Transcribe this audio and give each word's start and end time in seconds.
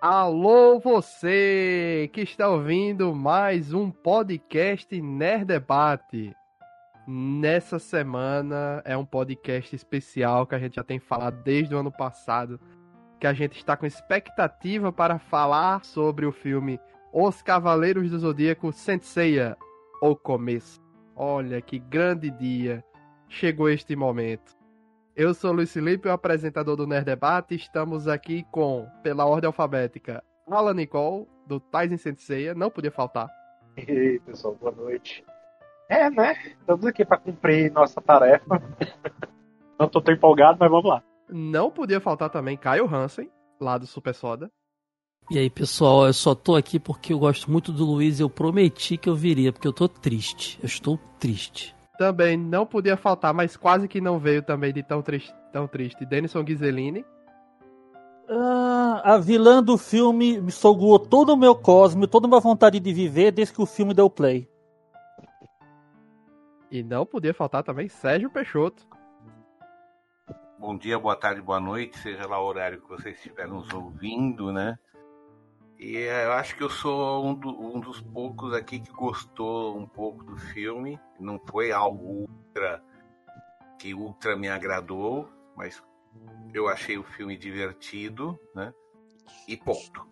Alô, 0.00 0.80
você 0.80 2.08
que 2.14 2.22
está 2.22 2.48
ouvindo 2.48 3.14
mais 3.14 3.74
um 3.74 3.90
podcast 3.90 4.98
Nerd 4.98 5.44
Debate. 5.44 6.34
Nessa 7.06 7.78
semana 7.78 8.80
é 8.86 8.96
um 8.96 9.04
podcast 9.04 9.76
especial 9.76 10.46
que 10.46 10.54
a 10.54 10.58
gente 10.58 10.76
já 10.76 10.82
tem 10.82 10.98
falado 10.98 11.42
desde 11.42 11.74
o 11.74 11.78
ano 11.78 11.92
passado, 11.92 12.58
que 13.20 13.26
a 13.26 13.34
gente 13.34 13.58
está 13.58 13.76
com 13.76 13.84
expectativa 13.84 14.90
para 14.90 15.18
falar 15.18 15.84
sobre 15.84 16.24
o 16.24 16.32
filme 16.32 16.80
Os 17.12 17.42
Cavaleiros 17.42 18.10
do 18.10 18.18
Zodíaco 18.20 18.72
Senseiya, 18.72 19.54
o 20.00 20.16
começo. 20.16 20.80
Olha 21.14 21.60
que 21.60 21.78
grande 21.78 22.30
dia 22.30 22.82
chegou 23.28 23.68
este 23.68 23.94
momento. 23.94 24.59
Eu 25.16 25.34
sou 25.34 25.52
Luiz 25.52 25.72
Felipe, 25.72 26.08
o 26.08 26.12
apresentador 26.12 26.76
do 26.76 26.86
Nerd 26.86 27.04
Debate. 27.04 27.54
Estamos 27.54 28.06
aqui 28.06 28.44
com, 28.50 28.86
pela 29.02 29.26
ordem 29.26 29.48
alfabética, 29.48 30.22
Alan 30.48 30.74
Nicole, 30.74 31.26
do 31.46 31.58
Tyson 31.58 31.96
Senseiya, 31.96 32.54
não 32.54 32.70
podia 32.70 32.90
faltar. 32.90 33.28
E 33.76 33.90
aí, 33.90 34.20
pessoal, 34.20 34.54
boa 34.54 34.72
noite. 34.72 35.24
É, 35.88 36.08
né? 36.08 36.36
Estamos 36.60 36.86
aqui 36.86 37.04
para 37.04 37.18
cumprir 37.18 37.72
nossa 37.72 38.00
tarefa. 38.00 38.62
não 39.78 39.88
tô 39.88 40.00
tão 40.00 40.14
empolgado, 40.14 40.58
mas 40.60 40.70
vamos 40.70 40.88
lá. 40.88 41.02
Não 41.28 41.70
podia 41.70 42.00
faltar 42.00 42.30
também 42.30 42.56
Caio 42.56 42.86
Hansen, 42.92 43.28
lá 43.60 43.76
do 43.76 43.86
Super 43.86 44.14
Soda. 44.14 44.50
E 45.30 45.38
aí, 45.38 45.50
pessoal, 45.50 46.06
eu 46.06 46.12
só 46.12 46.34
tô 46.34 46.56
aqui 46.56 46.78
porque 46.78 47.12
eu 47.12 47.18
gosto 47.18 47.50
muito 47.50 47.72
do 47.72 47.84
Luiz 47.84 48.18
e 48.18 48.22
eu 48.22 48.30
prometi 48.30 48.96
que 48.96 49.08
eu 49.08 49.14
viria, 49.14 49.52
porque 49.52 49.66
eu 49.66 49.72
tô 49.72 49.88
triste. 49.88 50.58
Eu 50.60 50.66
estou 50.66 50.98
triste. 51.18 51.74
Também 52.00 52.34
não 52.34 52.64
podia 52.64 52.96
faltar, 52.96 53.34
mas 53.34 53.58
quase 53.58 53.86
que 53.86 54.00
não 54.00 54.18
veio 54.18 54.42
também 54.42 54.72
de 54.72 54.82
tão 54.82 55.02
triste, 55.02 55.34
tão 55.52 55.68
triste. 55.68 56.06
Denison 56.06 56.42
Ghiseline. 56.42 57.04
Ah, 58.26 59.02
a 59.04 59.18
vilã 59.18 59.62
do 59.62 59.76
filme 59.76 60.40
me 60.40 60.50
sugou 60.50 60.98
todo 60.98 61.34
o 61.34 61.36
meu 61.36 61.54
cosmo, 61.54 62.06
toda 62.06 62.26
a 62.26 62.28
minha 62.30 62.40
vontade 62.40 62.80
de 62.80 62.90
viver 62.90 63.32
desde 63.32 63.52
que 63.52 63.60
o 63.60 63.66
filme 63.66 63.92
deu 63.92 64.08
play. 64.08 64.48
E 66.70 66.82
não 66.82 67.04
podia 67.04 67.34
faltar 67.34 67.62
também 67.62 67.86
Sérgio 67.86 68.30
Peixoto. 68.30 68.82
Bom 70.58 70.78
dia, 70.78 70.98
boa 70.98 71.16
tarde, 71.16 71.42
boa 71.42 71.60
noite, 71.60 71.98
seja 71.98 72.26
lá 72.26 72.40
o 72.40 72.46
horário 72.46 72.80
que 72.80 72.88
vocês 72.88 73.14
estiverem 73.14 73.52
nos 73.52 73.70
ouvindo, 73.74 74.50
né? 74.50 74.78
E 75.80 75.96
eu 75.96 76.32
acho 76.32 76.54
que 76.56 76.62
eu 76.62 76.68
sou 76.68 77.24
um, 77.24 77.34
do, 77.34 77.48
um, 77.48 77.80
dos 77.80 78.02
poucos 78.02 78.52
aqui 78.52 78.78
que 78.78 78.92
gostou 78.92 79.78
um 79.78 79.86
pouco 79.86 80.22
do 80.22 80.36
filme. 80.36 81.00
Não 81.18 81.38
foi 81.38 81.72
algo 81.72 82.28
ultra 82.28 82.84
que 83.78 83.94
ultra 83.94 84.36
me 84.36 84.46
agradou, 84.46 85.26
mas 85.56 85.82
eu 86.52 86.68
achei 86.68 86.98
o 86.98 87.02
filme 87.02 87.34
divertido, 87.34 88.38
né? 88.54 88.74
E 89.48 89.56
ponto. 89.56 90.06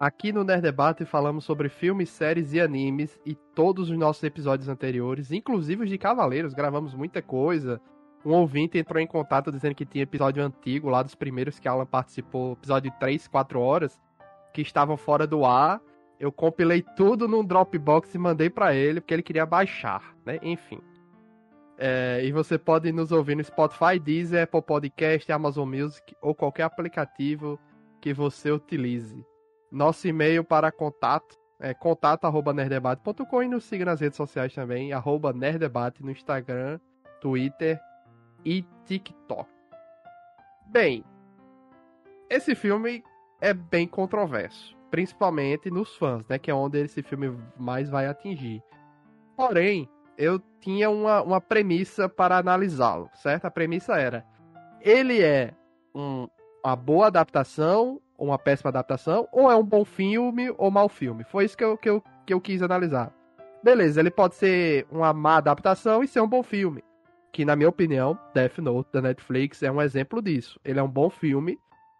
Aqui 0.00 0.32
no 0.32 0.42
Nerd 0.42 0.62
Debate 0.62 1.04
falamos 1.04 1.44
sobre 1.44 1.68
filmes, 1.68 2.10
séries 2.10 2.52
e 2.52 2.60
animes 2.60 3.16
e 3.24 3.36
todos 3.54 3.90
os 3.90 3.96
nossos 3.96 4.24
episódios 4.24 4.68
anteriores, 4.68 5.30
inclusive 5.30 5.84
os 5.84 5.88
de 5.88 5.98
Cavaleiros, 5.98 6.52
gravamos 6.52 6.96
muita 6.96 7.22
coisa. 7.22 7.80
Um 8.24 8.32
ouvinte 8.32 8.76
entrou 8.76 9.00
em 9.00 9.06
contato 9.06 9.52
dizendo 9.52 9.76
que 9.76 9.86
tinha 9.86 10.02
episódio 10.02 10.42
antigo 10.42 10.90
lá 10.90 11.00
dos 11.00 11.14
primeiros 11.14 11.60
que 11.60 11.68
Alan 11.68 11.86
participou, 11.86 12.54
episódio 12.54 12.90
de 12.90 12.98
3, 12.98 13.28
4 13.28 13.60
horas 13.60 14.00
que 14.56 14.62
estavam 14.62 14.96
fora 14.96 15.26
do 15.26 15.44
ar. 15.44 15.82
Eu 16.18 16.32
compilei 16.32 16.82
tudo 16.96 17.28
num 17.28 17.44
Dropbox 17.44 18.14
e 18.14 18.18
mandei 18.18 18.48
para 18.48 18.74
ele, 18.74 19.02
porque 19.02 19.12
ele 19.12 19.22
queria 19.22 19.44
baixar, 19.44 20.16
né? 20.24 20.38
Enfim. 20.40 20.80
É, 21.76 22.22
e 22.24 22.32
você 22.32 22.56
pode 22.56 22.90
nos 22.90 23.12
ouvir 23.12 23.36
no 23.36 23.44
Spotify, 23.44 23.98
Deezer, 24.02 24.44
Apple 24.44 24.62
Podcast, 24.62 25.30
Amazon 25.30 25.68
Music 25.68 26.16
ou 26.22 26.34
qualquer 26.34 26.62
aplicativo 26.62 27.60
que 28.00 28.14
você 28.14 28.50
utilize. 28.50 29.22
Nosso 29.70 30.08
e-mail 30.08 30.42
para 30.42 30.72
contato 30.72 31.36
é 31.60 31.74
contato@nerdebate.com 31.74 33.42
e 33.42 33.48
nos 33.48 33.64
siga 33.64 33.84
nas 33.84 34.00
redes 34.00 34.16
sociais 34.16 34.54
também, 34.54 34.94
arroba 34.94 35.34
nerdebate 35.34 36.02
no 36.02 36.10
Instagram, 36.10 36.80
Twitter 37.20 37.78
e 38.42 38.64
TikTok. 38.86 39.50
Bem, 40.68 41.04
esse 42.30 42.54
filme 42.54 43.04
é 43.40 43.52
bem 43.52 43.86
controverso, 43.86 44.76
principalmente 44.90 45.70
nos 45.70 45.96
fãs, 45.96 46.26
né, 46.28 46.38
que 46.38 46.50
é 46.50 46.54
onde 46.54 46.78
esse 46.78 47.02
filme 47.02 47.36
mais 47.58 47.88
vai 47.88 48.06
atingir. 48.06 48.62
Porém, 49.36 49.88
eu 50.16 50.40
tinha 50.60 50.88
uma, 50.88 51.22
uma 51.22 51.40
premissa 51.40 52.08
para 52.08 52.38
analisá-lo, 52.38 53.10
certo? 53.14 53.44
A 53.44 53.50
premissa 53.50 53.96
era: 53.96 54.24
ele 54.80 55.22
é 55.22 55.52
um, 55.94 56.28
uma 56.64 56.76
boa 56.76 57.08
adaptação, 57.08 58.00
uma 58.18 58.38
péssima 58.38 58.70
adaptação, 58.70 59.28
ou 59.30 59.50
é 59.50 59.56
um 59.56 59.64
bom 59.64 59.84
filme 59.84 60.52
ou 60.56 60.70
mau 60.70 60.88
filme? 60.88 61.24
Foi 61.24 61.44
isso 61.44 61.56
que 61.56 61.64
eu, 61.64 61.76
que 61.76 61.88
eu, 61.88 62.02
que 62.24 62.32
eu 62.32 62.40
quis 62.40 62.62
analisar. 62.62 63.12
Beleza, 63.62 64.00
ele 64.00 64.10
pode 64.10 64.36
ser 64.36 64.86
uma 64.90 65.12
má 65.12 65.36
adaptação 65.36 66.02
e 66.02 66.08
ser 66.08 66.20
um 66.20 66.28
bom 66.28 66.42
filme. 66.42 66.82
Que, 67.32 67.44
na 67.44 67.56
minha 67.56 67.68
opinião, 67.68 68.18
Death 68.32 68.58
Note 68.58 68.88
da 68.92 69.02
Netflix 69.02 69.62
é 69.62 69.70
um 69.70 69.82
exemplo 69.82 70.22
disso. 70.22 70.58
Ele 70.64 70.78
é 70.78 70.82
um 70.82 70.88
bom 70.88 71.10
filme, 71.10 71.58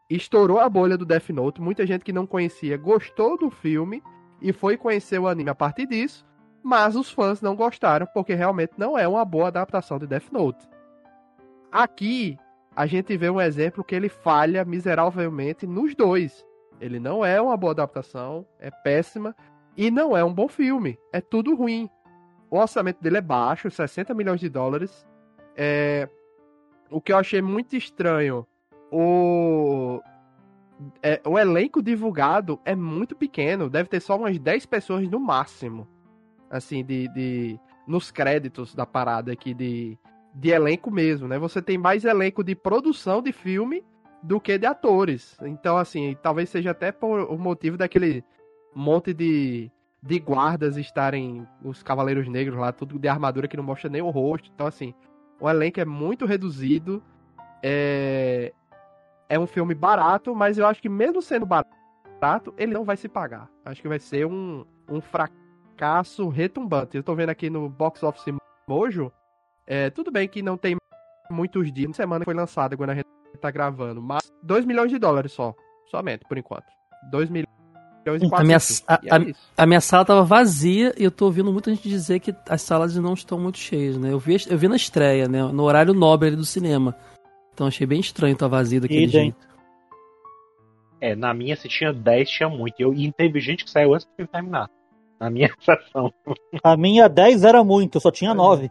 estourou 0.09 0.61
a 0.61 0.69
bolha 0.69 0.97
do 0.97 1.05
Death 1.05 1.31
Note. 1.31 1.61
Muita 1.61 1.87
gente 1.87 2.05
que 2.05 2.13
não 2.13 2.27
conhecia 2.27 2.77
gostou 2.77 3.37
do 3.37 3.51
filme 3.51 4.03
e 4.41 4.53
foi 4.53 4.77
conhecer 4.77 5.19
o 5.19 5.27
anime 5.27 5.51
a 5.51 5.55
partir 5.55 5.87
disso, 5.87 6.25
mas 6.63 6.97
os 6.97 7.11
fãs 7.11 7.41
não 7.41 7.57
gostaram 7.57 8.07
porque 8.13 8.35
realmente 8.35 8.73
não 8.77 8.99
é 8.99 9.07
uma 9.07 9.25
boa 9.25 9.49
adaptação 9.49 9.99
de 9.99 10.07
Death 10.07 10.31
Note. 10.31 10.69
Aqui 11.71 12.39
a 12.75 12.87
gente 12.87 13.17
vê 13.17 13.31
um 13.31 13.41
exemplo 13.41 13.85
que 13.85 13.95
ele 13.95 14.09
falha 14.09 14.65
miseravelmente 14.65 15.67
nos 15.67 15.95
dois. 15.95 16.45
Ele 16.81 17.01
não 17.01 17.25
é 17.25 17.41
uma 17.41 17.57
boa 17.57 17.73
adaptação, 17.73 18.47
é 18.59 18.71
péssima 18.71 19.35
e 19.77 19.91
não 19.91 20.17
é 20.17 20.23
um 20.23 20.33
bom 20.33 20.49
filme. 20.49 20.99
É 21.13 21.21
tudo 21.21 21.55
ruim. 21.55 21.89
O 22.51 22.59
orçamento 22.59 23.03
dele 23.03 23.19
é 23.19 23.23
baixo, 23.23 23.71
60 23.71 24.15
milhões 24.15 24.41
de 24.41 24.49
dólares. 24.49 25.07
É... 25.57 26.09
O 26.91 27.01
que 27.01 27.13
eu 27.13 27.17
achei 27.17 27.43
muito 27.43 27.75
estranho 27.75 28.47
o, 28.91 30.01
é, 31.03 31.21
o 31.25 31.39
elenco 31.39 31.83
divulgado 31.83 32.61
é 32.65 32.75
muito 32.75 33.17
pequeno, 33.17 33.69
deve 33.69 33.89
ter 33.89 34.01
só 34.01 34.17
umas 34.17 34.39
10 34.39 34.67
pessoas 34.67 35.09
no 35.09 35.21
máximo. 35.21 35.87
Assim, 36.49 36.85
de, 36.85 37.09
de 37.09 37.61
nos 37.87 38.11
créditos 38.11 38.75
da 38.75 38.87
parada 38.87 39.33
aqui 39.33 39.53
de, 39.53 39.99
de 40.35 40.51
elenco 40.51 40.91
mesmo, 40.91 41.27
né? 41.27 41.39
Você 41.39 41.61
tem 41.61 41.77
mais 41.77 42.05
elenco 42.05 42.45
de 42.45 42.55
produção 42.55 43.21
de 43.21 43.33
filme 43.33 43.83
do 44.23 44.41
que 44.41 44.59
de 44.59 44.67
atores. 44.67 45.37
Então, 45.43 45.77
assim, 45.77 46.17
talvez 46.23 46.49
seja 46.49 46.71
até 46.71 46.93
por 46.93 47.31
o 47.31 47.39
motivo 47.39 47.77
daquele 47.77 48.25
monte 48.75 49.15
de, 49.15 49.71
de 50.03 50.19
guardas 50.19 50.77
estarem 50.77 51.47
os 51.65 51.83
Cavaleiros 51.83 52.29
Negros 52.29 52.59
lá, 52.59 52.73
tudo 52.73 52.99
de 52.99 53.09
armadura 53.09 53.49
que 53.49 53.57
não 53.57 53.65
mostra 53.65 53.89
nem 53.89 54.03
o 54.03 54.11
rosto. 54.11 54.51
Então, 54.55 54.67
assim, 54.67 54.95
o 55.41 55.49
elenco 55.49 55.81
é 55.81 55.85
muito 55.85 56.27
reduzido. 56.27 57.03
É, 57.63 58.53
é 59.29 59.39
um 59.39 59.47
filme 59.47 59.75
barato, 59.75 60.35
mas 60.35 60.59
eu 60.59 60.67
acho 60.67 60.81
que 60.81 60.89
mesmo 60.89 61.21
sendo 61.21 61.47
barato, 61.47 62.55
ele 62.57 62.73
não 62.73 62.85
vai 62.85 62.97
se 62.97 63.09
pagar. 63.09 63.49
Acho 63.65 63.83
que 63.83 63.89
vai 63.89 63.99
ser 63.99 64.27
um, 64.27 64.65
um 64.89 65.01
fracasso 65.01 66.29
retumbante. 66.29 66.97
Eu 66.97 67.03
tô 67.03 67.15
vendo 67.15 67.31
aqui 67.31 67.51
no 67.51 67.69
Box 67.69 68.03
Office 68.03 68.35
Mojo, 68.69 69.13
é, 69.67 69.91
tudo 69.91 70.11
bem 70.11 70.29
que 70.29 70.43
não 70.43 70.57
tem 70.57 70.77
muitos 71.31 71.73
dias, 71.73 71.89
uma 71.89 71.95
semana 71.95 72.25
foi 72.25 72.35
lançada 72.35 72.77
quando 72.77 72.91
a 72.91 72.95
gente 72.95 73.07
tá 73.41 73.51
gravando, 73.51 74.01
mas 74.01 74.33
2 74.43 74.65
milhões 74.65 74.91
de 74.91 74.99
dólares 74.99 75.33
só, 75.33 75.55
somente, 75.91 76.25
por 76.29 76.39
enquanto. 76.39 76.65
2 77.11 77.31
milhões 77.31 77.47
e 78.07 78.33
a 78.33 78.45
minha, 78.45 78.59
a, 78.87 78.95
é 79.03 79.11
a, 79.11 79.63
a, 79.65 79.67
minha 79.67 79.81
sala 79.81 80.05
tava 80.05 80.23
vazia 80.23 80.95
e 80.97 81.03
eu 81.03 81.11
tô 81.11 81.25
ouvindo 81.25 81.53
muita 81.53 81.75
gente 81.75 81.89
dizer 81.89 82.21
que 82.21 82.33
as 82.49 82.63
salas 82.63 82.95
não 82.97 83.15
estão 83.15 83.37
muito 83.37 83.59
cheias, 83.59 83.99
né? 83.99 84.13
Eu 84.13 84.19
vi, 84.21 84.37
eu 84.49 84.57
vi 84.57 84.69
na 84.69 84.77
estreia, 84.77 85.27
né? 85.27 85.43
No 85.43 85.65
horário 85.65 85.93
nobre 85.93 86.31
do 86.31 86.45
cinema. 86.45 86.97
Então 87.57 87.67
achei 87.67 87.87
bem 87.87 88.01
estranho 88.01 88.35
estar 88.35 88.51
tá 88.51 88.55
vazio 88.55 88.83
daquele 88.83 89.07
e, 89.07 89.09
jeito. 89.09 89.49
É, 91.01 91.17
na 91.17 91.33
minha 91.33 91.57
se 91.57 91.67
tinha 91.71 91.91
10, 91.91 92.29
tinha 92.29 92.51
muito. 92.51 92.75
E, 92.79 92.83
eu, 92.83 92.93
e 92.93 93.11
teve 93.11 93.41
gente 93.41 93.65
que 93.65 93.71
saiu 93.71 93.95
antes 93.95 94.07
filme 94.15 94.31
terminar. 94.31 94.69
Na 95.19 95.31
minha 95.31 95.49
sessão. 95.65 96.13
A 96.63 96.77
minha 96.77 97.09
10 97.09 97.45
era 97.45 97.65
muito, 97.65 97.97
eu 97.97 98.01
só 98.03 98.11
tinha 98.11 98.35
9. 98.35 98.71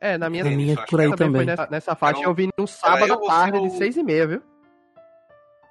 É, 0.00 0.16
na 0.16 0.30
minha, 0.30 0.44
na 0.44 0.50
minha 0.50 0.76
por 0.88 1.00
aí 1.00 1.08
também. 1.16 1.16
também. 1.16 1.46
Nessa, 1.46 1.66
nessa 1.68 1.96
faixa 1.96 2.22
eu 2.22 2.32
vi 2.32 2.48
no 2.56 2.64
sábado 2.64 3.12
à 3.12 3.26
tarde, 3.26 3.60
de 3.60 3.70
6 3.70 3.96
e 3.96 4.02
meia, 4.04 4.26
viu? 4.28 4.42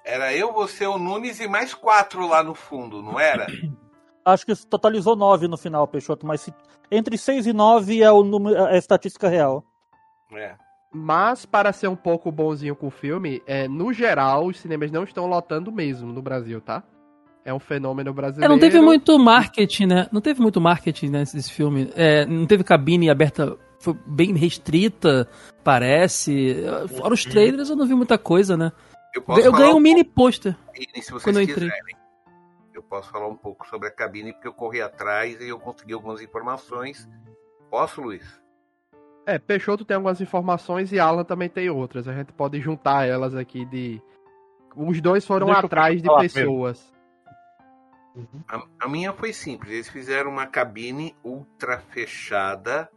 Era 0.04 0.34
eu, 0.34 0.52
você, 0.52 0.86
o 0.86 0.98
Nunes 0.98 1.40
e 1.40 1.48
mais 1.48 1.72
quatro 1.72 2.28
lá 2.28 2.42
no 2.42 2.54
fundo, 2.54 3.00
não 3.00 3.18
era? 3.18 3.46
Acho 4.26 4.44
que 4.44 4.54
totalizou 4.66 5.16
9 5.16 5.48
no 5.48 5.56
final, 5.56 5.88
Peixoto, 5.88 6.26
mas 6.26 6.42
se, 6.42 6.54
entre 6.90 7.16
6 7.16 7.46
e 7.46 7.52
9 7.54 8.02
é, 8.02 8.12
o 8.12 8.22
número, 8.22 8.56
é 8.56 8.74
a 8.74 8.76
estatística 8.76 9.26
real. 9.26 9.64
É. 10.34 10.56
Mas, 10.96 11.44
para 11.44 11.72
ser 11.72 11.88
um 11.88 11.96
pouco 11.96 12.30
bonzinho 12.30 12.76
com 12.76 12.86
o 12.86 12.90
filme, 12.90 13.42
é, 13.48 13.66
no 13.66 13.92
geral, 13.92 14.46
os 14.46 14.60
cinemas 14.60 14.92
não 14.92 15.02
estão 15.02 15.26
lotando 15.26 15.72
mesmo 15.72 16.12
no 16.12 16.22
Brasil, 16.22 16.60
tá? 16.60 16.84
É 17.44 17.52
um 17.52 17.58
fenômeno 17.58 18.14
brasileiro. 18.14 18.52
É, 18.52 18.54
não 18.54 18.60
teve 18.60 18.80
muito 18.80 19.18
marketing, 19.18 19.86
né? 19.86 20.08
Não 20.12 20.20
teve 20.20 20.40
muito 20.40 20.60
marketing 20.60 21.08
nesse 21.08 21.36
né, 21.36 21.42
filme. 21.42 21.90
É, 21.96 22.24
não 22.24 22.46
teve 22.46 22.62
cabine 22.62 23.10
aberta, 23.10 23.58
foi 23.80 23.94
bem 24.06 24.34
restrita, 24.34 25.28
parece. 25.64 26.64
Fora 26.96 27.12
os 27.12 27.24
trailers, 27.24 27.70
eu 27.70 27.76
não 27.76 27.86
vi 27.86 27.94
muita 27.94 28.16
coisa, 28.16 28.56
né? 28.56 28.70
Eu, 29.12 29.24
eu 29.38 29.52
ganhei 29.52 29.74
um, 29.74 29.78
um 29.78 29.80
mini 29.80 30.04
pôster. 30.04 30.56
Se 30.94 31.10
vocês 31.10 31.22
quando 31.24 31.44
quiserem. 31.44 31.70
Eu 32.72 32.84
posso 32.84 33.10
falar 33.10 33.26
um 33.26 33.36
pouco 33.36 33.66
sobre 33.66 33.88
a 33.88 33.90
cabine, 33.90 34.32
porque 34.32 34.46
eu 34.46 34.54
corri 34.54 34.80
atrás 34.80 35.40
e 35.40 35.48
eu 35.48 35.58
consegui 35.58 35.92
algumas 35.92 36.22
informações. 36.22 37.08
Posso, 37.68 38.00
Luiz? 38.00 38.43
É, 39.26 39.38
Peixoto 39.38 39.84
tem 39.84 39.94
algumas 39.94 40.20
informações 40.20 40.92
e 40.92 40.98
Alan 40.98 41.24
também 41.24 41.48
tem 41.48 41.70
outras. 41.70 42.06
A 42.06 42.12
gente 42.12 42.32
pode 42.32 42.60
juntar 42.60 43.06
elas 43.06 43.34
aqui 43.34 43.64
de. 43.64 44.02
Os 44.76 45.00
dois 45.00 45.24
foram 45.24 45.46
Deixa 45.46 45.66
atrás 45.66 46.02
de 46.02 46.08
pessoas. 46.16 46.92
Uhum. 48.14 48.44
A, 48.48 48.62
a, 48.80 48.88
minha 48.88 49.12
foi 49.12 49.32
simples. 49.32 49.72
Eles 49.72 49.88
fizeram 49.88 50.30
uma 50.30 50.46
cabine 50.46 51.16
ultra 51.24 51.78
fechada, 51.78 52.90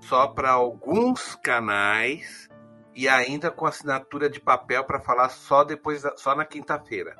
só 0.00 0.28
para 0.28 0.50
alguns 0.50 1.34
canais 1.36 2.48
e 2.94 3.08
ainda 3.08 3.50
com 3.50 3.66
assinatura 3.66 4.28
de 4.28 4.40
papel 4.40 4.84
para 4.84 5.00
falar 5.00 5.28
só 5.28 5.64
depois, 5.64 6.02
da, 6.02 6.16
só 6.16 6.34
na 6.34 6.44
quinta-feira. 6.44 7.16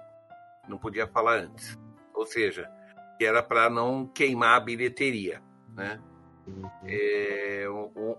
Não 0.69 0.77
podia 0.77 1.07
falar 1.07 1.39
antes. 1.39 1.79
Ou 2.15 2.27
seja, 2.27 2.69
que 3.17 3.25
era 3.25 3.43
para 3.43 3.71
não 3.71 4.07
queimar 4.07 4.57
a 4.57 4.61
bilheteria, 4.61 5.43
né? 5.75 6.01
É, 6.85 7.67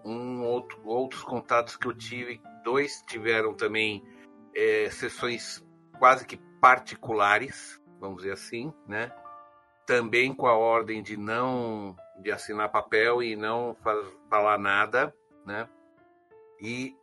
um, 0.06 0.44
outro, 0.44 0.80
outros 0.86 1.24
contatos 1.24 1.76
que 1.78 1.88
eu 1.88 1.94
tive, 1.94 2.42
dois 2.64 3.04
tiveram 3.08 3.54
também 3.54 4.04
é, 4.56 4.90
sessões 4.90 5.64
quase 5.98 6.26
que 6.26 6.38
particulares, 6.62 7.82
vamos 8.00 8.18
dizer 8.18 8.34
assim, 8.34 8.74
né? 8.88 9.12
Também 9.86 10.34
com 10.34 10.46
a 10.46 10.58
ordem 10.58 11.02
de 11.02 11.18
não 11.18 11.96
de 12.22 12.32
assinar 12.32 12.70
papel 12.70 13.24
e 13.24 13.36
não 13.36 13.76
falar 14.30 14.58
nada, 14.58 15.14
né? 15.46 15.68
E 16.62 16.96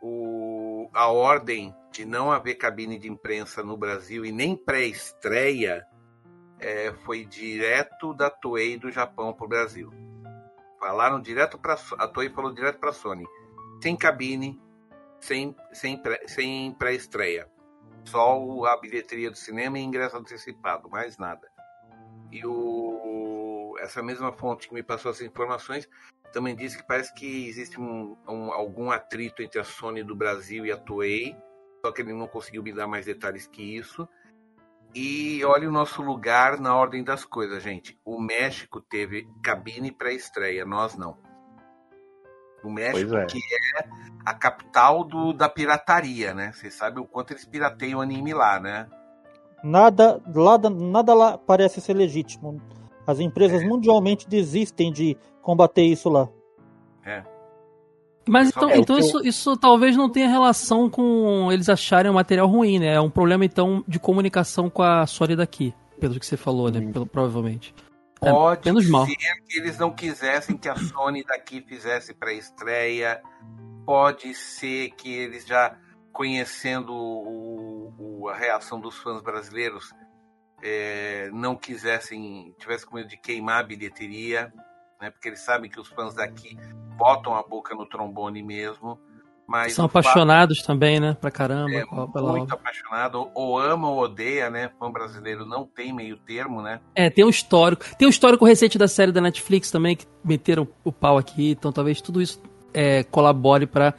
o, 0.00 0.88
a 0.94 1.08
ordem 1.08 1.74
de 1.90 2.04
não 2.04 2.30
haver 2.30 2.54
cabine 2.54 2.98
de 2.98 3.08
imprensa 3.08 3.62
no 3.62 3.76
Brasil 3.76 4.24
e 4.24 4.30
nem 4.30 4.56
pré-estreia 4.56 5.84
é, 6.58 6.92
foi 7.04 7.24
direto 7.24 8.14
da 8.14 8.30
Toei 8.30 8.78
do 8.78 8.90
Japão 8.90 9.32
para 9.32 9.44
o 9.44 9.48
Brasil. 9.48 10.05
Falaram 10.86 11.20
direto 11.20 11.58
para 11.58 11.76
a 11.98 12.06
Toei 12.06 12.30
falou 12.30 12.54
direto 12.54 12.78
para 12.78 12.90
a 12.90 12.92
Sony, 12.92 13.26
sem 13.82 13.96
cabine, 13.96 14.62
sem 15.18 15.52
sem 15.72 16.00
pré, 16.00 16.22
sem 16.28 16.72
pré-estreia, 16.74 17.50
só 18.04 18.64
a 18.66 18.76
bilheteria 18.76 19.28
do 19.28 19.36
cinema 19.36 19.80
e 19.80 19.82
ingresso 19.82 20.16
antecipado, 20.16 20.88
mais 20.88 21.18
nada. 21.18 21.50
E 22.30 22.46
o 22.46 23.74
essa 23.80 24.00
mesma 24.00 24.30
fonte 24.30 24.68
que 24.68 24.74
me 24.74 24.82
passou 24.82 25.10
essas 25.10 25.26
informações 25.26 25.88
também 26.32 26.54
disse 26.54 26.78
que 26.78 26.86
parece 26.86 27.12
que 27.14 27.48
existe 27.48 27.80
um, 27.80 28.16
um, 28.28 28.52
algum 28.52 28.92
atrito 28.92 29.42
entre 29.42 29.58
a 29.58 29.64
Sony 29.64 30.04
do 30.04 30.14
Brasil 30.14 30.64
e 30.64 30.70
a 30.70 30.76
Toei, 30.76 31.36
só 31.84 31.90
que 31.90 32.00
ele 32.00 32.12
não 32.12 32.28
conseguiu 32.28 32.62
me 32.62 32.72
dar 32.72 32.86
mais 32.86 33.06
detalhes 33.06 33.48
que 33.48 33.76
isso. 33.76 34.08
E 34.94 35.44
olha 35.44 35.68
o 35.68 35.72
nosso 35.72 36.02
lugar 36.02 36.58
na 36.58 36.74
ordem 36.74 37.04
das 37.04 37.24
coisas, 37.24 37.62
gente. 37.62 37.98
O 38.04 38.20
México 38.20 38.80
teve 38.80 39.28
cabine 39.42 39.92
pré-estreia, 39.92 40.64
nós 40.64 40.96
não. 40.96 41.16
O 42.64 42.70
México, 42.70 43.14
é. 43.16 43.26
que 43.26 43.38
é 43.38 43.88
a 44.24 44.34
capital 44.34 45.04
do, 45.04 45.32
da 45.32 45.48
pirataria, 45.48 46.34
né? 46.34 46.52
Vocês 46.52 46.74
sabem 46.74 47.02
o 47.02 47.06
quanto 47.06 47.32
eles 47.32 47.44
pirateiam 47.44 47.98
o 47.98 48.02
anime 48.02 48.32
lá, 48.32 48.58
né? 48.58 48.88
Nada, 49.62 50.20
lá, 50.34 50.58
nada 50.58 51.14
lá 51.14 51.38
parece 51.38 51.80
ser 51.80 51.94
legítimo. 51.94 52.60
As 53.06 53.20
empresas 53.20 53.62
é. 53.62 53.66
mundialmente 53.66 54.28
desistem 54.28 54.92
de 54.92 55.16
combater 55.42 55.82
isso 55.82 56.08
lá. 56.08 56.28
É. 57.04 57.22
Mas 58.28 58.48
então, 58.48 58.68
é, 58.68 58.78
então 58.78 58.98
isso, 58.98 59.24
isso 59.24 59.56
talvez 59.56 59.96
não 59.96 60.10
tenha 60.10 60.28
relação 60.28 60.90
com 60.90 61.50
eles 61.52 61.68
acharem 61.68 62.10
o 62.10 62.14
material 62.14 62.48
ruim, 62.48 62.80
né? 62.80 62.94
É 62.94 63.00
um 63.00 63.10
problema, 63.10 63.44
então, 63.44 63.84
de 63.86 64.00
comunicação 64.00 64.68
com 64.68 64.82
a 64.82 65.06
Sony 65.06 65.36
daqui, 65.36 65.72
pelo 66.00 66.18
que 66.18 66.26
você 66.26 66.36
falou, 66.36 66.70
né? 66.70 66.80
Pelo, 66.92 67.06
provavelmente. 67.06 67.72
É, 68.20 68.30
Pode 68.30 68.68
é, 68.68 68.72
ser 68.72 68.90
mal. 68.90 69.06
que 69.06 69.16
eles 69.56 69.78
não 69.78 69.92
quisessem 69.92 70.56
que 70.56 70.68
a 70.68 70.74
Sony 70.76 71.22
daqui 71.24 71.60
fizesse 71.60 72.14
pré-estreia. 72.14 73.22
Pode 73.84 74.34
ser 74.34 74.90
que 74.96 75.12
eles 75.12 75.46
já 75.46 75.76
conhecendo 76.12 76.92
o, 76.92 77.92
o, 77.98 78.28
a 78.28 78.34
reação 78.34 78.80
dos 78.80 78.96
fãs 78.96 79.22
brasileiros 79.22 79.92
é, 80.62 81.30
não 81.32 81.54
quisessem, 81.54 82.54
tivessem 82.58 82.88
com 82.88 82.96
medo 82.96 83.08
de 83.08 83.18
queimar 83.18 83.60
a 83.60 83.66
bilheteria, 83.66 84.52
né? 85.00 85.10
Porque 85.10 85.28
eles 85.28 85.40
sabem 85.40 85.70
que 85.70 85.78
os 85.78 85.88
fãs 85.88 86.14
daqui 86.14 86.58
botam 86.96 87.34
a 87.34 87.42
boca 87.42 87.74
no 87.74 87.86
trombone 87.86 88.42
mesmo. 88.42 88.98
Mas 89.46 89.74
São 89.74 89.84
apaixonados 89.84 90.58
fato, 90.58 90.66
também, 90.66 90.98
né? 90.98 91.16
Pra 91.20 91.30
caramba. 91.30 91.70
É, 91.72 91.84
muito 92.20 92.52
apaixonado. 92.52 93.30
Ou 93.32 93.56
ama 93.56 93.88
ou 93.88 94.00
odeia, 94.00 94.50
né? 94.50 94.70
Fã 94.76 94.90
brasileiro 94.90 95.46
não 95.46 95.64
tem 95.64 95.92
meio 95.92 96.16
termo, 96.16 96.60
né? 96.60 96.80
É, 96.96 97.08
tem 97.08 97.24
um 97.24 97.28
histórico. 97.28 97.84
Tem 97.96 98.08
um 98.08 98.10
histórico 98.10 98.44
recente 98.44 98.76
da 98.76 98.88
série 98.88 99.12
da 99.12 99.20
Netflix 99.20 99.70
também, 99.70 99.94
que 99.94 100.04
meteram 100.24 100.66
o 100.82 100.90
pau 100.90 101.16
aqui. 101.16 101.52
Então 101.52 101.70
talvez 101.70 102.00
tudo 102.00 102.20
isso 102.20 102.42
é, 102.74 103.04
colabore 103.04 103.66
para 103.66 103.94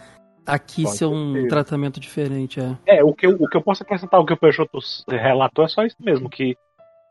aqui 0.45 0.83
Pode 0.83 0.97
ser 0.97 1.05
um 1.05 1.33
ser. 1.33 1.47
tratamento 1.47 1.99
diferente. 1.99 2.59
É, 2.59 2.97
é 2.97 3.03
o, 3.03 3.13
que 3.13 3.27
eu, 3.27 3.31
o 3.31 3.47
que 3.47 3.55
eu 3.55 3.61
posso 3.61 3.83
acrescentar, 3.83 4.19
o 4.19 4.25
que 4.25 4.33
o 4.33 4.38
Peixoto 4.38 4.79
relatou 5.07 5.63
é 5.63 5.67
só 5.69 5.83
isso 5.83 5.97
mesmo, 5.99 6.29
que 6.29 6.57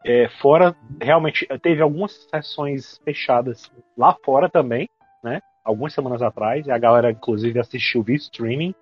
é, 0.05 0.29
fora, 0.41 0.75
realmente, 1.01 1.47
teve 1.61 1.83
algumas 1.83 2.13
sessões 2.31 3.01
fechadas 3.05 3.71
lá 3.97 4.17
fora 4.25 4.49
também, 4.49 4.89
né? 5.23 5.41
Algumas 5.67 5.93
semanas 5.93 6.23
atrás, 6.23 6.67
e 6.67 6.71
a 6.71 6.79
galera, 6.79 7.11
inclusive, 7.11 7.59
assistiu 7.59 8.03
via 8.03 8.17
streaming. 8.17 8.73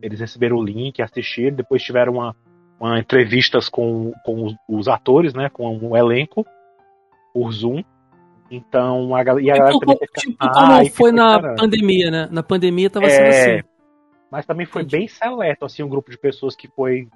Eles 0.00 0.20
receberam 0.20 0.58
o 0.58 0.62
link, 0.62 1.00
assistiram, 1.00 1.56
depois 1.56 1.82
tiveram 1.82 2.14
uma, 2.14 2.36
uma 2.78 2.98
entrevistas 2.98 3.68
com, 3.68 4.12
com 4.24 4.44
os, 4.44 4.54
os, 4.68 4.88
atores, 4.88 5.32
né? 5.32 5.48
Com 5.48 5.78
o 5.78 5.96
elenco, 5.96 6.44
por 7.32 7.50
Zoom. 7.50 7.82
Então, 8.50 9.14
a, 9.14 9.20
e 9.40 9.50
a 9.50 9.56
galera 9.56 9.72
tipo, 9.72 9.80
também 9.80 9.98
tipo 10.18 10.36
como 10.36 10.72
ah, 10.72 10.84
foi 10.92 11.12
na 11.12 11.40
caramba. 11.40 11.54
pandemia, 11.56 12.10
né? 12.10 12.28
Na 12.30 12.42
pandemia 12.42 12.90
tava 12.90 13.08
sendo 13.08 13.24
é, 13.24 13.56
assim. 13.56 13.68
Mas 14.30 14.44
também 14.44 14.66
foi 14.66 14.82
Entendi. 14.82 14.98
bem 14.98 15.08
seleto, 15.08 15.64
assim, 15.64 15.82
um 15.82 15.88
grupo 15.88 16.10
de 16.10 16.18
pessoas 16.18 16.54
que 16.54 16.68
foi. 16.68 17.08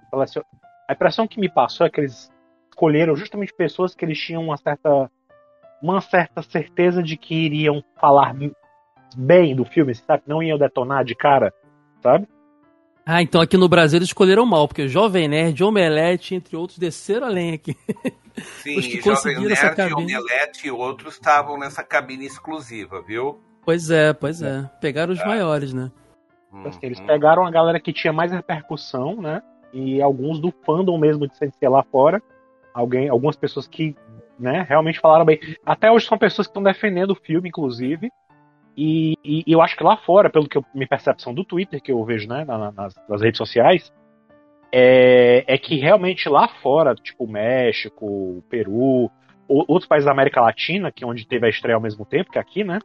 A 0.89 0.93
impressão 0.95 1.29
que 1.29 1.39
me 1.39 1.51
passou 1.51 1.87
é 1.87 1.91
que 1.91 2.01
eles 2.01 2.33
escolheram 2.71 3.15
justamente 3.15 3.53
pessoas 3.53 3.95
que 3.95 4.05
eles 4.05 4.19
tinham 4.19 4.43
uma 4.43 4.57
certa 4.57 5.11
uma 5.83 6.01
certa 6.01 6.43
certeza 6.43 7.03
de 7.03 7.17
que 7.17 7.35
iriam 7.35 7.85
falar 8.01 8.35
bem 9.17 9.55
do 9.55 9.65
filme, 9.65 9.95
sabe? 9.95 10.23
Não 10.27 10.43
iam 10.43 10.59
detonar 10.59 11.05
de 11.05 11.15
cara, 11.15 11.53
sabe? 12.03 12.27
Ah, 13.05 13.23
então 13.23 13.41
aqui 13.41 13.57
no 13.57 13.69
Brasil 13.69 13.99
eles 13.99 14.09
escolheram 14.09 14.45
mal, 14.45 14.69
porque 14.69 14.83
o 14.83 14.89
Jovem 14.89 15.29
Nerd, 15.29 15.65
Omelete, 15.65 16.35
entre 16.35 16.55
outros, 16.57 16.79
desceram 16.79 17.27
além 17.27 17.55
aqui. 17.55 17.75
Sim, 18.63 18.79
Os 18.79 18.87
que 18.87 19.01
Jovem 19.01 19.41
Nerd, 19.41 19.95
Omelete 19.95 20.67
e 20.67 20.71
outros 20.71 21.15
estavam 21.15 21.59
nessa 21.59 21.83
cabine 21.83 22.27
exclusiva, 22.27 23.01
viu? 23.01 23.41
Pois 23.65 23.91
é, 23.91 24.13
pois 24.13 24.43
é. 24.43 24.59
é. 24.59 24.71
Pegaram 24.81 25.13
os 25.13 25.21
é. 25.21 25.27
maiores, 25.27 25.73
né? 25.73 25.91
Então, 26.49 26.69
assim, 26.69 26.79
eles 26.83 27.01
pegaram 27.01 27.47
a 27.47 27.51
galera 27.51 27.81
que 27.81 27.93
tinha 27.93 28.13
mais 28.13 28.33
repercussão, 28.33 29.21
né? 29.21 29.43
E 29.73 30.01
alguns 30.01 30.41
do 30.41 30.53
fandom 30.65 30.97
mesmo 30.99 31.27
de 31.27 31.37
CNC 31.37 31.69
lá 31.69 31.83
fora. 31.83 32.23
Alguém, 32.73 33.09
algumas 33.09 33.37
pessoas 33.37 33.67
que 33.67 33.97
né, 34.39 34.65
realmente 34.69 35.01
falaram 35.01 35.25
bem. 35.25 35.41
Até 35.65 35.91
hoje 35.91 36.07
são 36.07 36.17
pessoas 36.17 36.47
que 36.47 36.51
estão 36.51 36.63
defendendo 36.63 37.11
o 37.11 37.15
filme, 37.17 37.49
inclusive. 37.49 38.11
E, 38.81 39.19
e, 39.25 39.43
eu 39.49 39.61
acho 39.61 39.77
que 39.77 39.83
lá 39.83 39.97
fora, 39.97 40.31
pelo 40.31 40.49
que 40.49 40.57
eu, 40.57 40.65
minha 40.73 40.87
percepção 40.87 41.35
do 41.35 41.45
Twitter, 41.45 41.83
que 41.83 41.91
eu 41.91 42.05
vejo 42.05 42.29
né, 42.29 42.45
nas, 42.45 42.95
nas 43.09 43.21
redes 43.21 43.37
sociais, 43.37 43.93
é, 44.71 45.45
é, 45.49 45.59
que 45.59 45.75
realmente 45.75 46.29
lá 46.29 46.47
fora, 46.47 46.95
tipo 46.95 47.27
México, 47.27 48.41
Peru, 48.49 49.11
outros 49.49 49.87
países 49.89 50.07
da 50.07 50.13
América 50.13 50.41
Latina, 50.41 50.93
que 50.93 51.03
é 51.03 51.07
onde 51.07 51.27
teve 51.27 51.45
a 51.45 51.51
estreia 51.51 51.75
ao 51.75 51.83
mesmo 51.83 52.07
tempo 52.07 52.31
que 52.31 52.39
aqui, 52.39 52.63
né? 52.63 52.79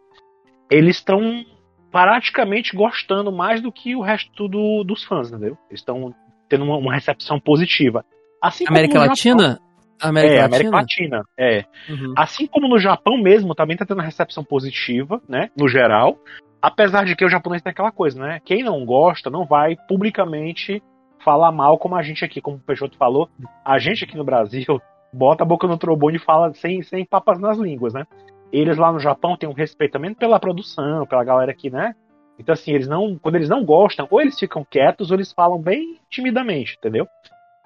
Eles 0.67 0.95
estão 0.95 1.45
praticamente 1.91 2.75
gostando 2.75 3.31
mais 3.31 3.61
do 3.61 3.71
que 3.71 3.95
o 3.95 4.01
resto 4.01 4.47
do, 4.47 4.83
dos 4.83 5.03
fãs, 5.03 5.29
entendeu? 5.29 5.55
Eles 5.69 5.81
estão 5.81 6.11
tendo 6.49 6.63
uma, 6.63 6.77
uma, 6.77 6.93
recepção 6.95 7.39
positiva. 7.39 8.03
Assim 8.41 8.65
América 8.67 8.97
Latina? 8.97 9.43
Japão, 9.43 9.65
América 10.09 10.33
é, 10.33 10.41
Latina? 10.41 10.55
América 10.55 10.75
Latina, 10.75 11.23
é. 11.37 11.65
Uhum. 11.89 12.13
Assim 12.17 12.47
como 12.47 12.67
no 12.67 12.77
Japão 12.77 13.17
mesmo, 13.17 13.55
também 13.55 13.77
tá 13.77 13.85
tendo 13.85 13.97
uma 13.97 14.05
recepção 14.05 14.43
positiva, 14.43 15.21
né? 15.27 15.49
No 15.57 15.67
geral. 15.67 16.17
Apesar 16.61 17.05
de 17.05 17.15
que 17.15 17.25
o 17.25 17.29
japonês 17.29 17.61
tem 17.61 17.71
aquela 17.71 17.91
coisa, 17.91 18.19
né? 18.19 18.39
Quem 18.45 18.63
não 18.63 18.85
gosta 18.85 19.29
não 19.29 19.45
vai 19.45 19.75
publicamente 19.87 20.81
falar 21.23 21.51
mal 21.51 21.77
como 21.77 21.95
a 21.95 22.03
gente 22.03 22.23
aqui, 22.23 22.41
como 22.41 22.57
o 22.57 22.59
Peixoto 22.59 22.97
falou. 22.97 23.29
A 23.65 23.79
gente 23.79 24.03
aqui 24.03 24.15
no 24.15 24.23
Brasil 24.23 24.81
bota 25.11 25.43
a 25.43 25.47
boca 25.47 25.67
no 25.67 25.77
trombone 25.77 26.17
e 26.17 26.19
fala 26.19 26.53
sem, 26.53 26.81
sem 26.83 27.05
papas 27.05 27.39
nas 27.39 27.57
línguas, 27.57 27.93
né? 27.93 28.05
Eles 28.51 28.77
lá 28.77 28.91
no 28.91 28.99
Japão 28.99 29.35
têm 29.35 29.49
um 29.49 29.53
respeitamento 29.53 30.19
pela 30.19 30.39
produção, 30.39 31.05
pela 31.07 31.23
galera 31.23 31.51
aqui, 31.51 31.69
né? 31.69 31.95
Então, 32.37 32.53
assim, 32.53 32.71
eles 32.71 32.87
não. 32.87 33.17
Quando 33.17 33.35
eles 33.35 33.49
não 33.49 33.63
gostam, 33.63 34.07
ou 34.09 34.21
eles 34.21 34.39
ficam 34.39 34.65
quietos, 34.69 35.11
ou 35.11 35.17
eles 35.17 35.31
falam 35.31 35.59
bem 35.59 35.99
timidamente, 36.09 36.75
entendeu? 36.77 37.07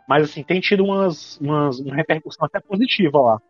Mas 0.08 0.24
assim, 0.24 0.44
tem 0.44 0.60
tido 0.62 0.84
umas, 0.86 1.38
umas, 1.40 1.80
uma 1.80 1.96
repercussão 1.96 2.46
até 2.46 2.60
positiva 2.60 3.20
lá. 3.20 3.42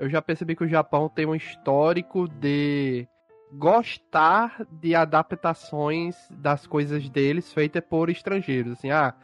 Eu 0.00 0.08
já 0.08 0.20
percebi 0.22 0.54
que 0.56 0.64
o 0.64 0.68
Japão 0.68 1.08
tem 1.08 1.26
um 1.26 1.34
histórico 1.34 2.28
de 2.28 3.06
gostar 3.52 4.66
de 4.70 4.94
adaptações 4.94 6.16
das 6.30 6.66
coisas 6.66 7.08
deles 7.08 7.52
feitas 7.52 7.82
por 7.88 8.08
estrangeiros. 8.10 8.72
Assim, 8.72 8.90
ah, 8.90 9.14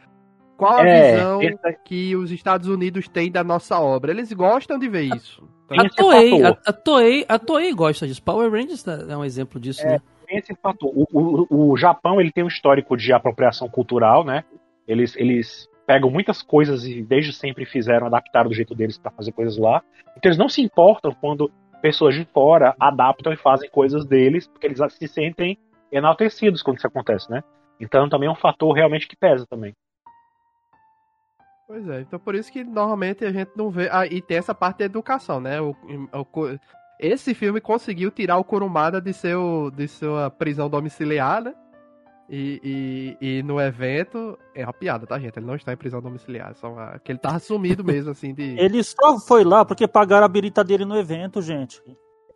qual 0.57 0.77
a 0.79 0.87
É, 0.87 1.11
visão 1.15 1.41
esse- 1.41 1.79
que 1.85 2.15
os 2.15 2.31
Estados 2.31 2.67
Unidos 2.67 3.07
têm 3.07 3.31
da 3.31 3.43
nossa 3.43 3.79
obra. 3.79 4.11
Eles 4.11 4.31
gostam 4.33 4.79
de 4.79 4.87
ver 4.89 5.03
isso. 5.15 5.47
Então, 5.69 5.85
A 5.85 5.89
Toei, 5.89 6.43
a, 6.43 6.49
a 6.65 6.73
Toei, 6.73 7.25
a 7.27 7.39
Toei 7.39 7.73
gosta 7.73 8.07
disso. 8.07 8.21
Power 8.23 8.51
Rangers 8.51 8.85
é 8.87 9.17
um 9.17 9.25
exemplo 9.25 9.59
disso, 9.59 9.81
É. 9.81 9.91
né? 9.93 10.01
tem 10.27 10.39
esse 10.39 10.55
fator. 10.55 10.91
O, 10.91 11.05
o, 11.13 11.71
o 11.71 11.77
Japão 11.77 12.19
ele 12.19 12.31
tem 12.31 12.43
um 12.43 12.47
histórico 12.47 12.97
de 12.97 13.13
apropriação 13.13 13.69
cultural, 13.69 14.23
né? 14.25 14.43
Eles, 14.87 15.15
eles 15.17 15.67
pegam 15.85 16.09
muitas 16.09 16.41
coisas 16.41 16.85
e 16.85 17.01
desde 17.01 17.31
sempre 17.33 17.65
fizeram, 17.65 18.07
adaptaram 18.07 18.49
do 18.49 18.55
jeito 18.55 18.73
deles 18.75 18.97
para 18.97 19.11
fazer 19.11 19.31
coisas 19.31 19.57
lá. 19.57 19.83
Então 20.17 20.29
eles 20.29 20.37
não 20.37 20.49
se 20.49 20.61
importam 20.61 21.13
quando 21.13 21.51
pessoas 21.81 22.15
de 22.15 22.25
fora 22.25 22.75
adaptam 22.79 23.31
e 23.31 23.37
fazem 23.37 23.69
coisas 23.69 24.05
deles, 24.05 24.47
porque 24.47 24.67
eles 24.67 24.79
se 24.93 25.07
sentem 25.07 25.57
enaltecidos 25.91 26.63
quando 26.63 26.77
isso 26.77 26.87
acontece, 26.87 27.29
né? 27.29 27.43
Então 27.79 28.09
também 28.09 28.27
é 28.27 28.31
um 28.31 28.35
fator 28.35 28.73
realmente 28.73 29.07
que 29.07 29.15
pesa 29.15 29.45
também. 29.45 29.73
Pois 31.67 31.87
é, 31.89 32.01
então 32.01 32.19
por 32.19 32.35
isso 32.35 32.51
que 32.51 32.63
normalmente 32.63 33.25
a 33.25 33.31
gente 33.31 33.51
não 33.55 33.69
vê. 33.69 33.89
Ah, 33.91 34.05
e 34.05 34.21
tem 34.21 34.37
essa 34.37 34.53
parte 34.53 34.79
da 34.79 34.85
educação, 34.85 35.39
né? 35.39 35.59
O, 35.61 35.75
o 36.13 36.59
esse 36.99 37.33
filme 37.33 37.59
conseguiu 37.59 38.09
tirar 38.09 38.37
o 38.37 38.43
Kurumada 38.43 39.01
de, 39.01 39.11
seu, 39.11 39.69
de 39.75 39.87
sua 39.87 40.29
prisão 40.29 40.69
domiciliar, 40.69 41.43
né? 41.43 41.53
E, 42.29 43.15
e, 43.21 43.37
e 43.39 43.43
no 43.43 43.59
evento. 43.59 44.37
É 44.53 44.63
uma 44.63 44.73
piada, 44.73 45.05
tá, 45.05 45.19
gente? 45.19 45.37
Ele 45.37 45.45
não 45.45 45.55
está 45.55 45.73
em 45.73 45.77
prisão 45.77 46.01
domiciliar. 46.01 46.55
Só 46.55 46.71
uma, 46.71 46.99
que 47.03 47.11
ele 47.11 47.19
tava 47.19 47.39
sumido 47.39 47.83
mesmo, 47.85 48.11
assim, 48.11 48.33
de. 48.33 48.55
Ele 48.59 48.83
só 48.83 49.19
foi 49.19 49.43
lá 49.43 49.63
porque 49.63 49.87
pagaram 49.87 50.25
a 50.25 50.29
birita 50.29 50.63
dele 50.63 50.85
no 50.85 50.97
evento, 50.97 51.41
gente. 51.41 51.81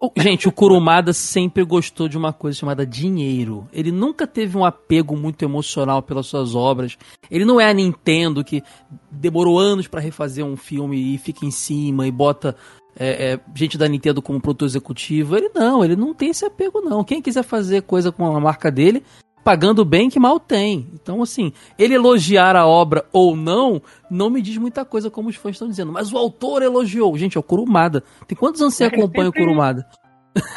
O- 0.01 0.11
Gente, 0.15 0.47
o 0.47 0.51
Kurumada 0.51 1.11
sempre 1.11 1.61
gostou 1.63 2.07
de 2.07 2.17
uma 2.17 2.31
coisa 2.31 2.57
chamada 2.57 2.85
dinheiro. 2.85 3.67
Ele 3.73 3.91
nunca 3.91 4.25
teve 4.25 4.57
um 4.57 4.63
apego 4.63 5.17
muito 5.17 5.43
emocional 5.43 6.01
pelas 6.01 6.27
suas 6.27 6.55
obras. 6.55 6.97
Ele 7.29 7.43
não 7.43 7.59
é 7.59 7.69
a 7.69 7.73
Nintendo 7.73 8.41
que 8.43 8.63
demorou 9.11 9.59
anos 9.59 9.87
pra 9.87 9.99
refazer 9.99 10.45
um 10.45 10.55
filme 10.55 11.15
e 11.15 11.17
fica 11.17 11.45
em 11.45 11.51
cima 11.51 12.07
e 12.07 12.11
bota 12.11 12.55
é, 12.97 13.33
é, 13.33 13.39
gente 13.53 13.77
da 13.77 13.89
Nintendo 13.89 14.21
como 14.21 14.39
produtor 14.39 14.67
executivo. 14.69 15.35
Ele 15.35 15.49
não, 15.53 15.83
ele 15.83 15.97
não 15.97 16.13
tem 16.13 16.29
esse 16.29 16.45
apego 16.45 16.79
não. 16.79 17.03
Quem 17.03 17.21
quiser 17.21 17.43
fazer 17.43 17.81
coisa 17.81 18.09
com 18.09 18.25
a 18.33 18.39
marca 18.39 18.71
dele, 18.71 19.03
pagando 19.43 19.83
bem 19.85 20.09
que 20.09 20.19
mal 20.19 20.39
tem. 20.39 20.87
Então, 20.93 21.21
assim, 21.21 21.51
ele 21.77 21.93
elogiar 21.95 22.55
a 22.55 22.65
obra 22.67 23.05
ou 23.11 23.35
não, 23.35 23.81
não 24.09 24.29
me 24.29 24.41
diz 24.41 24.57
muita 24.57 24.83
coisa 24.85 25.09
como 25.09 25.29
os 25.29 25.35
fãs 25.35 25.55
estão 25.55 25.67
dizendo. 25.67 25.91
Mas 25.91 26.11
o 26.13 26.17
autor 26.17 26.61
elogiou. 26.61 27.17
Gente, 27.17 27.37
é 27.37 27.39
o 27.39 27.43
Kurumada. 27.43 28.03
Tem 28.27 28.37
quantos 28.37 28.61
anos 28.61 28.73
você 28.75 28.85
ele 28.85 28.95
acompanha 28.95 29.29
o 29.29 29.31
sempre- 29.31 29.43
Kurumada? 29.43 29.87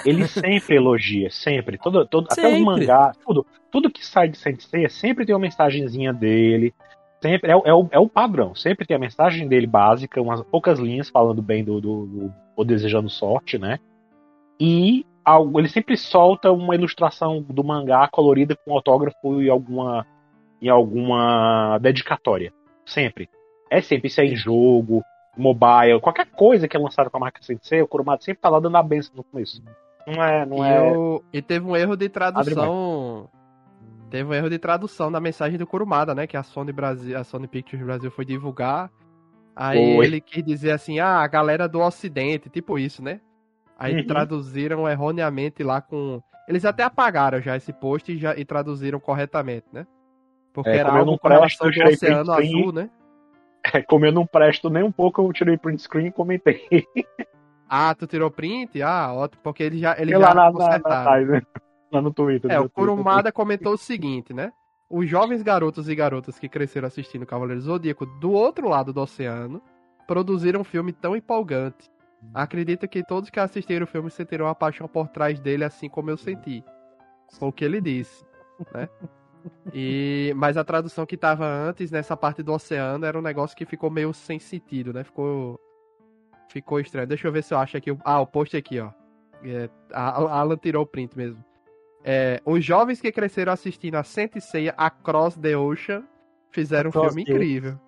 Ele 0.05 0.29
sempre 0.29 0.77
elogia, 0.77 1.31
sempre. 1.31 1.79
Todo, 1.79 2.07
todo, 2.07 2.27
até 2.31 2.43
Sempre. 2.43 2.59
os 2.59 2.65
mangás, 2.65 3.17
tudo. 3.27 3.47
Tudo 3.71 3.91
que 3.91 4.05
sai 4.05 4.29
de 4.29 4.37
Sensei 4.37 4.89
sempre 4.91 5.25
tem 5.25 5.35
uma 5.35 5.41
mensagenzinha 5.41 6.13
dele. 6.13 6.75
Sempre 7.23 7.51
é, 7.51 7.57
o- 7.57 7.63
é, 7.65 7.73
o, 7.73 7.89
é 7.91 7.99
o 7.99 8.09
padrão. 8.09 8.55
Sempre 8.55 8.87
tem 8.87 8.95
a 8.97 9.01
mensagem 9.01 9.49
dele 9.49 9.67
básica, 9.67 10.21
umas 10.21 10.43
poucas 10.43 10.79
linhas 10.79 11.09
falando 11.09 11.41
bem 11.41 11.65
do, 11.65 11.81
do, 11.81 12.07
do 12.07 12.33
ou 12.55 12.65
desejando 12.65 13.09
sorte, 13.09 13.59
né? 13.59 13.79
E 14.61 15.07
algo, 15.25 15.59
ele 15.61 15.69
sempre 15.69 15.97
solta 15.97 16.51
uma 16.51 16.75
ilustração 16.75 17.43
do 17.43 17.65
mangá 17.65 18.09
colorida 18.09 18.57
com 18.57 18.75
autógrafo 18.75 19.41
e 19.43 19.49
alguma 19.49 20.07
e 20.61 20.69
alguma 20.69 21.79
dedicatória. 21.79 22.53
Sempre. 22.87 23.29
É 23.71 23.81
sempre 23.81 24.09
isso 24.09 24.21
é 24.21 24.25
em 24.25 24.37
jogo, 24.37 25.03
mobile, 25.37 26.01
qualquer 26.01 26.27
coisa 26.27 26.69
que 26.69 26.77
é 26.77 26.81
lançada 26.81 27.11
com 27.11 27.17
a 27.17 27.21
marca 27.21 27.43
Sensei, 27.43 27.83
o 27.83 27.89
Kurumada 27.89 28.23
sempre 28.23 28.41
tá 28.41 28.49
lá 28.49 28.61
dando 28.61 28.77
a 28.77 28.83
benção 28.83 29.15
no 29.17 29.25
começo. 29.25 29.63
Não 30.07 30.23
é, 30.23 30.47
não 30.47 30.65
e, 30.65 30.69
é. 30.69 31.39
e 31.39 31.43
teve 31.43 31.67
um 31.67 31.77
erro 31.77 31.97
de 31.97 32.09
tradução. 32.09 33.29
Teve 34.11 34.29
um 34.29 34.35
erro 34.35 34.51
de 34.51 34.59
tradução 34.59 35.11
na 35.11 35.21
mensagem 35.21 35.59
do 35.59 35.67
Kurumada, 35.67 36.15
né? 36.15 36.27
Que 36.27 36.37
a 36.37 36.43
Sony 36.43 36.71
Brasil, 36.71 37.19
a 37.19 37.25
Sony 37.25 37.49
Pictures 37.49 37.85
Brasil 37.85 38.11
foi 38.11 38.27
divulgar. 38.27 38.91
Aí 39.57 39.97
Foi. 39.97 40.07
ele 40.07 40.21
quis 40.21 40.45
dizer 40.45 40.73
assim, 40.73 40.99
ah, 40.99 41.21
a 41.21 41.27
galera 41.27 41.67
do 41.67 41.81
Ocidente, 41.81 42.51
tipo 42.51 42.79
isso, 42.79 43.03
né? 43.03 43.21
Aí 43.79 43.97
Uhum. 43.97 44.07
traduziram 44.07 44.89
erroneamente 44.89 45.63
lá 45.63 45.81
com. 45.81 46.23
Eles 46.49 46.65
até 46.65 46.83
apagaram 46.83 47.41
já 47.41 47.57
esse 47.57 47.73
post 47.73 48.13
e, 48.13 48.19
já, 48.19 48.37
e 48.37 48.45
traduziram 48.45 48.99
corretamente, 49.01 49.67
né? 49.73 49.87
Porque 50.53 50.71
É, 50.71 50.79
era 50.79 50.93
algo 50.93 51.19
com 51.19 51.29
relação 51.29 51.71
do 51.71 51.83
Oceano 51.83 52.33
screen. 52.33 52.59
Azul, 52.61 52.73
né? 52.73 52.91
Como 53.89 54.05
eu 54.05 54.13
não 54.13 54.27
presto 54.27 54.69
nem 54.69 54.83
um 54.83 54.91
pouco, 54.93 55.23
eu 55.23 55.33
tirei 55.33 55.57
print 55.57 55.83
screen 55.83 56.07
e 56.09 56.13
comentei. 56.13 56.61
Ah, 57.75 57.95
tu 57.95 58.07
tirou 58.07 58.31
print? 58.31 58.83
Ah, 58.83 59.15
ótimo, 59.15 59.41
porque 59.43 59.63
ele 59.63 59.79
já, 59.79 59.97
ele 59.99 60.11
E 60.11 60.13
já 60.13 60.19
lá 60.19 60.35
na, 60.35 60.53
na, 60.53 60.79
na 60.79 61.05
timeline, 61.05 61.47
lá 61.91 62.03
no 62.03 62.13
Twitter. 62.13 62.51
É, 62.53 62.61
o. 62.61 62.69
Kurumada 62.69 63.33
comentou 63.33 63.73
o 63.73 63.79
seguinte, 63.79 64.35
né? 64.35 64.53
Os 64.91 65.09
jovens 65.09 65.41
garotos 65.43 65.89
e 65.89 65.95
garotas 65.95 66.39
que 66.39 66.51
cresceram 66.51 66.87
assistindo 66.87 67.25
Cavaleiro 67.25 67.63
Zodíaco 67.63 68.05
do 68.05 68.31
outro 68.31 68.69
lado 68.69 68.93
do 68.93 69.01
oceano 69.01 69.63
produziram 70.07 70.61
um 70.61 70.65
filme 70.65 70.93
tão 70.93 71.17
empolgante. 71.17 71.91
Acredito 72.35 72.89
que 72.89 73.05
todos 73.05 73.31
que 73.31 73.41
assistiram 73.41 73.85
o 73.85 73.87
filme 73.87 74.11
sentirão 74.11 74.47
a 74.47 74.55
paixão 74.55 74.89
por 74.89 75.09
trás 75.09 75.39
dele, 75.41 75.65
assim 75.65 75.89
como 75.89 76.11
eu 76.11 76.17
senti. 76.17 76.65
Foi 77.39 77.49
o 77.49 77.53
que 77.53 77.65
ele 77.65 77.81
disse, 77.81 78.25
né? 78.75 78.89
E, 79.75 80.33
mas 80.37 80.57
a 80.57 80.63
tradução 80.63 81.05
que 81.05 81.17
tava 81.17 81.45
antes, 81.45 81.91
nessa 81.91 82.17
parte 82.17 82.45
do 82.45 82.53
oceano, 82.53 83.05
era 83.05 83.19
um 83.19 83.23
negócio 83.23 83.57
que 83.57 83.67
ficou 83.67 83.91
meio 83.91 84.13
sem 84.15 84.39
sentido, 84.39 84.93
né? 84.93 85.03
Ficou, 85.03 85.59
ficou 86.49 86.79
estranho. 86.79 87.09
Deixa 87.09 87.27
eu 87.27 87.33
ver 87.33 87.43
se 87.43 87.53
eu 87.53 87.59
acho 87.59 87.77
aqui. 87.77 87.91
Ah, 88.05 88.21
o 88.21 88.27
post 88.27 88.57
aqui, 88.57 88.79
ó. 88.79 88.93
É, 89.45 89.69
a 89.93 90.39
Alan 90.39 90.57
tirou 90.57 90.85
o 90.85 90.87
print 90.87 91.17
mesmo. 91.17 91.45
É, 92.05 92.41
os 92.47 92.65
jovens 92.65 93.01
que 93.01 93.11
cresceram 93.11 93.53
assistindo 93.53 93.97
a 93.97 94.05
Sentai 94.05 94.73
Across 94.77 95.39
the 95.39 95.57
Ocean 95.57 96.05
fizeram 96.53 96.87
um 96.87 96.91
Across 96.91 97.09
filme 97.09 97.25
the- 97.25 97.33
incrível. 97.33 97.81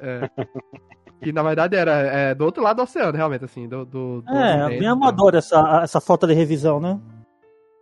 É. 0.00 0.28
que 1.20 1.32
na 1.32 1.42
verdade 1.42 1.76
era 1.76 1.92
é, 1.92 2.34
do 2.34 2.44
outro 2.44 2.62
lado 2.62 2.76
do 2.76 2.82
oceano, 2.82 3.16
realmente, 3.16 3.44
assim. 3.44 3.68
Do, 3.68 3.84
do, 3.84 4.22
do 4.22 4.30
É, 4.30 4.54
Ocidente, 4.54 4.68
bem 4.68 4.78
então. 4.78 4.92
amador 4.92 5.34
essa, 5.34 5.80
essa 5.82 6.00
falta 6.00 6.26
de 6.26 6.34
revisão, 6.34 6.80
né? 6.80 6.98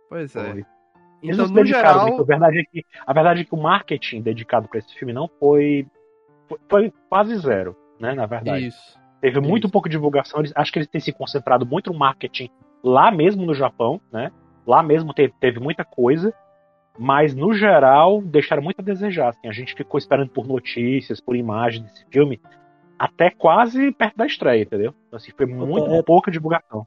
Pois 0.09 0.35
é. 0.35 0.39
Foi. 0.51 0.65
Eles 1.23 1.35
Então, 1.35 1.37
não 1.37 1.45
se 1.47 1.51
no 1.53 1.55
dedicaram 1.63 1.89
geral. 1.99 2.07
muito. 2.07 2.21
A 2.21 2.25
verdade, 2.25 2.59
é 2.59 2.63
que, 2.63 2.85
a 3.05 3.13
verdade 3.13 3.41
é 3.41 3.43
que 3.43 3.53
o 3.55 3.57
marketing 3.61 4.21
dedicado 4.21 4.67
para 4.67 4.79
esse 4.79 4.93
filme 4.95 5.13
não 5.13 5.29
foi, 5.39 5.85
foi. 6.47 6.57
foi 6.69 6.93
quase 7.09 7.35
zero, 7.37 7.75
né? 7.99 8.13
Na 8.13 8.25
verdade. 8.25 8.67
Isso. 8.67 8.97
Teve 9.19 9.39
muito 9.39 9.63
Isso. 9.65 9.71
pouco 9.71 9.89
divulgação. 9.89 10.39
Eles, 10.41 10.53
acho 10.55 10.71
que 10.71 10.77
eles 10.79 10.87
têm 10.87 11.01
se 11.01 11.11
concentrado 11.11 11.65
muito 11.65 11.91
no 11.91 11.97
marketing 11.97 12.49
lá 12.83 13.09
mesmo 13.11 13.45
no 13.45 13.53
Japão, 13.53 13.99
né? 14.13 14.31
Lá 14.65 14.83
mesmo 14.83 15.13
teve, 15.13 15.33
teve 15.39 15.59
muita 15.59 15.83
coisa. 15.83 16.31
Mas, 16.99 17.35
no 17.35 17.53
geral, 17.53 18.21
deixaram 18.23 18.61
muito 18.63 18.79
a 18.79 18.83
desejar. 18.83 19.29
assim. 19.29 19.47
a 19.47 19.51
gente 19.51 19.75
ficou 19.75 19.97
esperando 19.99 20.29
por 20.29 20.47
notícias, 20.47 21.19
por 21.19 21.35
imagens 21.35 21.83
desse 21.83 22.05
filme, 22.11 22.39
até 22.97 23.29
quase 23.29 23.91
perto 23.91 24.15
da 24.17 24.25
estreia, 24.25 24.63
entendeu? 24.63 24.93
Então, 25.07 25.17
assim, 25.17 25.31
foi 25.35 25.45
muito 25.45 25.87
é- 25.93 26.01
pouca 26.03 26.31
divulgação. 26.31 26.85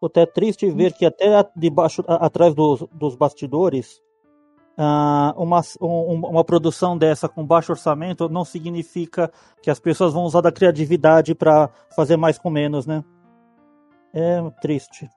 Puta, 0.00 0.20
é 0.20 0.26
triste 0.26 0.70
ver 0.70 0.92
que 0.94 1.04
até 1.04 1.26
debaixo, 1.54 2.02
atrás 2.08 2.54
dos, 2.54 2.80
dos 2.92 3.14
bastidores, 3.16 4.00
ah, 4.78 5.34
uma, 5.36 5.60
um- 5.80 6.14
uma 6.26 6.44
produção 6.44 6.96
dessa 6.96 7.28
com 7.28 7.44
baixo 7.44 7.72
orçamento 7.72 8.28
não 8.28 8.44
significa 8.44 9.30
que 9.62 9.70
as 9.70 9.78
pessoas 9.78 10.14
vão 10.14 10.24
usar 10.24 10.40
da 10.40 10.50
criatividade 10.52 11.34
para 11.34 11.68
fazer 11.94 12.16
mais 12.16 12.38
com 12.38 12.48
menos, 12.48 12.86
né? 12.86 13.04
É 14.14 14.40
triste. 14.62 15.08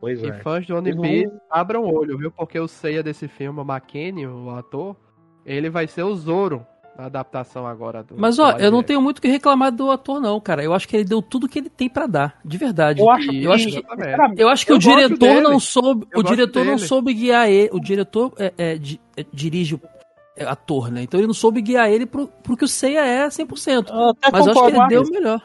Pois 0.00 0.20
E 0.22 0.28
é. 0.28 0.32
fãs 0.40 0.66
do 0.66 0.74
não- 0.82 1.00
Piece 1.02 1.32
abram 1.48 1.84
o 1.84 1.94
olho, 1.94 2.18
viu? 2.18 2.30
Porque 2.30 2.58
o 2.58 2.68
Seiya 2.68 3.02
desse 3.02 3.28
filme, 3.28 3.60
o 3.60 3.64
McKinney, 3.64 4.26
o 4.26 4.50
ator, 4.50 4.96
ele 5.44 5.70
vai 5.70 5.86
ser 5.86 6.02
o 6.02 6.14
Zoro 6.14 6.66
na 6.98 7.06
adaptação 7.06 7.66
agora 7.66 8.02
do. 8.02 8.14
Mas 8.16 8.36
do 8.36 8.42
ó, 8.42 8.46
live 8.46 8.64
eu 8.64 8.70
não 8.70 8.82
tenho 8.82 9.00
muito 9.00 9.18
o 9.18 9.22
que 9.22 9.28
reclamar 9.28 9.72
do 9.72 9.90
ator, 9.90 10.20
não, 10.20 10.40
cara. 10.40 10.62
Eu 10.62 10.72
acho 10.74 10.88
que 10.88 10.96
ele 10.96 11.04
deu 11.04 11.20
tudo 11.20 11.48
que 11.48 11.58
ele 11.58 11.68
tem 11.70 11.88
pra 11.88 12.06
dar, 12.06 12.38
de 12.44 12.56
verdade. 12.56 13.00
Eu 13.00 13.10
acho 13.10 13.28
que, 13.28 13.44
eu 13.44 13.52
acho 13.52 13.66
que, 13.68 13.84
eu 14.36 14.48
acho 14.48 14.66
que 14.66 14.72
Eu 14.72 14.76
o 14.76 14.78
diretor 14.78 15.18
dele. 15.18 15.40
não 15.40 15.60
soube, 15.60 16.06
Eu 16.12 16.20
o 16.20 16.22
diretor 16.22 16.64
não 16.64 16.78
soube 16.78 17.12
guiar 17.14 17.48
ele. 17.48 17.70
O 17.72 17.80
diretor 17.80 18.32
é, 18.38 18.52
é, 18.56 18.78
di- 18.78 19.00
é, 19.16 19.24
dirige 19.32 19.74
o 19.74 19.80
é, 20.36 20.44
ator, 20.44 20.90
né? 20.90 21.02
Então 21.02 21.18
ele 21.18 21.26
não 21.26 21.34
soube 21.34 21.60
guiar 21.62 21.90
ele 21.90 22.06
pro, 22.06 22.28
pro 22.42 22.56
que 22.56 22.64
o 22.64 22.68
Seiya 22.68 23.04
é 23.04 23.26
100%. 23.28 23.88
Eu 23.88 24.14
Mas 24.32 24.46
eu 24.46 24.52
acho 24.52 24.64
que 24.64 24.76
ele 24.76 24.88
deu 24.88 25.02
o 25.02 25.10
melhor. 25.10 25.40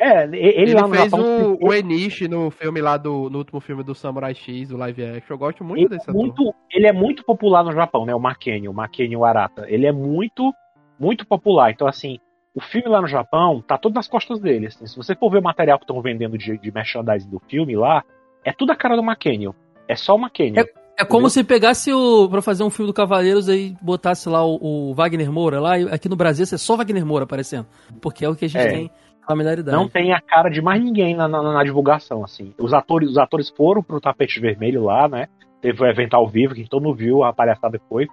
É, 0.00 0.22
ele, 0.22 0.38
Ele, 0.38 0.74
lá 0.74 0.82
no 0.82 0.94
fez 0.94 1.10
Japão 1.10 1.58
o, 1.60 1.66
o 1.70 1.74
Enishi 1.74 2.28
no 2.28 2.52
filme 2.52 2.80
lá 2.80 2.96
do. 2.96 3.28
No 3.28 3.38
último 3.38 3.58
filme 3.58 3.82
do 3.82 3.96
Samurai 3.96 4.32
X, 4.32 4.68
do 4.68 4.76
live 4.76 5.02
action. 5.04 5.34
Eu 5.34 5.38
gosto 5.38 5.64
muito 5.64 5.80
ele 5.80 5.88
desse 5.88 6.08
é 6.08 6.12
ator. 6.12 6.22
muito, 6.22 6.54
ele 6.70 6.86
é 6.86 6.92
muito 6.92 7.24
popular 7.24 7.64
no 7.64 7.72
Japão, 7.72 8.06
né? 8.06 8.14
O 8.14 8.20
Makeni, 8.20 8.68
o 8.68 8.72
Makeni 8.72 9.16
Arata. 9.24 9.64
Ele 9.66 9.86
é 9.88 9.92
muito, 9.92 10.52
muito 10.98 11.26
popular. 11.26 11.70
Então, 11.70 11.86
assim, 11.86 12.18
o 12.54 12.60
filme 12.60 12.88
lá 12.88 13.00
no 13.00 13.06
Japão 13.06 13.62
tá 13.66 13.78
tudo 13.78 13.94
nas 13.94 14.08
costas 14.08 14.40
dele. 14.40 14.66
assim. 14.66 14.86
se 14.86 14.96
você 14.96 15.14
for 15.14 15.30
ver 15.30 15.38
o 15.38 15.42
material 15.42 15.78
que 15.78 15.84
estão 15.84 16.00
vendendo 16.02 16.36
de, 16.38 16.58
de 16.58 16.72
merchandising 16.72 17.28
do 17.30 17.40
filme 17.48 17.76
lá, 17.76 18.02
é 18.44 18.52
tudo 18.52 18.72
a 18.72 18.76
cara 18.76 18.96
do 18.96 19.02
Makeni. 19.02 19.48
É 19.86 19.94
só 19.96 20.14
o 20.14 20.18
Makeni. 20.18 20.58
É 20.58 21.04
como 21.04 21.20
Entendeu? 21.28 21.30
se 21.30 21.44
pegasse 21.44 21.92
o. 21.92 22.28
pra 22.28 22.42
fazer 22.42 22.64
um 22.64 22.70
filme 22.70 22.90
do 22.90 22.94
Cavaleiros 22.94 23.48
aí 23.48 23.76
botasse 23.80 24.28
lá 24.28 24.44
o, 24.44 24.58
o 24.90 24.94
Wagner 24.94 25.30
Moura 25.30 25.60
lá, 25.60 25.78
e 25.78 25.88
aqui 25.88 26.08
no 26.08 26.16
Brasil 26.16 26.42
é 26.42 26.58
só 26.58 26.76
Wagner 26.76 27.06
Moura 27.06 27.22
aparecendo. 27.24 27.66
Porque 28.02 28.24
é 28.24 28.28
o 28.28 28.34
que 28.34 28.46
a 28.46 28.48
gente 28.48 28.66
É. 28.66 28.68
tem 28.70 28.90
familiaridade. 29.24 29.76
Não 29.76 29.88
tem 29.88 30.12
a 30.12 30.20
cara 30.20 30.48
de 30.48 30.60
mais 30.60 30.82
ninguém 30.82 31.14
na, 31.14 31.28
na- 31.28 31.42
na 31.52 31.62
divulgação, 31.62 32.24
assim. 32.24 32.52
Os 32.58 32.72
atores, 32.74 33.10
os 33.10 33.18
atores 33.18 33.48
foram 33.50 33.80
pro 33.82 34.00
tapete 34.00 34.40
vermelho 34.40 34.82
lá, 34.84 35.06
né? 35.06 35.28
Teve 35.60 35.82
o 35.82 35.86
evento 35.86 36.14
ao 36.14 36.26
vivo, 36.26 36.54
que 36.54 36.68
todo 36.68 36.82
mundo 36.82 36.96
viu, 36.96 37.22
a 37.22 37.32
palhaçada 37.32 37.80
foi. 37.88 38.08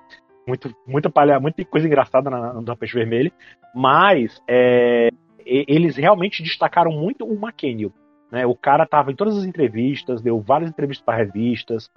Muito, 0.47 0.75
muita, 0.85 1.09
palha, 1.09 1.39
muita 1.39 1.63
coisa 1.65 1.87
engraçada 1.87 2.29
na, 2.29 2.53
no 2.53 2.63
Tapete 2.63 2.93
Vermelho, 2.93 3.31
mas 3.73 4.41
é, 4.47 5.09
eles 5.45 5.95
realmente 5.95 6.43
destacaram 6.43 6.91
muito 6.91 7.25
o 7.25 7.33
McKenny. 7.33 7.91
Né? 8.31 8.45
O 8.45 8.55
cara 8.55 8.85
tava 8.85 9.11
em 9.11 9.15
todas 9.15 9.37
as 9.37 9.45
entrevistas, 9.45 10.21
deu 10.21 10.39
várias 10.39 10.69
entrevistas 10.69 11.05
para 11.05 11.17
revistas. 11.17 11.89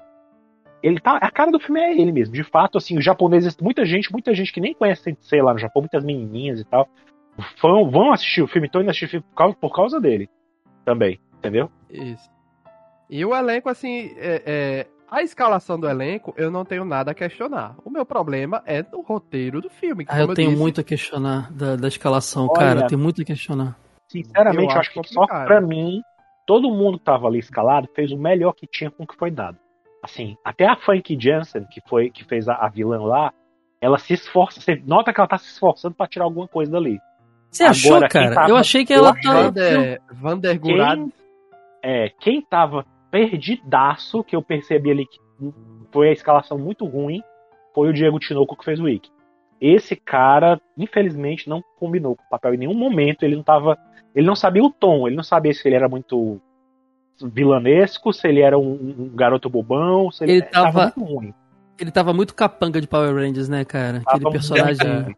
Ele 0.82 1.00
tá, 1.00 1.16
a 1.16 1.30
cara 1.30 1.50
do 1.50 1.58
filme 1.58 1.80
é 1.80 1.92
ele 1.92 2.12
mesmo. 2.12 2.34
De 2.34 2.44
fato, 2.44 2.78
assim, 2.78 2.96
os 2.96 3.04
japoneses, 3.04 3.56
muita 3.60 3.84
gente, 3.84 4.12
muita 4.12 4.34
gente 4.34 4.52
que 4.52 4.60
nem 4.60 4.74
conhece 4.74 5.16
sei 5.20 5.42
lá 5.42 5.52
no 5.52 5.58
Japão, 5.58 5.82
muitas 5.82 6.04
menininhas 6.04 6.60
e 6.60 6.64
tal, 6.64 6.88
vão, 7.60 7.90
vão 7.90 8.12
assistir 8.12 8.42
o 8.42 8.46
filme, 8.46 8.66
estão 8.66 8.80
indo 8.80 8.90
assistir 8.90 9.20
por 9.20 9.34
causa, 9.34 9.56
por 9.56 9.74
causa 9.74 10.00
dele 10.00 10.28
também, 10.84 11.20
entendeu? 11.38 11.70
Isso. 11.90 12.30
E 13.10 13.24
o 13.24 13.34
elenco, 13.34 13.68
assim, 13.68 14.12
é, 14.16 14.42
é, 14.46 14.86
a 15.10 15.22
escalação 15.22 15.78
do 15.78 15.88
elenco, 15.88 16.34
eu 16.36 16.50
não 16.50 16.64
tenho 16.64 16.84
nada 16.84 17.10
a 17.10 17.14
questionar. 17.14 17.74
O 17.84 17.90
meu 17.90 18.04
problema 18.04 18.62
é 18.66 18.84
o 18.92 19.00
roteiro 19.00 19.60
do 19.60 19.70
filme. 19.70 20.04
Ah, 20.08 20.20
eu, 20.20 20.28
eu 20.28 20.34
tenho 20.34 20.50
disse, 20.50 20.60
muito 20.60 20.80
a 20.80 20.84
questionar 20.84 21.50
da, 21.52 21.76
da 21.76 21.88
escalação, 21.88 22.46
Olha, 22.48 22.58
cara. 22.58 22.86
Tenho 22.86 23.00
muito 23.00 23.22
a 23.22 23.24
questionar. 23.24 23.76
Sinceramente, 24.08 24.70
eu, 24.70 24.74
eu 24.74 24.80
acho, 24.80 24.92
que 24.92 25.08
só 25.08 25.26
pra 25.26 25.60
mim, 25.60 26.02
todo 26.46 26.70
mundo 26.70 26.98
que 26.98 27.04
tava 27.04 27.26
ali 27.26 27.38
escalado 27.38 27.88
fez 27.94 28.12
o 28.12 28.18
melhor 28.18 28.52
que 28.52 28.66
tinha 28.66 28.90
com 28.90 29.04
o 29.04 29.06
que 29.06 29.16
foi 29.16 29.30
dado. 29.30 29.58
Assim, 30.02 30.36
até 30.44 30.66
a 30.66 30.76
Frankie 30.76 31.18
Jansen, 31.18 31.64
que 31.64 31.80
foi 31.88 32.10
que 32.10 32.24
fez 32.24 32.48
a, 32.48 32.54
a 32.54 32.68
vilã 32.68 33.02
lá, 33.02 33.32
ela 33.80 33.98
se 33.98 34.14
esforça, 34.14 34.60
você 34.60 34.82
nota 34.84 35.12
que 35.12 35.20
ela 35.20 35.28
tá 35.28 35.38
se 35.38 35.50
esforçando 35.50 35.94
para 35.94 36.06
tirar 36.06 36.24
alguma 36.24 36.46
coisa 36.46 36.70
dali. 36.72 36.98
Você 37.50 37.64
achou, 37.64 38.00
cara? 38.08 38.34
Tava, 38.34 38.50
eu 38.50 38.56
achei 38.56 38.84
que 38.84 38.92
ela 38.92 39.14
tá. 39.14 39.42
Vander, 39.42 40.02
Vander 40.12 40.60
quem, 40.60 41.12
é, 41.82 42.10
quem 42.20 42.42
tava 42.42 42.84
perdidaço, 43.10 44.22
que 44.24 44.36
eu 44.36 44.42
percebi 44.42 44.90
ali 44.90 45.06
que 45.06 45.18
foi 45.90 46.08
a 46.08 46.12
escalação 46.12 46.58
muito 46.58 46.84
ruim, 46.86 47.22
foi 47.74 47.88
o 47.88 47.92
Diego 47.92 48.18
Tinoco 48.18 48.56
que 48.56 48.64
fez 48.64 48.80
o 48.80 48.84
Wiki. 48.84 49.10
Esse 49.60 49.96
cara, 49.96 50.60
infelizmente, 50.76 51.48
não 51.48 51.62
combinou 51.78 52.14
com 52.14 52.22
o 52.22 52.28
papel 52.28 52.54
em 52.54 52.58
nenhum 52.58 52.74
momento. 52.74 53.24
Ele 53.24 53.36
não 53.36 53.42
tava. 53.42 53.76
Ele 54.14 54.26
não 54.26 54.36
sabia 54.36 54.62
o 54.62 54.70
tom, 54.70 55.06
ele 55.06 55.16
não 55.16 55.24
sabia 55.24 55.52
se 55.52 55.66
ele 55.66 55.76
era 55.76 55.88
muito 55.88 56.40
vilanesco, 57.20 58.12
se 58.12 58.28
ele 58.28 58.40
era 58.40 58.56
um, 58.56 58.72
um 58.72 59.10
garoto 59.14 59.50
bobão, 59.50 60.10
se 60.10 60.24
ele, 60.24 60.32
ele 60.32 60.42
tava, 60.42 60.72
tava, 60.72 60.92
muito 60.96 61.14
ruim. 61.14 61.34
Ele 61.78 61.90
tava 61.90 62.12
muito 62.12 62.34
capanga 62.34 62.80
de 62.80 62.86
Power 62.86 63.14
Rangers, 63.14 63.48
né, 63.48 63.64
cara? 63.64 64.02
Aquele 64.06 64.22
tava 64.22 64.30
personagem. 64.30 65.16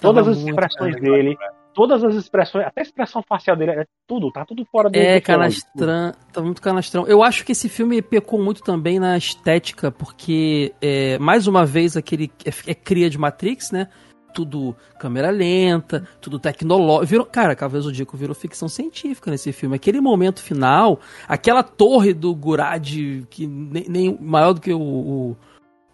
Todas 0.00 0.28
as 0.28 0.38
expressões 0.38 1.00
dele, 1.00 1.36
todas 1.78 2.02
as 2.02 2.16
expressões, 2.16 2.66
até 2.66 2.80
a 2.80 2.82
expressão 2.82 3.22
facial 3.22 3.56
dele, 3.56 3.70
é 3.70 3.86
tudo, 4.04 4.32
tá 4.32 4.44
tudo 4.44 4.64
fora 4.64 4.90
do 4.90 4.98
É, 4.98 5.20
canastrão, 5.20 6.12
tá 6.32 6.42
muito 6.42 6.60
canastrão. 6.60 7.06
Eu 7.06 7.22
acho 7.22 7.44
que 7.44 7.52
esse 7.52 7.68
filme 7.68 8.02
pecou 8.02 8.42
muito 8.42 8.64
também 8.64 8.98
na 8.98 9.16
estética, 9.16 9.88
porque, 9.88 10.74
é, 10.82 11.16
mais 11.20 11.46
uma 11.46 11.64
vez, 11.64 11.96
aquele 11.96 12.32
é, 12.44 12.72
é 12.72 12.74
cria 12.74 13.08
de 13.08 13.16
Matrix, 13.16 13.70
né? 13.70 13.86
Tudo 14.34 14.74
câmera 14.98 15.30
lenta, 15.30 16.04
tudo 16.20 16.40
tecnológico. 16.40 17.24
Cara, 17.26 17.54
Cavaleiro 17.54 17.84
Zodíaco 17.84 18.16
virou 18.16 18.34
ficção 18.34 18.68
científica 18.68 19.30
nesse 19.30 19.52
filme. 19.52 19.76
Aquele 19.76 20.00
momento 20.00 20.42
final, 20.42 20.98
aquela 21.28 21.62
torre 21.62 22.12
do 22.12 22.34
Gurad, 22.34 22.88
que 23.30 23.46
nem, 23.46 23.84
nem 23.88 24.18
maior 24.20 24.52
do 24.52 24.60
que 24.60 24.74
o, 24.74 24.80
o 24.80 25.36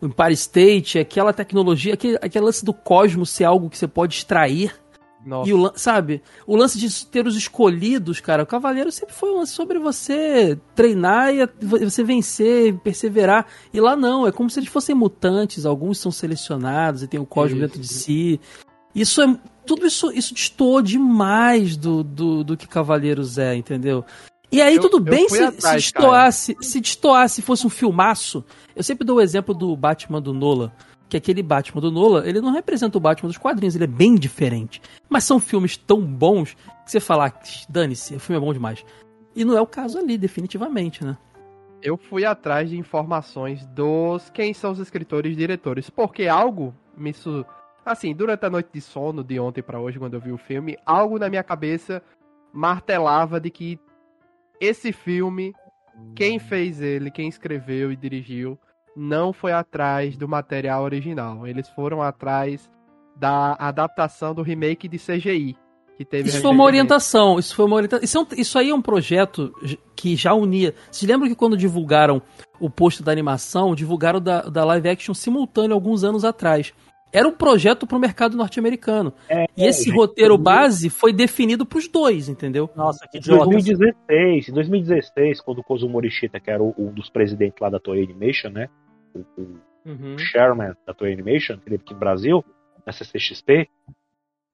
o 0.01 0.07
Empire 0.07 0.33
State, 0.33 0.99
aquela 0.99 1.33
tecnologia, 1.33 1.95
aquele, 1.95 2.17
aquele 2.21 2.45
lance 2.45 2.63
do 2.63 2.75
cosmos 2.75 3.31
ser 3.31 3.45
algo 3.45 3.71
que 3.71 3.79
você 3.79 3.89
pode 3.89 4.15
extrair 4.15 4.84
nossa. 5.25 5.49
E 5.49 5.55
o 5.55 5.73
sabe? 5.75 6.23
O 6.47 6.57
lance 6.57 6.79
de 6.79 7.07
ter 7.07 7.27
os 7.27 7.37
escolhidos, 7.37 8.21
cara, 8.21 8.43
o 8.43 8.47
Cavaleiro 8.47 8.93
sempre 8.93 9.15
foi 9.15 9.31
um 9.31 9.39
lance 9.39 9.53
sobre 9.53 9.79
você 9.79 10.59
treinar 10.75 11.35
e 11.35 11.47
você 11.85 12.05
vencer, 12.05 12.75
perseverar. 12.79 13.47
E 13.73 13.81
lá 13.81 13.97
não, 13.97 14.27
é 14.27 14.33
como 14.33 14.51
se 14.51 14.61
eles 14.61 14.69
fossem 14.69 14.95
mutantes, 14.95 15.65
alguns 15.65 15.99
são 15.99 16.13
selecionados 16.13 17.03
e 17.03 17.09
tem 17.09 17.19
o 17.19 17.27
cosmos 17.27 17.61
dentro 17.61 17.81
de 17.81 17.89
si. 17.89 18.41
Isso 18.95 19.23
é. 19.23 19.39
Tudo 19.67 19.87
isso, 19.87 20.13
isso 20.13 20.35
destoou 20.35 20.83
demais 20.83 21.75
do, 21.75 22.05
do, 22.05 22.45
do 22.45 22.57
que 22.57 22.69
Cavaleiros 22.69 23.39
é, 23.39 23.57
entendeu? 23.57 24.05
E 24.53 24.61
aí, 24.61 24.77
eu, 24.77 24.83
tudo 24.83 25.01
bem 25.01 25.27
se, 25.27 25.43
atrás, 25.43 25.85
se 25.85 25.93
destoasse, 25.93 26.57
se 26.61 26.81
destoasse 26.81 27.43
fosse 27.43 27.67
um 27.67 27.71
filmaço. 27.71 28.45
Eu 28.77 28.83
sempre 28.83 29.07
dou 29.07 29.17
o 29.17 29.21
exemplo 29.23 29.55
do 29.55 29.75
Batman 29.75 30.21
do 30.21 30.35
Nolan 30.35 30.71
que 31.09 31.17
aquele 31.17 31.43
Batman 31.43 31.81
do 31.81 31.91
Nolan, 31.91 32.25
ele 32.25 32.41
não 32.41 32.53
representa 32.53 32.99
o 32.99 33.01
Batman 33.01 33.29
dos 33.29 33.39
quadrinhos, 33.39 33.75
ele 33.75 33.85
é 33.85 33.89
bem 33.89 34.15
diferente. 34.15 34.81
Mas 35.09 35.25
são 35.25 35.39
filmes 35.39 35.77
tão 35.77 36.01
bons 36.01 36.55
que 36.85 36.91
você 36.91 37.01
fala, 37.01 37.27
ah, 37.27 37.33
dane-se, 37.69 38.17
o 38.17 38.21
filme 38.21 38.43
é 38.43 38.45
bom 38.45 38.53
demais. 38.53 38.85
E 39.35 39.45
não 39.45 39.57
é 39.57 39.61
o 39.61 39.67
caso 39.67 39.99
ali, 39.99 40.17
definitivamente, 40.17 41.05
né? 41.05 41.17
Eu 41.83 41.97
fui 41.97 42.25
atrás 42.25 42.71
de 42.71 42.79
informações 42.79 43.67
dos 43.67 44.31
quem 44.31 44.55
são 44.55 44.73
os 44.73 44.79
escritores 44.79 45.33
e 45.33 45.37
diretores, 45.37 45.91
porque 45.91 46.27
algo 46.27 46.75
me 46.97 47.13
su... 47.13 47.45
assim, 47.85 48.15
durante 48.15 48.47
a 48.47 48.51
noite 48.51 48.71
de 48.73 48.81
sono 48.81 49.23
de 49.23 49.39
ontem 49.39 49.63
para 49.63 49.79
hoje 49.79 49.99
quando 49.99 50.15
eu 50.15 50.21
vi 50.21 50.33
o 50.33 50.39
filme, 50.39 50.79
algo 50.87 51.19
na 51.19 51.29
minha 51.29 51.43
cabeça 51.43 52.03
martelava 52.53 53.41
de 53.41 53.51
que 53.51 53.79
esse 54.61 54.93
filme, 54.93 55.53
quem 56.15 56.39
fez 56.39 56.81
ele, 56.81 57.11
quem 57.11 57.29
escreveu 57.29 57.93
e 57.93 57.97
dirigiu, 57.97 58.59
não 58.97 59.33
foi 59.33 59.53
atrás 59.53 60.17
do 60.17 60.29
material 60.29 60.83
original. 60.83 61.47
Eles 61.47 61.69
foram 61.71 62.03
atrás 62.03 62.71
da 63.17 63.55
adaptação 63.55 64.35
do 64.35 64.43
remake 64.43 64.89
de 64.89 64.99
CGI. 64.99 65.57
Que 65.97 66.05
teve 66.05 66.29
isso 66.29 66.41
foi 66.41 66.51
uma 66.51 66.65
orientação, 66.65 67.39
isso 67.39 67.55
foi 67.55 67.65
uma 67.67 67.77
orientação. 67.77 68.05
Isso, 68.05 68.19
é 68.19 68.21
um, 68.21 68.27
isso 68.37 68.59
aí 68.59 68.71
é 68.71 68.75
um 68.75 68.83
projeto 68.83 69.55
que 69.95 70.17
já 70.17 70.35
unia. 70.35 70.75
Se 70.91 71.07
lembra 71.07 71.29
que 71.29 71.37
quando 71.37 71.57
divulgaram 71.57 72.21
o 72.59 72.69
posto 72.69 73.03
da 73.03 73.13
animação, 73.13 73.75
divulgaram 73.77 74.21
da, 74.21 74.43
da 74.43 74.65
live 74.65 74.89
action 74.89 75.15
simultâneo 75.15 75.75
alguns 75.75 76.03
anos 76.03 76.25
atrás. 76.25 76.73
Era 77.13 77.29
um 77.29 77.33
projeto 77.33 77.87
para 77.87 77.97
o 77.97 78.01
mercado 78.01 78.37
norte-americano. 78.37 79.15
É, 79.29 79.45
e 79.57 79.65
esse 79.65 79.89
é, 79.89 79.95
roteiro 79.95 80.37
base 80.37 80.91
foi 80.91 81.13
definido 81.13 81.65
para 81.65 81.79
os 81.79 81.87
dois, 81.87 82.29
entendeu? 82.29 82.69
Nossa, 82.75 83.07
que 83.09 83.19
idiota. 83.19 83.45
2016, 83.45 84.49
2016, 84.53 85.41
quando 85.41 85.59
o 85.59 85.63
Kozo 85.63 85.89
Morishita, 85.89 86.41
que 86.41 86.51
era 86.51 86.61
um 86.61 86.93
dos 86.93 87.09
presidentes 87.09 87.61
lá 87.61 87.71
da 87.71 87.79
Toei 87.79 88.03
Animation, 88.03 88.49
né? 88.49 88.69
O, 89.15 89.59
uhum. 89.85 90.19
chairman 90.19 90.75
da 90.87 90.95
Toei 90.95 91.13
Animation, 91.13 91.57
que 91.57 91.65
teve 91.65 91.77
aqui 91.77 91.93
no 91.93 92.01
Brasil, 92.01 92.45
na 92.87 92.93
CCXP, 92.93 93.69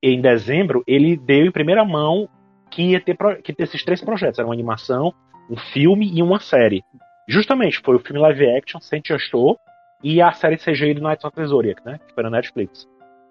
em 0.02 0.20
dezembro, 0.20 0.82
ele 0.86 1.16
deu 1.16 1.46
em 1.46 1.52
primeira 1.52 1.84
mão 1.84 2.28
que 2.70 2.92
ia 2.92 3.00
ter, 3.00 3.16
que 3.42 3.52
ia 3.52 3.56
ter 3.56 3.62
esses 3.64 3.84
três 3.84 4.02
projetos. 4.02 4.38
Era 4.38 4.48
uma 4.48 4.54
animação, 4.54 5.12
um 5.50 5.56
filme 5.56 6.10
e 6.14 6.22
uma 6.22 6.40
série. 6.40 6.82
Justamente, 7.28 7.80
foi 7.84 7.96
o 7.96 7.98
filme 7.98 8.20
live 8.20 8.56
action, 8.56 8.80
Saint 8.80 9.06
Show, 9.18 9.58
e 10.02 10.22
a 10.22 10.32
série 10.32 10.56
CGI 10.56 10.94
do 10.94 11.02
Knights 11.02 11.24
of 11.24 11.36
the 11.36 11.44
Zodiac, 11.44 11.84
né? 11.84 12.00
Que 12.06 12.14
foi 12.14 12.22
na 12.22 12.30
Netflix. 12.30 12.88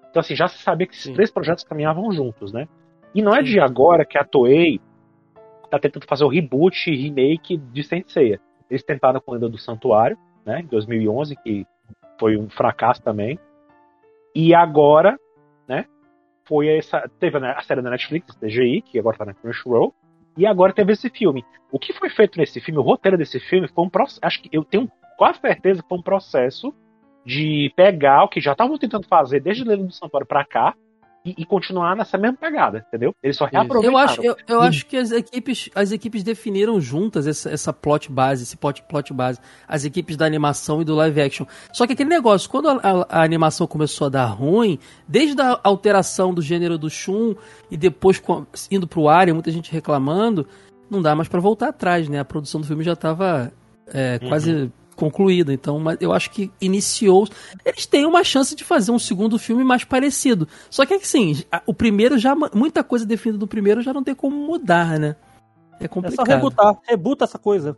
Então, 0.10 0.20
assim, 0.20 0.36
já 0.36 0.48
se 0.48 0.60
sabia 0.60 0.88
que 0.88 0.94
esses 0.94 1.06
Sim. 1.06 1.14
três 1.14 1.32
projetos 1.32 1.64
caminhavam 1.64 2.12
juntos, 2.12 2.52
né? 2.52 2.68
E 3.14 3.22
não 3.22 3.36
é 3.36 3.42
de 3.42 3.60
agora 3.60 4.06
que 4.06 4.18
a 4.18 4.24
Toei 4.24 4.80
tá 5.70 5.80
tentando 5.80 6.06
fazer 6.06 6.24
o 6.24 6.28
reboot 6.28 6.90
e 6.90 6.96
remake 6.96 7.58
de 7.58 7.84
Saint 7.84 8.08
Seiya. 8.08 8.40
Eles 8.70 8.84
tentaram 8.84 9.20
com 9.20 9.32
a 9.32 9.34
Lenda 9.36 9.50
do 9.50 9.58
Santuário, 9.58 10.18
né, 10.46 10.62
em 10.62 10.68
2011, 10.68 11.36
que 11.38 11.66
foi 12.20 12.38
um 12.38 12.50
fracasso 12.50 13.02
também. 13.02 13.40
E 14.36 14.54
agora, 14.54 15.18
né, 15.68 15.86
foi 16.46 16.68
essa, 16.68 17.10
teve 17.20 17.38
a 17.38 17.62
série 17.62 17.82
da 17.82 17.90
Netflix, 17.90 18.36
CGI, 18.36 18.82
que 18.82 19.00
agora 19.00 19.18
tá 19.18 19.26
na 19.26 19.34
Crunchyroll, 19.34 19.94
e 20.38 20.46
agora 20.46 20.74
teve 20.74 20.94
esse 20.94 21.10
filme. 21.10 21.44
O 21.72 21.80
que 21.80 21.94
foi 21.94 22.10
feito 22.10 22.38
nesse 22.38 22.60
filme, 22.60 22.80
o 22.80 22.84
roteiro 22.84 23.18
desse 23.18 23.40
filme, 23.40 23.68
foi 23.68 23.84
um 23.84 23.90
processo, 23.90 24.20
acho 24.22 24.42
que 24.42 24.50
eu 24.52 24.64
tenho 24.64 24.90
quase 25.18 25.40
certeza 25.40 25.82
que 25.82 25.90
foi 25.90 25.98
um 25.98 26.04
processo 26.04 26.74
de 27.26 27.72
pegar 27.76 28.24
o 28.24 28.30
que 28.30 28.40
já 28.40 28.54
estavam 28.54 28.78
tentando 28.78 29.06
fazer 29.08 29.42
desde 29.42 29.64
o 29.64 29.68
Lendo 29.68 29.88
do 29.88 29.94
Santuário 29.94 30.28
para 30.28 30.46
cá, 30.46 30.76
e, 31.26 31.36
e, 31.38 31.46
continuar 31.46 31.96
nessa 31.96 32.18
mesma 32.18 32.38
pegada, 32.38 32.86
entendeu? 32.88 33.14
Eles 33.22 33.36
só 33.36 33.46
reaproveitaram. 33.46 33.94
Eu 33.94 33.98
acho, 33.98 34.22
eu, 34.22 34.36
eu 34.48 34.62
acho 34.62 34.86
que 34.86 34.96
as 34.96 35.12
equipes, 35.12 35.70
as 35.76 35.92
equipes 35.92 36.24
definiram 36.24 36.80
juntas 36.80 37.28
essa, 37.28 37.50
essa 37.50 37.74
plot 37.74 38.12
base, 38.12 38.44
esse 38.44 38.56
plot, 38.56 38.82
plot 38.84 39.14
base, 39.14 39.40
as 39.68 39.84
equipes 39.84 40.16
da 40.16 40.26
animação 40.26 40.82
e 40.82 40.86
do 40.86 40.96
live 40.96 41.22
action. 41.22 41.46
Só 41.74 41.86
que 41.86 41.94
aquele 41.94 42.10
negócio, 42.10 42.50
quando 42.50 42.70
a, 42.70 42.80
a, 42.82 43.20
a 43.20 43.24
animação 43.24 43.68
começou 43.68 44.08
a 44.08 44.10
dar 44.10 44.26
ruim, 44.26 44.80
desde 45.08 45.40
a 45.42 45.60
alteração 45.64 46.34
do 46.34 46.42
gênero 46.42 46.78
do 46.78 46.90
Shun 46.90 47.36
e 47.70 47.76
depois 47.76 48.22
indo 48.72 48.88
pro 48.88 49.10
ar 49.10 49.28
e 49.28 49.34
muita 49.34 49.52
gente 49.52 49.72
reclamando, 49.72 50.48
não 50.90 51.02
dá 51.02 51.16
mais 51.16 51.28
para 51.28 51.40
voltar 51.40 51.70
atrás, 51.70 52.08
né? 52.08 52.20
A 52.20 52.26
produção 52.26 52.62
do 52.62 52.68
filme 52.68 52.84
já 52.84 52.96
tava 52.96 53.52
é, 53.94 54.20
uhum. 54.22 54.30
quase 54.30 54.72
concluída. 55.00 55.54
Então, 55.54 55.82
eu 56.02 56.12
acho 56.12 56.30
que 56.30 56.52
iniciou. 56.60 57.26
Eles 57.66 57.86
têm 57.86 58.06
uma 58.06 58.24
chance 58.24 58.54
de 58.54 58.66
fazer 58.66 58.92
um 58.92 59.00
segundo 59.00 59.40
filme 59.40 59.64
mais 59.64 59.86
parecido. 59.86 60.48
Só 60.70 60.86
que 60.86 60.94
assim, 60.94 61.44
o 61.66 61.74
primeiro 61.74 62.18
já. 62.18 62.36
Muita 62.54 62.84
coisa 62.84 63.06
definida 63.06 63.40
do 63.40 63.48
primeiro 63.48 63.82
já 63.82 63.94
não 63.94 64.04
tem 64.04 64.14
como 64.14 64.36
mudar, 64.36 65.00
né? 65.00 65.16
É 65.80 65.88
complicado. 65.88 66.28
É 66.28 66.32
só 66.32 66.36
rebutar, 66.36 66.78
rebuta 66.86 67.24
essa 67.24 67.40
coisa. 67.40 67.78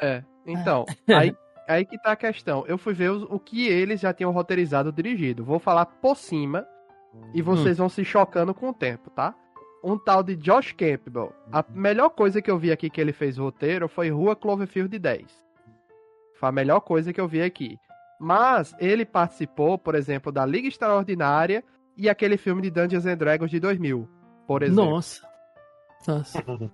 É. 0.00 0.24
Então, 0.44 0.84
aí, 1.08 1.34
aí 1.68 1.84
que 1.84 1.96
tá 2.02 2.12
a 2.12 2.16
questão. 2.16 2.64
Eu 2.66 2.76
fui 2.76 2.92
ver 2.92 3.12
o, 3.12 3.36
o 3.36 3.38
que 3.38 3.68
eles 3.68 4.00
já 4.00 4.12
tinham 4.12 4.32
roteirizado 4.32 4.90
dirigido. 4.90 5.44
Vou 5.44 5.60
falar 5.60 5.86
por 5.86 6.16
cima 6.16 6.66
e 7.32 7.40
vocês 7.40 7.78
hum. 7.78 7.82
vão 7.82 7.88
se 7.88 8.04
chocando 8.04 8.52
com 8.52 8.70
o 8.70 8.74
tempo, 8.74 9.08
tá? 9.10 9.34
Um 9.84 9.96
tal 9.96 10.20
de 10.24 10.34
Josh 10.34 10.72
Campbell. 10.72 11.32
A 11.52 11.64
melhor 11.70 12.10
coisa 12.10 12.42
que 12.42 12.50
eu 12.50 12.58
vi 12.58 12.72
aqui 12.72 12.90
que 12.90 13.00
ele 13.00 13.12
fez 13.12 13.38
roteiro 13.38 13.88
foi 13.88 14.10
Rua 14.10 14.34
Cloverfield 14.34 14.98
10. 14.98 15.45
Foi 16.38 16.48
a 16.48 16.52
melhor 16.52 16.80
coisa 16.80 17.12
que 17.12 17.20
eu 17.20 17.28
vi 17.28 17.42
aqui. 17.42 17.78
Mas 18.18 18.74
ele 18.78 19.04
participou, 19.04 19.76
por 19.78 19.94
exemplo, 19.94 20.32
da 20.32 20.44
Liga 20.46 20.68
Extraordinária 20.68 21.62
e 21.96 22.08
aquele 22.08 22.36
filme 22.36 22.62
de 22.62 22.70
Dungeons 22.70 23.06
and 23.06 23.16
Dragons 23.16 23.50
de 23.50 23.60
2000, 23.60 24.08
por 24.46 24.62
exemplo. 24.62 24.84
Nossa. 24.84 25.26
Nossa. 26.06 26.42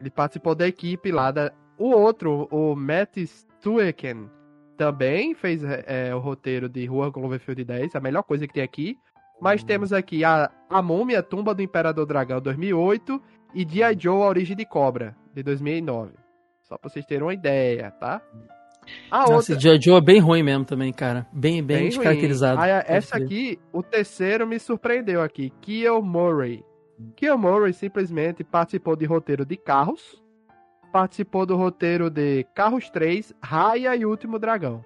Ele 0.00 0.10
participou 0.10 0.54
da 0.54 0.66
equipe 0.68 1.10
lá 1.10 1.30
da. 1.30 1.50
O 1.78 1.90
outro, 1.90 2.46
o 2.50 2.74
Matt 2.76 3.16
Stueken, 3.16 4.28
também 4.76 5.34
fez 5.34 5.62
é, 5.64 6.14
o 6.14 6.18
roteiro 6.18 6.68
de 6.68 6.84
Rua 6.84 7.10
Cloverfield 7.10 7.64
10, 7.64 7.96
a 7.96 8.00
melhor 8.00 8.22
coisa 8.22 8.46
que 8.46 8.52
tem 8.52 8.62
aqui. 8.62 8.98
Mas 9.40 9.60
Uhum. 9.62 9.66
temos 9.66 9.92
aqui 9.92 10.24
a, 10.24 10.50
a 10.68 10.82
Múmia, 10.82 11.22
Tumba 11.22 11.54
do 11.54 11.62
Imperador 11.62 12.04
Dragão 12.06 12.40
2008 12.40 13.22
e 13.54 13.66
G.I. 13.66 13.96
Joe, 13.98 14.22
A 14.22 14.26
Origem 14.28 14.56
de 14.56 14.66
Cobra, 14.66 15.16
de 15.34 15.42
2009. 15.42 16.12
Só 16.62 16.76
pra 16.76 16.90
vocês 16.90 17.06
terem 17.06 17.22
uma 17.22 17.34
ideia, 17.34 17.90
tá? 17.92 18.20
A 19.10 19.18
Nossa, 19.20 19.32
outra... 19.34 19.54
esse 19.54 19.60
Jojo 19.60 19.96
é 19.96 20.00
bem 20.00 20.20
ruim 20.20 20.42
mesmo 20.42 20.64
também, 20.64 20.92
cara. 20.92 21.26
Bem, 21.32 21.62
bem, 21.62 21.78
Bem 21.78 21.88
descaracterizado. 21.88 22.60
ruim. 22.60 22.70
Ah, 22.70 22.84
essa 22.86 23.12
Pode 23.18 23.24
aqui, 23.24 23.58
o 23.72 23.82
terceiro 23.82 24.46
me 24.46 24.58
surpreendeu 24.58 25.22
aqui. 25.22 25.50
Kiel 25.60 26.02
Murray. 26.02 26.64
Kiel 27.14 27.38
Murray 27.38 27.72
simplesmente 27.72 28.42
participou 28.42 28.96
de 28.96 29.04
roteiro 29.04 29.44
de 29.44 29.56
Carros, 29.56 30.22
participou 30.92 31.44
do 31.44 31.56
roteiro 31.56 32.08
de 32.08 32.44
Carros 32.54 32.88
3, 32.90 33.34
Raia 33.42 33.94
e 33.94 34.06
Último 34.06 34.38
Dragão. 34.38 34.84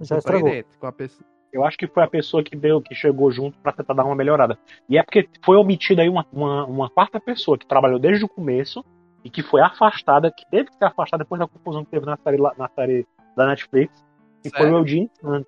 Já. 0.00 0.20
Surpreendente. 0.20 0.76
Com 0.78 0.86
a 0.86 0.92
pessoa... 0.92 1.26
Eu 1.52 1.64
acho 1.64 1.76
que 1.76 1.86
foi 1.86 2.02
a 2.02 2.08
pessoa 2.08 2.42
que 2.42 2.56
deu, 2.56 2.80
que 2.80 2.94
chegou 2.94 3.30
junto 3.30 3.58
pra 3.58 3.72
tentar 3.72 3.92
dar 3.92 4.04
uma 4.04 4.16
melhorada. 4.16 4.58
E 4.88 4.96
é 4.96 5.02
porque 5.02 5.28
foi 5.44 5.56
omitida 5.56 6.00
aí 6.00 6.08
uma, 6.08 6.26
uma, 6.32 6.64
uma 6.64 6.90
quarta 6.90 7.20
pessoa 7.20 7.58
que 7.58 7.66
trabalhou 7.66 7.98
desde 7.98 8.24
o 8.24 8.28
começo 8.28 8.82
e 9.24 9.30
que 9.30 9.42
foi 9.42 9.60
afastada, 9.60 10.30
que 10.30 10.44
teve 10.50 10.70
que 10.70 10.76
ser 10.76 10.84
afastada 10.86 11.22
depois 11.24 11.38
da 11.38 11.46
confusão 11.46 11.84
que 11.84 11.90
teve 11.90 12.06
na 12.06 12.16
série, 12.16 12.38
na 12.58 12.68
série 12.74 13.06
da 13.36 13.46
Netflix, 13.46 14.04
que 14.42 14.50
foi 14.50 14.70
o 14.70 14.78
Eugene 14.78 15.10
Sun. 15.20 15.44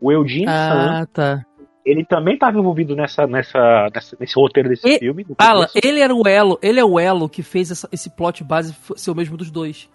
O 0.00 0.12
Eugene 0.12 0.46
Sun, 0.46 0.50
Ah, 0.52 1.06
tá. 1.12 1.44
ele 1.84 2.04
também 2.04 2.34
estava 2.34 2.58
envolvido 2.58 2.94
nessa, 2.96 3.26
nessa, 3.26 3.88
nessa- 3.94 4.16
nesse 4.18 4.34
roteiro 4.34 4.68
desse 4.68 4.88
E- 4.88 4.98
filme. 4.98 5.26
Fala, 5.40 5.68
ele 5.82 6.00
era 6.00 6.14
o 6.14 6.26
elo, 6.26 6.58
ele 6.62 6.80
é 6.80 6.84
o 6.84 6.98
elo 6.98 7.28
que 7.28 7.42
fez 7.42 7.70
essa- 7.70 7.88
esse 7.92 8.08
plot 8.10 8.42
base 8.44 8.74
ser 8.96 9.10
o 9.10 9.14
mesmo 9.14 9.36
dos 9.36 9.50
dois. 9.50 9.88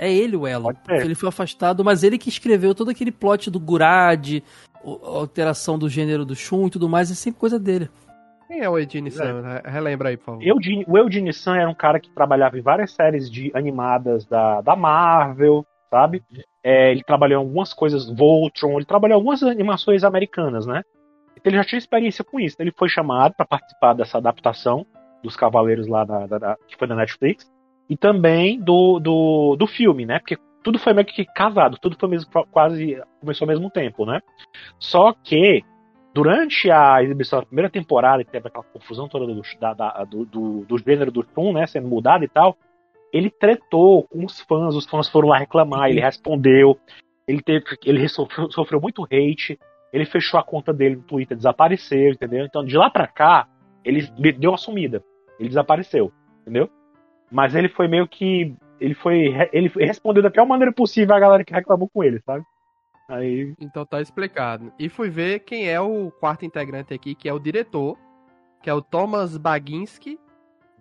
É 0.00 0.12
ele 0.12 0.36
o 0.36 0.46
elo. 0.46 0.68
Ele 0.88 1.14
foi 1.16 1.28
afastado, 1.28 1.84
mas 1.84 2.04
ele 2.04 2.18
que 2.18 2.28
escreveu 2.28 2.72
todo 2.74 2.90
aquele 2.90 3.10
plot 3.10 3.50
do 3.50 3.58
Gurad, 3.58 4.40
alteração 5.02 5.78
do 5.78 5.88
gênero 5.88 6.24
do 6.24 6.36
Shun 6.36 6.66
e 6.66 6.70
tudo 6.70 6.88
mais, 6.88 7.10
é 7.10 7.14
sempre 7.14 7.40
coisa 7.40 7.58
dele. 7.58 7.90
Quem 8.48 8.60
é 8.62 8.68
o 8.68 8.78
É. 8.78 9.10
Sam? 9.10 9.42
Re- 9.42 9.70
Relembra 9.70 10.08
aí, 10.08 10.16
por 10.16 10.24
favor. 10.24 10.42
Eugene- 10.42 10.84
o 10.88 10.96
Eugene 10.98 11.32
Sun 11.32 11.54
era 11.54 11.68
um 11.70 11.74
cara 11.74 12.00
que 12.00 12.10
trabalhava 12.10 12.58
em 12.58 12.62
várias 12.62 12.90
séries 12.92 13.30
de 13.30 13.52
animadas 13.54 14.24
da, 14.26 14.60
da 14.62 14.74
Marvel, 14.74 15.64
sabe? 15.90 16.22
É, 16.64 16.90
ele 16.90 17.02
trabalhou 17.04 17.40
em 17.40 17.44
algumas 17.44 17.72
coisas, 17.74 18.08
Voltron, 18.10 18.76
ele 18.76 18.84
trabalhou 18.86 19.14
em 19.16 19.18
algumas 19.20 19.42
animações 19.42 20.02
americanas, 20.02 20.66
né? 20.66 20.82
Então 21.36 21.50
ele 21.50 21.56
já 21.58 21.64
tinha 21.64 21.78
experiência 21.78 22.24
com 22.24 22.40
isso. 22.40 22.56
Ele 22.58 22.72
foi 22.76 22.88
chamado 22.88 23.34
para 23.36 23.46
participar 23.46 23.92
dessa 23.94 24.18
adaptação 24.18 24.84
dos 25.22 25.36
Cavaleiros 25.36 25.86
lá 25.86 26.04
da, 26.04 26.26
da- 26.26 26.38
da- 26.38 26.56
que 26.66 26.76
foi 26.76 26.88
da 26.88 26.96
Netflix 26.96 27.46
e 27.88 27.96
também 27.96 28.58
do, 28.60 28.98
do, 28.98 29.56
do 29.56 29.66
filme, 29.66 30.04
né? 30.06 30.18
Porque 30.18 30.36
tudo 30.64 30.78
foi 30.78 30.92
meio 30.92 31.06
que 31.06 31.24
casado, 31.24 31.78
tudo 31.80 31.96
foi 31.98 32.08
mesmo 32.08 32.30
quase 32.50 33.00
começou 33.20 33.44
ao 33.46 33.48
mesmo 33.48 33.70
tempo, 33.70 34.04
né? 34.04 34.20
Só 34.78 35.12
que 35.12 35.62
durante 36.18 36.68
a 36.68 37.00
exibição 37.00 37.38
da 37.38 37.46
primeira 37.46 37.70
temporada, 37.70 38.24
que 38.24 38.30
teve 38.32 38.48
aquela 38.48 38.64
confusão 38.64 39.06
toda 39.08 39.24
do, 39.32 39.40
da- 39.60 39.72
da- 39.72 40.04
do, 40.04 40.24
do, 40.24 40.64
do 40.64 40.78
gênero 40.78 41.12
do 41.12 41.24
Shun, 41.32 41.52
né, 41.52 41.64
sendo 41.68 41.86
mudado 41.86 42.24
e 42.24 42.28
tal, 42.28 42.56
ele 43.12 43.30
tretou 43.30 44.02
com 44.02 44.24
os 44.24 44.40
fãs, 44.40 44.74
os 44.74 44.84
fãs 44.84 45.08
foram 45.08 45.28
lá 45.28 45.38
reclamar, 45.38 45.88
ele 45.88 46.00
respondeu, 46.00 46.76
ele 47.26 47.40
teve, 47.40 47.64
ele 47.84 48.08
sofreu, 48.08 48.50
sofreu 48.50 48.80
muito 48.80 49.04
hate, 49.04 49.56
ele 49.92 50.04
fechou 50.04 50.40
a 50.40 50.42
conta 50.42 50.72
dele 50.72 50.96
no 50.96 51.02
Twitter, 51.02 51.36
desapareceu, 51.36 52.10
entendeu? 52.10 52.44
Então 52.44 52.64
de 52.64 52.76
lá 52.76 52.90
pra 52.90 53.06
cá, 53.06 53.46
ele 53.84 54.02
deu 54.32 54.50
uma 54.50 54.58
sumida, 54.58 55.04
ele 55.38 55.48
desapareceu, 55.48 56.10
entendeu? 56.42 56.68
Mas 57.30 57.54
ele 57.54 57.68
foi 57.68 57.86
meio 57.86 58.08
que 58.08 58.56
ele 58.80 58.94
foi 58.94 59.32
ele 59.52 59.68
respondeu 59.76 60.22
da 60.22 60.30
pior 60.30 60.46
maneira 60.46 60.72
possível 60.72 61.14
a 61.14 61.20
galera 61.20 61.44
que 61.44 61.54
reclamou 61.54 61.88
com 61.88 62.02
ele, 62.02 62.20
sabe? 62.26 62.44
Aí 63.08 63.54
Então 63.60 63.86
tá 63.86 64.00
explicado. 64.00 64.72
E 64.78 64.88
fui 64.88 65.08
ver 65.08 65.40
quem 65.40 65.68
é 65.68 65.80
o 65.80 66.10
quarto 66.10 66.44
integrante 66.44 66.92
aqui, 66.92 67.14
que 67.14 67.28
é 67.28 67.32
o 67.32 67.38
diretor, 67.38 67.96
que 68.62 68.68
é 68.68 68.74
o 68.74 68.82
Thomas 68.82 69.36
Baginski, 69.36 70.18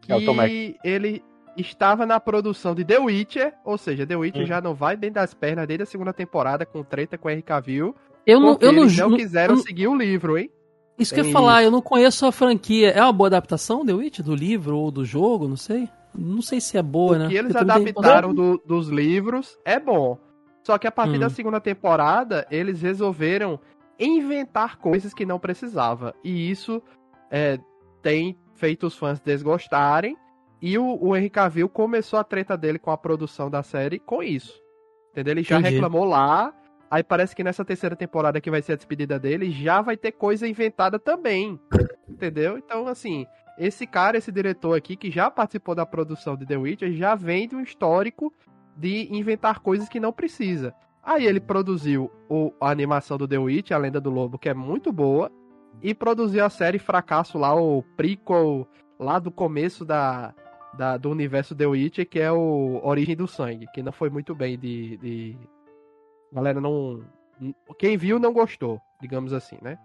que 0.02 0.12
É 0.12 0.16
o 0.16 0.24
Tom 0.26 0.36
ele 0.84 1.24
estava 1.56 2.06
na 2.06 2.20
produção 2.20 2.76
de 2.76 2.84
The 2.86 3.00
Witcher, 3.00 3.54
ou 3.66 3.78
seja, 3.78 4.06
The 4.06 4.16
Witcher 4.16 4.44
Hum. 4.44 4.48
já 4.48 4.62
não 4.62 4.76
vai 4.76 4.96
dentro 4.96 5.16
das 5.16 5.34
pernas 5.34 5.66
desde 5.68 5.84
a 5.84 5.86
segunda 5.88 6.14
temporada 6.14 6.66
com 6.66 6.84
treta 6.84 7.18
com 7.18 7.30
o 7.30 7.44
Cavill, 7.44 7.96
Eu 8.26 8.40
não, 8.40 8.50
porque 8.50 8.66
eu 8.66 8.72
não, 8.74 8.82
eles 8.84 8.98
não 8.98 9.10
não- 9.10 9.18
quiseram 9.18 9.56
eu- 9.56 9.62
seguir 9.62 9.88
o 9.88 9.96
livro, 9.96 10.38
hein? 10.38 10.52
Isso 11.00 11.14
que 11.14 11.20
eu 11.22 11.26
ia 11.26 11.32
falar, 11.32 11.64
eu 11.64 11.72
não 11.72 11.82
conheço 11.82 12.26
a 12.26 12.32
franquia. 12.32 12.90
É 12.90 13.02
uma 13.02 13.14
boa 13.14 13.28
adaptação, 13.28 13.86
The 13.86 13.94
Witch, 13.94 14.20
do 14.20 14.34
livro 14.36 14.78
ou 14.78 14.90
do 14.92 15.06
jogo, 15.06 15.48
não 15.48 15.56
sei. 15.56 15.88
Não 16.14 16.42
sei 16.42 16.60
se 16.60 16.76
é 16.78 16.82
boa, 16.82 17.16
O 17.16 17.20
né? 17.20 17.28
que 17.28 17.36
eles 17.36 17.54
Porque 17.54 17.66
também 17.66 17.84
tem- 17.86 17.94
adaptaram 17.98 18.34
do- 18.34 18.62
dos 18.66 18.90
livros 18.90 19.58
é 19.64 19.80
bom. 19.80 20.18
Só 20.68 20.78
que 20.78 20.86
a 20.86 20.92
partir 20.92 21.16
Hum. 21.16 21.20
da 21.20 21.30
segunda 21.30 21.62
temporada, 21.62 22.46
eles 22.52 22.82
resolveram 22.82 23.58
inventar 23.98 24.76
coisas 24.76 25.14
que 25.14 25.26
não 25.26 25.40
precisava. 25.40 26.14
E 26.22 26.52
isso 26.52 26.84
é, 27.32 27.58
tem 28.02 28.38
feito 28.54 28.86
os 28.86 28.98
fãs 28.98 29.18
desgostarem. 29.22 30.18
E 30.62 30.78
o, 30.78 31.02
o 31.02 31.16
Henry 31.16 31.30
Cavill 31.30 31.70
começou 31.70 32.20
a 32.20 32.24
treta 32.24 32.58
dele 32.58 32.78
com 32.78 32.92
a 32.92 32.98
produção 32.98 33.50
da 33.50 33.64
série 33.64 33.98
com 33.98 34.22
isso. 34.22 34.62
Entendeu? 35.12 35.36
Ele 35.36 35.44
já 35.44 35.58
Entendi. 35.58 35.76
reclamou 35.76 36.04
lá. 36.04 36.54
Aí 36.92 37.02
parece 37.02 37.34
que 37.34 37.46
nessa 37.46 37.64
terceira 37.64 37.96
temporada 37.96 38.42
que 38.42 38.52
vai 38.52 38.62
ser 38.62 38.74
a 38.74 38.76
despedida 38.76 39.18
dele, 39.18 39.50
já 39.52 39.82
vai 39.82 39.96
ter 39.96 40.12
coisa 40.12 40.46
inventada 40.46 41.00
também. 41.00 41.58
Entendeu? 42.10 42.58
Então, 42.58 42.90
assim, 42.90 43.26
esse 43.58 43.88
cara, 43.88 44.18
esse 44.18 44.34
diretor 44.34 44.78
aqui, 44.78 44.98
que 44.98 45.10
já 45.10 45.32
participou 45.32 45.74
da 45.74 45.86
produção 45.86 46.36
de 46.36 46.46
The 46.46 46.58
Witcher, 46.58 46.92
já 46.92 47.16
vem 47.16 47.48
de 47.48 47.56
um 47.56 47.62
histórico 47.62 48.34
de 48.78 49.14
inventar 49.14 49.60
coisas 49.60 49.90
que 49.90 50.00
não 50.00 50.14
precisa. 50.14 50.74
Aí 51.04 51.26
ele 51.26 51.40
produziu 51.40 52.12
o- 52.30 52.52
a 52.62 52.70
animação 52.70 53.18
do 53.18 53.28
The 53.28 53.38
Witch, 53.38 53.72
A 53.72 53.78
Lenda 53.78 54.00
do 54.00 54.10
Lobo, 54.10 54.38
que 54.38 54.50
é 54.50 54.54
muito 54.54 54.92
boa, 54.92 55.32
e 55.82 55.94
produziu 55.94 56.44
a 56.46 56.50
série 56.50 56.80
Fracasso 56.80 57.38
lá, 57.38 57.56
o 57.56 57.82
prequel 57.96 58.68
lá 59.00 59.18
do 59.20 59.32
começo 59.32 59.86
da, 59.86 60.34
da- 60.74 60.98
do 60.98 61.10
universo 61.10 61.56
The 61.56 61.66
Witcher, 61.66 62.08
que 62.08 62.20
é 62.20 62.32
o 62.32 62.80
Origem 62.84 63.16
do 63.16 63.28
Sangue, 63.28 63.68
que 63.74 63.82
não 63.82 63.92
foi 63.92 64.10
muito 64.10 64.36
bem 64.36 64.58
de... 64.58 64.98
de... 64.98 65.38
Galera, 66.32 66.60
não... 66.60 67.04
Quem 67.80 67.96
viu 67.98 68.20
não 68.20 68.34
gostou, 68.34 68.82
digamos 69.02 69.32
assim, 69.32 69.58
né? 69.62 69.78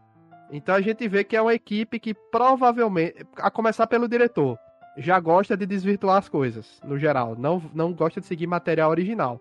Então 0.50 0.74
a 0.74 0.80
gente 0.80 1.06
vê 1.06 1.22
que 1.22 1.36
é 1.36 1.40
uma 1.42 1.54
equipe 1.54 1.98
que 2.00 2.14
provavelmente, 2.14 3.26
a 3.36 3.50
começar 3.50 3.86
pelo 3.86 4.08
diretor, 4.08 4.58
já 4.96 5.18
gosta 5.18 5.56
de 5.56 5.66
desvirtuar 5.66 6.18
as 6.18 6.28
coisas, 6.28 6.80
no 6.84 6.98
geral. 6.98 7.34
Não, 7.36 7.62
não 7.74 7.92
gosta 7.92 8.20
de 8.20 8.26
seguir 8.26 8.46
material 8.46 8.90
original. 8.90 9.40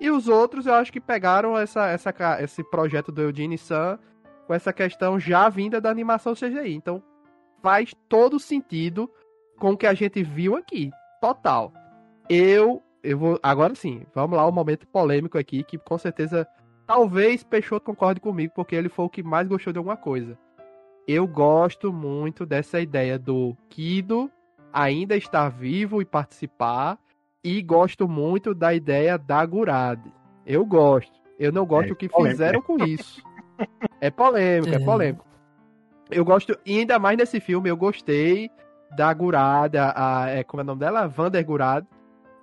E 0.00 0.10
os 0.10 0.28
outros, 0.28 0.66
eu 0.66 0.74
acho 0.74 0.92
que 0.92 1.00
pegaram 1.00 1.56
essa, 1.56 1.88
essa, 1.88 2.12
esse 2.40 2.64
projeto 2.64 3.12
do 3.12 3.22
Eugene 3.22 3.58
Sun 3.58 3.98
com 4.46 4.54
essa 4.54 4.72
questão 4.72 5.18
já 5.18 5.48
vinda 5.48 5.80
da 5.80 5.90
animação 5.90 6.34
CGI. 6.34 6.74
Então, 6.74 7.02
faz 7.62 7.94
todo 8.08 8.38
sentido 8.38 9.10
com 9.58 9.70
o 9.72 9.76
que 9.76 9.86
a 9.86 9.94
gente 9.94 10.22
viu 10.22 10.56
aqui. 10.56 10.90
Total. 11.20 11.72
Eu, 12.28 12.82
eu 13.02 13.16
vou. 13.16 13.38
Agora 13.42 13.74
sim, 13.74 14.04
vamos 14.12 14.36
lá, 14.36 14.46
o 14.46 14.52
momento 14.52 14.86
polêmico 14.88 15.38
aqui, 15.38 15.62
que 15.62 15.78
com 15.78 15.96
certeza. 15.96 16.46
Talvez 16.84 17.44
Peixoto 17.44 17.86
concorde 17.86 18.20
comigo, 18.20 18.52
porque 18.54 18.74
ele 18.74 18.88
foi 18.88 19.04
o 19.04 19.08
que 19.08 19.22
mais 19.22 19.46
gostou 19.46 19.72
de 19.72 19.78
alguma 19.78 19.96
coisa. 19.96 20.36
Eu 21.06 21.26
gosto 21.26 21.92
muito 21.92 22.44
dessa 22.44 22.80
ideia 22.80 23.18
do 23.18 23.56
Kido 23.68 24.30
ainda 24.72 25.16
estar 25.16 25.48
vivo 25.48 26.00
e 26.00 26.04
participar. 26.04 26.98
E 27.44 27.60
gosto 27.60 28.08
muito 28.08 28.54
da 28.54 28.72
ideia 28.72 29.18
da 29.18 29.44
Gurad. 29.44 29.98
Eu 30.46 30.64
gosto. 30.64 31.12
Eu 31.38 31.50
não 31.50 31.66
gosto 31.66 31.86
É 31.86 31.88
do 31.88 31.96
que 31.96 32.08
polêmico, 32.08 32.30
fizeram 32.32 32.62
com 32.62 32.82
isso. 32.84 33.22
É 34.00 34.10
polêmico, 34.10 34.72
é. 34.74 34.76
É. 34.76 34.84
polêmico. 34.84 35.24
Eu 36.10 36.24
gosto, 36.24 36.58
e 36.66 36.78
ainda 36.80 36.98
mais 36.98 37.16
nesse 37.16 37.38
filme, 37.38 37.68
eu 37.70 37.76
gostei 37.76 38.50
da 38.96 39.12
Gurad, 39.14 39.76
a, 39.76 40.22
a- 40.24 40.28
é, 40.30 40.42
como 40.42 40.60
é 40.60 40.64
o 40.64 40.66
nome 40.66 40.80
dela? 40.80 41.06
Vander 41.06 41.44
Gurad, 41.44 41.84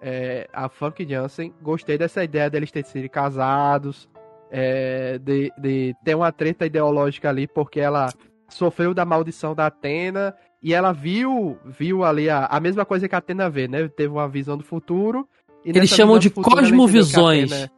é, 0.01 0.47
a 0.53 0.69
Funk 0.69 1.05
Jansen. 1.07 1.53
Gostei 1.61 1.97
dessa 1.97 2.23
ideia 2.23 2.49
deles 2.49 2.71
terem 2.71 2.89
sido 2.89 3.09
casados, 3.09 4.09
é, 4.49 5.17
de, 5.17 5.51
de 5.57 5.93
ter 6.05 6.15
uma 6.15 6.31
treta 6.31 6.65
ideológica 6.65 7.27
ali, 7.29 7.47
porque 7.47 7.79
ela 7.81 8.07
sofreu 8.47 8.93
da 8.93 9.03
maldição 9.03 9.53
da 9.53 9.65
Atena 9.67 10.33
e 10.61 10.73
ela 10.73 10.91
viu 10.91 11.57
viu 11.65 12.03
ali 12.03 12.29
a, 12.29 12.45
a 12.45 12.59
mesma 12.59 12.85
coisa 12.85 13.07
que 13.07 13.15
a 13.15 13.17
Atena 13.19 13.49
vê, 13.49 13.67
né? 13.67 13.87
Teve 13.87 14.09
uma 14.13 14.27
visão 14.27 14.57
do 14.57 14.63
futuro. 14.63 15.27
e 15.65 15.69
Eles 15.69 15.89
chamam 15.89 16.19
de 16.19 16.29
futuro 16.29 16.55
cosmovisões. 16.57 17.51
Atena- 17.51 17.71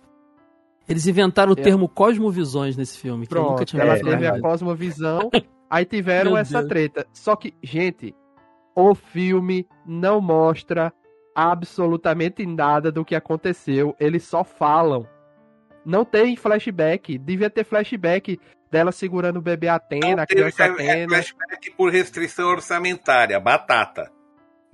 Eles 0.89 1.07
inventaram 1.07 1.51
o 1.53 1.59
É. 1.59 1.61
termo 1.61 1.87
cosmovisões 1.87 2.75
nesse 2.75 2.97
filme, 2.97 3.27
que 3.27 3.33
eu 3.35 3.41
nunca 3.41 3.55
Pronto, 3.55 3.67
tinha 3.67 3.83
ela 3.83 3.95
teve 3.99 4.27
a 4.27 4.39
cosmovisão, 4.41 5.29
aí 5.69 5.85
tiveram 5.85 6.35
essa 6.35 6.57
Deus. 6.59 6.67
treta. 6.69 7.05
Só 7.13 7.35
que, 7.35 7.53
gente, 7.63 8.13
o 8.75 8.93
filme 8.95 9.67
não 9.85 10.19
mostra 10.19 10.91
absolutamente 11.35 12.45
nada 12.45 12.91
do 12.91 13.05
que 13.05 13.15
aconteceu. 13.15 13.95
Eles 13.99 14.23
só 14.23 14.43
falam. 14.43 15.07
Não 15.85 16.03
tem 16.05 16.35
flashback. 16.35 17.17
Devia 17.17 17.49
ter 17.49 17.63
flashback 17.63 18.39
dela 18.71 18.91
segurando 18.91 19.37
o 19.37 19.41
bebê 19.41 19.67
Atena, 19.67 20.23
a 20.23 20.25
criança 20.25 20.65
Atena. 20.65 20.91
É 20.91 21.07
flashback 21.07 21.71
por 21.71 21.91
restrição 21.91 22.49
orçamentária, 22.49 23.39
batata. 23.39 24.09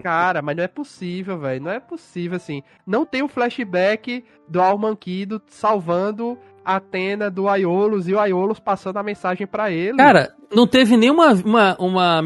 Cara, 0.02 0.42
mas 0.44 0.56
não 0.56 0.64
é 0.64 0.68
possível, 0.68 1.40
velho. 1.40 1.64
Não 1.64 1.72
é 1.72 1.80
possível, 1.80 2.38
assim. 2.38 2.62
Não 2.86 3.06
tem 3.06 3.24
o 3.24 3.28
flashback 3.28 4.24
do 4.48 4.62
Almanquido 4.62 5.42
salvando 5.48 6.38
a 6.64 6.76
Atena 6.76 7.32
do 7.32 7.48
Aiolos 7.48 8.08
e 8.08 8.14
o 8.14 8.20
Aiolos 8.20 8.60
passando 8.60 8.98
a 8.98 9.04
mensagem 9.04 9.48
para 9.48 9.72
ele. 9.72 9.98
Cara, 9.98 10.36
não 10.54 10.68
teve 10.68 10.96
nenhuma 10.96 11.34
uma, 11.34 11.76
uma, 11.80 12.22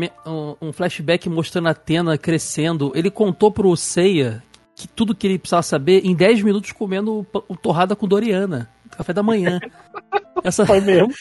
um 0.62 0.74
flashback 0.74 1.30
mostrando 1.30 1.70
a 1.70 1.72
Atena 1.72 2.18
crescendo. 2.18 2.92
Ele 2.94 3.10
contou 3.10 3.52
pro 3.52 3.76
Seiya 3.78 4.44
que 4.76 4.88
tudo 4.88 5.16
que 5.16 5.28
ele 5.28 5.40
precisava 5.40 5.64
saber 5.64 6.02
em 6.04 6.16
10 6.16 6.42
minutos 6.44 6.72
comendo 6.72 7.20
o, 7.20 7.26
o 7.48 7.56
torrada 7.56 7.96
com 7.96 8.08
Doriana. 8.08 8.70
Café 8.90 9.14
da 9.14 9.24
manhã. 9.24 9.60
Essa... 10.44 10.66
Foi 10.66 10.82
mesmo. 10.82 11.14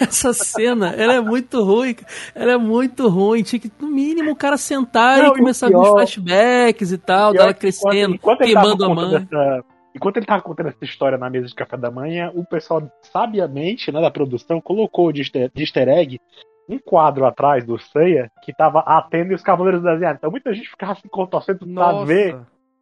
Essa 0.00 0.32
cena, 0.32 0.94
ela 0.96 1.14
é 1.14 1.20
muito 1.20 1.62
ruim. 1.62 1.96
Ela 2.34 2.52
é 2.52 2.58
muito 2.58 3.08
ruim. 3.08 3.42
Tinha 3.42 3.60
que, 3.60 3.70
no 3.80 3.88
mínimo, 3.88 4.32
o 4.32 4.36
cara 4.36 4.56
sentar 4.56 5.18
Não, 5.18 5.28
e 5.28 5.38
começar 5.38 5.68
pior, 5.68 5.80
a 5.80 5.82
ver 5.82 5.88
os 5.88 5.94
flashbacks 5.94 6.92
e 6.92 6.98
tal, 6.98 7.32
dela 7.32 7.54
crescendo, 7.54 8.14
enquanto, 8.14 8.42
enquanto 8.42 8.78
queimando 8.78 8.84
a 8.84 8.94
mãe. 8.94 9.10
Dessa, 9.20 9.64
enquanto 9.94 10.16
ele 10.16 10.26
tava 10.26 10.42
contando 10.42 10.68
essa 10.68 10.84
história 10.84 11.16
na 11.16 11.30
mesa 11.30 11.46
de 11.46 11.54
café 11.54 11.76
da 11.76 11.90
manhã, 11.90 12.30
o 12.34 12.44
pessoal, 12.44 12.82
sabiamente, 13.12 13.92
né, 13.92 14.00
da 14.00 14.10
produção, 14.10 14.60
colocou 14.60 15.12
de 15.12 15.20
easter, 15.20 15.50
de 15.54 15.62
easter 15.62 15.88
egg 15.88 16.20
um 16.68 16.78
quadro 16.78 17.26
atrás 17.26 17.64
do 17.64 17.78
Seiya 17.78 18.30
que 18.42 18.52
tava 18.52 18.80
atendo 18.80 19.32
e 19.32 19.34
os 19.34 19.42
Cavaleiros 19.42 19.82
desenhados. 19.82 20.18
Então 20.18 20.30
muita 20.30 20.52
gente 20.54 20.68
ficava 20.68 20.94
se 20.94 21.08
contorcendo 21.08 21.66
pra 21.66 22.04
ver 22.04 22.38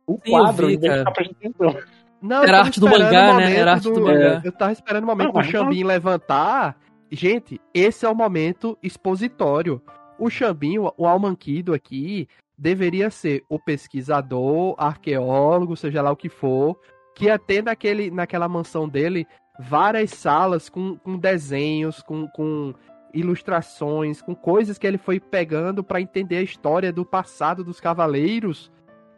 o 0.07 0.18
quadro 0.18 0.68
vi, 0.68 0.79
ficar 0.79 1.11
prestando 1.11 1.38
atenção. 1.40 1.83
Não, 2.20 2.44
Era 2.44 2.61
arte 2.61 2.79
do 2.79 2.88
mangá, 2.88 3.37
né? 3.37 3.57
Era 3.57 3.72
arte 3.72 3.88
do, 3.88 3.94
do 3.94 4.03
mangá. 4.03 4.40
Eu 4.44 4.53
tava 4.53 4.72
esperando 4.72 5.03
o 5.03 5.07
momento 5.09 5.33
não, 5.33 5.40
do 5.40 5.44
Xambin 5.44 5.83
levantar. 5.83 6.77
Gente, 7.14 7.61
esse 7.75 8.07
é 8.07 8.09
o 8.09 8.14
momento 8.14 8.79
expositório. 8.83 9.83
O 10.18 10.31
Xambinho, 10.31 10.90
o 10.96 11.07
Almanquido 11.07 11.75
aqui, 11.75 12.27
deveria 12.57 13.11
ser 13.11 13.44
o 13.51 13.59
pesquisador, 13.59 14.75
arqueólogo, 14.79 15.77
seja 15.77 16.01
lá 16.01 16.11
o 16.11 16.16
que 16.16 16.31
for, 16.31 16.81
que 17.14 17.27
ia 17.27 17.38
ter 17.38 17.62
naquele, 17.62 18.11
naquela 18.11 18.48
mansão 18.48 18.88
dele 18.88 19.27
várias 19.59 20.11
salas 20.11 20.70
com, 20.70 20.96
com 20.96 21.18
desenhos, 21.18 22.03
com, 22.03 22.27
com 22.29 22.72
ilustrações, 23.12 24.22
com 24.22 24.35
coisas 24.35 24.79
que 24.79 24.87
ele 24.87 24.96
foi 24.96 25.20
pegando 25.20 25.85
para 25.85 26.01
entender 26.01 26.38
a 26.38 26.42
história 26.42 26.90
do 26.90 27.05
passado 27.05 27.62
dos 27.62 27.79
cavaleiros 27.79 28.72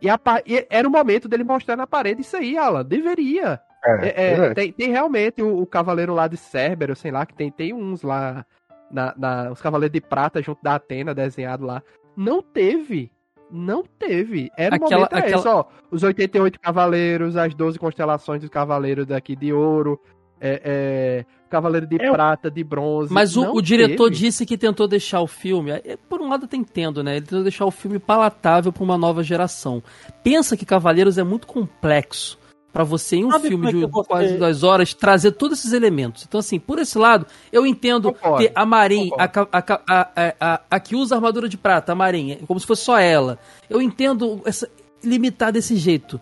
e, 0.04 0.10
a, 0.10 0.20
e, 0.44 0.66
era 0.68 0.86
o 0.86 0.90
momento 0.90 1.28
dele 1.28 1.44
mostrar 1.44 1.76
na 1.76 1.86
parede 1.86 2.20
isso 2.20 2.36
aí, 2.36 2.58
Alan. 2.58 2.84
Deveria. 2.84 3.60
É, 3.84 4.08
é, 4.08 4.32
é, 4.32 4.54
tem, 4.54 4.72
tem, 4.72 4.90
realmente 4.90 5.42
o, 5.42 5.60
o, 5.60 5.66
cavaleiro 5.66 6.14
lá 6.14 6.26
de 6.26 6.36
Cérbero, 6.36 6.96
sei 6.96 7.10
lá, 7.10 7.26
que 7.26 7.34
tem, 7.34 7.50
tem 7.50 7.74
uns 7.74 8.02
lá, 8.02 8.46
na, 8.90 9.14
na, 9.16 9.52
os 9.52 9.60
cavaleiros 9.60 9.92
de 9.92 10.00
prata 10.00 10.42
junto 10.42 10.62
da 10.62 10.76
Atena 10.76 11.14
desenhado 11.14 11.66
lá. 11.66 11.82
Não 12.16 12.40
teve. 12.40 13.10
Não 13.50 13.84
teve. 13.98 14.50
Era 14.56 14.76
aquela, 14.76 14.90
o 14.90 14.94
momento 14.94 15.14
aquela... 15.14 15.36
esse, 15.36 15.48
ó. 15.48 15.64
Os 15.90 16.02
88 16.02 16.58
cavaleiros, 16.58 17.36
as 17.36 17.54
12 17.54 17.78
constelações 17.78 18.40
dos 18.40 18.48
cavaleiros 18.48 19.06
daqui 19.06 19.36
de 19.36 19.52
ouro, 19.52 20.00
é, 20.40 20.60
é, 20.64 21.24
cavaleiro 21.50 21.86
de 21.86 21.96
é, 21.96 22.10
prata, 22.10 22.50
de 22.50 22.64
bronze. 22.64 23.12
Mas 23.12 23.36
o, 23.36 23.52
o 23.52 23.60
diretor 23.60 24.08
teve. 24.08 24.20
disse 24.20 24.46
que 24.46 24.56
tentou 24.56 24.88
deixar 24.88 25.20
o 25.20 25.26
filme. 25.26 25.70
É, 25.72 25.96
por 26.08 26.22
um 26.22 26.28
lado, 26.28 26.48
eu 26.50 26.58
entendo, 26.58 27.02
né? 27.02 27.16
Ele 27.16 27.26
tentou 27.26 27.42
deixar 27.42 27.66
o 27.66 27.70
filme 27.70 27.98
palatável 27.98 28.72
para 28.72 28.82
uma 28.82 28.96
nova 28.96 29.22
geração. 29.22 29.82
Pensa 30.22 30.56
que 30.56 30.64
Cavaleiros 30.64 31.18
é 31.18 31.22
muito 31.22 31.46
complexo 31.46 32.38
para 32.74 32.82
você 32.82 33.16
em 33.18 33.24
um 33.24 33.30
Sabe 33.30 33.46
filme 33.46 33.68
é 33.68 33.70
de 33.70 33.86
você... 33.86 34.08
quase 34.08 34.36
duas 34.36 34.64
horas 34.64 34.92
trazer 34.92 35.30
todos 35.30 35.60
esses 35.60 35.72
elementos. 35.72 36.24
Então, 36.26 36.40
assim, 36.40 36.58
por 36.58 36.80
esse 36.80 36.98
lado, 36.98 37.24
eu 37.52 37.64
entendo 37.64 38.12
concordo, 38.12 38.38
ter 38.38 38.52
a 38.52 38.66
Marin, 38.66 39.10
a, 39.16 39.30
a, 39.52 40.34
a, 40.40 40.60
a, 40.68 40.80
que 40.80 40.96
usa 40.96 41.14
armadura 41.14 41.48
de 41.48 41.56
prata, 41.56 41.92
a 41.92 41.94
Marin, 41.94 42.40
como 42.48 42.58
se 42.58 42.66
fosse 42.66 42.82
só 42.82 42.98
ela. 42.98 43.38
Eu 43.70 43.80
entendo 43.80 44.42
essa, 44.44 44.68
limitar 45.04 45.52
desse 45.52 45.76
jeito. 45.76 46.20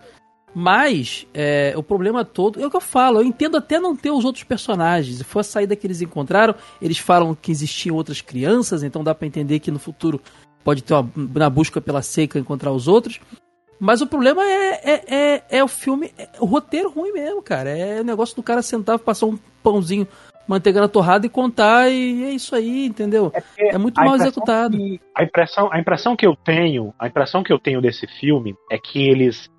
Mas 0.54 1.26
é, 1.32 1.72
o 1.74 1.82
problema 1.82 2.22
todo 2.22 2.60
é 2.60 2.66
o 2.66 2.70
que 2.70 2.76
eu 2.76 2.82
falo. 2.82 3.20
Eu 3.20 3.24
entendo 3.24 3.56
até 3.56 3.80
não 3.80 3.96
ter 3.96 4.10
os 4.10 4.22
outros 4.22 4.44
personagens. 4.44 5.16
Se 5.16 5.24
for 5.24 5.40
a 5.40 5.44
saída 5.44 5.74
que 5.74 5.86
eles 5.86 6.02
encontraram, 6.02 6.54
eles 6.82 6.98
falam 6.98 7.34
que 7.34 7.50
existiam 7.50 7.96
outras 7.96 8.20
crianças, 8.20 8.82
então 8.82 9.02
dá 9.02 9.14
para 9.14 9.26
entender 9.26 9.58
que 9.58 9.70
no 9.70 9.78
futuro 9.78 10.20
pode 10.62 10.82
ter 10.82 10.92
uma, 10.92 11.10
na 11.16 11.48
busca 11.48 11.80
pela 11.80 12.02
seca 12.02 12.38
encontrar 12.38 12.72
os 12.72 12.88
outros. 12.88 13.18
Mas 13.82 14.00
o 14.00 14.06
problema 14.06 14.44
é, 14.44 14.80
é, 14.84 15.02
é, 15.08 15.42
é 15.58 15.64
o 15.64 15.66
filme, 15.66 16.14
é 16.16 16.28
o 16.38 16.44
roteiro 16.44 16.88
ruim 16.88 17.10
mesmo, 17.10 17.42
cara. 17.42 17.68
É 17.68 18.00
o 18.00 18.04
negócio 18.04 18.36
do 18.36 18.42
cara 18.42 18.62
sentar, 18.62 18.96
passar 18.96 19.26
um 19.26 19.36
pãozinho, 19.60 20.06
manteiga 20.46 20.80
na 20.80 20.86
torrada 20.86 21.26
e 21.26 21.28
contar, 21.28 21.90
e 21.90 22.22
é 22.22 22.30
isso 22.30 22.54
aí, 22.54 22.86
entendeu? 22.86 23.32
É, 23.58 23.74
é 23.74 23.78
muito 23.78 24.00
mal 24.00 24.14
executado. 24.14 24.76
Que, 24.76 25.00
a, 25.12 25.24
impressão, 25.24 25.68
a 25.72 25.80
impressão 25.80 26.14
que 26.14 26.24
eu 26.24 26.36
tenho, 26.36 26.94
a 26.96 27.08
impressão 27.08 27.42
que 27.42 27.52
eu 27.52 27.58
tenho 27.58 27.80
desse 27.80 28.06
filme 28.06 28.54
é 28.70 28.78
que 28.78 29.08
eles 29.08 29.50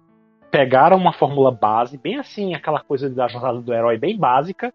pegaram 0.50 0.96
uma 0.96 1.12
fórmula 1.12 1.52
base, 1.52 1.98
bem 1.98 2.18
assim, 2.18 2.56
aquela 2.56 2.80
coisa 2.80 3.10
da 3.10 3.28
jornada 3.28 3.60
do 3.60 3.74
herói 3.74 3.98
bem 3.98 4.18
básica, 4.18 4.74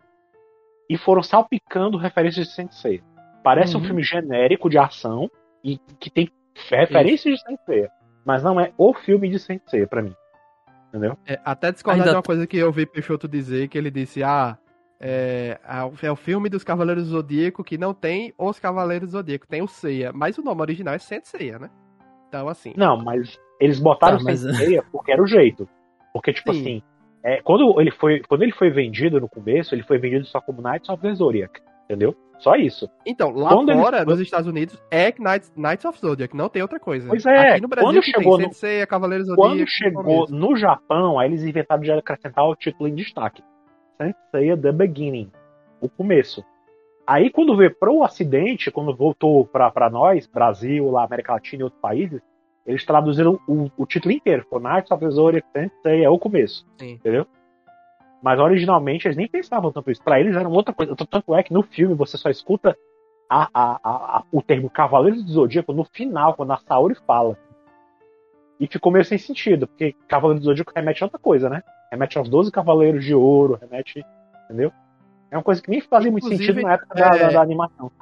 e 0.91 0.99
foram 0.99 1.23
salpicando 1.23 1.97
referências 1.97 2.49
de 2.49 2.53
Sensei. 2.53 3.03
Parece 3.43 3.75
uhum. 3.75 3.81
um 3.81 3.85
filme 3.87 4.03
genérico 4.03 4.69
de 4.69 4.77
ação 4.77 5.31
e 5.65 5.79
que 5.99 6.11
tem 6.11 6.31
referências 6.69 7.37
de 7.37 7.41
Sensei, 7.41 7.89
mas 8.25 8.43
não 8.43 8.61
é 8.61 8.73
o 8.77 8.93
filme 8.93 9.29
de 9.29 9.39
Sensei 9.39 9.87
para 9.87 10.03
mim. 10.03 10.15
Entendeu? 10.89 11.17
É, 11.27 11.39
até 11.45 11.71
discordar 11.71 12.01
Ainda... 12.01 12.11
de 12.11 12.17
uma 12.17 12.23
coisa 12.23 12.47
que 12.47 12.57
eu 12.57 12.73
vi 12.73 12.87
Peixoto 12.87 13.29
dizer, 13.29 13.69
que 13.69 13.77
ele 13.77 13.91
disse, 13.91 14.23
ah, 14.23 14.57
é, 15.01 15.59
é, 16.03 16.11
o 16.11 16.17
filme 16.17 16.49
dos 16.49 16.65
Cavaleiros 16.65 17.05
do 17.05 17.11
Zodíaco 17.11 17.63
que 17.63 17.79
não 17.79 17.95
tem 17.95 18.33
os 18.39 18.59
Cavaleiros 18.59 19.11
do 19.11 19.13
Zodíaco, 19.13 19.47
tem 19.47 19.63
o 19.63 19.69
Seiya, 19.69 20.13
mas 20.13 20.39
o 20.39 20.43
nome 20.43 20.61
original 20.63 20.95
é 20.95 20.99
Sensei, 20.99 21.53
né? 21.53 21.71
Então, 22.29 22.49
assim. 22.49 22.75
Não, 22.77 22.97
mas 22.97 23.39
eles 23.61 23.79
botaram 23.79 24.19
tá, 24.19 24.25
mas... 24.25 24.43
porque 24.91 25.13
era 25.13 25.23
o 25.23 25.27
jeito. 25.27 25.69
Porque, 26.13 26.33
tipo 26.33 26.53
Sim. 26.53 26.61
assim, 26.61 26.83
é, 27.23 27.41
quando, 27.43 27.81
ele 27.81 27.91
foi, 27.91 28.21
quando 28.21 28.43
ele 28.43 28.53
foi 28.53 28.71
vendido 28.71 29.21
no 29.21 29.29
começo, 29.29 29.75
ele 29.75 29.83
foi 29.83 29.99
vendido 29.99 30.25
só 30.27 30.41
como 30.41 30.63
Knights 30.63 30.89
of 30.89 31.03
the 31.03 31.15
Zodiac. 31.15 31.61
Entendeu? 31.85 32.15
Só 32.39 32.55
isso. 32.55 32.89
Então, 33.05 33.31
lá 33.31 33.51
quando 33.51 33.73
fora, 33.73 34.05
nos 34.05 34.21
Estados 34.21 34.47
Unidos, 34.47 34.81
é 34.91 35.13
Knights, 35.19 35.53
Knights 35.57 35.85
of 35.85 35.99
Zodiac, 35.99 36.37
não 36.37 36.49
tem 36.49 36.63
outra 36.63 36.79
coisa. 36.79 37.09
Pois 37.09 37.27
é, 37.27 37.53
Aqui 37.53 37.63
no 37.63 37.69
Brasil 37.69 37.91
quando 37.91 38.05
chegou 38.05 38.37
tem 38.37 38.47
no... 38.47 38.53
Sensei, 38.53 38.87
Cavaleiros 38.87 39.27
Zodiac. 39.27 39.49
Quando 39.49 39.69
chegou 39.69 40.27
no 40.29 40.57
Japão, 40.57 41.19
aí 41.19 41.29
eles 41.29 41.43
inventaram 41.43 41.83
de 41.83 41.91
acrescentar 41.91 42.45
o 42.45 42.55
título 42.55 42.89
em 42.89 42.95
destaque. 42.95 43.43
Sensei 43.97 44.57
The 44.57 44.73
Beginning. 44.73 45.31
O 45.81 45.89
começo. 45.89 46.45
Aí 47.07 47.31
quando 47.31 47.57
veio 47.57 47.75
pro 47.75 48.03
Ocidente, 48.03 48.71
quando 48.71 48.95
voltou 48.95 49.45
pra, 49.47 49.71
pra 49.71 49.91
nós, 49.91 50.27
Brasil, 50.27 50.91
lá, 50.91 51.05
América 51.05 51.33
Latina 51.33 51.63
e 51.63 51.65
outros 51.65 51.81
países, 51.81 52.21
eles 52.67 52.85
traduziram 52.85 53.41
o, 53.49 53.71
o 53.77 53.87
título 53.87 54.13
inteiro. 54.13 54.47
Foi 54.49 54.61
Knights 54.61 54.91
of 54.91 55.11
Zodiac 55.11 55.47
Sensei, 55.53 56.05
é 56.05 56.11
o 56.11 56.19
começo. 56.19 56.67
Sim. 56.77 56.93
Entendeu? 56.93 57.27
Mas 58.23 58.39
originalmente 58.41 59.07
eles 59.07 59.17
nem 59.17 59.29
pensavam 59.29 59.73
tanto 59.73 59.91
isso. 59.91 60.03
Pra 60.03 60.19
eles 60.19 60.35
era 60.35 60.49
outra 60.49 60.75
coisa. 60.75 60.95
Tanto 60.97 61.35
é 61.35 61.43
que 61.43 61.53
no 61.53 61.63
filme 61.63 61.95
você 61.95 62.17
só 62.17 62.29
escuta 62.29 62.77
a, 63.29 63.49
a, 63.53 63.81
a, 63.85 64.23
o 64.33 64.43
termo 64.43 64.71
Cavaleiros 64.71 65.23
do 65.25 65.33
Zodíaco 65.33 65.73
no 65.73 65.85
final, 65.85 66.35
quando 66.35 66.53
a 66.53 66.57
Saori 66.57 66.95
fala. 67.07 67.37
E 68.59 68.67
ficou 68.67 68.91
meio 68.91 69.05
sem 69.05 69.19
sentido, 69.19 69.69
porque 69.69 69.95
Cavaleiro 70.09 70.41
do 70.41 70.47
Zodíaco 70.47 70.73
remete 70.75 71.03
a 71.03 71.07
outra 71.07 71.19
coisa, 71.19 71.49
né? 71.49 71.63
Remete 71.93 72.19
aos 72.19 72.29
12 72.29 72.51
Cavaleiros 72.51 73.05
de 73.05 73.15
Ouro, 73.15 73.59
remete. 73.61 74.05
Entendeu? 74.45 74.73
É 75.31 75.37
uma 75.37 75.43
coisa 75.43 75.63
que 75.63 75.71
nem 75.71 75.81
fazia 75.81 76.09
Inclusive, 76.11 76.37
muito 76.37 76.47
sentido 76.47 76.67
na 76.67 76.75
época 76.75 76.99
é... 76.99 77.19
da, 77.19 77.29
da, 77.31 77.43
animação. 77.43 77.93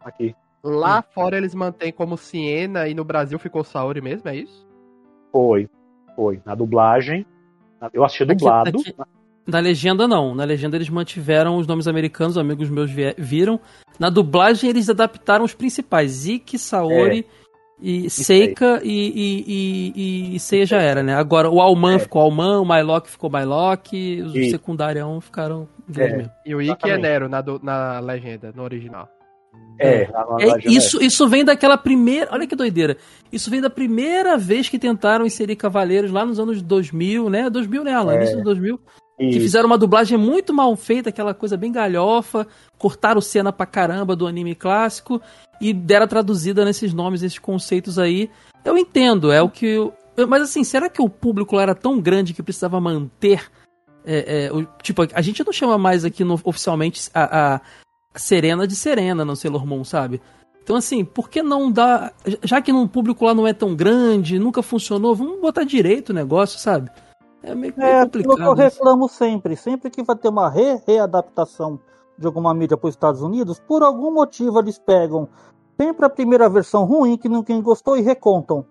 Aqui. 0.00 0.34
Lá 0.62 1.00
hum. 1.00 1.12
fora 1.12 1.36
eles 1.36 1.54
mantêm 1.54 1.92
como 1.92 2.16
Siena 2.16 2.88
e 2.88 2.94
no 2.94 3.04
Brasil 3.04 3.38
ficou 3.38 3.64
Saori 3.64 4.00
mesmo, 4.00 4.28
é 4.28 4.36
isso? 4.36 4.66
Foi, 5.30 5.68
foi. 6.14 6.40
Na 6.44 6.54
dublagem. 6.54 7.26
Eu 7.92 8.04
assisti 8.04 8.24
dublado. 8.24 8.70
Aqui, 8.70 8.94
aqui, 8.96 9.10
na 9.46 9.58
legenda 9.58 10.06
não. 10.06 10.34
Na 10.34 10.44
legenda 10.44 10.76
eles 10.76 10.88
mantiveram 10.88 11.56
os 11.56 11.66
nomes 11.66 11.88
americanos, 11.88 12.38
amigos 12.38 12.70
meus 12.70 12.90
viram. 13.18 13.60
Na 13.98 14.08
dublagem 14.08 14.70
eles 14.70 14.88
adaptaram 14.88 15.44
os 15.44 15.54
principais. 15.54 16.10
Zeke, 16.10 16.58
Saori 16.58 17.20
é. 17.20 17.24
e 17.80 18.10
Seika 18.10 18.80
e, 18.82 19.12
e, 19.14 20.32
e, 20.34 20.36
e 20.36 20.40
Seiya 20.40 20.66
já 20.66 20.80
era, 20.80 21.02
né? 21.02 21.14
Agora 21.14 21.50
o 21.50 21.60
Alman 21.60 21.96
é. 21.96 21.98
ficou 21.98 22.22
Alman, 22.22 22.60
o 22.60 22.64
Mylock 22.64 23.10
ficou 23.10 23.30
Mylock, 23.30 24.22
os 24.22 24.50
secundários 24.50 25.24
ficaram 25.24 25.68
é. 25.98 26.30
E 26.46 26.54
o 26.54 26.62
Ikki 26.62 26.90
é 26.90 26.98
Nero 26.98 27.28
na, 27.28 27.40
do, 27.40 27.60
na 27.62 28.00
legenda, 28.00 28.52
no 28.54 28.62
original. 28.62 29.08
É, 29.78 30.02
é, 30.02 30.04
é 30.04 30.58
isso, 30.64 31.02
isso 31.02 31.28
vem 31.28 31.44
daquela 31.44 31.76
primeira. 31.76 32.28
Olha 32.32 32.46
que 32.46 32.54
doideira. 32.54 32.96
Isso 33.32 33.50
vem 33.50 33.60
da 33.60 33.68
primeira 33.68 34.36
vez 34.38 34.68
que 34.68 34.78
tentaram 34.78 35.26
inserir 35.26 35.56
Cavaleiros 35.56 36.10
lá 36.10 36.24
nos 36.24 36.38
anos 36.38 36.62
2000, 36.62 37.28
né? 37.28 37.50
2000, 37.50 37.84
né, 37.84 37.92
Alan? 37.92 38.14
É. 38.14 38.16
Início 38.16 38.36
de 38.38 38.44
2000. 38.44 38.80
Isso. 39.18 39.32
Que 39.32 39.40
fizeram 39.40 39.66
uma 39.66 39.78
dublagem 39.78 40.16
muito 40.16 40.52
mal 40.52 40.74
feita, 40.74 41.10
aquela 41.10 41.34
coisa 41.34 41.56
bem 41.56 41.70
galhofa, 41.70 42.46
cortaram 42.78 43.20
cena 43.20 43.52
pra 43.52 43.66
caramba 43.66 44.16
do 44.16 44.26
anime 44.26 44.54
clássico 44.54 45.20
e 45.60 45.72
deram 45.72 46.08
traduzida 46.08 46.64
nesses 46.64 46.92
nomes, 46.92 47.22
esses 47.22 47.38
conceitos 47.38 47.98
aí. 47.98 48.30
Eu 48.64 48.76
entendo, 48.76 49.30
é 49.30 49.42
o 49.42 49.48
que. 49.48 49.66
Eu... 49.66 49.94
Mas 50.28 50.42
assim, 50.42 50.64
será 50.64 50.88
que 50.88 51.00
o 51.00 51.08
público 51.08 51.56
lá 51.56 51.62
era 51.62 51.74
tão 51.74 52.00
grande 52.00 52.34
que 52.34 52.42
precisava 52.42 52.80
manter 52.80 53.50
É, 54.04 54.46
é, 54.46 54.52
o, 54.52 54.66
tipo, 54.82 55.02
a 55.14 55.22
gente 55.22 55.44
não 55.44 55.52
chama 55.52 55.78
mais 55.78 56.04
aqui 56.04 56.24
no, 56.24 56.40
oficialmente 56.42 57.08
a, 57.14 57.54
a, 57.54 57.60
Serena 58.16 58.66
de 58.66 58.74
Serena 58.74 59.24
no 59.24 59.36
Sailor 59.36 59.64
Moon, 59.64 59.84
sabe? 59.84 60.20
Então, 60.62 60.76
assim, 60.76 61.04
por 61.04 61.28
que 61.30 61.42
não 61.42 61.70
dar. 61.70 62.12
Já 62.42 62.60
que 62.60 62.72
no 62.72 62.88
público 62.88 63.24
lá 63.24 63.34
não 63.34 63.46
é 63.46 63.52
tão 63.52 63.74
grande, 63.74 64.38
nunca 64.38 64.62
funcionou, 64.62 65.14
vamos 65.14 65.40
botar 65.40 65.64
direito 65.64 66.10
o 66.10 66.14
negócio, 66.14 66.58
sabe? 66.58 66.90
É 67.42 67.54
meio, 67.54 67.74
meio 67.76 67.90
é, 67.90 68.04
complicado. 68.04 68.40
É, 68.40 68.46
eu 68.46 68.54
reclamo 68.54 69.08
sempre. 69.08 69.56
Sempre 69.56 69.90
que 69.90 70.02
vai 70.02 70.16
ter 70.16 70.28
uma 70.28 70.48
re 70.48 70.80
readaptação 70.86 71.80
de 72.16 72.26
alguma 72.26 72.54
mídia 72.54 72.76
para 72.76 72.88
os 72.88 72.94
Estados 72.94 73.22
Unidos, 73.22 73.58
por 73.58 73.82
algum 73.82 74.12
motivo 74.12 74.58
eles 74.60 74.78
pegam 74.78 75.28
sempre 75.80 76.06
a 76.06 76.10
primeira 76.10 76.48
versão 76.48 76.84
ruim 76.84 77.16
que 77.16 77.28
ninguém 77.28 77.60
gostou 77.60 77.96
e 77.96 78.00
recontam. 78.00 78.64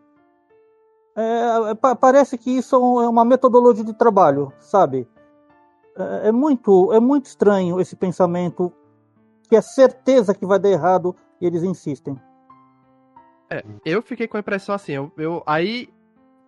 É, 1.16 1.72
é 1.72 1.96
parece 1.96 2.38
que 2.38 2.50
isso 2.50 2.76
é 3.02 3.08
uma 3.10 3.26
metodologia 3.26 3.84
de 3.84 3.94
trabalho, 3.94 4.54
sabe? 4.60 5.08
É, 5.98 6.30
é, 6.30 6.32
muito, 6.32 6.94
é 6.94 7.00
muito 7.00 7.26
estranho 7.26 7.80
esse 7.82 7.96
pensamento 7.96 8.72
que 9.50 9.56
é 9.56 9.62
certeza 9.62 10.34
que 10.34 10.46
vai 10.46 10.58
dar 10.58 10.70
errado 10.70 11.14
e 11.42 11.46
eles 11.46 11.64
insistem. 11.64 12.18
É, 13.50 13.64
eu 13.84 14.02
fiquei 14.02 14.28
com 14.28 14.38
a 14.38 14.40
impressão 14.40 14.74
assim, 14.74 14.94
eu, 14.94 15.12
eu 15.18 15.44
aí 15.46 15.90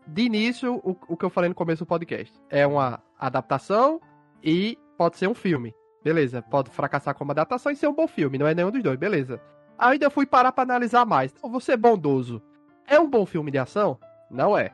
de 0.08 0.24
início 0.24 0.76
o, 0.84 0.98
o 1.08 1.18
que 1.18 1.26
eu 1.26 1.30
falei 1.30 1.50
no 1.50 1.56
começo 1.56 1.84
do 1.84 1.88
podcast 1.88 2.34
é 2.50 2.66
uma 2.66 3.02
adaptação 3.18 4.02
e 4.44 4.78
pode 4.98 5.18
ser 5.18 5.28
um 5.28 5.34
filme. 5.34 5.74
Beleza, 6.04 6.42
pode 6.42 6.70
fracassar 6.70 7.16
como 7.16 7.32
adaptação 7.32 7.72
e 7.72 7.76
ser 7.76 7.88
um 7.88 7.94
bom 7.94 8.08
filme, 8.08 8.38
não 8.38 8.48
é 8.48 8.54
nenhum 8.54 8.72
dos 8.72 8.84
dois, 8.84 9.00
beleza. 9.00 9.42
Ainda 9.78 10.10
fui 10.10 10.26
parar 10.26 10.52
para 10.52 10.64
analisar 10.64 11.06
mais. 11.06 11.34
Então, 11.36 11.50
vou 11.50 11.60
ser 11.60 11.78
bondoso. 11.78 12.42
É 12.86 13.00
um 13.00 13.10
bom 13.10 13.26
filme 13.26 13.50
de 13.52 13.58
ação? 13.58 13.98
Não 14.30 14.58
é. 14.58 14.72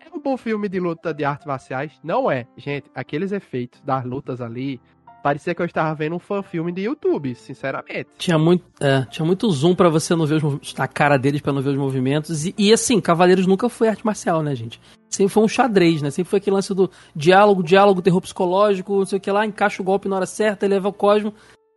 É 0.00 0.14
um 0.14 0.20
bom 0.20 0.36
filme 0.36 0.68
de 0.68 0.80
luta 0.80 1.14
de 1.14 1.24
artes 1.24 1.46
marciais? 1.46 1.98
Não 2.02 2.30
é. 2.30 2.46
Gente, 2.56 2.90
aqueles 2.94 3.32
efeitos 3.32 3.80
das 3.82 4.04
lutas 4.04 4.40
ali, 4.40 4.80
parecia 5.22 5.54
que 5.54 5.62
eu 5.62 5.66
estava 5.66 5.94
vendo 5.94 6.16
um 6.16 6.18
fã-filme 6.18 6.72
de 6.72 6.82
YouTube, 6.82 7.34
sinceramente. 7.34 8.08
Tinha 8.18 8.38
muito, 8.38 8.64
é, 8.80 9.06
tinha 9.06 9.24
muito 9.24 9.50
zoom 9.50 9.74
para 9.74 9.88
você 9.88 10.14
não 10.14 10.26
ver 10.26 10.44
os, 10.44 10.74
na 10.74 10.88
cara 10.88 11.16
deles 11.16 11.40
para 11.40 11.52
não 11.52 11.62
ver 11.62 11.70
os 11.70 11.76
movimentos. 11.76 12.44
E, 12.44 12.54
e, 12.58 12.72
assim, 12.72 13.00
Cavaleiros 13.00 13.46
nunca 13.46 13.68
foi 13.68 13.88
arte 13.88 14.04
marcial, 14.04 14.42
né, 14.42 14.54
gente? 14.54 14.80
Sempre 15.08 15.32
foi 15.32 15.44
um 15.44 15.48
xadrez, 15.48 16.02
né? 16.02 16.10
Sempre 16.10 16.30
foi 16.30 16.38
aquele 16.38 16.56
lance 16.56 16.74
do 16.74 16.90
diálogo, 17.14 17.62
diálogo, 17.62 18.02
terror 18.02 18.20
psicológico, 18.20 18.98
não 18.98 19.06
sei 19.06 19.18
o 19.18 19.20
que 19.20 19.30
lá, 19.30 19.46
encaixa 19.46 19.80
o 19.80 19.84
golpe 19.84 20.08
na 20.08 20.16
hora 20.16 20.26
certa, 20.26 20.66
eleva 20.66 20.88
o 20.88 20.92
cosmo. 20.92 21.32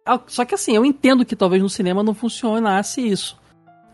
Ah, 0.05 0.19
só 0.27 0.45
que 0.45 0.55
assim, 0.55 0.75
eu 0.75 0.85
entendo 0.85 1.25
que 1.25 1.35
talvez 1.35 1.61
no 1.61 1.69
cinema 1.69 2.03
não 2.03 2.13
funcionasse 2.13 3.01
isso. 3.01 3.39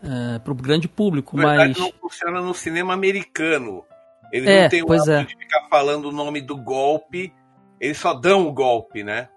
É, 0.04 0.38
pro 0.40 0.54
grande 0.54 0.88
público, 0.88 1.36
Na 1.36 1.50
verdade, 1.50 1.74
mas. 1.78 1.78
não 1.78 1.92
funciona 2.00 2.40
no 2.40 2.52
cinema 2.52 2.92
americano. 2.92 3.84
Eles 4.32 4.48
é, 4.48 4.62
não 4.62 4.68
têm 4.68 4.82
o 4.82 4.92
hábito 4.92 5.10
é. 5.10 5.24
de 5.24 5.36
ficar 5.36 5.68
falando 5.68 6.06
o 6.06 6.12
nome 6.12 6.40
do 6.40 6.56
golpe, 6.56 7.32
eles 7.80 7.98
só 7.98 8.14
dão 8.14 8.48
o 8.48 8.52
golpe, 8.52 9.04
né? 9.04 9.28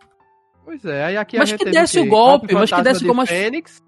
Pois 0.66 0.84
é, 0.84 1.06
aí 1.06 1.18
aqui 1.18 1.38
mas 1.38 1.50
a 1.50 1.52
gente 1.52 1.64
que 1.64 1.72
desse 1.72 2.00
o 2.00 2.08
golpe, 2.08 2.54
mas 2.54 2.72
que 2.72 2.82
desse 2.82 3.06
como 3.06 3.22
a 3.22 3.26
Fênix, 3.26 3.84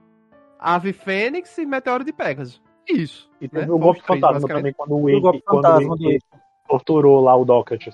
Ave 0.59 0.93
Fênix 0.93 1.57
e 1.57 1.65
Meteoro 1.65 2.03
de 2.03 2.13
Pegasus. 2.13 2.61
Isso. 2.87 3.29
E 3.41 3.49
teve 3.49 3.65
né? 3.65 3.73
o 3.73 3.79
golpe 3.79 4.01
fantasma 4.01 4.47
também, 4.47 4.73
quando 4.73 4.93
o 4.93 5.03
Wink, 5.03 5.41
quando 5.41 5.65
o 5.65 5.93
Wink 5.95 6.19
torturou 6.69 7.19
lá 7.19 7.35
o 7.35 7.43
Docket. 7.43 7.87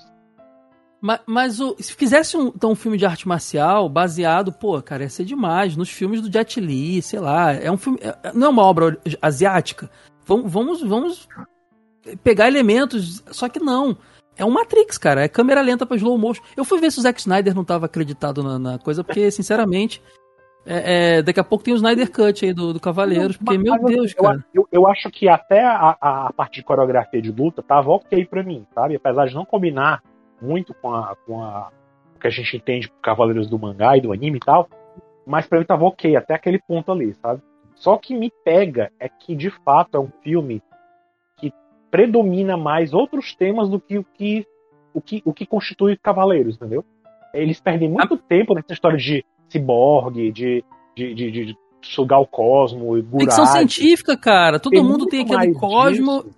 Mas, 1.02 1.19
mas 1.26 1.60
o, 1.60 1.76
se 1.80 1.93
fizesse 1.93 2.38
um, 2.38 2.48
então, 2.48 2.72
um 2.72 2.76
filme 2.76 2.98
de 2.98 3.06
arte 3.06 3.28
marcial 3.28 3.89
baseado, 3.89 4.54
pô, 4.54 4.82
cara, 4.82 5.04
ia 5.04 5.10
ser 5.10 5.26
demais. 5.26 5.76
Nos 5.76 5.89
filmes 5.89 6.22
do 6.22 6.32
Jet 6.32 6.62
Li, 6.62 7.02
sei 7.02 7.19
lá. 7.19 7.52
É 7.52 7.69
um 7.69 7.76
filme. 7.76 8.00
É, 8.02 8.32
não 8.34 8.48
é 8.48 8.50
uma 8.50 8.63
obra 8.63 8.98
asiática. 9.22 9.89
Vamos, 10.26 10.50
vamos, 10.50 10.82
vamos 10.82 11.28
pegar 12.24 12.48
elementos. 12.48 13.22
Só 13.32 13.50
que 13.50 13.60
não. 13.60 13.98
É 14.38 14.43
um 14.43 14.52
Matrix, 14.52 14.98
cara. 14.98 15.24
É 15.24 15.28
câmera 15.28 15.62
lenta 15.62 15.86
pra 15.86 15.98
slow 15.98 16.17
motion. 16.17 16.43
Eu 16.58 16.65
fui 16.65 16.80
ver 16.80 16.91
se 16.91 17.00
o 17.00 17.02
Zack 17.02 17.19
Snyder 17.19 17.54
não 17.56 17.63
tava 17.63 17.86
acreditado 17.86 18.43
na, 18.43 18.58
na 18.58 18.80
coisa, 18.80 19.04
porque, 19.04 19.30
sinceramente, 19.32 20.02
é, 20.65 21.17
é, 21.17 21.22
daqui 21.22 21.39
a 21.39 21.43
pouco 21.43 21.63
tem 21.63 21.74
o 21.74 21.78
Snyder 21.78 22.10
Cut 22.10 22.46
aí 22.46 22.54
do, 22.54 22.74
do 22.74 22.80
Cavaleiros, 22.80 23.36
porque, 23.38 23.58
meu 23.58 23.78
Deus, 23.84 24.13
eu, 24.15 24.24
cara. 24.24 24.46
Eu, 24.54 24.67
eu, 24.72 24.88
acho 24.88 25.10
que 25.12 25.28
até 25.28 25.63
a, 25.63 25.98
a, 26.00 26.34
parte 26.34 26.56
de 26.56 26.63
coreografia 26.63 27.22
de 27.22 27.32
luta 27.32 27.62
tava 27.62 27.91
ok 27.91 28.26
pra 28.26 28.43
mim, 28.43 28.65
sabe? 28.74 28.96
Apesar 28.96 29.28
de 29.28 29.36
não 29.36 29.46
combinar 29.46 30.02
muito 30.41 30.74
com 30.74 30.93
a, 30.93 31.15
com 31.26 31.43
a 31.43 31.69
o 32.15 32.19
que 32.19 32.28
a 32.28 32.30
gente 32.30 32.56
entende 32.56 32.88
por 32.88 33.02
Cavaleiros 33.02 33.50
do 33.50 33.60
mangá 33.60 33.98
e 33.98 34.02
do 34.02 34.13
anime 34.13 34.38
e 34.38 34.46
tal, 34.46 34.69
mas 35.26 35.46
pra 35.46 35.60
mim 35.60 35.65
tava 35.65 35.84
ok, 35.84 36.15
até 36.15 36.34
aquele 36.34 36.60
ponto 36.60 36.91
ali, 36.91 37.13
sabe? 37.15 37.41
Só 37.76 37.98
que 37.98 38.15
me 38.15 38.32
pega 38.46 38.91
é 39.00 39.10
que, 39.10 39.36
de 39.36 39.50
fato, 39.50 39.98
é 39.98 40.00
um 40.00 40.10
filme 40.24 40.62
predomina 41.94 42.58
mais 42.58 42.92
outros 42.92 43.36
temas 43.36 43.70
do 43.70 43.80
que 43.80 44.00
o 44.00 44.04
que, 44.04 44.48
o 44.96 45.00
que, 45.00 45.22
o 45.24 45.32
que 45.32 45.46
constitui 45.46 45.96
Cavaleiros, 45.96 46.56
entendeu? 46.56 46.84
Eles 47.32 47.62
perdem 47.62 47.88
muito 47.88 48.16
ah. 48.16 48.20
tempo 48.28 48.56
nessa 48.56 48.74
história 48.74 48.98
de 48.98 49.24
ciborgue, 49.48 50.32
de, 50.32 50.66
de, 50.96 51.14
de, 51.14 51.32
de 51.32 51.58
sugar 51.84 52.20
o 52.20 52.26
cosmo 52.26 52.98
e 52.98 53.04
Gurad. 53.04 53.26
Ficção 53.26 53.46
científica, 53.46 54.18
cara. 54.18 54.60
Todo 54.60 54.74
tem 54.74 54.84
mundo 54.84 55.06
tem 55.06 55.22
aquele 55.22 55.54
cosmo. 55.54 56.24
Disso. 56.24 56.36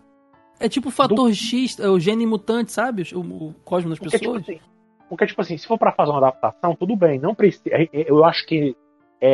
É 0.60 0.68
tipo 0.68 0.90
o 0.90 0.92
fator 0.92 1.30
do... 1.30 1.34
X, 1.34 1.80
é 1.80 1.88
o 1.88 1.98
gene 2.02 2.26
mutante, 2.26 2.74
sabe? 2.74 3.04
O, 3.14 3.20
o 3.22 3.54
cosmo 3.64 3.92
das 3.92 4.00
porque, 4.00 4.18
tipo 4.18 4.34
pessoas. 4.34 4.46
Tipo 4.46 4.58
assim, 4.58 4.72
porque, 5.08 5.26
tipo 5.26 5.42
assim, 5.42 5.58
se 5.58 5.66
for 5.66 5.78
para 5.78 5.94
fazer 5.94 6.12
uma 6.12 6.18
adaptação, 6.18 6.76
tudo 6.76 6.98
bem. 6.98 7.18
Não 7.18 7.34
precisa. 7.34 7.70
Eu 7.94 8.26
acho 8.26 8.46
que 8.46 8.76
é, 9.22 9.30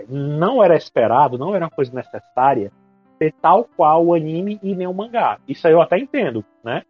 é, 0.00 0.04
não 0.08 0.64
era 0.64 0.74
esperado, 0.74 1.36
não 1.36 1.54
era 1.54 1.66
uma 1.66 1.70
coisa 1.70 1.92
necessária 1.94 2.72
ser 3.20 3.34
tal 3.42 3.68
qual 3.76 4.06
o 4.06 4.14
anime 4.14 4.58
e 4.62 4.74
nem 4.74 4.86
o 4.86 4.94
mangá. 4.94 5.38
Isso 5.46 5.66
aí 5.66 5.74
eu 5.74 5.82
até 5.82 5.98
entendo, 5.98 6.42
né? 6.64 6.82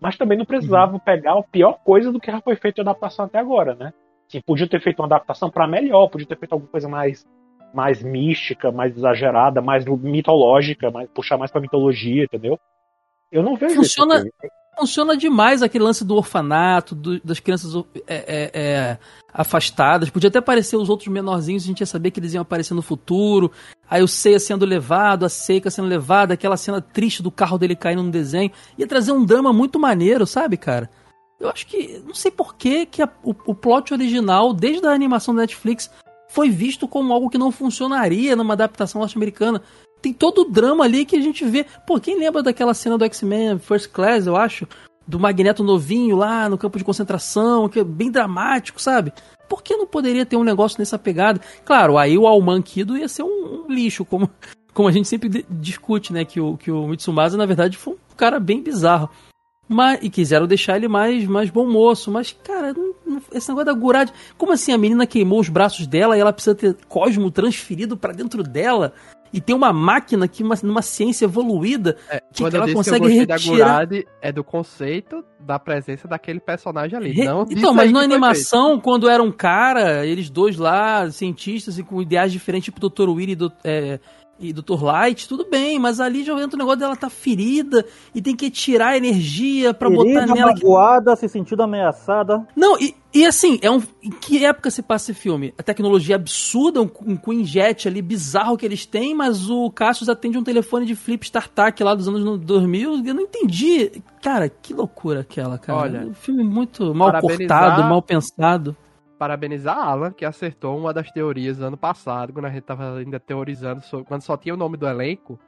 Mas 0.00 0.16
também 0.16 0.38
não 0.38 0.46
precisava 0.46 0.92
uhum. 0.92 0.98
pegar 0.98 1.38
a 1.38 1.42
pior 1.42 1.78
coisa 1.84 2.10
do 2.10 2.18
que 2.18 2.30
já 2.30 2.40
foi 2.40 2.56
feito 2.56 2.76
de 2.76 2.80
adaptação 2.80 3.26
até 3.26 3.38
agora, 3.38 3.74
né? 3.74 3.92
Assim, 4.26 4.40
podia 4.40 4.68
ter 4.68 4.80
feito 4.80 5.00
uma 5.00 5.06
adaptação 5.06 5.50
para 5.50 5.66
melhor, 5.66 6.08
podia 6.08 6.26
ter 6.26 6.38
feito 6.38 6.52
alguma 6.52 6.70
coisa 6.70 6.88
mais 6.88 7.26
mais 7.74 8.02
mística, 8.02 8.72
mais 8.72 8.96
exagerada, 8.96 9.60
mais 9.60 9.84
mitológica, 9.84 10.90
mais 10.90 11.06
puxar 11.10 11.36
mais 11.36 11.50
para 11.50 11.60
mitologia, 11.60 12.24
entendeu? 12.24 12.58
Eu 13.30 13.42
não 13.42 13.56
vejo 13.56 13.74
Funciona, 13.74 14.24
funciona 14.76 15.16
demais 15.16 15.62
aquele 15.62 15.84
lance 15.84 16.04
do 16.04 16.14
orfanato, 16.14 16.94
do, 16.94 17.20
das 17.20 17.40
crianças 17.40 17.74
é, 18.06 18.16
é, 18.16 18.50
é, 18.54 18.98
afastadas. 19.32 20.10
Podia 20.10 20.28
até 20.28 20.38
aparecer 20.38 20.76
os 20.76 20.88
outros 20.88 21.08
menorzinhos, 21.08 21.64
a 21.64 21.66
gente 21.66 21.80
ia 21.80 21.86
saber 21.86 22.10
que 22.10 22.20
eles 22.20 22.34
iam 22.34 22.42
aparecer 22.42 22.74
no 22.74 22.82
futuro. 22.82 23.50
Aí 23.88 24.02
o 24.02 24.08
Seiya 24.08 24.38
sendo 24.38 24.64
levado, 24.64 25.24
a 25.24 25.28
Seika 25.28 25.70
sendo 25.70 25.88
levada, 25.88 26.34
aquela 26.34 26.56
cena 26.56 26.80
triste 26.80 27.22
do 27.22 27.30
carro 27.30 27.58
dele 27.58 27.76
caindo 27.76 28.02
no 28.02 28.10
desenho. 28.10 28.50
Ia 28.76 28.86
trazer 28.86 29.12
um 29.12 29.24
drama 29.24 29.52
muito 29.52 29.78
maneiro, 29.78 30.26
sabe, 30.26 30.56
cara? 30.56 30.90
Eu 31.40 31.48
acho 31.48 31.66
que. 31.66 32.02
Não 32.04 32.14
sei 32.14 32.30
por 32.30 32.56
que, 32.56 32.88
a, 33.00 33.08
o, 33.22 33.34
o 33.46 33.54
plot 33.54 33.92
original, 33.92 34.52
desde 34.52 34.86
a 34.86 34.92
animação 34.92 35.34
da 35.34 35.42
Netflix, 35.42 35.90
foi 36.28 36.50
visto 36.50 36.86
como 36.86 37.12
algo 37.12 37.30
que 37.30 37.38
não 37.38 37.50
funcionaria 37.50 38.36
numa 38.36 38.54
adaptação 38.54 39.00
norte-americana 39.00 39.62
tem 40.00 40.12
todo 40.12 40.42
o 40.42 40.50
drama 40.50 40.84
ali 40.84 41.04
que 41.04 41.16
a 41.16 41.20
gente 41.20 41.44
vê. 41.44 41.66
Pô, 41.86 41.98
quem 41.98 42.18
lembra 42.18 42.42
daquela 42.42 42.74
cena 42.74 42.96
do 42.96 43.04
X-Men 43.04 43.58
First 43.58 43.90
Class, 43.90 44.26
eu 44.26 44.36
acho? 44.36 44.66
Do 45.06 45.18
Magneto 45.18 45.64
novinho 45.64 46.16
lá 46.16 46.48
no 46.48 46.58
campo 46.58 46.78
de 46.78 46.84
concentração, 46.84 47.68
que 47.68 47.80
é 47.80 47.84
bem 47.84 48.10
dramático, 48.10 48.80
sabe? 48.80 49.12
Por 49.48 49.62
que 49.62 49.76
não 49.76 49.86
poderia 49.86 50.26
ter 50.26 50.36
um 50.36 50.44
negócio 50.44 50.78
nessa 50.78 50.98
pegada? 50.98 51.40
Claro, 51.64 51.96
aí 51.96 52.18
o 52.18 52.26
Almanquido 52.26 52.98
ia 52.98 53.08
ser 53.08 53.22
um, 53.22 53.64
um, 53.66 53.72
lixo, 53.72 54.04
como, 54.04 54.30
como 54.74 54.88
a 54.88 54.92
gente 54.92 55.08
sempre 55.08 55.46
discute, 55.48 56.12
né? 56.12 56.24
Que 56.24 56.40
o, 56.40 56.56
que 56.56 56.70
o 56.70 56.86
Mitsumasa, 56.86 57.36
na 57.36 57.46
verdade, 57.46 57.76
foi 57.76 57.94
um 57.94 58.16
cara 58.16 58.38
bem 58.38 58.62
bizarro. 58.62 59.08
Mas, 59.68 59.98
e 60.02 60.08
quiseram 60.08 60.46
deixar 60.46 60.76
ele 60.76 60.88
mais, 60.88 61.26
mais 61.26 61.50
bom 61.50 61.66
moço. 61.66 62.10
Mas, 62.10 62.32
cara, 62.32 62.72
não, 62.72 62.94
não, 63.06 63.22
esse 63.32 63.48
negócio 63.48 63.66
da 63.66 63.72
Gurad. 63.72 64.10
Como 64.36 64.52
assim 64.52 64.72
a 64.72 64.78
menina 64.78 65.06
queimou 65.06 65.40
os 65.40 65.50
braços 65.50 65.86
dela 65.86 66.16
e 66.16 66.20
ela 66.20 66.32
precisa 66.32 66.54
ter 66.54 66.74
cosmo 66.88 67.30
transferido 67.30 67.96
para 67.96 68.14
dentro 68.14 68.42
dela? 68.42 68.94
E 69.32 69.40
tem 69.40 69.54
uma 69.54 69.72
máquina 69.72 70.26
que, 70.26 70.42
uma, 70.42 70.54
numa 70.62 70.82
ciência 70.82 71.24
evoluída, 71.24 71.96
é, 72.08 72.20
que, 72.32 72.42
quando 72.42 72.54
ela 72.54 72.72
consegue 72.72 73.06
que 73.06 73.14
retirar... 73.14 73.86
da 73.86 73.96
é 74.20 74.32
do 74.32 74.42
conceito 74.42 75.24
da 75.38 75.58
presença 75.58 76.08
daquele 76.08 76.40
personagem 76.40 76.98
ali. 76.98 77.10
Re... 77.12 77.24
Não 77.24 77.46
então, 77.48 77.72
mas 77.72 77.90
na 77.92 78.00
animação, 78.00 78.80
quando 78.80 79.08
era 79.08 79.22
um 79.22 79.32
cara, 79.32 80.06
eles 80.06 80.30
dois 80.30 80.56
lá, 80.56 81.10
cientistas 81.10 81.78
e 81.78 81.82
com 81.82 82.02
ideais 82.02 82.32
diferentes, 82.32 82.66
tipo 82.66 82.80
Dr. 82.80 83.08
Weir 83.08 83.30
e 83.30 83.34
do, 83.34 83.52
é, 83.64 84.00
e 84.40 84.52
Dr. 84.52 84.82
Light, 84.82 85.28
tudo 85.28 85.44
bem, 85.48 85.78
mas 85.78 86.00
ali 86.00 86.22
já 86.22 86.32
entra 86.40 86.56
o 86.56 86.58
negócio 86.58 86.78
dela 86.78 86.96
tá 86.96 87.10
ferida 87.10 87.84
e 88.14 88.22
tem 88.22 88.36
que 88.36 88.50
tirar 88.50 88.96
energia 88.96 89.74
para 89.74 89.90
botar 89.90 90.26
nela. 90.26 90.52
magoada, 90.52 91.12
que... 91.12 91.20
se 91.20 91.28
sentindo 91.28 91.62
ameaçada. 91.62 92.46
Não, 92.54 92.78
e, 92.78 92.94
e 93.12 93.26
assim, 93.26 93.58
é 93.62 93.70
um, 93.70 93.82
em 94.02 94.10
que 94.10 94.44
época 94.44 94.70
se 94.70 94.82
passa 94.82 95.10
esse 95.10 95.20
filme? 95.20 95.52
A 95.58 95.62
tecnologia 95.62 96.16
absurda, 96.16 96.80
um, 96.80 96.90
um 97.06 97.16
Queen 97.16 97.44
Jet 97.44 97.88
ali 97.88 98.00
bizarro 98.00 98.56
que 98.56 98.64
eles 98.64 98.86
têm, 98.86 99.14
mas 99.14 99.50
o 99.50 99.70
Cassius 99.70 100.08
atende 100.08 100.38
um 100.38 100.44
telefone 100.44 100.86
de 100.86 100.94
flip 100.94 101.24
StarTAC 101.24 101.82
lá 101.82 101.94
dos 101.94 102.06
anos 102.06 102.38
2000, 102.40 103.02
eu 103.04 103.14
não 103.14 103.22
entendi. 103.22 104.02
Cara, 104.22 104.48
que 104.48 104.72
loucura 104.72 105.20
aquela, 105.20 105.58
cara. 105.58 105.78
Olha, 105.78 106.06
um 106.06 106.14
filme 106.14 106.44
muito 106.44 106.94
mal 106.94 107.20
cortado, 107.20 107.82
mal 107.84 108.02
pensado 108.02 108.76
parabenizar 109.18 109.76
a 109.76 109.84
Alan, 109.84 110.12
que 110.12 110.24
acertou 110.24 110.78
uma 110.78 110.92
das 110.94 111.10
teorias 111.10 111.60
ano 111.60 111.76
passado, 111.76 112.32
quando 112.32 112.46
a 112.46 112.50
gente 112.50 112.62
tava 112.62 112.96
ainda 112.98 113.18
teorizando, 113.18 113.80
sobre, 113.82 114.06
quando 114.06 114.22
só 114.22 114.36
tinha 114.36 114.54
o 114.54 114.58
nome 114.58 114.76
do 114.76 114.86
elenco. 114.86 115.38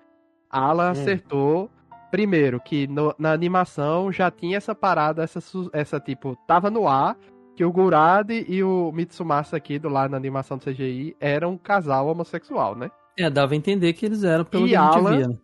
A 0.51 0.61
Alan 0.61 0.89
hum. 0.89 0.91
acertou 0.91 1.71
Primeiro, 2.11 2.59
que 2.61 2.89
no- 2.89 3.15
na 3.17 3.33
animação 3.33 4.11
já 4.11 4.31
tinha 4.33 4.57
essa 4.57 4.75
parada, 4.75 5.23
essa, 5.23 5.39
essa 5.73 6.01
tipo, 6.01 6.37
tava 6.47 6.69
no 6.69 6.89
ar, 6.89 7.17
que 7.55 7.65
o 7.65 7.71
Gurade 7.73 8.45
e 8.49 8.65
o 8.65 8.91
Mitsumasa 8.91 9.57
aqui 9.57 9.79
do 9.79 9.89
lado 9.89 10.11
na 10.11 10.17
animação 10.17 10.59
do 10.59 10.65
CGI 10.65 11.15
eram 11.21 11.53
um 11.53 11.59
casal 11.59 12.09
homossexual, 12.09 12.75
né? 12.75 12.91
É, 13.17 13.31
dava 13.31 13.53
a 13.55 13.57
entender 13.57 13.93
que 13.93 14.07
eles 14.07 14.25
eram, 14.25 14.45
pelo 14.45 14.67
E 14.67 14.71
que 14.71 14.75
Alan? 14.77 15.17
via. 15.17 15.29
né? 15.29 15.35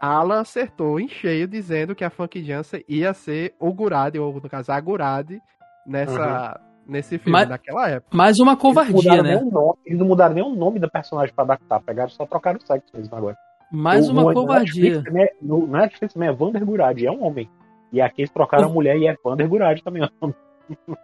Alan 0.00 0.40
acertou 0.40 0.98
em 0.98 1.08
cheio 1.08 1.46
dizendo 1.46 1.94
que 1.94 2.04
a 2.04 2.10
Funk 2.10 2.42
Jansen 2.42 2.84
ia 2.88 3.14
ser 3.14 3.54
o 3.60 3.72
Gurade, 3.72 4.18
ou 4.18 4.34
no 4.34 4.48
caso 4.50 4.72
a 4.72 4.80
Gurade, 4.80 5.40
nessa, 5.86 6.60
nesse 6.88 7.18
filme, 7.18 7.32
Mas- 7.32 7.48
naquela 7.48 7.88
época. 7.90 8.16
Mais 8.16 8.38
uma 8.38 8.52
Eles 8.52 8.62
covardia, 8.62 8.94
mudaram 9.16 9.22
né? 9.44 9.50
nome, 9.50 9.74
eles 9.84 9.98
não 9.98 10.06
mudaram 10.06 10.34
nem 10.34 10.44
o 10.44 10.54
nome 10.54 10.78
da 10.78 10.88
personagem 10.88 11.34
pra 11.34 11.44
adaptar, 11.44 11.80
pegaram 11.80 12.10
só 12.10 12.24
trocaram 12.26 12.58
o 12.62 12.66
sexo 12.66 12.88
mesmo 12.94 13.14
agora. 13.16 13.36
Mais 13.72 14.08
O- 14.08 14.12
uma 14.12 14.22
no- 14.24 14.32
covardia. 14.34 14.82
Netflix, 14.82 15.04
também 15.04 15.22
é- 15.24 15.32
no 15.42 15.66
Netflix 15.66 16.14
também 16.14 16.28
é 16.28 16.32
Vander 16.32 16.64
Gurad, 16.64 17.02
é 17.02 17.10
um 17.10 17.24
homem. 17.24 17.48
E 17.92 18.00
aqui 18.00 18.22
eles 18.22 18.30
trocaram 18.32 18.66
a 18.66 18.72
mulher 18.72 18.96
e 18.96 19.06
é 19.08 19.16
Vander 19.24 19.48
Gurad 19.48 19.80
também. 19.80 20.02
ó. 20.20 20.30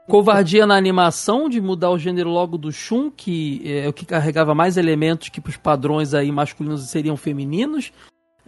Covardia 0.08 0.66
na 0.66 0.76
animação 0.76 1.48
de 1.48 1.60
mudar 1.60 1.90
o 1.90 1.98
gênero 1.98 2.28
logo 2.30 2.58
do 2.58 2.72
Shun, 2.72 3.10
que 3.10 3.62
é 3.64 3.88
o 3.88 3.92
que 3.92 4.04
carregava 4.04 4.54
mais 4.54 4.76
elementos 4.76 5.28
que 5.28 5.40
pros 5.40 5.56
padrões 5.56 6.14
aí 6.14 6.30
masculinos 6.32 6.88
seriam 6.90 7.16
femininos. 7.16 7.92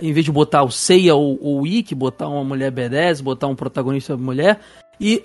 Em 0.01 0.13
vez 0.13 0.25
de 0.27 0.33
botar 0.33 0.65
o 0.65 0.71
Seiya 0.73 1.15
ou 1.15 1.39
o 1.41 1.65
Ikki, 1.67 1.95
botar 1.95 2.29
uma 2.29 2.43
mulher 2.43 2.73
B10, 2.73 3.21
botar 3.23 3.47
um 3.47 3.55
protagonista 3.55 4.17
mulher. 4.17 4.59
E 5.01 5.23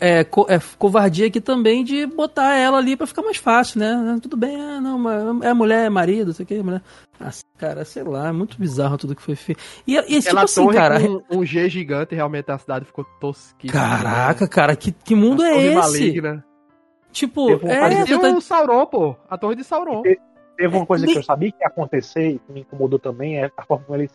é, 0.00 0.18
é, 0.20 0.24
co- 0.24 0.46
é 0.48 0.58
covardia 0.78 1.26
aqui 1.26 1.40
também 1.40 1.84
de 1.84 2.06
botar 2.06 2.54
ela 2.56 2.78
ali 2.78 2.96
pra 2.96 3.06
ficar 3.06 3.22
mais 3.22 3.36
fácil, 3.36 3.80
né? 3.80 4.18
Tudo 4.22 4.36
bem, 4.36 4.60
ah, 4.60 4.80
não, 4.80 5.42
é 5.44 5.52
mulher, 5.54 5.86
é 5.86 5.88
marido, 5.90 6.32
sei 6.32 6.44
o 6.44 6.46
que, 6.46 6.62
mulher. 6.62 6.82
Ah, 7.20 7.30
cara, 7.56 7.84
sei 7.84 8.02
lá, 8.02 8.28
é 8.28 8.32
muito 8.32 8.58
bizarro 8.58 8.96
tudo 8.98 9.14
que 9.16 9.22
foi 9.22 9.34
feito. 9.34 9.60
E, 9.86 9.96
e 9.96 10.20
tipo 10.22 10.38
assim, 10.38 10.68
cara. 10.68 11.00
com 11.00 11.22
um 11.38 11.44
G 11.44 11.68
gigante, 11.68 12.14
realmente 12.14 12.50
a 12.50 12.58
cidade 12.58 12.84
ficou 12.84 13.04
tosquíssima. 13.20 13.80
Caraca, 13.80 14.46
cara, 14.48 14.76
que, 14.76 14.92
que 14.92 15.14
mundo 15.14 15.42
A 15.42 15.48
é 15.48 15.52
torre 15.52 15.66
esse? 15.66 15.76
maligna. 15.76 16.44
Tipo, 17.10 17.46
Teve 17.58 17.66
um 17.66 17.70
é, 17.70 18.04
tá- 18.32 18.36
o 18.36 18.40
Sauron, 18.40 18.86
pô. 18.86 19.16
A 19.28 19.36
torre 19.38 19.56
de 19.56 19.64
Sauron. 19.64 20.02
Teve 20.02 20.76
uma 20.76 20.84
coisa 20.86 21.04
Nem- 21.06 21.14
que 21.14 21.18
eu 21.20 21.24
sabia 21.24 21.50
que 21.52 21.58
ia 21.62 21.66
acontecer 21.68 22.30
e 22.32 22.38
que 22.38 22.52
me 22.52 22.60
incomodou 22.60 22.98
também, 22.98 23.38
é 23.38 23.50
a 23.56 23.62
forma 23.64 23.84
como 23.84 23.98
eles. 23.98 24.12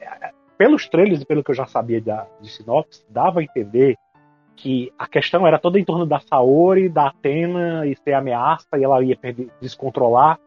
é, 0.00 0.30
Pelos 0.58 0.86
trailers 0.88 1.22
e 1.22 1.24
pelo 1.24 1.42
que 1.42 1.50
eu 1.50 1.54
já 1.54 1.66
sabia 1.66 2.00
da, 2.02 2.26
de 2.40 2.50
sinopse, 2.52 3.02
dava 3.08 3.40
a 3.40 3.42
entender 3.42 3.96
que 4.60 4.92
a 4.98 5.06
questão 5.06 5.46
era 5.46 5.58
toda 5.58 5.78
em 5.78 5.84
torno 5.84 6.04
da 6.06 6.20
Saori, 6.20 6.88
da 6.88 7.08
Atena 7.08 7.86
e 7.86 7.96
ser 7.96 8.12
ameaça 8.14 8.66
e 8.76 8.84
ela 8.84 9.02
ia 9.02 9.16
perder, 9.16 9.48
descontrolar. 9.60 10.38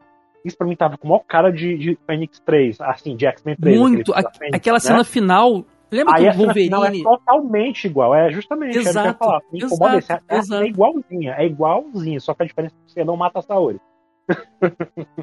Isso 0.46 0.58
pra 0.58 0.68
mim 0.68 0.76
tava 0.76 0.98
com 0.98 1.08
o 1.08 1.10
maior 1.12 1.24
cara 1.28 1.52
de, 1.52 1.78
de 1.78 1.98
Phoenix 2.06 2.40
3, 2.46 2.82
assim, 2.82 3.16
de 3.16 3.26
X-Men 3.26 3.56
3. 3.56 3.80
Muito. 3.80 4.14
A- 4.14 4.22
Fênix, 4.38 4.56
aquela 4.56 4.76
né? 4.76 4.80
cena 4.82 5.04
final. 5.04 5.64
Lembra 5.92 6.16
Aí 6.16 6.24
que 6.24 6.28
a 6.28 6.32
o 6.32 6.36
cena 6.36 6.54
final 6.54 6.80
é 6.82 6.88
Wolverine. 6.88 7.04
totalmente 7.04 7.86
igual, 7.86 8.16
é 8.16 8.32
justamente, 8.32 8.78
era 8.78 8.82
o 8.82 8.84
que 8.84 8.90
eu 8.90 8.94
ia 8.94 9.00
Exato, 9.10 9.20
falar. 9.20 9.40
Me 9.52 9.60
incomoda 9.60 9.98
exato, 9.98 10.24
esse, 10.26 10.36
é, 10.36 10.38
exato. 10.40 10.64
é 10.64 10.68
igualzinha, 10.68 11.36
é 11.38 11.46
igualzinha, 11.46 12.20
só 12.20 12.34
que 12.34 12.44
a 12.44 12.46
diferença 12.48 12.74
é 12.76 12.86
que 12.86 12.92
você 12.94 13.04
não 13.04 13.16
mata 13.16 13.40
a 13.40 13.42
Saori. 13.44 13.80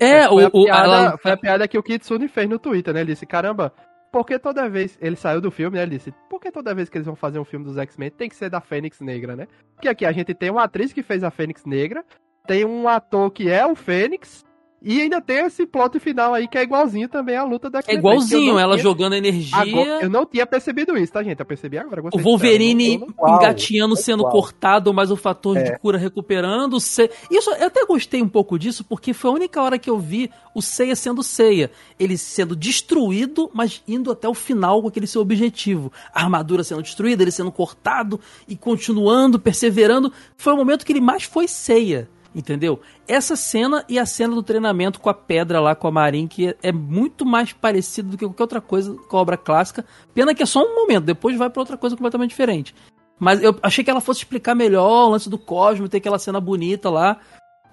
É, 0.00 0.28
foi, 0.28 0.44
a 0.44 0.46
o, 0.52 0.60
o, 0.60 0.64
piada, 0.64 0.84
ela- 0.84 1.18
foi 1.18 1.30
a 1.32 1.36
piada 1.36 1.68
que 1.68 1.78
o 1.78 1.82
Kitsune 1.82 2.28
fez 2.28 2.48
no 2.48 2.58
Twitter, 2.58 2.94
né? 2.94 3.00
Ele 3.00 3.12
disse, 3.12 3.26
caramba, 3.26 3.72
por 4.10 4.26
que 4.26 4.38
toda 4.38 4.68
vez... 4.68 4.98
Ele 5.00 5.16
saiu 5.16 5.40
do 5.40 5.50
filme, 5.50 5.76
né? 5.76 5.82
Ele 5.82 5.96
disse, 5.96 6.12
por 6.28 6.40
que 6.40 6.50
toda 6.50 6.74
vez 6.74 6.88
que 6.88 6.98
eles 6.98 7.06
vão 7.06 7.16
fazer 7.16 7.38
um 7.38 7.44
filme 7.44 7.64
dos 7.64 7.78
X-Men 7.78 8.10
tem 8.10 8.28
que 8.28 8.36
ser 8.36 8.50
da 8.50 8.60
Fênix 8.60 9.00
Negra, 9.00 9.36
né? 9.36 9.46
Porque 9.74 9.88
aqui 9.88 10.04
a 10.04 10.12
gente 10.12 10.34
tem 10.34 10.50
uma 10.50 10.64
atriz 10.64 10.92
que 10.92 11.02
fez 11.02 11.24
a 11.24 11.30
Fênix 11.30 11.64
Negra, 11.64 12.04
tem 12.46 12.64
um 12.64 12.88
ator 12.88 13.30
que 13.30 13.50
é 13.50 13.64
o 13.66 13.74
Fênix, 13.74 14.44
e 14.82 15.00
ainda 15.00 15.20
tem 15.20 15.38
esse 15.44 15.66
plot 15.66 15.98
final 16.00 16.32
aí 16.34 16.48
que 16.48 16.56
é 16.56 16.62
igualzinho 16.62 17.08
também 17.08 17.36
à 17.36 17.44
luta 17.44 17.68
da 17.68 17.80
é 17.86 17.94
igualzinho, 17.94 18.52
não 18.54 18.58
ela 18.60 18.74
tinha- 18.74 18.82
jogando 18.82 19.14
energia. 19.14 19.56
Agora, 19.58 20.02
eu 20.02 20.10
não 20.10 20.24
tinha 20.24 20.46
percebido 20.46 20.96
isso, 20.96 21.12
tá, 21.12 21.22
gente? 21.22 21.38
Eu 21.38 21.46
percebi 21.46 21.78
agora. 21.78 22.02
O 22.12 22.18
Wolverine 22.18 22.94
igual, 22.94 23.36
engatinhando, 23.36 23.96
sendo 23.96 24.20
igual. 24.20 24.32
cortado, 24.32 24.92
mas 24.94 25.10
o 25.10 25.16
fator 25.16 25.56
É. 25.56 25.62
de 25.64 25.78
cura 25.78 25.98
recuperando. 25.98 26.80
Se... 26.80 27.10
Isso 27.30 27.50
eu 27.50 27.66
até 27.66 27.84
gostei 27.84 28.22
um 28.22 28.28
pouco 28.28 28.58
disso, 28.58 28.82
porque 28.84 29.12
foi 29.12 29.30
a 29.30 29.34
única 29.34 29.62
hora 29.62 29.78
que 29.78 29.90
eu 29.90 29.98
vi 29.98 30.30
o 30.54 30.62
Seiya 30.62 30.96
sendo 30.96 31.22
Seiya. 31.22 31.70
Ele 31.98 32.16
sendo 32.16 32.56
destruído, 32.56 33.50
mas 33.52 33.82
indo 33.86 34.10
até 34.10 34.28
o 34.28 34.34
final 34.34 34.80
com 34.82 34.88
aquele 34.88 35.06
seu 35.06 35.20
objetivo. 35.20 35.92
A 36.14 36.22
armadura 36.22 36.64
sendo 36.64 36.82
destruída, 36.82 37.22
ele 37.22 37.30
sendo 37.30 37.52
cortado 37.52 38.18
e 38.48 38.56
continuando, 38.56 39.38
perseverando. 39.38 40.12
Foi 40.36 40.52
o 40.52 40.56
momento 40.56 40.84
que 40.84 40.92
ele 40.92 41.00
mais 41.00 41.22
foi 41.24 41.46
Seiya. 41.46 42.08
Entendeu? 42.32 42.80
Essa 43.08 43.34
cena 43.34 43.84
e 43.88 43.98
a 43.98 44.06
cena 44.06 44.34
do 44.34 44.42
treinamento 44.42 45.00
com 45.00 45.10
a 45.10 45.14
pedra 45.14 45.60
lá, 45.60 45.74
com 45.74 45.88
a 45.88 45.90
Marin, 45.90 46.28
que 46.28 46.56
é- 46.62 46.70
muito 46.70 47.26
mais 47.26 47.52
parecido 47.52 48.10
do 48.10 48.16
que 48.16 48.24
qualquer 48.24 48.42
outra 48.44 48.60
coisa 48.60 48.94
com 48.94 49.16
a 49.16 49.20
obra 49.20 49.36
clássica. 49.36 49.84
Pena 50.14 50.34
que 50.34 50.42
é 50.42 50.46
só 50.46 50.62
um 50.64 50.76
momento, 50.76 51.04
depois 51.04 51.36
vai 51.36 51.50
pra 51.50 51.60
outra 51.60 51.76
coisa 51.76 51.96
completamente 51.96 52.30
diferente. 52.30 52.74
Mas 53.18 53.42
eu 53.42 53.58
achei 53.62 53.82
que 53.82 53.90
ela 53.90 54.00
fosse 54.00 54.20
explicar 54.20 54.54
melhor 54.54 55.08
o 55.08 55.10
lance 55.10 55.28
do 55.28 55.38
Cosmo, 55.38 55.88
ter 55.88 55.98
aquela 55.98 56.18
cena 56.18 56.40
bonita 56.40 56.88
lá. 56.88 57.18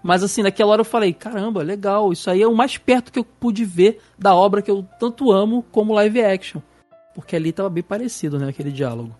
Mas 0.03 0.24
assim, 0.24 0.41
naquela 0.41 0.72
hora 0.72 0.82
eu 0.82 0.86
falei, 0.86 1.14
caramba, 1.14 1.62
legal, 1.62 2.12
isso 2.12 2.30
aí 2.30 2.41
é 2.41 2.47
o 2.47 2.55
mais 2.55 2.78
perto 2.78 3.12
que 3.12 3.20
eu 3.20 3.24
pude 3.24 3.64
ver 3.64 3.99
da 4.18 4.36
obra 4.36 4.62
que 4.62 4.72
eu 4.72 4.86
tanto 4.99 5.32
amo 5.32 5.64
como 5.72 5.93
live 5.93 6.22
action. 6.22 6.62
Porque 7.14 7.36
ali 7.36 7.51
tava 7.51 7.70
bem 7.70 7.84
parecido, 7.84 8.38
né, 8.39 8.49
aquele 8.49 8.72
diálogo. 8.72 9.16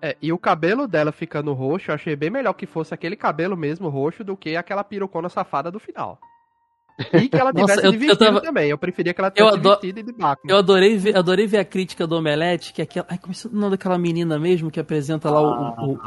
É, 0.00 0.16
e 0.22 0.32
o 0.32 0.38
cabelo 0.38 0.86
dela 0.86 1.10
ficando 1.10 1.52
roxo, 1.52 1.90
eu 1.90 1.94
achei 1.96 2.14
bem 2.14 2.30
melhor 2.30 2.52
que 2.52 2.66
fosse 2.66 2.94
aquele 2.94 3.16
cabelo 3.16 3.56
mesmo 3.56 3.88
roxo 3.88 4.22
do 4.22 4.36
que 4.36 4.56
aquela 4.56 4.84
pirucona 4.84 5.28
safada 5.28 5.70
do 5.72 5.80
final. 5.80 6.18
E 7.12 7.28
que 7.28 7.36
ela 7.36 7.52
Nossa, 7.54 7.66
tivesse 7.74 7.86
eu- 7.86 7.90
de 7.90 7.96
eu 7.96 8.00
vestido 8.00 8.18
tava- 8.24 8.40
também. 8.40 8.70
Eu 8.70 8.78
preferia 8.78 9.12
que 9.12 9.20
ela 9.20 9.28
Eu 9.28 9.32
tivesse 9.34 9.54
adoro- 9.56 9.80
vestido 9.80 10.02
de 10.04 10.12
Batman. 10.12 10.50
Eu 10.52 10.56
adorei 10.56 10.96
ver, 10.98 11.16
adorei 11.16 11.46
ver 11.46 11.58
a 11.58 11.64
crítica 11.64 12.06
do 12.06 12.16
Omelete, 12.16 12.72
que 12.72 12.80
é 12.80 12.84
aquela. 12.84 13.06
Ai, 13.08 13.18
como 13.18 13.32
é 13.34 13.48
o 13.48 13.56
nome 13.60 13.70
daquela 13.72 13.98
menina 13.98 14.38
mesmo 14.38 14.70
que 14.70 14.78
apresenta 14.80 15.30
lá 15.30 15.40
o. 15.40 15.92
o- 15.94 15.98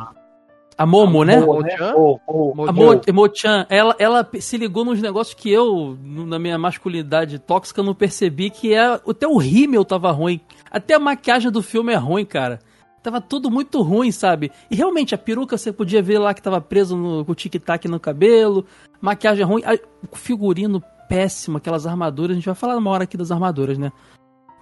a 0.77 0.85
Momo, 0.85 1.23
né? 1.23 1.39
Momo. 1.39 1.61
né? 1.61 1.75
Ô, 1.93 2.17
A 2.67 2.71
Mo- 2.71 2.93
Mo, 2.95 3.01
Mo-chan, 3.13 3.67
ela, 3.69 3.95
ela 3.99 4.27
se 4.39 4.57
ligou 4.57 4.83
nos 4.83 4.99
negócios 5.01 5.35
que 5.35 5.51
eu, 5.51 5.95
na 6.01 6.39
minha 6.39 6.57
masculinidade 6.57 7.37
tóxica, 7.39 7.83
não 7.83 7.93
percebi, 7.93 8.49
que 8.49 8.73
é 8.73 8.79
até 9.07 9.27
o 9.27 9.37
rímel 9.37 9.85
tava 9.85 10.09
ruim. 10.11 10.39
Até 10.71 10.95
a 10.95 10.99
maquiagem 10.99 11.51
do 11.51 11.61
filme 11.61 11.93
é 11.93 11.97
ruim, 11.97 12.25
cara. 12.25 12.59
Tava 13.03 13.19
tudo 13.19 13.49
muito 13.49 13.81
ruim, 13.81 14.11
sabe? 14.11 14.51
E 14.69 14.75
realmente, 14.75 15.15
a 15.15 15.17
peruca 15.17 15.57
você 15.57 15.71
podia 15.73 16.01
ver 16.03 16.19
lá 16.19 16.33
que 16.33 16.41
tava 16.41 16.61
preso 16.61 16.95
no, 16.95 17.25
com 17.25 17.31
o 17.31 17.35
tic-tac 17.35 17.87
no 17.87 17.99
cabelo, 17.99 18.65
maquiagem 19.01 19.43
ruim, 19.43 19.63
a- 19.65 19.79
figurino 20.15 20.83
péssimo, 21.09 21.57
aquelas 21.57 21.87
armaduras. 21.87 22.31
A 22.31 22.35
gente 22.35 22.45
vai 22.45 22.53
falar 22.55 22.77
uma 22.77 22.91
hora 22.91 23.03
aqui 23.05 23.17
das 23.17 23.31
armaduras, 23.31 23.77
né? 23.77 23.91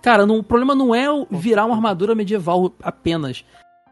Cara, 0.01 0.25
não- 0.25 0.37
o 0.39 0.43
problema 0.43 0.73
não 0.73 0.95
é 0.95 1.05
virar 1.29 1.65
uma 1.65 1.75
armadura 1.75 2.15
medieval 2.15 2.71
apenas. 2.81 3.43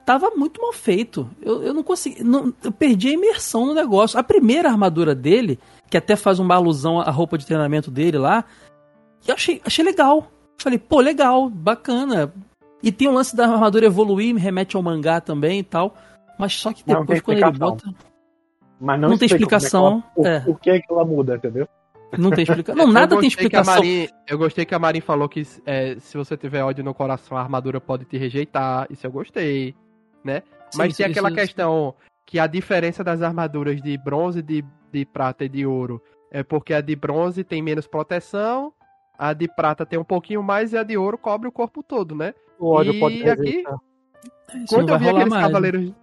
Tava 0.05 0.29
muito 0.33 0.61
mal 0.61 0.71
feito. 0.71 1.29
Eu, 1.41 1.61
eu 1.63 1.73
não 1.73 1.83
consegui. 1.83 2.23
não- 2.23 2.53
eu 2.63 2.71
perdi 2.71 3.09
a 3.09 3.13
imersão 3.13 3.65
no 3.65 3.73
negócio. 3.73 4.17
A 4.17 4.23
primeira 4.23 4.69
armadura 4.69 5.13
dele, 5.13 5.59
que 5.89 5.97
até 5.97 6.15
faz 6.15 6.39
uma 6.39 6.55
alusão 6.55 7.01
à 7.01 7.11
roupa 7.11 7.37
de 7.37 7.45
treinamento 7.45 7.91
dele 7.91 8.17
lá, 8.17 8.45
eu 9.27 9.33
achei, 9.33 9.61
achei 9.65 9.83
legal. 9.83 10.31
Falei, 10.57 10.79
pô, 10.79 11.01
legal, 11.01 11.49
bacana. 11.49 12.33
E 12.81 12.91
tem 12.91 13.07
o 13.07 13.11
lance 13.13 13.35
da 13.35 13.45
armadura 13.47 13.85
evoluir, 13.85 14.33
me 14.33 14.39
remete 14.39 14.75
ao 14.75 14.83
mangá 14.83 15.19
também 15.19 15.59
e 15.59 15.63
tal. 15.63 15.95
Mas 16.37 16.53
só 16.53 16.71
que 16.71 16.83
depois, 16.85 17.21
quando 17.21 17.37
ele 17.39 17.51
bota. 17.57 17.89
Mas 18.79 18.99
não, 18.99 19.09
Não 19.09 19.17
tem 19.17 19.25
explicação, 19.25 20.03
é 20.15 20.21
que 20.21 20.27
ela- 20.27 20.35
é. 20.37 20.43
o, 20.45 20.51
o 20.51 20.55
que 20.55 20.69
é 20.69 20.79
que 20.79 20.93
ela 20.93 21.03
muda, 21.03 21.35
entendeu? 21.35 21.67
Não 22.17 22.29
tem 22.29 22.43
explicação. 22.43 22.85
Não, 22.85 22.93
nada 22.93 23.17
tem 23.17 23.27
explicação. 23.27 23.73
Marin- 23.75 24.07
eu 24.27 24.37
gostei 24.37 24.63
que 24.65 24.75
a 24.75 24.79
Marin 24.79 25.01
falou 25.01 25.27
que 25.27 25.45
é, 25.65 25.95
se 25.99 26.15
você 26.15 26.37
tiver 26.37 26.63
ódio 26.63 26.83
no 26.83 26.93
coração, 26.93 27.35
a 27.37 27.41
armadura 27.41 27.81
pode 27.81 28.05
te 28.05 28.17
rejeitar. 28.17 28.85
Isso 28.89 29.05
eu 29.07 29.11
gostei, 29.11 29.75
né? 30.23 30.43
Sim, 30.69 30.77
Mas 30.77 30.89
isso- 30.89 30.97
tem 30.97 31.07
aquela 31.07 31.29
isso- 31.29 31.37
questão 31.37 31.95
que 32.25 32.37
a 32.39 32.45
diferença 32.47 33.03
das 33.03 33.21
armaduras 33.21 33.81
de 33.81 33.97
bronze, 33.97 34.41
de, 34.43 34.63
de 34.93 35.05
prata 35.05 35.43
e 35.45 35.49
de 35.49 35.65
ouro 35.65 36.01
é 36.31 36.43
porque 36.43 36.73
a 36.73 36.79
de 36.81 36.95
bronze 36.95 37.43
tem 37.43 37.61
menos 37.61 37.87
proteção, 37.87 38.71
a 39.17 39.33
de 39.33 39.47
prata 39.47 39.85
tem 39.85 39.97
um 39.97 40.03
pouquinho 40.03 40.43
mais 40.43 40.73
e 40.73 40.77
a 40.77 40.83
de 40.83 40.95
ouro 40.97 41.17
cobre 41.17 41.47
o 41.49 41.51
corpo 41.51 41.81
todo, 41.81 42.13
né? 42.15 42.33
O 42.59 42.69
ódio 42.69 42.93
E 42.93 42.99
pode 42.99 43.29
aqui-. 43.29 43.59
Isso 43.59 44.77
não 44.77 44.85
Quando 44.85 44.89
eu 44.89 44.99
vi 44.99 45.09
aqueles 45.09 45.29
mais. 45.29 45.45
cavaleiros. 45.47 45.93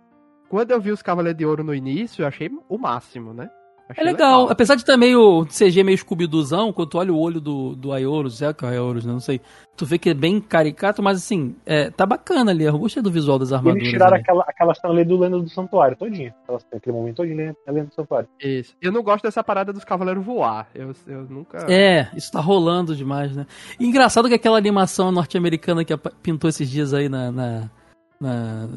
Quando 0.49 0.71
eu 0.71 0.81
vi 0.81 0.91
os 0.93 1.03
Cavaleiros 1.03 1.39
de 1.39 1.47
Ouro 1.47 1.65
no 1.65 1.75
início, 1.75 2.23
eu 2.23 2.29
achei 2.29 2.51
o 2.69 2.79
máximo, 2.79 3.33
né? 3.35 3.51
Achei 3.87 4.03
É 4.03 4.07
legal, 4.07 4.49
apesar 4.51 4.77
de 4.77 4.81
estar 4.83 4.97
meio 4.97 5.45
CG 5.47 5.83
meio 5.85 5.99
Scooby-Doozão, 5.99 6.73
quando 6.73 6.89
tu 6.89 6.99
olha 6.99 7.13
o 7.13 7.19
olho 7.19 7.39
do, 7.39 7.77
do 7.77 7.93
Aioros, 7.93 8.41
é 8.41 8.51
que 8.55 8.65
é 8.65 8.69
o 8.69 8.71
Aioros, 8.71 9.05
né? 9.05 9.13
Não 9.13 9.21
sei. 9.21 9.43
Tu 9.77 9.85
vê 9.85 9.99
que 9.99 10.09
é 10.09 10.15
bem 10.15 10.41
caricato, 10.41 11.03
mas 11.03 11.19
assim, 11.19 11.55
é, 11.67 11.91
tá 11.91 12.07
bacana 12.07 12.51
ali. 12.51 12.65
Eu 12.65 12.79
gostei 12.79 13.03
do 13.03 13.11
visual 13.11 13.39
das 13.39 13.51
E 13.51 13.55
armaduras. 13.55 13.83
eles 13.83 13.91
tiraram 13.93 14.15
ali. 14.15 14.23
aquela, 14.23 14.45
aquela 14.49 14.75
cena 14.75 14.95
ali 14.95 15.05
do 15.05 15.19
Lenda 15.19 15.39
do 15.39 15.49
Santuário, 15.51 15.97
todinha. 15.99 16.35
Aquela- 16.45 16.61
Aquele 16.75 16.97
momento 16.97 17.17
todinho, 17.17 17.37
né? 17.37 17.55
a 17.67 17.71
Lenda 17.73 17.89
do 17.89 17.95
Santuário. 17.95 18.29
Isso. 18.43 18.75
Eu 18.81 18.91
não 18.91 19.03
gosto 19.03 19.25
dessa 19.25 19.45
parada 19.45 19.71
dos 19.73 19.85
Cavaleiros 19.85 20.25
voar. 20.25 20.67
Eu, 20.75 20.93
eu 21.07 21.25
nunca. 21.25 21.67
É, 21.71 22.09
isso 22.17 22.33
tá 22.33 22.41
rolando 22.41 22.97
demais, 22.97 23.37
né? 23.37 23.47
E 23.79 23.85
engraçado 23.87 24.29
que 24.29 24.35
aquela 24.35 24.57
animação 24.57 25.13
norte-americana 25.13 25.85
que 25.85 25.95
pintou 26.23 26.49
esses 26.49 26.71
dias 26.71 26.95
aí 26.95 27.09
na. 27.11 27.31
na, 27.31 27.71
na- 28.19 28.69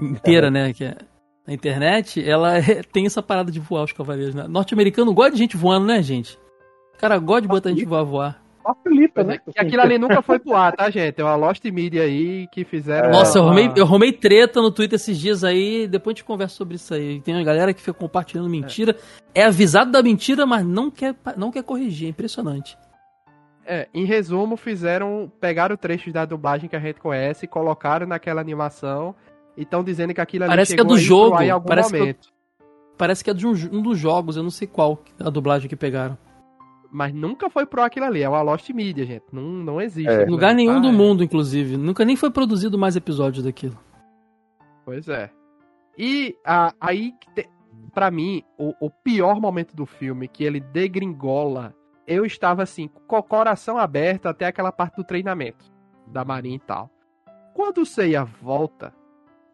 inteira, 0.00 0.50
né? 0.50 0.72
Que 0.74 0.84
é, 0.84 0.96
na 1.46 1.54
internet, 1.54 2.22
ela 2.28 2.58
é- 2.58 2.82
tem 2.92 3.06
essa 3.06 3.22
parada 3.22 3.52
de 3.52 3.60
voar 3.60 3.84
os 3.84 3.92
cavaleiros, 3.92 4.34
né? 4.34 4.46
Norte-americano 4.48 5.14
gosta 5.14 5.32
de 5.32 5.38
gente 5.38 5.56
voando, 5.56 5.86
né, 5.86 6.02
gente? 6.02 6.38
O 6.94 6.98
cara 6.98 7.18
gosta 7.18 7.42
de 7.42 7.48
botar 7.48 7.68
a 7.68 7.72
gente 7.72 7.84
voar 7.84 8.02
voar. 8.02 8.42
facilita, 8.64 9.22
né? 9.22 9.38
É, 9.54 9.60
aquilo 9.60 9.82
ali 9.82 9.96
nunca 9.98 10.20
foi 10.22 10.40
pro 10.40 10.56
ar, 10.56 10.74
tá, 10.74 10.90
gente? 10.90 11.20
É 11.20 11.24
uma 11.24 11.36
Lost 11.36 11.64
Media 11.66 12.02
aí 12.02 12.48
que 12.48 12.64
fizeram. 12.64 13.10
Nossa, 13.10 13.38
uma... 13.38 13.44
eu 13.44 13.48
arrumei, 13.48 13.72
eu 13.76 13.84
arrumei 13.84 14.12
treta 14.12 14.60
no 14.60 14.72
Twitter 14.72 14.96
esses 14.96 15.16
dias 15.16 15.44
aí, 15.44 15.86
depois 15.86 16.14
a 16.14 16.16
gente 16.16 16.24
conversa 16.24 16.56
sobre 16.56 16.74
isso 16.74 16.92
aí. 16.92 17.20
Tem 17.20 17.34
uma 17.34 17.44
galera 17.44 17.72
que 17.72 17.80
fica 17.80 17.94
compartilhando 17.94 18.48
mentira. 18.48 18.96
É, 19.34 19.42
é 19.42 19.44
avisado 19.44 19.92
da 19.92 20.02
mentira, 20.02 20.44
mas 20.46 20.66
não 20.66 20.90
quer, 20.90 21.14
não 21.36 21.52
quer 21.52 21.62
corrigir. 21.62 22.06
É 22.06 22.10
impressionante. 22.10 22.76
É, 23.64 23.88
em 23.92 24.04
resumo, 24.04 24.56
fizeram. 24.56 25.30
Pegaram 25.40 25.76
trechos 25.76 26.12
da 26.12 26.24
dublagem 26.24 26.68
que 26.68 26.76
a 26.76 26.80
gente 26.80 26.98
conhece, 26.98 27.46
colocaram 27.46 28.06
naquela 28.06 28.40
animação 28.40 29.14
e 29.56 29.62
estão 29.62 29.82
dizendo 29.82 30.12
que 30.12 30.20
aquilo 30.20 30.44
ali 30.44 30.50
Parece 30.50 30.74
que 30.74 30.80
é 30.80 30.84
do 30.84 30.98
jogo. 30.98 31.40
Em 31.40 31.50
algum 31.50 31.66
parece, 31.66 31.98
momento. 31.98 32.28
Que, 32.28 32.64
parece 32.96 33.24
que 33.24 33.30
é 33.30 33.34
de 33.34 33.46
um, 33.46 33.52
um, 33.52 33.82
dos 33.82 33.98
jogos, 33.98 34.36
eu 34.36 34.42
não 34.42 34.50
sei 34.50 34.66
qual 34.66 35.02
a 35.18 35.30
dublagem 35.30 35.68
que 35.68 35.76
pegaram. 35.76 36.16
Mas 36.90 37.12
nunca 37.12 37.50
foi 37.50 37.66
pro 37.66 37.82
aquilo 37.82 38.06
ali, 38.06 38.22
é 38.22 38.28
uma 38.28 38.42
Lost 38.42 38.68
Media, 38.70 39.04
gente. 39.04 39.24
Não, 39.32 39.42
não 39.42 39.80
existe. 39.80 40.08
É. 40.08 40.24
Lugar 40.24 40.54
nenhum 40.54 40.78
ah, 40.78 40.80
do 40.80 40.88
é. 40.88 40.92
mundo, 40.92 41.24
inclusive. 41.24 41.76
Nunca 41.76 42.04
nem 42.04 42.16
foi 42.16 42.30
produzido 42.30 42.78
mais 42.78 42.96
episódios 42.96 43.44
daquilo. 43.44 43.78
Pois 44.84 45.08
é. 45.08 45.30
E 45.98 46.36
a, 46.44 46.72
aí, 46.80 47.14
para 47.92 48.10
mim, 48.10 48.42
o, 48.58 48.74
o 48.80 48.90
pior 48.90 49.40
momento 49.40 49.74
do 49.74 49.84
filme, 49.84 50.28
que 50.28 50.44
ele 50.44 50.60
degringola, 50.60 51.74
eu 52.06 52.24
estava 52.24 52.62
assim, 52.62 52.88
com 53.06 53.16
o 53.16 53.22
coração 53.22 53.78
aberto 53.78 54.26
até 54.26 54.46
aquela 54.46 54.70
parte 54.70 54.96
do 54.96 55.04
treinamento 55.04 55.64
da 56.06 56.24
Marinha 56.24 56.56
e 56.56 56.60
tal. 56.60 56.90
Quando 57.52 57.78
o 57.78 57.86
Seiya 57.86 58.24
volta, 58.24 58.94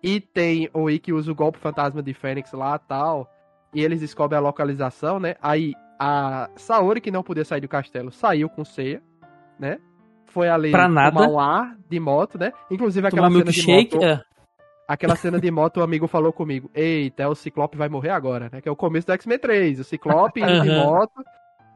e 0.02 0.20
tem 0.20 0.68
o 0.74 0.90
Ikki 0.90 1.12
usa 1.12 1.30
o 1.30 1.34
golpe 1.34 1.58
fantasma 1.58 2.02
de 2.02 2.12
Fênix 2.12 2.52
lá 2.52 2.78
tal. 2.78 3.30
E 3.74 3.82
eles 3.82 4.00
descobrem 4.00 4.38
a 4.38 4.42
localização, 4.42 5.18
né? 5.18 5.36
Aí 5.40 5.72
a 5.98 6.50
Saori, 6.56 7.00
que 7.00 7.10
não 7.10 7.22
podia 7.22 7.44
sair 7.44 7.60
do 7.60 7.68
castelo, 7.68 8.10
saiu 8.10 8.48
com 8.48 8.64
Seiya, 8.64 9.00
né? 9.58 9.78
Foi 10.26 10.48
ali 10.48 10.70
pra 10.70 10.88
nada. 10.88 11.12
tomar 11.12 11.28
um 11.28 11.38
ar 11.38 11.76
de 11.88 12.00
moto, 12.00 12.38
né? 12.38 12.52
Inclusive 12.70 13.06
aquela 13.06 13.28
Tomar 13.28 13.38
cena 13.38 13.52
de 13.52 13.66
moto. 13.66 14.02
É. 14.02 14.22
Aquela 14.88 15.16
cena 15.16 15.40
de 15.40 15.50
moto, 15.50 15.78
o 15.78 15.82
amigo 15.82 16.06
falou 16.06 16.32
comigo: 16.32 16.70
Eita, 16.74 17.28
o 17.28 17.34
Ciclope 17.34 17.78
vai 17.78 17.88
morrer 17.88 18.10
agora, 18.10 18.50
né? 18.52 18.60
Que 18.60 18.68
é 18.68 18.72
o 18.72 18.76
começo 18.76 19.06
do 19.06 19.12
X-Men 19.12 19.38
3. 19.38 19.80
O 19.80 19.84
Ciclope 19.84 20.40
indo 20.40 20.62
de 20.62 20.70
moto, 20.70 21.22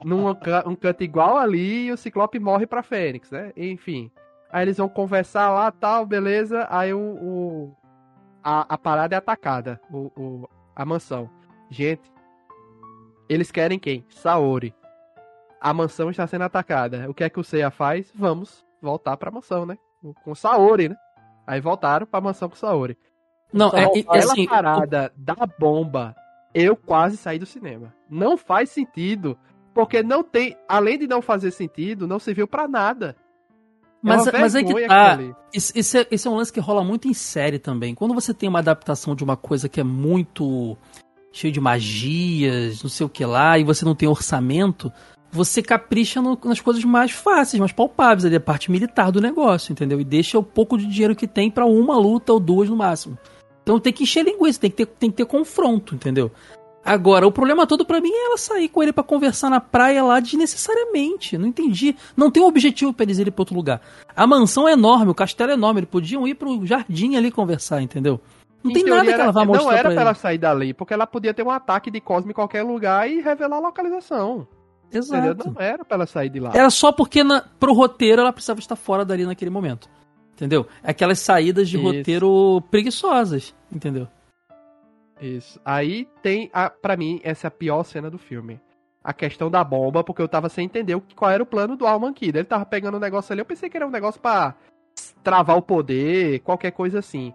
num 0.04 0.28
um 0.28 0.74
canto 0.74 1.04
igual 1.04 1.38
ali, 1.38 1.86
e 1.86 1.92
o 1.92 1.96
Ciclope 1.96 2.38
morre 2.38 2.66
pra 2.66 2.82
Fênix, 2.82 3.30
né? 3.30 3.52
Enfim. 3.56 4.10
Aí 4.50 4.64
eles 4.64 4.76
vão 4.76 4.88
conversar 4.88 5.50
lá, 5.50 5.70
tal, 5.70 6.04
beleza. 6.04 6.66
Aí 6.70 6.92
o, 6.92 6.98
o, 6.98 7.76
a, 8.46 8.74
a 8.74 8.78
parada 8.78 9.16
é 9.16 9.18
atacada, 9.18 9.80
o, 9.90 10.12
o, 10.16 10.48
a 10.74 10.84
mansão. 10.84 11.28
Gente, 11.68 12.12
eles 13.28 13.50
querem 13.50 13.76
quem? 13.76 14.06
Saori. 14.08 14.72
A 15.60 15.74
mansão 15.74 16.10
está 16.10 16.28
sendo 16.28 16.44
atacada. 16.44 17.10
O 17.10 17.14
que 17.14 17.24
é 17.24 17.28
que 17.28 17.40
o 17.40 17.44
Seiya 17.44 17.72
faz? 17.72 18.12
Vamos 18.14 18.64
voltar 18.80 19.16
pra 19.16 19.32
mansão, 19.32 19.66
né? 19.66 19.76
Com 20.22 20.32
Saori, 20.32 20.90
né? 20.90 20.96
Aí 21.44 21.60
voltaram 21.60 22.06
pra 22.06 22.20
mansão 22.20 22.48
com 22.48 22.54
Saori. 22.54 22.96
Não, 23.52 23.70
é, 23.70 23.82
é 23.82 24.18
assim, 24.18 24.46
parada 24.46 25.12
o... 25.16 25.20
da 25.20 25.34
bomba, 25.58 26.14
eu 26.54 26.76
quase 26.76 27.16
saí 27.16 27.40
do 27.40 27.46
cinema. 27.46 27.92
Não 28.08 28.36
faz 28.36 28.70
sentido, 28.70 29.36
porque 29.74 30.04
não 30.04 30.22
tem, 30.22 30.56
além 30.68 30.96
de 30.96 31.08
não 31.08 31.20
fazer 31.20 31.50
sentido, 31.50 32.06
não 32.06 32.20
serviu 32.20 32.46
para 32.46 32.68
nada. 32.68 33.16
Mas, 34.06 34.26
é 34.26 34.32
mas 34.32 34.54
é 34.54 34.62
que 34.62 34.86
tá. 34.86 35.18
Isso, 35.52 35.72
isso, 35.74 35.98
é, 35.98 36.06
isso 36.10 36.28
é 36.28 36.30
um 36.30 36.36
lance 36.36 36.52
que 36.52 36.60
rola 36.60 36.84
muito 36.84 37.08
em 37.08 37.14
série 37.14 37.58
também. 37.58 37.94
Quando 37.94 38.14
você 38.14 38.32
tem 38.32 38.48
uma 38.48 38.60
adaptação 38.60 39.16
de 39.16 39.24
uma 39.24 39.36
coisa 39.36 39.68
que 39.68 39.80
é 39.80 39.84
muito 39.84 40.76
cheio 41.32 41.52
de 41.52 41.60
magias, 41.60 42.82
não 42.82 42.88
sei 42.88 43.04
o 43.04 43.08
que 43.08 43.24
lá, 43.24 43.58
e 43.58 43.64
você 43.64 43.84
não 43.84 43.94
tem 43.94 44.08
orçamento, 44.08 44.92
você 45.30 45.60
capricha 45.60 46.22
no, 46.22 46.38
nas 46.44 46.60
coisas 46.60 46.82
mais 46.84 47.10
fáceis, 47.10 47.58
mais 47.58 47.72
palpáveis, 47.72 48.24
ali, 48.24 48.36
a 48.36 48.40
parte 48.40 48.70
militar 48.70 49.10
do 49.10 49.20
negócio, 49.20 49.72
entendeu? 49.72 50.00
E 50.00 50.04
deixa 50.04 50.38
o 50.38 50.42
pouco 50.42 50.78
de 50.78 50.86
dinheiro 50.86 51.16
que 51.16 51.26
tem 51.26 51.50
para 51.50 51.66
uma 51.66 51.98
luta 51.98 52.32
ou 52.32 52.40
duas 52.40 52.68
no 52.68 52.76
máximo. 52.76 53.18
Então 53.62 53.80
tem 53.80 53.92
que 53.92 54.04
encher 54.04 54.24
linguiça, 54.24 54.60
tem 54.60 54.70
que 54.70 54.76
ter, 54.76 54.86
tem 54.86 55.10
que 55.10 55.16
ter 55.16 55.26
confronto, 55.26 55.94
entendeu? 55.94 56.30
Agora, 56.86 57.26
o 57.26 57.32
problema 57.32 57.66
todo 57.66 57.84
para 57.84 58.00
mim 58.00 58.10
é 58.12 58.26
ela 58.26 58.38
sair 58.38 58.68
com 58.68 58.82
ele 58.82 58.92
para 58.92 59.02
conversar 59.02 59.50
na 59.50 59.60
praia 59.60 60.04
lá 60.04 60.20
desnecessariamente. 60.20 61.36
Não 61.36 61.48
entendi. 61.48 61.96
Não 62.16 62.30
tem 62.30 62.42
um 62.42 62.46
objetivo 62.46 62.92
para 62.92 63.04
eles 63.04 63.18
irem 63.18 63.32
pra 63.32 63.42
outro 63.42 63.56
lugar. 63.56 63.80
A 64.14 64.26
mansão 64.26 64.68
é 64.68 64.72
enorme, 64.72 65.10
o 65.10 65.14
castelo 65.14 65.50
é 65.50 65.54
enorme. 65.54 65.80
Eles 65.80 65.90
podiam 65.90 66.26
ir 66.28 66.34
pro 66.34 66.64
jardim 66.64 67.16
ali 67.16 67.32
conversar, 67.32 67.82
entendeu? 67.82 68.20
Não 68.62 68.70
em 68.70 68.74
tem 68.74 68.84
nada 68.84 69.04
que 69.04 69.20
ela 69.20 69.32
vá 69.32 69.44
mostrar. 69.44 69.64
Não 69.64 69.72
era 69.72 69.82
pra, 69.82 69.92
pra 69.92 70.00
ela 70.02 70.14
sair 70.14 70.38
dali, 70.38 70.72
porque 70.72 70.94
ela 70.94 71.06
podia 71.06 71.34
ter 71.34 71.42
um 71.42 71.50
ataque 71.50 71.90
de 71.90 72.00
Cosme 72.00 72.30
em 72.30 72.34
qualquer 72.34 72.62
lugar 72.62 73.10
e 73.10 73.20
revelar 73.20 73.56
a 73.56 73.60
localização. 73.60 74.46
Exato. 74.92 75.26
Entendeu? 75.26 75.52
Não 75.52 75.60
era 75.60 75.84
pra 75.84 75.96
ela 75.96 76.06
sair 76.06 76.28
de 76.28 76.40
lá. 76.40 76.52
Era 76.54 76.70
só 76.70 76.92
porque 76.92 77.24
na, 77.24 77.42
pro 77.58 77.72
roteiro 77.72 78.22
ela 78.22 78.32
precisava 78.32 78.60
estar 78.60 78.76
fora 78.76 79.04
dali 79.04 79.24
naquele 79.24 79.50
momento. 79.50 79.88
Entendeu? 80.34 80.66
Aquelas 80.82 81.18
saídas 81.18 81.68
de 81.68 81.76
Isso. 81.76 81.84
roteiro 81.84 82.62
preguiçosas, 82.70 83.54
entendeu? 83.72 84.06
Isso. 85.20 85.60
Aí 85.64 86.08
tem, 86.22 86.50
a, 86.52 86.68
pra 86.68 86.96
mim, 86.96 87.20
essa 87.22 87.46
é 87.46 87.48
a 87.48 87.50
pior 87.50 87.82
cena 87.84 88.10
do 88.10 88.18
filme. 88.18 88.60
A 89.02 89.12
questão 89.12 89.50
da 89.50 89.62
bomba, 89.62 90.02
porque 90.02 90.20
eu 90.20 90.28
tava 90.28 90.48
sem 90.48 90.64
entender 90.64 91.00
qual 91.14 91.30
era 91.30 91.42
o 91.42 91.46
plano 91.46 91.76
do 91.76 91.86
Alman 91.86 92.12
Kid. 92.12 92.36
Ele 92.36 92.44
tava 92.44 92.66
pegando 92.66 92.96
um 92.96 93.00
negócio 93.00 93.32
ali, 93.32 93.40
eu 93.40 93.46
pensei 93.46 93.70
que 93.70 93.76
era 93.76 93.86
um 93.86 93.90
negócio 93.90 94.20
pra 94.20 94.54
travar 95.22 95.56
o 95.56 95.62
poder, 95.62 96.40
qualquer 96.40 96.72
coisa 96.72 96.98
assim. 96.98 97.32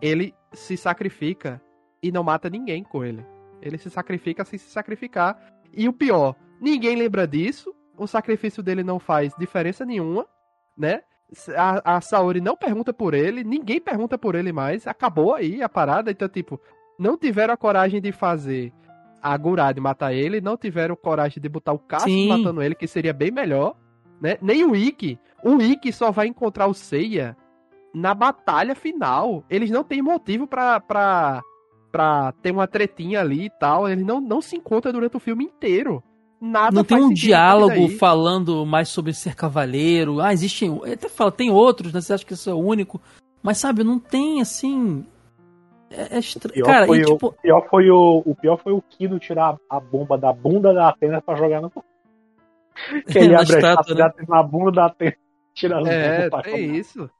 Ele 0.00 0.34
se 0.52 0.76
sacrifica 0.76 1.60
e 2.02 2.12
não 2.12 2.22
mata 2.22 2.50
ninguém 2.50 2.82
com 2.84 3.04
ele. 3.04 3.24
Ele 3.60 3.78
se 3.78 3.90
sacrifica 3.90 4.44
sem 4.44 4.58
se 4.58 4.70
sacrificar. 4.70 5.36
E 5.72 5.88
o 5.88 5.92
pior, 5.92 6.36
ninguém 6.60 6.96
lembra 6.96 7.26
disso. 7.26 7.74
O 7.96 8.06
sacrifício 8.06 8.62
dele 8.62 8.84
não 8.84 8.98
faz 8.98 9.32
diferença 9.36 9.84
nenhuma, 9.84 10.26
né? 10.76 11.02
A, 11.56 11.96
a 11.96 12.00
Saori 12.00 12.40
não 12.40 12.56
pergunta 12.56 12.92
por 12.92 13.12
ele, 13.12 13.44
ninguém 13.44 13.80
pergunta 13.80 14.16
por 14.16 14.34
ele 14.34 14.52
mais. 14.52 14.86
Acabou 14.86 15.34
aí 15.34 15.62
a 15.62 15.68
parada. 15.68 16.10
Então, 16.10 16.28
tipo, 16.28 16.60
não 16.98 17.16
tiveram 17.16 17.54
a 17.54 17.56
coragem 17.56 18.00
de 18.00 18.12
fazer 18.12 18.72
a 19.22 19.36
Gurad 19.36 19.78
matar 19.78 20.12
ele, 20.12 20.40
não 20.40 20.56
tiveram 20.56 20.96
coragem 20.96 21.40
de 21.40 21.48
botar 21.48 21.72
o 21.72 21.78
Cassius 21.78 22.28
matando 22.28 22.62
ele, 22.62 22.74
que 22.74 22.86
seria 22.86 23.12
bem 23.12 23.30
melhor, 23.30 23.74
né? 24.20 24.36
Nem 24.40 24.64
o 24.64 24.74
Ikki. 24.74 25.18
O 25.44 25.60
Ikki 25.60 25.92
só 25.92 26.10
vai 26.10 26.26
encontrar 26.26 26.66
o 26.66 26.74
Seiya 26.74 27.36
na 27.94 28.14
batalha 28.14 28.74
final. 28.74 29.44
Eles 29.48 29.70
não 29.70 29.84
têm 29.84 30.02
motivo 30.02 30.46
pra, 30.46 30.80
pra, 30.80 31.42
pra 31.90 32.32
ter 32.42 32.50
uma 32.50 32.66
tretinha 32.66 33.20
ali 33.20 33.46
e 33.46 33.50
tal. 33.50 33.88
Eles 33.88 34.04
não, 34.04 34.20
não 34.20 34.40
se 34.40 34.56
encontram 34.56 34.92
durante 34.92 35.16
o 35.16 35.20
filme 35.20 35.44
inteiro. 35.44 36.02
Nada 36.40 36.74
não 36.74 36.84
tem 36.84 37.02
um 37.02 37.12
diálogo 37.12 37.88
falando 37.98 38.64
mais 38.64 38.88
sobre 38.88 39.12
ser 39.12 39.34
cavaleiro. 39.34 40.20
Ah, 40.20 40.32
existem. 40.32 40.80
Até 40.84 41.08
fala, 41.08 41.32
tem 41.32 41.50
outros, 41.50 41.92
né? 41.92 42.00
Você 42.00 42.12
acha 42.12 42.24
que 42.24 42.34
isso 42.34 42.48
é 42.48 42.54
o 42.54 42.58
único. 42.58 43.00
Mas 43.42 43.58
sabe, 43.58 43.82
não 43.82 43.98
tem 43.98 44.40
assim. 44.40 45.04
É, 45.90 46.16
é 46.16 46.18
estranho. 46.18 46.64
Cara, 46.64 46.86
foi 46.86 46.98
e, 46.98 47.02
o, 47.02 47.06
tipo... 47.06 47.32
pior 47.32 47.68
foi 47.68 47.90
o, 47.90 48.22
o 48.24 48.34
pior 48.34 48.56
foi 48.58 48.72
o 48.72 48.82
Kino 48.82 49.18
tirar 49.18 49.56
a 49.68 49.80
bomba 49.80 50.18
da 50.18 50.32
bunda 50.32 50.72
da 50.74 50.88
Atena 50.88 51.20
pra 51.20 51.34
jogar 51.34 51.60
no. 51.60 51.70
Que 53.06 53.18
ele 53.18 53.34
abre 53.34 53.56
estátua, 53.56 53.94
a 53.94 54.08
né? 54.08 54.12
na 54.28 54.42
bunda 54.42 54.70
da 54.72 54.86
Atena, 54.86 55.16
tirando 55.54 55.86
É, 55.88 56.28
é 56.46 56.60
isso. 56.60 57.10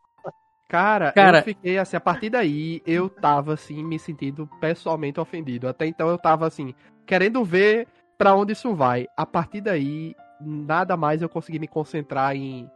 Cara, 0.68 1.12
Cara, 1.12 1.38
eu 1.38 1.42
fiquei 1.44 1.78
assim, 1.78 1.96
a 1.96 2.00
partir 2.00 2.28
daí 2.28 2.82
eu 2.86 3.08
tava 3.08 3.54
assim, 3.54 3.82
me 3.82 3.98
sentindo 3.98 4.46
pessoalmente 4.60 5.18
ofendido. 5.18 5.66
Até 5.66 5.86
então 5.86 6.08
eu 6.08 6.18
tava 6.18 6.46
assim, 6.46 6.74
querendo 7.06 7.42
ver 7.42 7.88
para 8.18 8.34
onde 8.34 8.52
isso 8.52 8.74
vai. 8.74 9.06
A 9.16 9.24
partir 9.24 9.62
daí, 9.62 10.14
nada 10.38 10.94
mais 10.94 11.22
eu 11.22 11.28
consegui 11.28 11.58
me 11.58 11.66
concentrar 11.66 12.36
em 12.36 12.70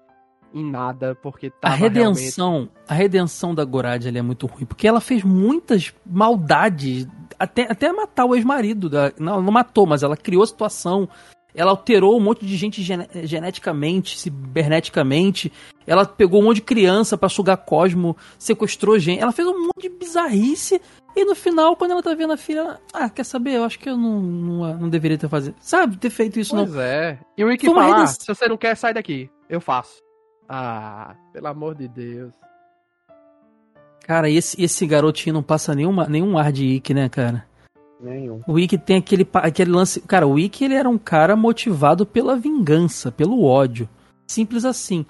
em 0.55 0.65
nada, 0.65 1.15
porque 1.15 1.51
tava 1.51 1.75
a 1.75 1.77
redenção, 1.77 2.51
realmente... 2.51 2.73
a 2.89 2.95
redenção 2.95 3.55
da 3.55 3.65
Gorad 3.65 4.07
é 4.07 4.23
muito 4.23 4.47
ruim, 4.47 4.65
porque 4.65 4.87
ela 4.87 5.01
fez 5.01 5.23
muitas 5.23 5.93
maldades, 6.05 7.07
até, 7.39 7.63
até 7.71 7.93
matar 7.93 8.25
o 8.25 8.35
ex-marido, 8.35 8.91
não, 9.19 9.43
não 9.43 9.53
matou, 9.53 9.87
mas 9.87 10.03
ela 10.03 10.17
criou 10.17 10.43
a 10.43 10.47
situação, 10.47 11.09
ela 11.55 11.71
alterou 11.71 12.17
um 12.17 12.21
monte 12.21 12.47
de 12.47 12.57
gente 12.57 12.83
gen 12.83 13.07
geneticamente, 13.25 14.19
ciberneticamente, 14.19 15.53
ela 15.87 16.05
pegou 16.07 16.41
um 16.41 16.45
monte 16.45 16.57
de 16.57 16.63
criança 16.63 17.17
para 17.17 17.29
sugar 17.29 17.57
Cosmo, 17.59 18.17
sequestrou 18.39 18.99
gente, 18.99 19.21
ela 19.21 19.33
fez 19.33 19.47
um 19.49 19.67
monte 19.67 19.83
de 19.83 19.89
bizarrice 19.89 20.81
e 21.15 21.25
no 21.25 21.35
final, 21.35 21.77
quando 21.77 21.91
ela 21.91 22.03
tá 22.03 22.15
vendo 22.15 22.33
a 22.33 22.37
filha, 22.37 22.61
ela, 22.61 22.81
ah, 22.93 23.11
quer 23.11 23.25
saber? 23.25 23.57
Eu 23.57 23.65
acho 23.65 23.79
que 23.79 23.89
eu 23.89 23.97
não, 23.97 24.21
não, 24.21 24.79
não 24.79 24.89
deveria 24.89 25.19
ter 25.19 25.29
fazer, 25.29 25.55
sabe, 25.61 25.99
ter 25.99 26.11
feito 26.11 26.41
isso 26.41 26.55
pois 26.55 26.69
não. 26.69 26.75
Pois 26.75 26.87
é. 26.87 27.19
E 27.37 27.45
o 27.45 27.49
Wiki 27.49 27.67
fala, 27.67 28.03
ah, 28.03 28.07
se 28.07 28.27
você 28.27 28.49
não 28.49 28.57
quer, 28.57 28.75
sai 28.77 28.95
daqui, 28.95 29.31
eu 29.49 29.61
faço. 29.61 30.01
Ah, 30.55 31.15
pelo 31.33 31.47
amor 31.47 31.75
de 31.75 31.89
Deus. 31.89 32.35
Cara, 34.07 34.29
esse, 34.29 34.63
esse 34.63 34.87
garotinho 34.87 35.33
não 35.33 35.43
passa 35.43 35.75
nenhuma, 35.75 36.07
nenhum 36.07 36.37
ar 36.37 36.53
de 36.53 36.67
Ikki, 36.67 36.93
né, 36.93 37.09
cara? 37.09 37.47
Nenhum. 37.99 38.43
O 38.47 38.59
Ikki 38.59 38.77
tem 38.77 38.99
aquele, 38.99 39.27
aquele 39.33 39.71
lance. 39.71 40.03
Cara, 40.03 40.27
o 40.27 40.39
Ikki 40.39 40.67
ele 40.67 40.75
era 40.75 40.91
um 40.91 40.99
cara 40.99 41.35
motivado 41.35 42.05
pela 42.05 42.37
vingança, 42.37 43.11
pelo 43.11 43.43
ódio. 43.43 43.89
Simples 44.27 44.67
assim. 44.67 45.07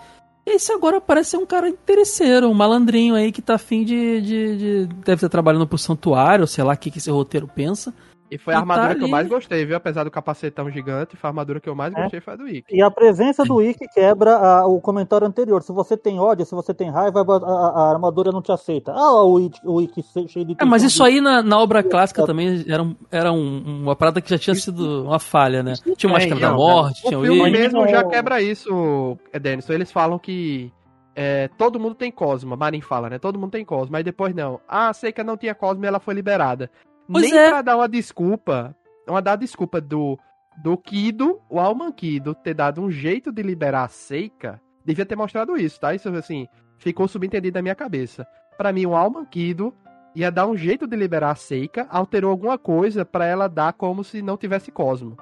Esse 0.47 0.72
agora 0.72 1.01
parece 1.01 1.30
ser 1.30 1.38
um 1.38 1.47
cara 1.47 1.68
interesseiro, 1.68 2.49
um 2.49 2.55
malandrinho 2.55 3.16
aí 3.16 3.32
que 3.32 3.43
tá 3.43 3.57
afim 3.57 3.84
de, 3.84 4.20
de, 4.20 4.57
de 4.57 4.86
Deve 4.95 5.14
estar 5.14 5.28
trabalhando 5.28 5.66
pro 5.66 5.76
santuário, 5.76 6.47
sei 6.47 6.62
lá 6.62 6.74
o 6.74 6.76
que, 6.76 6.88
que 6.88 6.99
esse 6.99 7.11
roteiro 7.11 7.49
pensa. 7.49 7.93
E 8.34 8.38
foi 8.38 8.54
a 8.54 8.56
tá 8.56 8.60
armadura 8.62 8.94
que 8.94 9.04
eu 9.04 9.08
mais 9.08 9.28
gostei, 9.28 9.64
viu? 9.66 9.76
Apesar 9.76 10.04
do 10.04 10.10
capacetão 10.10 10.70
gigante, 10.70 11.16
foi 11.18 11.28
a 11.28 11.30
armadura 11.30 11.60
que 11.60 11.68
eu 11.68 11.74
mais 11.74 11.92
É. 11.94 12.00
gostei 12.00 12.18
foi 12.20 12.32
a 12.32 12.36
do 12.36 12.48
Ikki. 12.48 12.74
E 12.74 12.80
a 12.82 12.90
presença 12.90 13.44
do 13.44 13.60
Ikki 13.62 13.86
quebra 13.92 14.36
a- 14.36 14.66
o 14.66 14.80
comentário 14.80 15.26
anterior. 15.26 15.62
Se 15.62 15.70
você 15.70 15.98
tem 15.98 16.18
ódio, 16.18 16.46
se 16.46 16.54
você 16.54 16.72
tem 16.72 16.90
raiva, 16.90 17.20
a, 17.20 17.34
a- 17.36 17.70
a 17.88 17.90
armadura 17.92 18.32
não 18.32 18.40
te 18.40 18.50
aceita. 18.50 18.90
Ah, 18.92 19.22
o 19.22 19.38
Ikki, 19.38 19.60
o 19.66 19.80
Ikki 19.82 20.02
cheio 20.28 20.46
de 20.46 20.56
É, 20.58 20.64
mas 20.64 20.82
isso 20.82 21.04
aí 21.04 21.20
na, 21.20 21.42
na 21.42 21.58
obra 21.58 21.82
clássica 21.82 22.24
também 22.24 22.64
era, 22.66 22.82
um- 22.82 22.96
era 23.10 23.30
um- 23.30 23.82
uma 23.82 23.94
parada 23.94 24.20
que 24.22 24.30
já 24.30 24.38
tinha 24.38 24.54
sido 24.54 25.04
uma 25.04 25.18
falha, 25.18 25.62
né? 25.62 25.74
Tinha 25.96 26.08
o 26.08 26.12
Máscara 26.14 26.38
É, 26.38 26.40
da 26.40 26.46
então, 26.46 26.56
Morte, 26.56 27.00
O 27.04 27.08
tinha 27.08 27.18
o 27.18 27.22
filme 27.22 27.40
Ikki. 27.42 27.50
mesmo 27.50 27.80
Não- 27.82 27.88
já 27.88 28.02
quebra 28.02 28.40
isso, 28.40 29.18
é, 29.30 29.38
Denison. 29.38 29.74
Eles 29.74 29.92
falam 29.92 30.18
que 30.18 30.72
é, 31.14 31.48
todo 31.58 31.78
mundo 31.78 31.94
tem 31.94 32.10
Cosmo. 32.10 32.56
Marin 32.56 32.80
fala, 32.80 33.10
né? 33.10 33.18
Todo 33.18 33.38
mundo 33.38 33.50
tem 33.50 33.62
Cosmo. 33.66 33.94
Aí 33.94 34.02
depois 34.02 34.34
não. 34.34 34.58
Ah, 34.66 34.88
a 34.88 34.92
Seika 34.94 35.22
não 35.22 35.36
tinha 35.36 35.54
Cosmo 35.54 35.84
e 35.84 35.86
ela 35.86 36.00
foi 36.00 36.14
liberada. 36.14 36.70
Pois 37.11 37.24
Nem 37.24 37.38
é. 37.38 37.48
pra 37.48 37.62
dar 37.62 37.76
uma 37.76 37.88
desculpa, 37.88 38.76
uma 39.09 39.20
dar 39.20 39.36
desculpa 39.36 39.80
do, 39.80 40.18
do 40.62 40.76
Kido, 40.76 41.40
o 41.48 41.59
Alman 41.59 41.92
Kido, 41.92 42.34
ter 42.34 42.55
dado 42.55 42.80
um 42.80 42.90
jeito 42.90 43.32
de 43.32 43.42
liberar 43.42 43.84
a 43.84 43.88
Seika, 43.88 44.61
devia 44.84 45.07
ter 45.07 45.16
mostrado 45.16 45.57
isso, 45.57 45.80
tá? 45.80 45.94
Isso, 45.94 46.09
assim, 46.11 46.46
ficou 46.78 47.09
subentendido 47.09 47.57
na 47.59 47.62
minha 47.62 47.74
cabeça. 47.74 48.26
Pra 48.57 48.72
mim, 48.72 48.86
o 48.86 48.94
Alman 48.94 49.24
Kido 49.24 49.74
ia 50.14 50.30
dar 50.30 50.46
um 50.46 50.57
jeito 50.57 50.86
de 50.86 50.96
liberar 50.96 51.30
a 51.30 51.34
Seika, 51.34 51.86
alterou 51.90 52.30
alguma 52.30 52.59
coisa 52.59 53.05
pra 53.05 53.26
ela 53.26 53.48
dar 53.48 53.72
como 53.72 54.05
se 54.05 54.20
não 54.22 54.36
tivesse 54.36 54.70
Cosmo, 54.70 55.16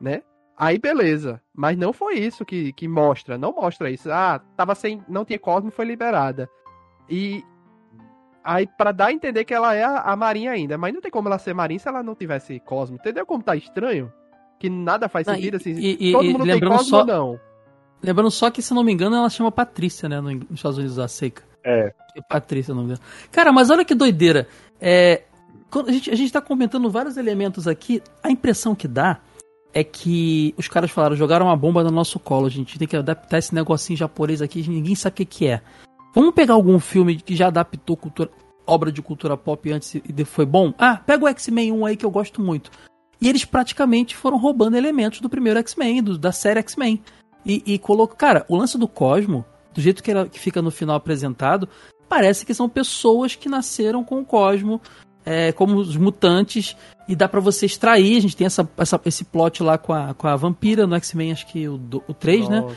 né? 0.00 0.22
Aí 0.58 0.78
beleza, 0.78 1.40
mas 1.54 1.76
não 1.76 1.92
foi 1.92 2.14
isso 2.14 2.44
que, 2.44 2.72
que 2.72 2.88
mostra, 2.88 3.36
não 3.36 3.52
mostra 3.52 3.90
isso. 3.90 4.10
Ah, 4.10 4.40
tava 4.56 4.74
sem, 4.74 5.04
não 5.06 5.24
tinha 5.24 5.38
Cosmo, 5.38 5.70
foi 5.70 5.84
liberada. 5.84 6.48
E 7.08 7.44
aí 8.46 8.66
pra 8.66 8.92
dar 8.92 9.06
a 9.06 9.12
entender 9.12 9.44
que 9.44 9.52
ela 9.52 9.74
é 9.74 9.82
a, 9.84 9.98
a 10.00 10.16
Marinha 10.16 10.52
ainda, 10.52 10.78
mas 10.78 10.94
não 10.94 11.00
tem 11.00 11.10
como 11.10 11.28
ela 11.28 11.38
ser 11.38 11.52
Marinha 11.54 11.80
se 11.80 11.88
ela 11.88 12.02
não 12.02 12.14
tivesse 12.14 12.60
Cosmo. 12.60 12.96
Entendeu 12.96 13.26
como 13.26 13.42
tá 13.42 13.56
estranho? 13.56 14.12
Que 14.58 14.70
nada 14.70 15.08
faz 15.08 15.26
Não, 15.26 15.34
sentido 15.34 15.54
e- 15.54 15.56
assim. 15.56 15.70
e- 15.72 16.08
e- 16.08 16.12
todo 16.12 16.24
e 16.24 16.28
mundo 16.32 16.44
tem 16.44 16.54
lembrando 16.54 16.72
Cosmo 16.78 16.88
só- 16.98 17.04
não? 17.04 17.40
Lembrando 18.02 18.30
só 18.30 18.50
que, 18.50 18.62
se 18.62 18.72
não 18.72 18.84
me 18.84 18.92
engano, 18.92 19.16
ela 19.16 19.28
chama 19.28 19.50
Patrícia, 19.50 20.08
né? 20.08 20.20
no- 20.20 20.30
Nos 20.32 20.46
Estados 20.52 20.78
Unidos, 20.78 20.98
a 20.98 21.08
Seika. 21.08 21.42
É. 21.64 21.92
É 22.16 22.22
Patrícia 22.28 22.72
o 22.72 22.76
nome 22.76 22.88
dela. 22.88 23.00
Cara, 23.32 23.52
mas 23.52 23.68
olha 23.70 23.84
que 23.84 23.94
doideira. 23.94 24.46
É, 24.80 25.22
quando 25.70 25.88
a, 25.88 25.92
gente, 25.92 26.10
a 26.10 26.14
gente 26.14 26.32
tá 26.32 26.40
comentando 26.40 26.88
vários 26.90 27.16
elementos 27.16 27.66
aqui. 27.66 28.02
A 28.22 28.30
impressão 28.30 28.74
que 28.74 28.86
dá 28.86 29.18
é 29.74 29.82
que 29.82 30.54
os 30.56 30.68
caras 30.68 30.90
falaram, 30.90 31.16
jogaram 31.16 31.46
uma 31.46 31.56
bomba 31.56 31.82
no 31.82 31.90
nosso 31.90 32.18
colo. 32.20 32.46
A 32.46 32.50
gente 32.50 32.78
tem 32.78 32.86
que 32.86 32.96
adaptar 32.96 33.38
esse 33.38 33.54
negocinho 33.54 33.96
japonês 33.98 34.40
aqui, 34.40 34.66
ninguém 34.68 34.94
sabe 34.94 35.14
o 35.14 35.16
que, 35.16 35.24
que 35.24 35.46
é. 35.48 35.60
Vamos 36.16 36.34
pegar 36.34 36.54
algum 36.54 36.80
filme 36.80 37.16
que 37.16 37.36
já 37.36 37.48
adaptou 37.48 37.94
cultura, 37.94 38.30
obra 38.66 38.90
de 38.90 39.02
cultura 39.02 39.36
pop 39.36 39.70
antes 39.70 39.94
e 39.94 40.24
foi 40.24 40.46
bom? 40.46 40.72
Ah, 40.78 40.96
pega 40.96 41.26
o 41.26 41.28
X-Men 41.28 41.72
1 41.72 41.84
aí 41.84 41.94
que 41.94 42.06
eu 42.06 42.10
gosto 42.10 42.40
muito. 42.40 42.70
E 43.20 43.28
eles 43.28 43.44
praticamente 43.44 44.16
foram 44.16 44.38
roubando 44.38 44.78
elementos 44.78 45.20
do 45.20 45.28
primeiro 45.28 45.58
X-Men, 45.58 46.02
da 46.02 46.32
série 46.32 46.60
X-Men. 46.60 47.02
E, 47.44 47.62
e 47.66 47.78
colocou. 47.78 48.16
Cara, 48.16 48.46
o 48.48 48.56
lance 48.56 48.78
do 48.78 48.88
Cosmo, 48.88 49.44
do 49.74 49.80
jeito 49.82 50.02
que, 50.02 50.10
ela, 50.10 50.26
que 50.26 50.40
fica 50.40 50.62
no 50.62 50.70
final 50.70 50.96
apresentado, 50.96 51.68
parece 52.08 52.46
que 52.46 52.54
são 52.54 52.66
pessoas 52.66 53.36
que 53.36 53.46
nasceram 53.48 54.02
com 54.02 54.18
o 54.18 54.24
Cosmo, 54.24 54.80
é, 55.24 55.52
como 55.52 55.76
os 55.76 55.98
mutantes, 55.98 56.74
e 57.06 57.14
dá 57.14 57.28
pra 57.28 57.40
você 57.40 57.66
extrair. 57.66 58.16
A 58.16 58.20
gente 58.20 58.34
tem 58.36 58.46
essa, 58.46 58.66
essa- 58.78 59.00
esse 59.04 59.22
plot 59.22 59.62
lá 59.62 59.76
com 59.76 59.92
a, 59.92 60.14
com 60.14 60.26
a 60.26 60.34
vampira 60.34 60.86
no 60.86 60.96
X-Men, 60.96 61.32
acho 61.32 61.46
que 61.46 61.68
o, 61.68 61.78
o 62.08 62.14
3, 62.14 62.48
né? 62.48 62.60
Nossa. 62.60 62.76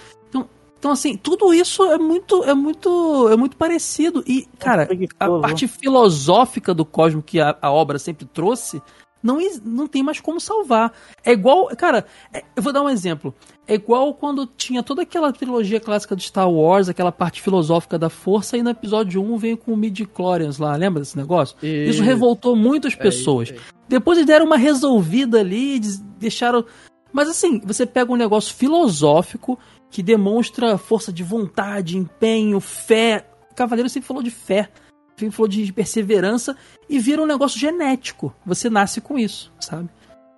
Então, 0.80 0.92
assim, 0.92 1.18
tudo 1.18 1.54
isso 1.54 1.84
é 1.84 1.98
muito, 1.98 2.42
é 2.46 2.54
muito, 2.54 3.28
é 3.30 3.36
muito 3.36 3.58
parecido. 3.58 4.24
E, 4.26 4.48
cara, 4.58 4.88
a 5.20 5.30
parte 5.40 5.68
filosófica 5.68 6.74
do 6.74 6.86
Cosmo 6.86 7.22
que 7.22 7.40
a, 7.40 7.56
a 7.62 7.70
obra 7.70 8.00
sempre 8.00 8.26
trouxe, 8.26 8.82
não, 9.22 9.38
não 9.66 9.88
tem 9.88 10.02
mais 10.02 10.22
como 10.22 10.40
salvar. 10.40 10.94
É 11.22 11.34
igual, 11.34 11.68
cara, 11.76 12.06
é- 12.34 12.46
eu 12.56 12.64
vou 12.64 12.72
dar 12.72 12.82
um 12.82 12.90
exemplo. 12.90 13.36
É 13.68 13.74
igual 13.74 14.14
quando 14.14 14.46
tinha 14.48 14.82
toda 14.82 15.02
aquela 15.02 15.34
trilogia 15.34 15.82
clássica 15.82 16.16
de 16.16 16.24
Star 16.24 16.50
Wars, 16.50 16.88
aquela 16.88 17.12
parte 17.12 17.42
filosófica 17.42 18.00
da 18.00 18.10
força, 18.10 18.56
e 18.56 18.64
no 18.64 18.70
episódio 18.70 19.22
1 19.22 19.38
veio 19.38 19.58
com 19.58 19.74
o 19.74 19.78
midi-chlorians 19.78 20.58
lá, 20.58 20.74
lembra 20.78 21.02
desse 21.02 21.18
negócio? 21.18 21.58
Isso 21.62 22.02
revoltou 22.02 22.56
muitas 22.56 22.94
É 22.94 22.96
pessoas. 22.96 23.50
isso 23.50 23.60
aí. 23.60 23.66
Depois 23.90 24.18
eles 24.18 24.28
deram 24.28 24.46
uma 24.46 24.58
resolvida 24.58 25.40
ali, 25.42 25.80
deixaram. 26.18 26.64
Mas 27.12 27.28
assim, 27.28 27.60
você 27.66 27.86
pega 27.86 28.12
um 28.12 28.16
negócio 28.16 28.54
filosófico 28.56 29.60
que 29.90 30.04
demonstra 30.04 30.78
força 30.78 31.12
de 31.12 31.24
vontade, 31.24 31.98
empenho, 31.98 32.60
fé. 32.60 33.26
O 33.52 33.56
Cavaleiro 33.56 33.90
sempre 33.90 34.08
falou 34.08 34.22
de 34.24 34.32
fé, 34.32 34.70
sempre 35.18 35.36
falou 35.36 35.48
de 35.50 35.72
perseverança 35.74 36.56
e 36.90 37.00
vira 37.00 37.22
um 37.22 37.26
negócio 37.26 37.60
genético. 37.60 38.34
Você 38.46 38.70
nasce 38.70 39.02
com 39.02 39.18
isso, 39.18 39.52
sabe? 39.60 39.90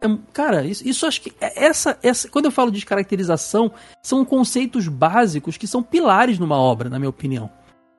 É, 0.03 0.07
cara, 0.33 0.65
isso, 0.65 0.87
isso 0.87 1.05
acho 1.05 1.21
que. 1.21 1.31
é- 1.39 1.65
Essa, 1.65 1.97
essa, 2.01 2.27
quando 2.29 2.45
eu 2.45 2.51
falo 2.51 2.71
de 2.71 2.83
caracterização, 2.85 3.71
são 4.03 4.25
conceitos 4.25 4.87
básicos 4.87 5.57
que 5.57 5.67
são 5.67 5.83
pilares 5.83 6.39
numa 6.39 6.57
obra, 6.57 6.89
na 6.89 6.97
minha 6.97 7.09
opinião. 7.09 7.49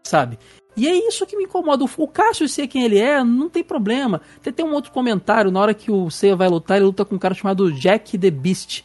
Sabe? 0.05 0.37
E 0.77 0.89
é 0.89 1.07
isso 1.07 1.25
que 1.27 1.37
me 1.37 1.45
incomoda. 1.45 1.85
O- 1.85 2.09
Cássio 2.09 2.49
ser 2.49 2.67
quem 2.67 2.83
ele 2.83 2.99
é, 2.99 3.23
não 3.23 3.49
tem 3.49 3.63
problema. 3.63 4.21
Até 4.39 4.51
tem 4.51 4.65
um 4.67 4.73
outro 4.73 4.91
comentário, 4.91 5.51
na 5.53 5.61
hora 5.61 5.75
que 5.75 5.93
o 5.93 6.11
Seiya 6.11 6.35
vai 6.35 6.49
lutar, 6.49 6.79
ele 6.79 6.87
luta 6.87 7.05
com 7.05 7.15
um 7.15 7.19
cara 7.19 7.35
chamado 7.35 7.71
Jack 7.73 8.19
the 8.19 8.31
Beast. 8.31 8.83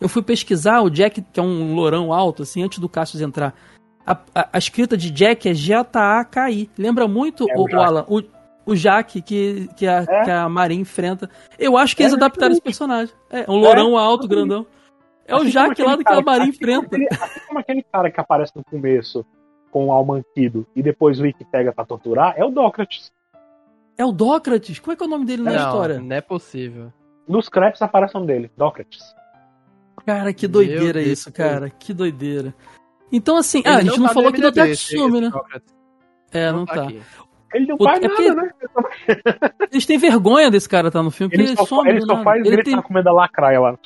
Eu 0.00 0.08
fui 0.08 0.22
pesquisar, 0.22 0.80
o 0.82 0.90
Jack, 0.90 1.22
que 1.22 1.40
é 1.40 1.42
um 1.42 1.74
lourão 1.74 2.12
alto, 2.12 2.42
assim, 2.42 2.62
antes 2.62 2.78
do 2.78 2.88
Cassius 2.88 3.22
entrar. 3.22 3.54
A, 4.06 4.12
a- 4.34 4.48
a 4.52 4.58
escrita 4.58 4.96
de 4.96 5.10
Jack 5.10 5.48
é 5.48 5.54
J-A-K-I. 5.54 6.70
Lembra 6.76 7.08
muito, 7.08 7.48
É, 7.48 7.54
o, 7.56 7.60
o 7.60 7.64
o 7.64 7.68
Jack. 7.68 7.82
Alan, 7.84 8.04
o, 8.08 8.22
o 8.66 8.74
Jack 8.74 9.22
que, 9.22 9.68
que, 9.76 9.86
a, 9.86 10.04
É. 10.08 10.24
que 10.24 10.30
a 10.30 10.48
Marin 10.48 10.80
enfrenta. 10.80 11.30
Eu 11.58 11.76
acho 11.78 11.96
que 11.96 12.02
eles 12.02 12.12
É, 12.12 12.16
adaptaram 12.16 12.52
esse 12.52 12.60
personagem. 12.62 13.14
É, 13.30 13.50
um 13.50 13.56
lourão 13.56 13.96
alto, 13.96 14.28
grandão. 14.28 14.66
É 15.26 15.34
o 15.34 15.38
Assim 15.38 15.50
Jack 15.50 15.76
como 15.76 15.88
lá 15.88 15.96
do 15.96 16.04
que 16.04 16.08
a 16.08 16.12
cara- 16.12 16.24
Marin 16.24 16.50
assim 16.50 16.58
como 16.58 16.70
enfrenta. 16.72 16.86
aquele- 16.96 17.08
Assim 17.10 17.40
como 17.46 17.58
aquele 17.58 17.82
cara 17.82 18.10
que 18.10 18.20
aparece 18.20 18.52
no 18.54 18.62
começo 18.64 19.24
com 19.70 19.86
o 19.86 19.92
Almanquido 19.92 20.66
e 20.76 20.82
depois 20.82 21.18
o 21.18 21.26
Ikki 21.26 21.44
pega 21.46 21.72
pra 21.72 21.84
torturar, 21.86 22.34
é 22.36 22.44
o 22.44 22.50
Dócrates. 22.50 23.10
É 23.96 24.04
o 24.04 24.12
Dócrates. 24.12 24.78
Como 24.80 24.92
é 24.92 24.96
que 24.96 25.02
é 25.02 25.06
o 25.06 25.08
nome 25.08 25.24
dele 25.24 25.42
na 25.42 25.52
Não, 25.52 25.58
história? 25.66 25.98
não 26.00 26.14
é 26.16 26.20
possível. 26.20 26.92
Nos 27.26 27.48
créditos 27.48 27.80
aparece 27.80 28.14
o 28.16 28.20
nome 28.20 28.32
dele, 28.32 28.50
Dócrates. 28.56 29.00
Cara, 30.06 30.32
que 30.32 30.46
Meu 30.46 30.52
doideira 30.52 31.00
Deus. 31.02 31.18
isso, 31.18 31.32
cara. 31.32 31.70
Que 31.70 31.92
doideira. 31.94 32.54
Então, 33.12 33.36
assim, 33.36 33.58
Ele 33.60 33.68
ah, 33.68 33.76
a 33.78 33.82
gente 33.82 33.98
não 33.98 34.08
tá 34.08 34.14
falou 34.14 34.32
que 34.32 34.40
do 34.40 34.48
MDB, 34.48 34.68
Tatsumi, 34.70 35.18
esse 35.18 35.20
né? 35.20 35.42
É, 36.32 36.52
não 36.52 36.66
tá. 36.66 36.84
aqui. 36.84 37.00
Ele 37.54 37.66
não 37.66 37.78
faz 37.78 38.02
é 38.02 38.08
nada, 38.08 38.14
porque- 38.16 38.34
né? 38.34 38.50
Eles 39.70 39.86
têm 39.86 39.96
vergonha 39.98 40.50
desse 40.50 40.68
cara 40.68 40.90
tá 40.90 41.02
no 41.02 41.10
filme, 41.10 41.30
porque 41.30 41.42
Ele 41.42 41.50
ele, 41.50 41.56
só, 41.56 41.64
some 41.66 41.88
ele 41.88 42.00
do 42.00 42.06
só 42.06 42.22
faz 42.24 42.44
Ele 42.44 42.56
ele 42.56 42.62
tem- 42.64 42.74
tá 42.76 42.82
comendo 42.82 43.08
a 43.08 43.12
lacraia 43.12 43.60
lá. 43.60 43.78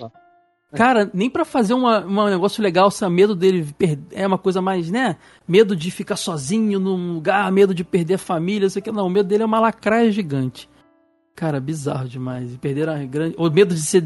Cara, 0.74 1.10
nem 1.14 1.28
pra 1.30 1.44
fazer 1.44 1.74
uma, 1.74 2.00
uma 2.00 2.30
negócio 2.30 2.62
legal, 2.62 2.90
se 2.90 3.04
é 3.04 3.08
medo 3.08 3.34
dele 3.34 3.66
perder, 3.76 4.18
é 4.18 4.26
uma 4.26 4.38
coisa 4.38 4.60
mais, 4.62 4.90
né? 4.90 5.16
Medo 5.46 5.74
de 5.76 5.90
ficar 5.90 6.16
sozinho 6.16 6.78
num 6.80 7.14
lugar, 7.14 7.50
medo 7.52 7.74
de 7.74 7.84
perder 7.84 8.14
a 8.14 8.18
família, 8.18 8.68
sei 8.68 8.80
que 8.82 8.90
não, 8.92 9.06
o 9.06 9.10
medo 9.10 9.28
dele 9.28 9.42
é 9.42 9.46
uma 9.46 9.60
lacraia 9.60 10.10
gigante. 10.10 10.68
Cara, 11.34 11.60
bizarro 11.60 12.08
demais. 12.08 12.52
E 12.54 12.58
perder 12.58 12.88
a 12.88 12.96
grande, 13.04 13.34
o 13.38 13.48
medo 13.50 13.74
de 13.74 13.80
ser 13.82 14.02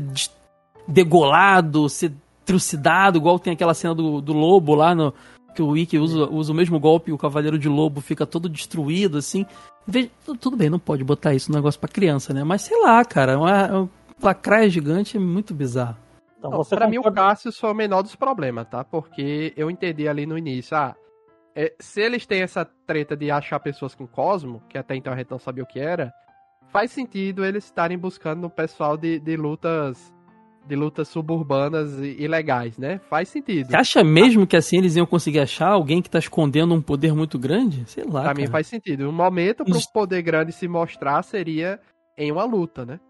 degolado, 0.87 1.89
ser 1.89 2.13
trucidado, 2.45 3.19
igual 3.19 3.39
tem 3.39 3.53
aquela 3.53 3.75
cena 3.75 3.95
do, 3.95 4.21
do 4.21 4.33
lobo 4.33 4.75
lá 4.75 4.95
no 4.95 5.13
que 5.55 5.63
o 5.63 5.77
Ikki 5.77 5.99
usa, 5.99 6.29
usa 6.31 6.51
o 6.51 6.55
mesmo 6.55 6.81
golpe 6.81 7.11
e 7.11 7.15
o 7.15 7.19
cavaleiro 7.19 7.59
de 7.59 7.69
lobo 7.69 8.01
fica 8.01 8.25
todo 8.27 8.49
destruído 8.49 9.19
assim. 9.19 9.45
Veja, 9.87 10.09
tu- 10.25 10.35
tudo 10.37 10.57
bem, 10.57 10.71
não 10.71 10.79
pode 10.79 11.05
botar 11.05 11.35
isso 11.35 11.51
no 11.51 11.57
negócio 11.59 11.79
pra 11.79 11.89
criança, 11.91 12.33
né? 12.33 12.43
Mas 12.43 12.63
sei 12.63 12.81
lá, 12.81 13.05
cara, 13.05 13.39
uma, 13.39 13.67
uma 13.71 13.91
lacraia 14.23 14.69
gigante 14.71 15.17
é 15.19 15.21
muito 15.21 15.53
bizarro. 15.53 15.97
Então, 16.39 16.51
Não, 16.51 16.59
você 16.59 16.75
pra 16.75 16.89
mim 16.89 16.97
o 16.97 17.03
concorda- 17.03 17.21
Cassius 17.29 17.59
foi 17.61 17.71
o 17.71 17.75
menor 17.75 18.03
dos 18.03 18.17
problemas, 18.17 18.67
tá? 18.69 18.83
Porque 18.83 19.53
eu 19.57 19.71
entendi 19.71 20.09
ali 20.09 20.25
no 20.25 20.39
início, 20.39 20.75
ah, 20.77 20.97
é, 21.55 21.75
se 21.79 22.01
eles 22.01 22.25
têm 22.27 22.41
essa 22.43 22.65
treta 22.87 23.15
de 23.15 23.31
achar 23.31 23.61
pessoas 23.61 23.95
com 23.95 24.07
Cosmo, 24.07 24.63
que 24.71 24.79
até 24.79 24.97
então 24.97 25.13
a 25.13 25.17
gente 25.17 25.31
não 25.31 25.39
sabia 25.39 25.63
o 25.63 25.67
que 25.67 25.79
era, 25.79 26.11
faz 26.73 26.91
sentido 26.91 27.45
eles 27.45 27.65
estarem 27.67 27.99
buscando 27.99 28.41
no 28.41 28.49
pessoal 28.51 28.97
de, 28.97 29.19
de 29.21 29.37
lutas 29.37 30.11
de 30.67 30.77
lutas 30.77 31.09
suburbanas 31.09 31.99
e, 31.99 32.27
legais, 32.29 32.79
né? 32.79 33.01
Faz 33.11 33.29
sentido. 33.29 33.69
Você 33.69 33.77
acha 33.77 34.05
mesmo 34.05 34.47
que 34.47 34.57
assim 34.57 34.79
eles 34.79 34.97
iam 34.97 35.07
conseguir 35.07 35.41
achar 35.41 35.69
alguém 35.69 36.01
que 36.01 36.09
tá 36.09 36.19
escondendo 36.19 36.75
um 36.75 36.81
poder 36.81 37.15
muito 37.15 37.39
grande? 37.39 37.85
Sei 37.87 38.05
lá. 38.05 38.23
Pra 38.23 38.35
mim 38.35 38.43
cara. 38.43 38.53
faz 38.53 38.67
sentido. 38.69 39.09
Um 39.09 39.13
momento 39.13 39.65
para 39.65 39.77
um 39.77 39.81
poder 39.93 40.23
grande 40.23 40.53
se 40.53 40.69
mostrar 40.69 41.23
seria 41.23 41.81
em 42.17 42.31
uma 42.31 42.45
luta, 42.45 42.85
né? 42.85 43.01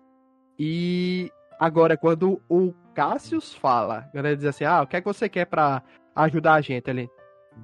E 0.59 1.31
agora, 1.59 1.97
quando 1.97 2.41
o 2.49 2.73
Cassius 2.95 3.55
fala, 3.55 4.09
ele 4.15 4.37
diz 4.37 4.47
assim, 4.47 4.65
ah, 4.65 4.83
o 4.83 4.87
que 4.87 4.97
é 4.97 5.01
que 5.01 5.07
você 5.07 5.29
quer 5.29 5.47
pra 5.47 5.83
ajudar 6.15 6.55
a 6.55 6.61
gente? 6.61 6.89
Ele, 6.89 7.09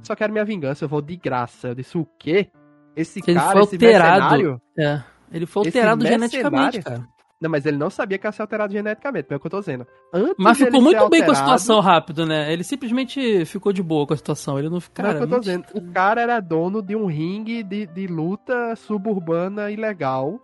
só 0.02 0.14
quero 0.14 0.32
minha 0.32 0.44
vingança, 0.44 0.84
eu 0.84 0.88
vou 0.88 1.00
de 1.00 1.16
graça. 1.16 1.68
Eu 1.68 1.74
disse, 1.74 1.96
o 1.96 2.06
quê? 2.18 2.50
Esse 2.96 3.20
Ele 3.26 3.38
cara, 3.38 3.52
foi 3.52 3.62
esse 3.62 3.74
alterado. 3.76 4.62
É. 4.78 5.02
Ele 5.30 5.46
foi 5.46 5.66
alterado 5.66 6.06
geneticamente, 6.06 6.82
cara. 6.82 7.06
Não, 7.40 7.48
mas 7.48 7.64
ele 7.64 7.76
não 7.76 7.88
sabia 7.88 8.18
que 8.18 8.26
ia 8.26 8.32
ser 8.32 8.42
alterado 8.42 8.72
geneticamente, 8.72 9.28
é 9.30 9.36
o 9.36 9.38
que 9.40 9.46
eu 9.46 9.50
tô 9.50 9.60
dizendo. 9.60 9.86
Antes 10.12 10.34
Mas 10.38 10.58
ficou 10.58 10.82
muito 10.82 11.00
ser 11.00 11.08
bem 11.08 11.20
com 11.20 11.26
a 11.26 11.34
alterado- 11.34 11.36
situação 11.58 11.80
rápido, 11.80 12.26
né? 12.26 12.52
Ele 12.52 12.64
simplesmente 12.64 13.44
ficou 13.44 13.72
de 13.72 13.82
boa 13.82 14.06
com 14.06 14.14
a 14.14 14.16
situação. 14.16 14.58
Ele 14.58 14.68
não 14.68 14.78
Não, 14.78 14.82
cara, 14.92 15.10
é 15.10 15.14
o 15.14 15.16
que 15.18 15.22
eu 15.24 15.28
tô 15.28 15.38
dizendo. 15.38 15.64
O 15.74 15.92
cara 15.92 16.20
era 16.20 16.40
dono 16.40 16.82
de 16.82 16.96
um 16.96 17.06
ringue 17.06 17.62
de, 17.62 17.86
de 17.86 18.06
luta 18.08 18.74
suburbana 18.74 19.70
ilegal. 19.70 20.40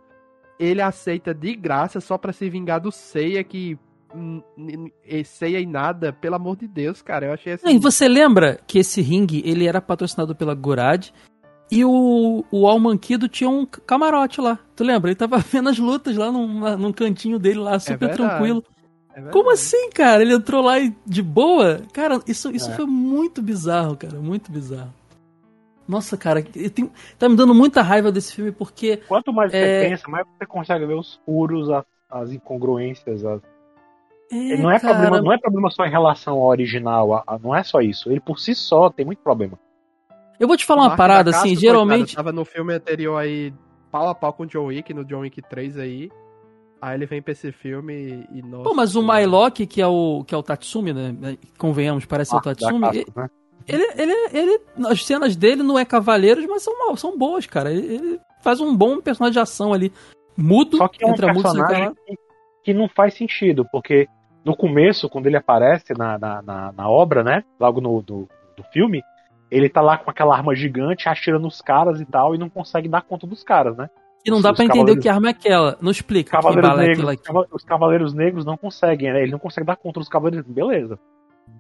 ele 0.59 0.81
aceita 0.81 1.35
de 1.35 1.57
graça 1.57 2.01
só 2.01 2.17
pra 2.17 2.33
se 2.33 2.49
vingar 2.49 2.81
do 2.81 2.93
Seiya 2.93 3.43
que 3.43 3.77
Seiya 5.25 5.59
e 5.59 5.67
nada, 5.67 6.13
pelo 6.13 6.37
amor 6.37 6.57
de 6.57 6.69
Deus, 6.69 7.03
cara. 7.03 7.27
Eu 7.27 7.33
achei 7.33 7.55
assim. 7.55 7.69
E 7.75 7.79
você 7.79 8.07
lembra 8.09 8.61
que 8.67 8.79
esse 8.79 9.03
ringue 9.03 9.43
ele 9.45 9.67
era 9.67 9.81
patrocinado 9.81 10.37
pela 10.37 10.55
Gurad 10.55 11.09
e 11.71 11.85
o, 11.85 12.45
o 12.51 12.67
Almanquido 12.67 13.29
tinha 13.29 13.49
um 13.49 13.67
camarote 13.67 14.41
lá. 14.41 14.59
Tu 14.77 14.85
lembra? 14.85 15.11
Ele 15.11 15.17
tava 15.17 15.39
vendo 15.51 15.69
as 15.69 15.79
lutas 15.79 16.17
lá 16.17 16.31
num, 16.31 16.77
num 16.77 16.93
cantinho 16.93 17.39
dele 17.39 17.59
lá, 17.59 17.79
super 17.79 18.11
é 18.11 18.13
tranquilo. 18.13 18.65
É 19.15 19.23
Como 19.31 19.51
assim, 19.51 19.91
cara? 19.91 20.23
Ele 20.23 20.35
entrou 20.35 20.63
lá 20.63 20.75
de 21.07 21.23
boa? 21.23 21.83
Cara, 21.93 22.21
isso, 22.27 22.51
isso 22.51 22.71
é. 22.71 22.75
foi 22.75 22.87
muito 22.87 23.41
bizarro, 23.41 23.97
cara. 23.97 24.19
Muito 24.19 24.51
bizarro. 24.51 24.93
Nossa, 25.87 26.17
cara, 26.17 26.43
tenho, 26.43 26.91
tá 27.19 27.29
me 27.29 27.37
dando 27.37 27.55
muita 27.55 27.83
raiva 27.83 28.11
desse 28.11 28.35
filme 28.35 28.51
porque. 28.51 28.97
Quanto 29.09 29.33
mais 29.33 29.53
é... 29.53 29.61
você 29.61 29.89
pensa, 29.89 30.09
mais 30.09 30.27
você 30.27 30.47
consegue 30.47 30.87
ver 30.87 30.95
os 30.95 31.21
furos, 31.27 31.71
as, 31.71 31.85
as 32.11 32.33
incongruências, 32.33 33.25
as... 33.25 33.43
É, 34.33 34.57
não, 34.57 34.71
é 34.71 34.81
cara... 34.81 34.95
problema, 34.95 35.23
não 35.23 35.33
é 35.33 35.39
problema 35.39 35.71
só 35.71 35.85
em 35.85 35.91
relação 35.91 36.35
ao 36.35 36.47
original, 36.47 37.15
a, 37.15 37.23
a, 37.27 37.39
não 37.39 37.55
é 37.55 37.63
só 37.63 37.81
isso. 37.81 38.11
Ele 38.11 38.21
por 38.21 38.39
si 38.39 38.55
só 38.55 38.89
tem 38.89 39.05
muito 39.05 39.23
problema. 39.23 39.59
Eu 40.39 40.49
vou 40.49 40.57
te 40.57 40.65
falar 40.65 40.83
uma 40.83 40.97
parada, 40.97 41.31
assim, 41.31 41.55
geralmente. 41.57 42.15
Coitado, 42.15 42.17
tava 42.17 42.33
no 42.33 42.45
filme 42.45 42.75
anterior 42.75 43.17
aí, 43.17 43.53
pau 43.91 44.09
a 44.09 44.15
pau 44.15 44.33
com 44.33 44.43
o 44.43 44.47
John 44.47 44.67
Wick, 44.67 44.93
no 44.93 45.05
John 45.05 45.21
Wick 45.21 45.41
3 45.43 45.79
aí. 45.79 46.11
Aí 46.81 46.97
ele 46.97 47.07
vem 47.07 47.23
pra 47.23 47.33
esse 47.33 47.51
filme 47.53 48.27
e. 48.31 48.43
Nossa, 48.43 48.65
Pô, 48.65 48.75
mas 48.75 48.95
o 48.95 49.03
Mylock, 49.03 49.67
que 49.67 49.81
é 49.81 49.87
o, 49.87 50.23
que 50.27 50.35
é 50.35 50.39
o 50.39 50.43
Tatsumi, 50.43 50.93
né? 50.93 51.39
Convenhamos, 51.57 52.05
parece 52.05 52.35
ah, 52.35 52.39
o 52.39 52.43
Tatsumi. 52.43 52.81
Né? 52.81 53.31
ele, 53.67 53.85
ele, 53.97 54.13
ele, 54.33 54.61
As 54.87 55.05
cenas 55.05 55.35
dele 55.37 55.63
não 55.63 55.79
é 55.79 55.85
Cavaleiros, 55.85 56.45
mas 56.47 56.63
são, 56.63 56.97
são 56.97 57.17
boas, 57.17 57.47
cara. 57.47 57.73
Ele, 57.73 57.95
ele 57.95 58.21
faz 58.43 58.61
um 58.61 58.77
bom 58.77 59.01
personagem 59.01 59.33
de 59.33 59.41
ação 59.41 59.73
ali. 59.73 59.93
Mudo 60.37 60.77
Só 60.77 60.89
que 60.89 61.03
é 61.03 61.07
um 61.07 61.13
entre 61.13 61.31
a 61.31 61.33
personagem 61.33 61.95
que, 62.07 62.15
que 62.65 62.75
não 62.75 62.89
faz 62.89 63.15
sentido, 63.15 63.67
porque 63.71 64.09
no 64.45 64.55
começo, 64.55 65.09
quando 65.09 65.27
ele 65.27 65.37
aparece 65.37 65.95
na, 65.97 66.19
na, 66.19 66.43
na, 66.43 66.73
na 66.73 66.91
obra, 66.91 67.25
né? 67.25 67.45
Logo 67.59 67.81
no 67.81 68.03
do, 68.03 68.29
do 68.57 68.63
filme, 68.73 69.03
ele 69.57 69.69
tá 69.69 69.81
lá 69.81 69.97
com 69.97 70.11
aquela 70.11 70.37
arma 70.37 70.55
gigante, 70.55 71.09
atirando 71.09 71.47
os 71.47 71.63
caras 71.63 72.01
e 72.01 72.05
tal, 72.05 72.35
e 72.35 72.39
não 72.39 72.49
consegue 72.49 72.89
dar 72.89 73.03
conta 73.03 73.27
dos 73.27 73.45
caras, 73.45 73.77
né? 73.77 73.89
E 74.25 74.31
não 74.31 74.41
dá 74.41 74.53
para 74.53 74.65
entender 74.65 74.93
o 74.93 74.99
que 74.99 75.09
arma 75.09 75.29
é 75.29 75.31
aquela. 75.31 75.77
Não 75.81 75.91
explica. 75.91 76.31
Cavaleiros 76.31 76.71
que 76.71 76.77
negros, 76.77 77.11
é 77.11 77.13
aquela 77.13 77.47
Os 77.53 77.65
cavaleiros 77.65 78.15
negros 78.15 78.45
não 78.45 78.57
conseguem, 78.57 79.13
né? 79.13 79.23
Ele 79.23 79.33
não 79.33 79.39
consegue 79.39 79.67
dar 79.67 79.77
conta 79.77 80.01
dos 80.01 80.09
cavaleiros. 80.09 80.51
Beleza. 80.51 80.99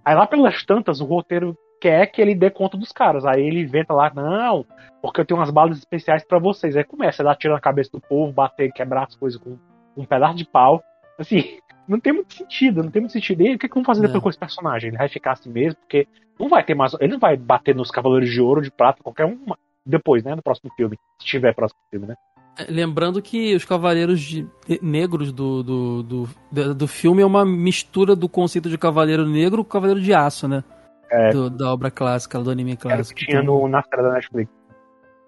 Aí 0.05 0.15
lá 0.15 0.27
pelas 0.27 0.65
tantas, 0.65 1.01
o 1.01 1.05
roteiro 1.05 1.57
quer 1.81 2.07
que 2.07 2.23
ele 2.23 2.35
dê 2.35 2.51
conta 2.51 2.77
dos 2.77 2.91
caras. 2.91 3.27
Aí 3.27 3.47
ele 3.47 3.61
inventa 3.61 3.93
lá, 3.93 4.11
não, 4.15 4.65
porque 5.03 5.21
eu 5.21 5.25
tenho 5.27 5.39
umas 5.39 5.51
balas 5.51 5.79
especiais 5.79 6.25
para 6.27 6.39
vocês. 6.39 6.75
Aí 6.75 6.85
começa 6.85 7.23
a 7.23 7.27
dar 7.27 7.37
tiro 7.37 7.53
na 7.53 7.61
cabeça 7.61 7.91
do 7.93 8.01
povo, 8.01 8.33
bater, 8.33 8.73
quebrar 8.73 9.05
as 9.05 9.15
coisas 9.15 9.39
com 9.39 9.59
um 9.95 10.05
pedaço 10.07 10.37
de 10.37 10.47
pau. 10.47 10.83
Assim, 11.19 11.59
não 11.89 12.01
tem 12.01 12.13
muito 12.13 12.35
sentido, 12.35 12.83
não 12.83 12.91
tem 12.91 13.01
muito 13.01 13.13
sentido. 13.13 13.43
E 13.43 13.55
o 13.55 13.59
que, 13.59 13.69
que 13.69 13.75
vão 13.75 13.85
fazer 13.85 14.03
depois 14.03 14.23
com 14.23 14.31
esse 14.31 14.39
personagem? 14.39 14.89
Ele 14.89 14.99
vai 14.99 15.09
ficar 15.09 15.33
assim 15.33 15.51
mesmo, 15.51 15.77
porque 15.81 16.07
não 16.39 16.49
vai 16.49 16.65
ter 16.65 16.75
mais. 16.75 16.95
Ele 17.01 17.13
não 17.13 17.19
vai 17.19 17.37
bater 17.37 17.75
nos 17.75 17.91
Cavaleiros 17.91 18.31
de 18.31 18.41
Ouro, 18.41 18.63
de 18.63 18.71
Prata, 18.71 19.03
qualquer 19.03 19.27
um 19.27 19.39
depois, 19.85 20.23
né? 20.25 20.35
No 20.35 20.43
próximo 20.43 20.73
filme. 20.77 20.99
Se 21.21 21.27
tiver 21.27 21.55
próximo 21.55 21.81
filme, 21.91 22.07
né? 22.07 22.15
É, 22.59 22.71
lembrando 22.71 23.21
que 23.21 23.55
os 23.55 23.65
Cavaleiros 23.65 24.21
de, 24.21 24.47
negros 24.81 25.33
do, 25.33 25.63
do, 25.63 26.03
do, 26.03 26.75
do, 26.75 26.87
filme 26.87 27.21
é 27.21 27.27
uma 27.27 27.45
mistura 27.45 28.15
do 28.15 28.29
conceito 28.29 28.69
de 28.69 28.79
Cavaleiro 28.79 29.27
Negro 29.27 29.65
com 29.65 29.71
Cavaleiro 29.71 30.01
de 30.01 30.15
Aço, 30.15 30.47
né? 30.47 30.63
É. 31.11 31.31
Do, 31.31 31.51
da 31.51 31.73
obra 31.73 31.91
clássica, 31.91 32.39
do 32.39 32.51
anime 32.51 32.77
clássico. 32.77 33.19
Era 33.19 33.21
que 33.21 33.27
tinha 33.27 33.43
no, 33.43 33.69
na 33.69 33.83
série 33.83 34.03
da 34.03 34.13
Netflix. 34.13 34.51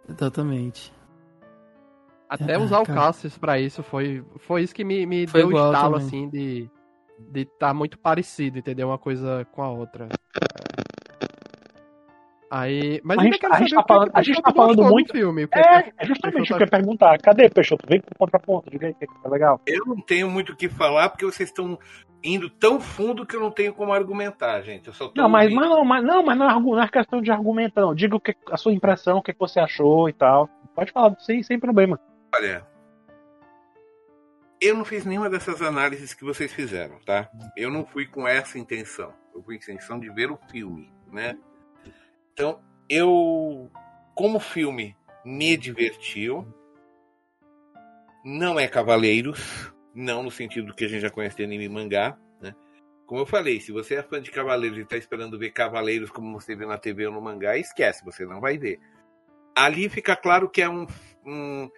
Exatamente. 0.08 0.92
Até 2.28 2.54
é, 2.54 2.58
usar 2.58 2.84
cara. 2.84 2.92
o 2.92 3.02
Cassius 3.02 3.38
pra 3.38 3.58
isso 3.60 3.82
foi, 3.82 4.24
foi 4.38 4.62
isso 4.62 4.74
que 4.74 4.84
me, 4.84 5.06
me 5.06 5.26
deu 5.26 5.48
o 5.48 5.52
estalo, 5.52 5.94
também. 5.94 6.06
assim, 6.06 6.28
de 6.28 6.70
de 7.18 7.42
estar 7.42 7.68
tá 7.68 7.74
muito 7.74 7.98
parecido, 7.98 8.58
entendeu? 8.58 8.88
Uma 8.88 8.98
coisa 8.98 9.46
com 9.52 9.62
a 9.62 9.70
outra. 9.70 10.08
É. 10.12 10.66
Aí, 12.48 13.00
mas 13.02 13.18
a 13.18 13.22
gente, 13.22 13.44
a 13.44 13.58
gente 13.58 13.74
tá 13.74 13.84
falando, 13.86 14.10
a 14.14 14.22
gente 14.22 14.40
tá 14.40 14.52
falando 14.52 14.84
muito 14.84 15.12
filme. 15.12 15.48
É, 15.52 15.92
é 15.98 16.06
justamente 16.06 16.52
o 16.52 16.56
que 16.56 16.62
eu 16.62 16.66
ia 16.66 16.70
perguntar. 16.70 17.18
Cadê, 17.18 17.48
Peixoto? 17.48 17.84
Vem 17.88 18.00
pro 18.00 18.16
contraponto, 18.16 18.70
diga 18.70 18.86
aí 18.86 18.94
que 18.94 19.06
tá 19.06 19.28
legal. 19.28 19.60
Eu 19.66 19.84
não 19.84 20.00
tenho 20.00 20.30
muito 20.30 20.52
o 20.52 20.56
que 20.56 20.68
falar 20.68 21.08
porque 21.08 21.24
vocês 21.24 21.48
estão 21.48 21.76
indo 22.22 22.48
tão 22.48 22.80
fundo 22.80 23.26
que 23.26 23.34
eu 23.34 23.40
não 23.40 23.50
tenho 23.50 23.74
como 23.74 23.92
argumentar, 23.92 24.60
gente. 24.62 24.90
não, 25.16 25.28
mas, 25.28 25.52
mas, 25.52 25.68
não, 25.68 25.84
mas 25.84 26.04
não, 26.04 26.22
mas 26.22 26.38
não 26.38 26.48
é, 26.48 26.60
não 26.60 26.82
é 26.82 26.88
questão 26.88 27.20
de 27.20 27.32
argumentar, 27.32 27.80
não. 27.80 27.94
Diga 27.94 28.14
o 28.14 28.20
que, 28.20 28.34
a 28.50 28.56
sua 28.56 28.72
impressão, 28.72 29.18
o 29.18 29.22
que 29.22 29.34
você 29.36 29.58
achou 29.58 30.08
e 30.08 30.12
tal. 30.12 30.48
Pode 30.72 30.92
falar 30.92 31.16
sem, 31.18 31.42
sem 31.42 31.58
problema. 31.58 31.98
Olha, 32.36 32.66
eu 34.60 34.76
não 34.76 34.84
fiz 34.84 35.06
nenhuma 35.06 35.30
dessas 35.30 35.62
análises 35.62 36.12
que 36.12 36.22
vocês 36.22 36.52
fizeram, 36.52 36.98
tá? 36.98 37.30
Eu 37.56 37.70
não 37.70 37.86
fui 37.86 38.06
com 38.06 38.28
essa 38.28 38.58
intenção. 38.58 39.14
Eu 39.34 39.42
fui 39.42 39.56
com 39.56 39.62
a 39.62 39.74
intenção 39.74 39.98
de 39.98 40.10
ver 40.10 40.30
o 40.30 40.38
filme, 40.50 40.92
né? 41.10 41.38
Então, 42.34 42.60
eu, 42.90 43.70
como 44.14 44.38
filme, 44.38 44.94
me 45.24 45.56
divertiu. 45.56 46.46
Não 48.22 48.60
é 48.60 48.68
Cavaleiros, 48.68 49.72
não 49.94 50.22
no 50.22 50.30
sentido 50.30 50.74
que 50.74 50.84
a 50.84 50.88
gente 50.88 51.00
já 51.00 51.10
conhece 51.10 51.38
de 51.38 51.44
anime 51.44 51.64
e 51.64 51.68
mangá, 51.70 52.18
né? 52.38 52.54
Como 53.06 53.22
eu 53.22 53.26
falei, 53.26 53.60
se 53.60 53.72
você 53.72 53.94
é 53.94 54.02
fã 54.02 54.20
de 54.20 54.30
Cavaleiros 54.30 54.76
e 54.76 54.82
está 54.82 54.98
esperando 54.98 55.38
ver 55.38 55.52
Cavaleiros 55.52 56.10
como 56.10 56.38
você 56.38 56.54
vê 56.54 56.66
na 56.66 56.76
TV 56.76 57.06
ou 57.06 57.14
no 57.14 57.20
mangá, 57.22 57.56
esquece, 57.56 58.04
você 58.04 58.26
não 58.26 58.42
vai 58.42 58.58
ver. 58.58 58.78
Ali 59.54 59.88
fica 59.88 60.14
claro 60.14 60.50
que 60.50 60.60
é 60.60 60.68
um, 60.68 60.86
um 61.24 61.70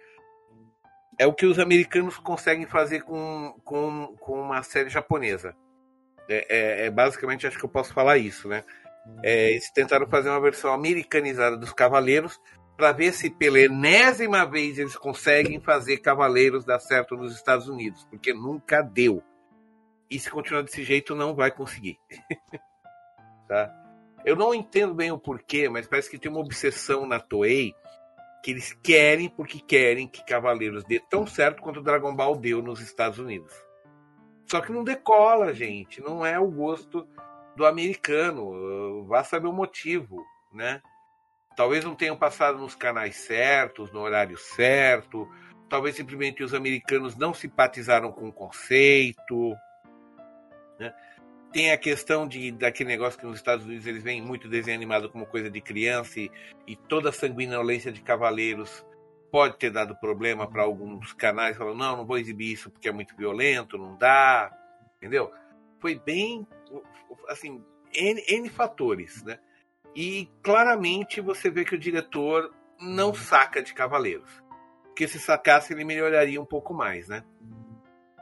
é 1.19 1.27
o 1.27 1.33
que 1.33 1.45
os 1.45 1.59
americanos 1.59 2.17
conseguem 2.17 2.65
fazer 2.65 3.01
com, 3.01 3.53
com, 3.65 4.15
com 4.21 4.41
uma 4.41 4.63
série 4.63 4.89
japonesa. 4.89 5.53
É, 6.29 6.45
é, 6.49 6.85
é 6.85 6.89
basicamente, 6.89 7.45
acho 7.45 7.59
que 7.59 7.65
eu 7.65 7.69
posso 7.69 7.93
falar 7.93 8.17
isso, 8.17 8.47
né? 8.47 8.63
É, 9.21 9.51
eles 9.51 9.69
tentaram 9.71 10.07
fazer 10.07 10.29
uma 10.29 10.39
versão 10.39 10.73
americanizada 10.73 11.57
dos 11.57 11.73
Cavaleiros 11.73 12.39
para 12.77 12.93
ver 12.93 13.11
se 13.11 13.29
pela 13.29 13.59
enésima 13.59 14.45
vez 14.45 14.79
eles 14.79 14.95
conseguem 14.95 15.59
fazer 15.59 15.97
Cavaleiros 15.97 16.63
dar 16.63 16.79
certo 16.79 17.17
nos 17.17 17.35
Estados 17.35 17.67
Unidos, 17.67 18.07
porque 18.09 18.33
nunca 18.33 18.81
deu. 18.81 19.21
E 20.09 20.17
se 20.17 20.29
continuar 20.29 20.61
desse 20.61 20.83
jeito, 20.83 21.15
não 21.15 21.35
vai 21.35 21.51
conseguir. 21.51 21.99
tá? 23.45 23.75
Eu 24.23 24.37
não 24.37 24.53
entendo 24.53 24.93
bem 24.93 25.11
o 25.11 25.19
porquê, 25.19 25.67
mas 25.67 25.85
parece 25.85 26.09
que 26.09 26.17
tem 26.17 26.31
uma 26.31 26.39
obsessão 26.39 27.05
na 27.05 27.19
Toei 27.19 27.73
que 28.43 28.51
eles 28.51 28.73
querem 28.81 29.29
porque 29.29 29.59
querem 29.59 30.07
que 30.07 30.25
Cavaleiros 30.25 30.83
dê 30.83 30.99
tão 30.99 31.27
certo 31.27 31.61
quanto 31.61 31.81
Dragon 31.81 32.15
Ball 32.15 32.35
deu 32.35 32.61
nos 32.61 32.79
Estados 32.79 33.19
Unidos. 33.19 33.53
Só 34.45 34.61
que 34.61 34.71
não 34.71 34.83
decola, 34.83 35.53
gente. 35.53 36.01
Não 36.01 36.25
é 36.25 36.39
o 36.39 36.49
gosto 36.49 37.07
do 37.55 37.65
americano. 37.65 39.05
Vá 39.05 39.23
saber 39.23 39.47
o 39.47 39.53
motivo, 39.53 40.25
né? 40.51 40.81
Talvez 41.55 41.83
não 41.83 41.93
tenham 41.93 42.15
passado 42.15 42.57
nos 42.57 42.73
canais 42.73 43.17
certos, 43.17 43.91
no 43.91 43.99
horário 43.99 44.37
certo. 44.37 45.29
Talvez 45.69 45.95
simplesmente 45.95 46.43
os 46.43 46.53
americanos 46.53 47.15
não 47.15 47.33
simpatizaram 47.33 48.11
com 48.11 48.29
o 48.29 48.33
conceito. 48.33 49.53
Tem 51.51 51.71
a 51.71 51.77
questão 51.77 52.27
de 52.27 52.51
daquele 52.51 52.89
negócio 52.89 53.19
que 53.19 53.25
nos 53.25 53.37
Estados 53.37 53.65
Unidos 53.65 53.87
eles 53.87 54.03
veem 54.03 54.21
muito 54.21 54.47
desenho 54.47 54.77
animado 54.77 55.09
como 55.09 55.25
coisa 55.25 55.49
de 55.49 55.59
criança 55.59 56.19
e, 56.19 56.31
e 56.67 56.75
toda 56.75 57.09
a 57.09 57.13
sanguinolência 57.13 57.91
de 57.91 58.01
cavaleiros 58.01 58.85
pode 59.31 59.57
ter 59.57 59.71
dado 59.71 59.95
problema 59.95 60.47
para 60.47 60.63
alguns 60.63 61.13
canais. 61.13 61.57
Falam, 61.57 61.75
não, 61.75 61.97
não 61.97 62.05
vou 62.05 62.17
exibir 62.17 62.51
isso 62.51 62.69
porque 62.69 62.89
é 62.89 62.91
muito 62.91 63.15
violento, 63.15 63.77
não 63.77 63.95
dá. 63.97 64.51
Entendeu? 64.97 65.31
Foi 65.79 65.97
bem, 65.97 66.45
assim, 67.27 67.63
N, 67.93 68.23
N 68.27 68.49
fatores, 68.49 69.23
né? 69.23 69.39
E 69.95 70.29
claramente 70.43 71.21
você 71.21 71.49
vê 71.49 71.65
que 71.65 71.75
o 71.75 71.79
diretor 71.79 72.53
não 72.79 73.13
saca 73.13 73.61
de 73.61 73.73
cavaleiros. 73.73 74.29
Porque 74.83 75.07
se 75.07 75.19
sacasse, 75.19 75.73
ele 75.73 75.83
melhoraria 75.83 76.41
um 76.41 76.45
pouco 76.45 76.73
mais, 76.73 77.07
né? 77.07 77.23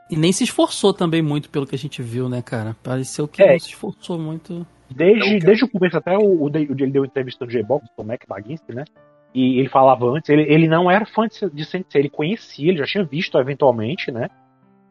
E 0.09 0.15
nem 0.15 0.31
se 0.31 0.43
esforçou 0.43 0.93
também 0.93 1.21
muito 1.21 1.49
pelo 1.49 1.65
que 1.67 1.75
a 1.75 1.77
gente 1.77 2.01
viu, 2.01 2.29
né, 2.29 2.41
cara? 2.41 2.75
Pareceu 2.81 3.27
que 3.27 3.43
é. 3.43 3.51
não 3.51 3.59
se 3.59 3.69
esforçou 3.69 4.17
muito. 4.17 4.65
Desde, 4.89 5.39
desde 5.39 5.65
o 5.65 5.69
começo, 5.69 5.97
até 5.97 6.17
o, 6.17 6.43
o, 6.43 6.47
ele 6.47 6.91
deu 6.91 7.03
entrevista 7.03 7.43
no 7.43 7.51
J-Box, 7.51 7.87
o 7.97 8.03
Mac 8.03 8.21
Baginski, 8.27 8.73
né? 8.73 8.85
E 9.33 9.59
ele 9.59 9.69
falava 9.69 10.05
antes, 10.05 10.29
ele, 10.29 10.43
ele 10.43 10.67
não 10.67 10.89
era 10.89 11.05
fã 11.05 11.27
de, 11.27 11.49
de 11.53 11.65
Sensei, 11.65 12.01
ele 12.01 12.09
conhecia, 12.09 12.69
ele 12.69 12.77
já 12.77 12.85
tinha 12.85 13.03
visto 13.03 13.37
eventualmente, 13.37 14.11
né? 14.11 14.29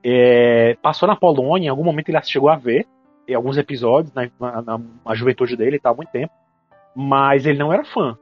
É, 0.05 0.77
passou 0.83 1.09
na 1.09 1.17
Polônia, 1.17 1.67
em 1.67 1.71
algum 1.71 1.83
momento 1.83 2.11
ele 2.11 2.23
chegou 2.23 2.51
a 2.51 2.57
ver 2.57 2.87
em 3.27 3.35
alguns 3.35 3.57
episódios, 3.57 4.13
na, 4.15 4.31
na, 4.39 4.81
na 5.05 5.15
juventude 5.15 5.57
dele, 5.57 5.77
estava 5.77 5.95
há 5.95 5.97
muito 5.97 6.11
tempo, 6.11 6.33
mas 6.95 7.45
ele 7.45 7.59
não 7.59 7.73
era 7.73 7.85
fã. 7.85 8.17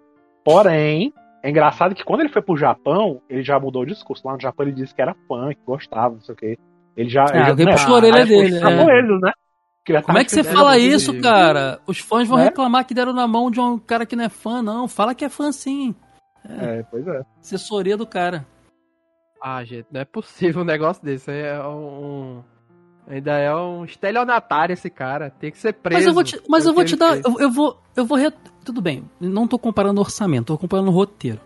Porém, 0.44 1.12
é 1.42 1.50
engraçado 1.50 1.94
que 1.94 2.04
quando 2.04 2.20
ele 2.20 2.30
foi 2.30 2.40
pro 2.40 2.56
Japão, 2.56 3.20
ele 3.28 3.42
já 3.42 3.58
mudou 3.60 3.82
o 3.82 3.86
discurso. 3.86 4.26
Lá 4.26 4.32
no 4.32 4.40
Japão 4.40 4.64
ele 4.64 4.74
disse 4.74 4.94
que 4.94 5.02
era 5.02 5.14
fã, 5.28 5.50
que 5.50 5.60
gostava, 5.66 6.14
não 6.14 6.22
sei 6.22 6.34
o 6.34 6.36
quê. 6.36 6.58
Ele 6.96 7.08
já. 7.08 7.24
Ah, 7.24 7.38
ele 7.38 7.50
alguém 7.50 7.66
já, 7.66 7.72
puxou 7.72 7.94
a 7.94 7.96
orelha 7.96 8.26
dele. 8.26 8.56
É. 8.56 8.98
Ele, 8.98 9.18
né? 9.20 9.32
Como 10.02 10.18
é 10.18 10.24
que 10.24 10.30
você 10.30 10.42
fala 10.42 10.78
isso, 10.78 11.12
dele. 11.12 11.22
cara? 11.22 11.78
Os 11.86 11.98
fãs 11.98 12.26
vão 12.26 12.38
é? 12.38 12.44
reclamar 12.44 12.86
que 12.86 12.94
deram 12.94 13.12
na 13.12 13.28
mão 13.28 13.50
de 13.50 13.60
um 13.60 13.78
cara 13.78 14.06
que 14.06 14.16
não 14.16 14.24
é 14.24 14.30
fã, 14.30 14.62
não. 14.62 14.88
Fala 14.88 15.14
que 15.14 15.24
é 15.24 15.28
fã 15.28 15.52
sim. 15.52 15.94
É, 16.48 16.78
é 16.78 16.82
pois 16.90 17.06
é. 17.06 17.22
Assessoria 17.38 17.96
do 17.96 18.06
cara. 18.06 18.46
Ah, 19.42 19.62
gente, 19.62 19.86
não 19.92 20.00
é 20.00 20.04
possível 20.06 20.62
um 20.62 20.64
negócio 20.64 21.04
desse. 21.04 21.30
É 21.30 21.62
um. 21.66 22.42
Ainda 23.06 23.32
é 23.32 23.54
um 23.54 23.84
estelionatário 23.84 24.72
esse 24.72 24.88
cara. 24.88 25.28
Tem 25.28 25.50
que 25.50 25.58
ser 25.58 25.74
preso. 25.74 25.98
Mas 25.98 26.06
eu 26.06 26.14
vou 26.14 26.24
te, 26.24 26.42
mas 26.48 26.66
eu 26.66 26.72
vou 26.72 26.84
te 26.84 26.96
dar. 26.96 27.18
Eu, 27.18 27.38
eu, 27.38 27.50
vou. 27.50 27.78
Eu 27.94 28.06
vou. 28.06 28.16
Re... 28.16 28.32
Tudo 28.64 28.80
bem. 28.80 29.04
Não 29.20 29.46
tô 29.46 29.58
comparando 29.58 30.00
orçamento, 30.00 30.46
tô 30.46 30.58
comparando 30.58 30.90
roteiro. 30.90 31.40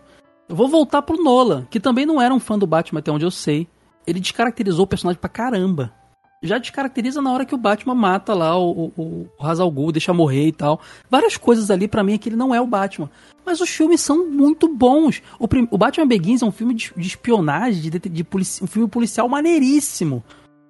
Eu 0.47 0.55
vou 0.55 0.69
voltar 0.69 1.01
pro 1.01 1.21
Nolan, 1.21 1.65
que 1.69 1.79
também 1.79 2.05
não 2.05 2.21
era 2.21 2.33
um 2.33 2.39
fã 2.39 2.57
do 2.57 2.65
Batman, 2.65 3.01
até 3.01 3.11
onde 3.11 3.25
eu 3.25 3.31
sei. 3.31 3.67
Ele 4.09 4.19
descaracterizou 4.19 4.85
o 4.85 4.87
personagem 4.87 5.19
pra 5.19 5.29
caramba. 5.29 5.93
Já 6.41 6.57
descaracteriza 6.57 7.21
na 7.21 7.31
hora 7.33 7.45
que 7.45 7.53
o 7.53 7.57
Batman 7.57 7.93
mata 7.93 8.33
lá 8.33 8.57
o, 8.57 8.91
o, 8.95 9.29
o 9.37 9.45
Hazal 9.45 9.69
deixa 9.91 10.13
morrer 10.13 10.47
e 10.47 10.51
tal. 10.53 10.79
Várias 11.09 11.35
coisas 11.35 11.69
ali 11.69 11.87
para 11.87 12.03
mim 12.03 12.13
é 12.13 12.17
que 12.17 12.29
ele 12.29 12.37
não 12.37 12.55
é 12.55 12.61
o 12.61 12.65
Batman. 12.65 13.09
Mas 13.45 13.59
os 13.59 13.69
filmes 13.69 13.99
são 13.99 14.25
muito 14.25 14.73
bons. 14.73 15.21
O, 15.37 15.47
o 15.69 15.77
Batman 15.77 16.07
Begins 16.07 16.41
é 16.41 16.45
um 16.45 16.51
filme 16.51 16.73
de, 16.73 16.93
de 16.95 17.07
espionagem, 17.07 17.81
de, 17.81 17.99
de, 17.99 18.09
de 18.09 18.25
um 18.61 18.67
filme 18.67 18.87
policial 18.87 19.27
maneiríssimo. 19.27 20.23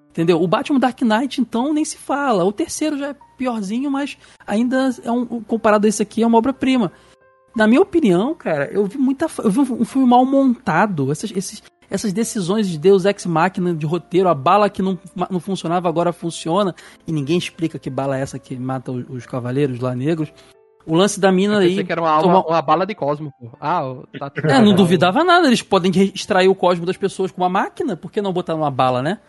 Entendeu? 0.09 0.41
O 0.41 0.47
Batman 0.47 0.79
Dark 0.79 0.99
Knight, 1.01 1.39
então, 1.39 1.71
nem 1.71 1.85
se 1.85 1.97
fala. 1.97 2.43
O 2.43 2.51
terceiro 2.51 2.97
já 2.97 3.09
é 3.09 3.15
piorzinho, 3.37 3.91
mas 3.91 4.17
ainda 4.45 4.89
é 5.03 5.11
um. 5.11 5.25
Comparado 5.43 5.85
a 5.85 5.89
esse 5.89 6.01
aqui, 6.01 6.23
é 6.23 6.27
uma 6.27 6.39
obra-prima. 6.39 6.91
Na 7.55 7.67
minha 7.67 7.81
opinião, 7.81 8.33
cara, 8.33 8.69
eu 8.71 8.85
vi 8.85 8.97
muita. 8.97 9.27
Eu 9.37 9.51
vi 9.51 9.59
um, 9.59 9.81
um 9.81 9.85
filme 9.85 10.07
mal 10.07 10.25
montado. 10.25 11.11
Essas, 11.11 11.31
esses, 11.31 11.61
essas 11.89 12.13
decisões 12.13 12.67
de 12.67 12.77
Deus 12.77 13.05
ex 13.05 13.25
máquina 13.25 13.73
de 13.73 13.85
roteiro, 13.85 14.29
a 14.29 14.35
bala 14.35 14.69
que 14.69 14.81
não, 14.81 14.97
não 15.29 15.39
funcionava 15.39 15.89
agora 15.89 16.13
funciona, 16.13 16.73
e 17.07 17.11
ninguém 17.11 17.37
explica 17.37 17.79
que 17.79 17.89
bala 17.89 18.17
é 18.17 18.21
essa 18.21 18.37
que 18.39 18.55
mata 18.55 18.91
os, 18.91 19.05
os 19.09 19.25
cavaleiros 19.25 19.79
lá 19.79 19.95
negros. 19.95 20.31
O 20.85 20.95
lance 20.95 21.19
da 21.19 21.31
mina 21.31 21.59
aí. 21.59 21.83
que 21.83 21.91
era 21.91 22.01
uma, 22.01 22.19
uma, 22.19 22.45
uma, 22.47 22.61
bala 22.61 22.85
de 22.85 22.95
cosmo, 22.95 23.31
pô. 23.39 23.51
Ah, 23.59 23.81
tá 24.17 24.31
É, 24.49 24.59
não 24.59 24.73
duvidava 24.73 25.23
nada. 25.23 25.45
Eles 25.45 25.61
podem 25.61 25.91
extrair 26.15 26.47
o 26.47 26.55
cosmo 26.55 26.85
das 26.85 26.97
pessoas 26.97 27.31
com 27.31 27.41
uma 27.41 27.49
máquina, 27.49 27.95
por 27.95 28.11
que 28.11 28.21
não 28.21 28.33
botar 28.33 28.55
uma 28.55 28.71
bala, 28.71 29.01
né? 29.01 29.19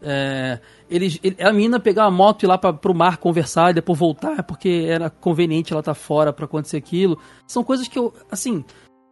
É, 0.00 0.60
eles, 0.88 1.18
ele, 1.22 1.36
a 1.42 1.52
menina 1.52 1.80
pegar 1.80 2.04
uma 2.04 2.10
moto 2.10 2.42
e 2.42 2.46
ir 2.46 2.48
lá 2.48 2.56
pra, 2.56 2.72
pro 2.72 2.94
mar 2.94 3.16
conversar 3.16 3.70
e 3.70 3.74
depois 3.74 3.98
voltar, 3.98 4.42
porque 4.44 4.86
era 4.88 5.10
conveniente 5.10 5.72
ela 5.72 5.80
estar 5.80 5.94
tá 5.94 5.98
fora 5.98 6.32
para 6.32 6.44
acontecer 6.44 6.76
aquilo. 6.76 7.18
São 7.46 7.64
coisas 7.64 7.88
que 7.88 7.98
eu, 7.98 8.14
assim, 8.30 8.64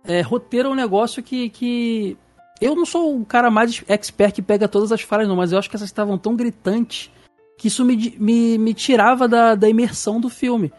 é, 0.04 0.20
roteiro 0.20 0.68
é 0.68 0.72
um 0.72 0.76
negócio 0.76 1.22
que, 1.22 1.50
que. 1.50 2.16
Eu 2.60 2.74
não 2.74 2.86
sou 2.86 3.20
o 3.20 3.24
cara 3.24 3.50
mais 3.50 3.82
expert 3.88 4.32
que 4.32 4.42
pega 4.42 4.66
todas 4.68 4.90
as 4.92 5.02
falhas, 5.02 5.28
não, 5.28 5.36
mas 5.36 5.52
eu 5.52 5.58
acho 5.58 5.68
que 5.68 5.76
essas 5.76 5.88
estavam 5.88 6.16
tão 6.16 6.34
gritantes 6.34 7.10
que 7.58 7.68
isso 7.68 7.84
me, 7.84 8.14
me, 8.18 8.58
me 8.58 8.74
tirava 8.74 9.28
da, 9.28 9.54
da 9.54 9.68
imersão 9.68 10.20
do 10.20 10.28
filme. 10.28 10.72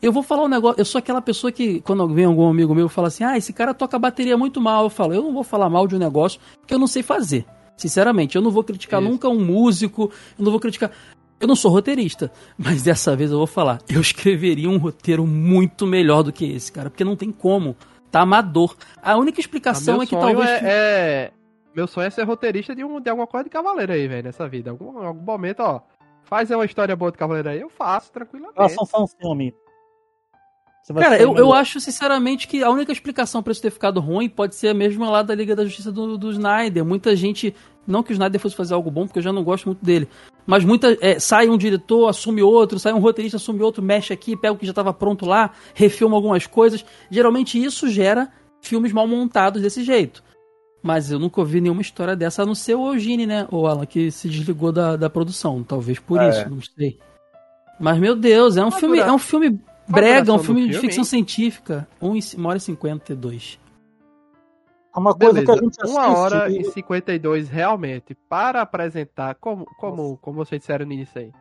Eu 0.00 0.12
vou 0.12 0.22
falar 0.22 0.44
um 0.44 0.48
negócio, 0.48 0.80
eu 0.80 0.84
sou 0.84 0.98
aquela 0.98 1.22
pessoa 1.22 1.52
que, 1.52 1.80
quando 1.80 2.06
vem 2.08 2.24
algum 2.24 2.48
amigo 2.48 2.74
meu 2.74 2.88
fala 2.88 3.08
assim, 3.08 3.22
ah, 3.22 3.36
esse 3.36 3.52
cara 3.52 3.72
toca 3.72 3.98
bateria 3.98 4.36
muito 4.36 4.60
mal, 4.60 4.84
eu 4.84 4.90
falo, 4.90 5.14
eu 5.14 5.22
não 5.22 5.32
vou 5.32 5.44
falar 5.44 5.70
mal 5.70 5.86
de 5.86 5.94
um 5.94 5.98
negócio 5.98 6.40
que 6.66 6.74
eu 6.74 6.78
não 6.78 6.88
sei 6.88 7.02
fazer. 7.02 7.46
Sinceramente, 7.76 8.36
eu 8.36 8.42
não 8.42 8.50
vou 8.50 8.64
criticar 8.64 9.00
Isso. 9.00 9.10
nunca 9.10 9.28
um 9.28 9.44
músico, 9.44 10.10
eu 10.38 10.44
não 10.44 10.50
vou 10.50 10.60
criticar. 10.60 10.90
Eu 11.38 11.48
não 11.48 11.56
sou 11.56 11.70
roteirista, 11.70 12.32
mas 12.58 12.82
dessa 12.82 13.16
vez 13.16 13.30
eu 13.30 13.38
vou 13.38 13.46
falar. 13.46 13.80
Eu 13.88 14.00
escreveria 14.00 14.68
um 14.68 14.76
roteiro 14.76 15.26
muito 15.26 15.86
melhor 15.86 16.22
do 16.22 16.32
que 16.32 16.44
esse, 16.44 16.70
cara, 16.70 16.90
porque 16.90 17.04
não 17.04 17.16
tem 17.16 17.30
como. 17.30 17.76
Tá 18.12 18.20
amador. 18.20 18.76
A 19.02 19.16
única 19.16 19.40
explicação 19.40 20.00
ah, 20.00 20.04
é 20.04 20.06
que 20.06 20.14
talvez. 20.14 20.48
É, 20.48 20.60
é, 20.62 21.32
Meu 21.74 21.86
sonho 21.86 22.06
é 22.06 22.10
ser 22.10 22.24
roteirista 22.24 22.74
de, 22.74 22.84
um, 22.84 23.00
de 23.00 23.08
alguma 23.08 23.26
coisa 23.26 23.44
de 23.44 23.50
cavaleiro 23.50 23.90
aí, 23.90 24.06
velho, 24.06 24.24
nessa 24.24 24.46
vida. 24.46 24.70
Algum, 24.70 24.98
algum 24.98 25.22
momento, 25.22 25.60
ó. 25.60 25.80
Faz 26.24 26.50
uma 26.50 26.64
história 26.64 26.94
boa 26.94 27.10
de 27.10 27.16
cavaleiro 27.16 27.48
aí, 27.48 27.60
eu 27.60 27.70
faço, 27.70 28.12
tranquilamente. 28.12 28.54
Faça 28.54 28.98
um 29.00 29.06
filme. 29.06 29.54
Cara, 30.98 31.16
eu, 31.16 31.36
eu 31.36 31.52
acho 31.52 31.80
sinceramente 31.80 32.48
que 32.48 32.62
a 32.62 32.68
única 32.68 32.92
explicação 32.92 33.42
para 33.42 33.52
isso 33.52 33.62
ter 33.62 33.70
ficado 33.70 34.00
ruim 34.00 34.28
pode 34.28 34.56
ser 34.56 34.68
a 34.68 34.74
mesma 34.74 35.08
lá 35.08 35.22
da 35.22 35.34
Liga 35.34 35.54
da 35.54 35.64
Justiça 35.64 35.92
do, 35.92 36.18
do 36.18 36.30
Snyder. 36.30 36.84
Muita 36.84 37.14
gente. 37.16 37.54
Não 37.86 38.02
que 38.02 38.12
o 38.12 38.14
Snyder 38.14 38.40
fosse 38.40 38.56
fazer 38.56 38.74
algo 38.74 38.90
bom, 38.90 39.06
porque 39.06 39.20
eu 39.20 39.22
já 39.22 39.32
não 39.32 39.44
gosto 39.44 39.66
muito 39.66 39.84
dele. 39.84 40.08
Mas 40.46 40.64
muita. 40.64 40.96
É, 41.00 41.18
sai 41.18 41.48
um 41.48 41.56
diretor, 41.56 42.08
assume 42.08 42.42
outro, 42.42 42.78
sai 42.78 42.92
um 42.92 42.98
roteirista, 42.98 43.36
assume 43.36 43.62
outro, 43.62 43.82
mexe 43.82 44.12
aqui, 44.12 44.36
pega 44.36 44.54
o 44.54 44.56
que 44.56 44.66
já 44.66 44.72
estava 44.72 44.92
pronto 44.92 45.24
lá, 45.24 45.52
refilma 45.74 46.16
algumas 46.16 46.46
coisas. 46.46 46.84
Geralmente 47.10 47.62
isso 47.62 47.88
gera 47.88 48.28
filmes 48.60 48.92
mal 48.92 49.06
montados 49.06 49.62
desse 49.62 49.82
jeito. 49.82 50.22
Mas 50.82 51.12
eu 51.12 51.18
nunca 51.18 51.40
ouvi 51.40 51.60
nenhuma 51.60 51.80
história 51.80 52.16
dessa, 52.16 52.42
a 52.42 52.46
não 52.46 52.56
ser 52.56 52.74
o 52.74 52.92
Eugene, 52.92 53.24
né? 53.24 53.46
O 53.52 53.66
Alan, 53.66 53.86
que 53.86 54.10
se 54.10 54.28
desligou 54.28 54.72
da, 54.72 54.96
da 54.96 55.08
produção. 55.08 55.62
Talvez 55.62 56.00
por 56.00 56.20
é. 56.20 56.28
isso, 56.28 56.50
não 56.50 56.60
sei. 56.60 56.98
Mas, 57.78 57.98
meu 57.98 58.16
Deus, 58.16 58.56
é 58.56 58.64
um 58.64 58.70
filme. 58.70 58.98
É 58.98 59.12
um 59.12 59.18
filme 59.18 59.60
Brega, 59.86 60.32
um 60.32 60.38
filme, 60.38 60.62
filme 60.62 60.74
de 60.74 60.78
ficção 60.78 61.02
hein? 61.02 61.08
científica. 61.08 61.86
1 62.00 62.46
hora 62.46 62.56
e 62.56 62.60
52. 62.60 63.58
É 64.94 64.98
uma 64.98 65.14
coisa 65.14 65.40
Beleza, 65.40 65.52
que 65.52 65.58
a 65.58 65.62
gente 65.62 65.82
assiste... 65.82 65.98
1 65.98 66.14
hora 66.14 66.50
e 66.50 66.64
52 66.64 67.48
realmente, 67.48 68.14
para 68.28 68.60
apresentar, 68.60 69.34
como, 69.36 69.64
como, 69.78 70.18
como 70.18 70.36
vocês 70.36 70.60
disseram 70.60 70.84
no 70.86 70.92
início 70.92 71.20
aí, 71.20 71.32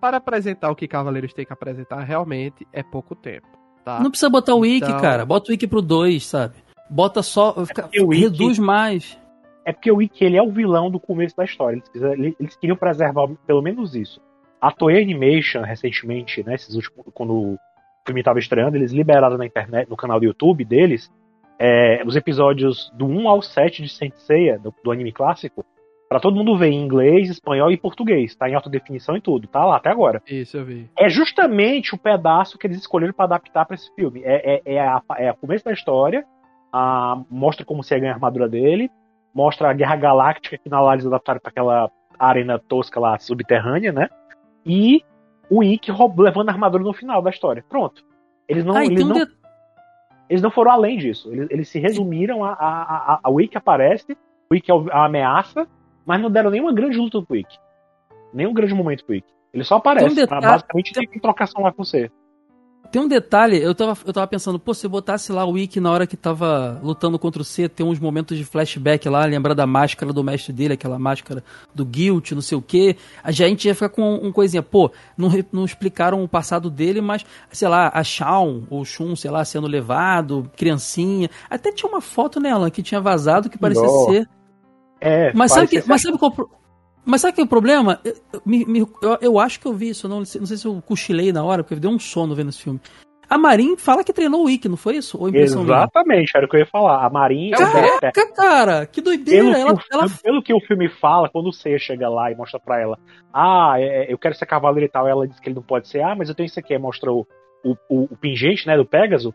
para 0.00 0.16
apresentar 0.18 0.70
o 0.70 0.76
que 0.76 0.88
Cavaleiros 0.88 1.32
tem 1.32 1.44
que 1.44 1.52
apresentar, 1.52 2.00
realmente 2.00 2.66
é 2.72 2.82
pouco 2.82 3.14
tempo. 3.14 3.46
Tá? 3.84 4.00
Não 4.00 4.10
precisa 4.10 4.30
botar 4.30 4.54
o 4.54 4.60
wiki, 4.60 4.86
então... 4.86 5.00
cara. 5.00 5.26
Bota 5.26 5.50
o 5.50 5.52
wiki 5.52 5.66
pro 5.66 5.82
2, 5.82 6.24
sabe? 6.24 6.54
Bota 6.88 7.22
só. 7.22 7.54
É 7.92 8.02
wiki, 8.02 8.22
reduz 8.22 8.58
mais. 8.58 9.18
É 9.64 9.72
porque 9.72 9.90
o 9.90 9.96
wiki 9.96 10.24
ele 10.24 10.36
é 10.36 10.42
o 10.42 10.50
vilão 10.50 10.90
do 10.90 11.00
começo 11.00 11.36
da 11.36 11.44
história. 11.44 11.82
Eles, 11.94 12.34
eles 12.38 12.56
queriam 12.56 12.76
preservar 12.76 13.28
pelo 13.46 13.62
menos 13.62 13.94
isso. 13.94 14.20
A 14.60 14.70
Toei 14.70 15.02
Animation, 15.02 15.62
recentemente, 15.62 16.44
né, 16.44 16.54
esses 16.54 16.74
últimos, 16.74 17.06
quando 17.12 17.32
o 17.32 17.58
filme 18.06 18.20
estava 18.20 18.38
estreando, 18.38 18.76
eles 18.76 18.92
liberaram 18.92 19.36
na 19.36 19.46
internet, 19.46 19.88
no 19.88 19.96
canal 19.96 20.20
do 20.20 20.26
YouTube 20.26 20.64
deles, 20.64 21.10
é, 21.58 22.02
os 22.04 22.16
episódios 22.16 22.90
do 22.94 23.06
1 23.06 23.28
ao 23.28 23.42
7 23.42 23.82
de 23.82 23.88
Saint 23.88 24.14
Seiya, 24.14 24.58
do, 24.58 24.74
do 24.82 24.90
anime 24.90 25.12
clássico, 25.12 25.64
para 26.08 26.20
todo 26.20 26.36
mundo 26.36 26.58
ver 26.58 26.68
em 26.68 26.82
inglês, 26.82 27.30
espanhol 27.30 27.70
e 27.72 27.76
português. 27.76 28.34
Tá 28.34 28.48
em 28.48 28.54
alta 28.54 28.68
definição 28.68 29.16
e 29.16 29.20
tudo, 29.20 29.48
tá 29.48 29.64
lá 29.64 29.76
até 29.76 29.88
agora. 29.88 30.22
Isso, 30.26 30.58
eu 30.58 30.64
vi. 30.64 30.90
É 30.98 31.08
justamente 31.08 31.94
o 31.94 31.98
pedaço 31.98 32.58
que 32.58 32.66
eles 32.66 32.78
escolheram 32.78 33.14
para 33.14 33.24
adaptar 33.24 33.64
para 33.64 33.76
esse 33.76 33.90
filme. 33.94 34.20
É, 34.22 34.56
é, 34.56 34.74
é, 34.74 34.80
a, 34.80 35.02
é 35.16 35.28
a 35.30 35.34
começo 35.34 35.64
da 35.64 35.72
história, 35.72 36.24
a, 36.70 37.18
mostra 37.30 37.64
como 37.64 37.82
se 37.82 37.98
ganha 37.98 38.12
a 38.12 38.14
armadura 38.14 38.46
dele, 38.46 38.90
mostra 39.34 39.70
a 39.70 39.72
Guerra 39.72 39.96
Galáctica, 39.96 40.58
que 40.58 40.68
na 40.68 40.80
lá 40.82 40.92
eles 40.92 41.06
adaptaram 41.06 41.40
para 41.40 41.50
aquela 41.50 41.90
arena 42.18 42.58
tosca 42.58 43.00
lá, 43.00 43.18
subterrânea, 43.18 43.90
né? 43.90 44.10
E 44.66 45.02
o 45.50 45.62
Ikki 45.62 45.90
levando 46.18 46.48
a 46.50 46.52
armadura 46.52 46.84
no 46.84 46.92
final 46.92 47.22
da 47.22 47.30
história. 47.30 47.64
Pronto. 47.68 48.04
Eles 48.46 48.64
não, 48.64 48.76
ah, 48.76 48.84
eles, 48.84 49.04
não 49.04 49.14
de... 49.14 49.32
eles 50.28 50.42
não 50.42 50.50
foram 50.50 50.72
além 50.72 50.98
disso. 50.98 51.30
Eles, 51.32 51.48
eles 51.50 51.68
se 51.68 51.78
resumiram 51.78 52.44
a, 52.44 52.52
a, 52.52 53.14
a, 53.14 53.20
a, 53.24 53.42
Ikki 53.42 53.56
aparece, 53.56 54.16
o 54.50 54.54
Ikki 54.54 54.70
é 54.70 54.74
a 54.90 55.04
ameaça, 55.04 55.66
mas 56.04 56.20
não 56.20 56.30
deram 56.30 56.50
nenhuma 56.50 56.72
grande 56.72 56.98
luta 56.98 57.22
pro 57.22 57.36
Ikki. 57.36 57.58
Nenhum 58.32 58.52
grande 58.54 58.74
momento 58.74 59.04
pro 59.04 59.14
Ikki. 59.14 59.32
Ele 59.52 59.64
só 59.64 59.76
aparece. 59.76 60.10
Um 60.10 60.14
detalhe... 60.14 60.42
Basicamente 60.42 60.92
tem 60.92 61.20
trocação 61.20 61.62
lá 61.62 61.72
com 61.72 61.84
você. 61.84 62.10
Tem 62.92 63.00
um 63.00 63.08
detalhe, 63.08 63.58
eu 63.58 63.74
tava, 63.74 63.96
eu 64.04 64.12
tava 64.12 64.26
pensando, 64.26 64.58
pô, 64.58 64.74
se 64.74 64.84
eu 64.84 64.90
botasse 64.90 65.32
lá 65.32 65.46
o 65.46 65.52
Wiki 65.52 65.80
na 65.80 65.90
hora 65.90 66.06
que 66.06 66.14
tava 66.14 66.78
lutando 66.82 67.18
contra 67.18 67.40
o 67.40 67.44
C, 67.44 67.66
tem 67.66 67.86
uns 67.86 67.98
momentos 67.98 68.36
de 68.36 68.44
flashback 68.44 69.08
lá, 69.08 69.24
lembrar 69.24 69.54
da 69.54 69.66
máscara 69.66 70.12
do 70.12 70.22
mestre 70.22 70.52
dele, 70.52 70.74
aquela 70.74 70.98
máscara 70.98 71.42
do 71.74 71.86
Guilt, 71.86 72.32
não 72.32 72.42
sei 72.42 72.58
o 72.58 72.60
que, 72.60 72.94
a 73.24 73.32
gente 73.32 73.66
ia 73.66 73.74
ficar 73.74 73.88
com 73.88 74.16
um 74.16 74.30
coisinha, 74.30 74.62
pô, 74.62 74.90
não, 75.16 75.30
não 75.50 75.64
explicaram 75.64 76.22
o 76.22 76.28
passado 76.28 76.68
dele, 76.68 77.00
mas, 77.00 77.24
sei 77.50 77.66
lá, 77.66 77.90
a 77.94 78.04
Shawn, 78.04 78.64
ou 78.68 78.84
Shun, 78.84 79.16
sei 79.16 79.30
lá, 79.30 79.42
sendo 79.42 79.66
levado, 79.66 80.50
criancinha, 80.54 81.30
até 81.48 81.72
tinha 81.72 81.90
uma 81.90 82.02
foto 82.02 82.38
nela 82.38 82.70
que 82.70 82.82
tinha 82.82 83.00
vazado 83.00 83.48
que 83.48 83.56
parecia 83.56 83.86
não. 83.86 84.04
ser... 84.04 84.28
É, 85.00 85.32
mas 85.32 85.50
sabe, 85.50 85.66
que, 85.66 85.82
mas 85.88 86.02
sabe 86.02 86.18
qual... 86.18 86.30
Mas 87.04 87.20
sabe 87.20 87.34
que 87.34 87.40
é 87.40 87.44
o 87.44 87.48
problema? 87.48 88.00
Eu, 88.04 88.88
eu, 89.02 89.18
eu, 89.20 89.38
acho 89.38 89.58
que 89.60 89.66
eu 89.66 89.72
vi 89.72 89.88
isso, 89.88 90.08
não, 90.08 90.18
não 90.18 90.24
sei 90.24 90.56
se 90.56 90.66
eu 90.66 90.80
cochilei 90.82 91.32
na 91.32 91.44
hora, 91.44 91.62
porque 91.64 91.80
deu 91.80 91.90
um 91.90 91.98
sono 91.98 92.34
vendo 92.34 92.50
esse 92.50 92.62
filme. 92.62 92.80
A 93.28 93.38
Marin 93.38 93.78
fala 93.78 94.04
que 94.04 94.12
treinou 94.12 94.44
o 94.44 94.50
Ikki, 94.50 94.68
não 94.68 94.76
foi 94.76 94.96
isso? 94.96 95.18
Ou 95.18 95.34
Exatamente, 95.34 96.06
minha? 96.06 96.24
era 96.34 96.44
o 96.44 96.48
que 96.48 96.56
eu 96.56 96.60
ia 96.60 96.66
falar. 96.66 97.04
A 97.04 97.08
Marin. 97.08 97.50
Caraca, 97.52 98.06
é, 98.06 98.32
cara, 98.36 98.86
que 98.86 99.00
doideira. 99.00 99.44
Pelo, 99.44 99.56
ela, 99.56 99.74
que 99.74 99.82
o, 99.82 99.86
ela... 99.90 100.06
pelo 100.22 100.42
que 100.42 100.54
o 100.54 100.60
filme 100.60 100.88
fala, 100.88 101.30
quando 101.30 101.48
o 101.48 101.52
Seiya 101.52 101.78
chega 101.78 102.10
lá 102.10 102.30
e 102.30 102.34
mostra 102.34 102.60
pra 102.60 102.78
ela, 102.78 102.98
ah, 103.32 103.76
é, 103.78 104.04
é 104.04 104.12
eu 104.12 104.18
quero 104.18 104.34
ser 104.34 104.44
cavaleiro 104.44 104.84
e 104.84 104.92
tal, 104.92 105.08
ela 105.08 105.26
diz 105.26 105.40
que 105.40 105.48
ele 105.48 105.56
não 105.56 105.62
pode 105.62 105.88
ser, 105.88 106.02
ah, 106.02 106.14
mas 106.14 106.28
eu 106.28 106.34
tenho 106.34 106.46
isso 106.46 106.60
aqui, 106.60 106.76
mostra 106.76 107.10
o, 107.10 107.26
o, 107.64 107.74
o, 107.88 108.02
o 108.12 108.16
pingente, 108.18 108.66
né, 108.66 108.76
do 108.76 108.84
Pegasus. 108.84 109.32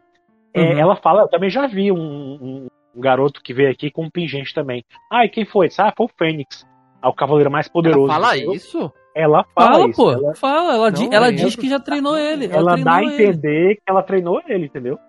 É, 0.53 0.61
uhum. 0.61 0.80
ela 0.80 0.95
fala, 0.95 1.24
eu 1.24 1.28
também 1.28 1.49
já 1.49 1.65
vi 1.65 1.91
um, 1.91 1.97
um, 1.97 2.68
um, 2.95 3.01
garoto 3.01 3.41
que 3.41 3.53
veio 3.53 3.72
aqui 3.72 3.89
com 3.89 4.05
um 4.05 4.11
pingente 4.11 4.53
também. 4.53 4.86
Ah, 5.11 5.26
e 5.26 5.30
quem 5.30 5.43
foi? 5.43 5.70
Ah, 5.80 5.91
foi 5.95 6.05
o 6.05 6.11
Fênix 6.18 6.65
ao 7.02 7.14
cavaleiro 7.14 7.52
mais 7.52 7.68
poderoso. 7.68 8.12
Ela 8.12 8.14
fala 8.14 8.38
isso? 8.38 8.91
Ela 9.16 9.45
fala, 9.56 9.72
fala 9.72 9.89
isso. 9.89 9.95
Pô, 9.95 10.12
ela 10.12 10.36
fala, 10.36 10.74
ela, 10.76 10.91
di, 10.91 11.10
ela 11.12 11.32
diz 11.32 11.56
que 11.56 11.70
já 11.70 11.80
treinou 11.80 12.18
ele. 12.18 12.45
Ela, 12.45 12.74
ela 12.74 12.84
dá 12.84 12.95
a 12.95 13.04
entender 13.04 13.66
ele. 13.66 13.76
que 13.76 13.82
ela 13.88 14.04
treinou 14.04 14.41
ele, 14.48 14.66
entendeu? 14.66 15.00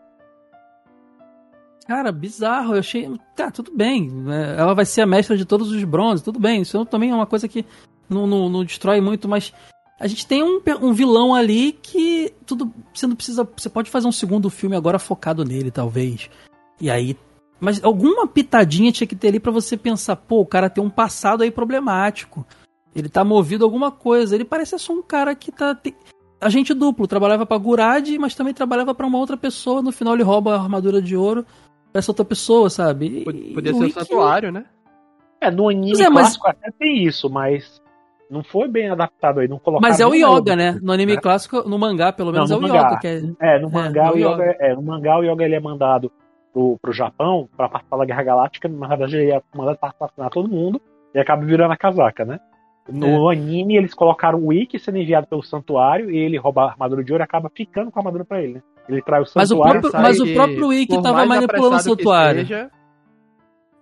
Cara, 1.87 2.13
bizarro. 2.13 2.75
Eu 2.75 2.81
achei. 2.81 3.11
Tá, 3.35 3.51
tudo 3.51 3.71
bem. 3.75 4.11
Né? 4.11 4.57
Ela 4.59 4.75
vai 4.75 4.85
ser 4.85 5.03
a 5.03 5.07
mestra 5.07 5.37
de 5.37 5.45
todos 5.45 5.73
os 5.73 5.85
bronzes, 5.85 6.25
tudo 6.25 6.39
bem. 6.39 6.63
Isso 6.63 6.85
também 6.87 7.11
é 7.11 7.15
uma 7.15 7.27
coisa 7.27 7.49
que 7.49 7.65
não, 8.09 8.27
não, 8.27 8.49
não 8.49 8.65
destrói 8.65 9.01
muito, 9.01 9.29
mas 9.29 9.53
a 9.99 10.07
gente 10.07 10.27
tem 10.27 10.43
um, 10.43 10.61
um 10.83 10.93
vilão 10.93 11.35
ali 11.35 11.73
que 11.73 12.33
tudo. 12.47 12.73
Você 12.93 13.07
não 13.07 13.17
precisa. 13.17 13.49
Você 13.57 13.69
pode 13.69 13.91
fazer 13.91 14.07
um 14.07 14.13
segundo 14.13 14.51
filme 14.51 14.77
agora 14.77 14.99
focado 14.99 15.45
nele, 15.45 15.71
talvez. 15.71 16.31
E 16.81 16.91
aí 16.91 17.17
Mas 17.61 17.83
alguma 17.83 18.27
pitadinha 18.27 18.93
tinha 18.93 19.07
que 19.07 19.17
ter 19.17 19.29
ali 19.29 19.41
para 19.41 19.51
você 19.51 19.77
pensar, 19.77 20.17
pô, 20.17 20.41
o 20.41 20.47
cara 20.47 20.71
tem 20.71 20.83
um 20.83 20.91
passado 20.91 21.43
aí 21.43 21.51
problemático. 21.51 22.47
Ele 22.95 23.09
tá 23.09 23.25
movido 23.25 23.65
a 23.65 23.67
alguma 23.67 23.91
coisa. 23.91 24.35
Ele 24.35 24.45
parece 24.45 24.79
só 24.79 24.93
um 24.93 25.03
cara 25.03 25.35
que 25.35 25.51
tá. 25.51 25.75
Tem... 25.75 25.95
Agente 26.41 26.73
duplo, 26.73 27.09
trabalhava 27.09 27.45
pra 27.45 27.59
Gurad, 27.59 28.09
mas 28.19 28.35
também 28.35 28.55
trabalhava 28.55 28.95
para 28.95 29.07
uma 29.07 29.19
outra 29.19 29.37
pessoa. 29.37 29.83
No 29.83 29.91
final 29.91 30.15
ele 30.15 30.23
rouba 30.23 30.55
a 30.55 30.63
armadura 30.63 31.03
de 31.03 31.17
ouro 31.17 31.45
pra 31.93 31.99
essa 31.99 32.13
outra 32.13 32.25
pessoa, 32.25 32.71
sabe? 32.71 33.25
E, 33.27 33.55
Podia 33.55 33.75
ser 33.75 33.85
o 33.85 33.91
santuário, 33.91 34.53
né? 34.53 34.65
É, 35.41 35.51
no 35.51 35.69
anime 35.69 36.01
é, 36.01 36.09
mas... 36.09 36.37
clássico 36.37 36.49
até 36.49 36.71
tem 36.79 37.05
isso, 37.05 37.29
mas 37.29 37.81
não 38.31 38.45
foi 38.45 38.69
bem 38.69 38.91
adaptado 38.91 39.41
aí, 39.41 39.49
não 39.49 39.59
colocaram. 39.59 39.91
Mas 39.91 40.01
é 40.01 40.07
o 40.07 40.15
yoga, 40.15 40.55
né? 40.55 40.79
No 40.83 40.93
anime 40.93 41.15
é. 41.15 41.17
clássico, 41.17 41.69
no 41.69 41.79
mangá, 41.79 42.13
pelo 42.13 42.33
menos, 42.33 42.51
não, 42.51 42.57
é 42.57 42.61
o 42.61 42.63
mangá. 42.63 42.87
yoga. 42.87 42.99
Que 42.99 43.07
é... 43.07 43.57
é, 43.57 43.59
no 43.59 43.71
mangá, 43.71 44.07
é, 44.07 44.11
o 44.11 44.17
yoga, 44.17 44.29
yoga. 44.29 44.57
É, 44.61 44.75
no 44.75 44.83
mangá 44.83 45.19
o 45.19 45.25
yoga 45.25 45.45
ele 45.45 45.55
é 45.55 45.61
mandado 45.61 46.13
pro, 46.59 46.79
pro 46.83 46.93
Japão 46.93 47.49
pra 47.57 47.69
participar 47.69 47.99
da 47.99 48.05
Guerra 48.05 48.23
Galáctica, 48.25 48.69
na 48.69 48.89
verdade 48.89 49.17
ele 49.17 49.41
mandado 49.55 49.79
pra 49.79 49.91
assassinar 49.91 50.31
todo 50.31 50.49
mundo 50.49 50.81
e 51.15 51.19
acaba 51.21 51.45
virando 51.45 51.73
a 51.73 51.77
casaca, 51.77 52.25
né? 52.25 52.41
No 52.89 53.31
é. 53.31 53.37
anime, 53.37 53.77
eles 53.77 53.95
colocaram 53.95 54.43
o 54.43 54.53
Ikki 54.53 54.79
sendo 54.79 54.99
enviado 54.99 55.27
pelo 55.27 55.43
santuário 55.43 56.11
e 56.11 56.17
ele 56.17 56.39
rouba 56.39 56.63
a 56.63 56.71
armadura 56.71 57.05
de 57.05 57.13
ouro 57.13 57.23
e 57.23 57.25
acaba 57.25 57.51
ficando 57.55 57.91
com 57.91 57.99
a 57.99 58.01
armadura 58.01 58.25
pra 58.25 58.43
ele, 58.43 58.55
né? 58.55 58.63
Ele 58.89 59.03
trai 59.03 59.21
o 59.21 59.27
santuário. 59.27 59.83
Mas 59.83 59.83
o 59.83 59.91
próprio, 59.91 60.03
mas 60.03 60.21
o 60.21 60.35
próprio 60.35 60.73
Ikki 60.73 61.03
tava 61.03 61.27
manipulando 61.27 61.77
o 61.77 61.81
santuário. 61.81 62.41
Seja, 62.41 62.71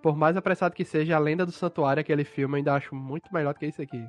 por 0.02 0.16
mais 0.16 0.36
apressado 0.36 0.74
que 0.74 0.84
seja, 0.84 1.14
a 1.14 1.20
lenda 1.20 1.46
do 1.46 1.52
santuário, 1.52 2.00
aquele 2.00 2.24
filme, 2.24 2.54
eu 2.54 2.56
ainda 2.58 2.74
acho 2.74 2.94
muito 2.94 3.32
melhor 3.32 3.54
do 3.54 3.60
que 3.60 3.66
isso 3.66 3.80
aqui. 3.80 4.04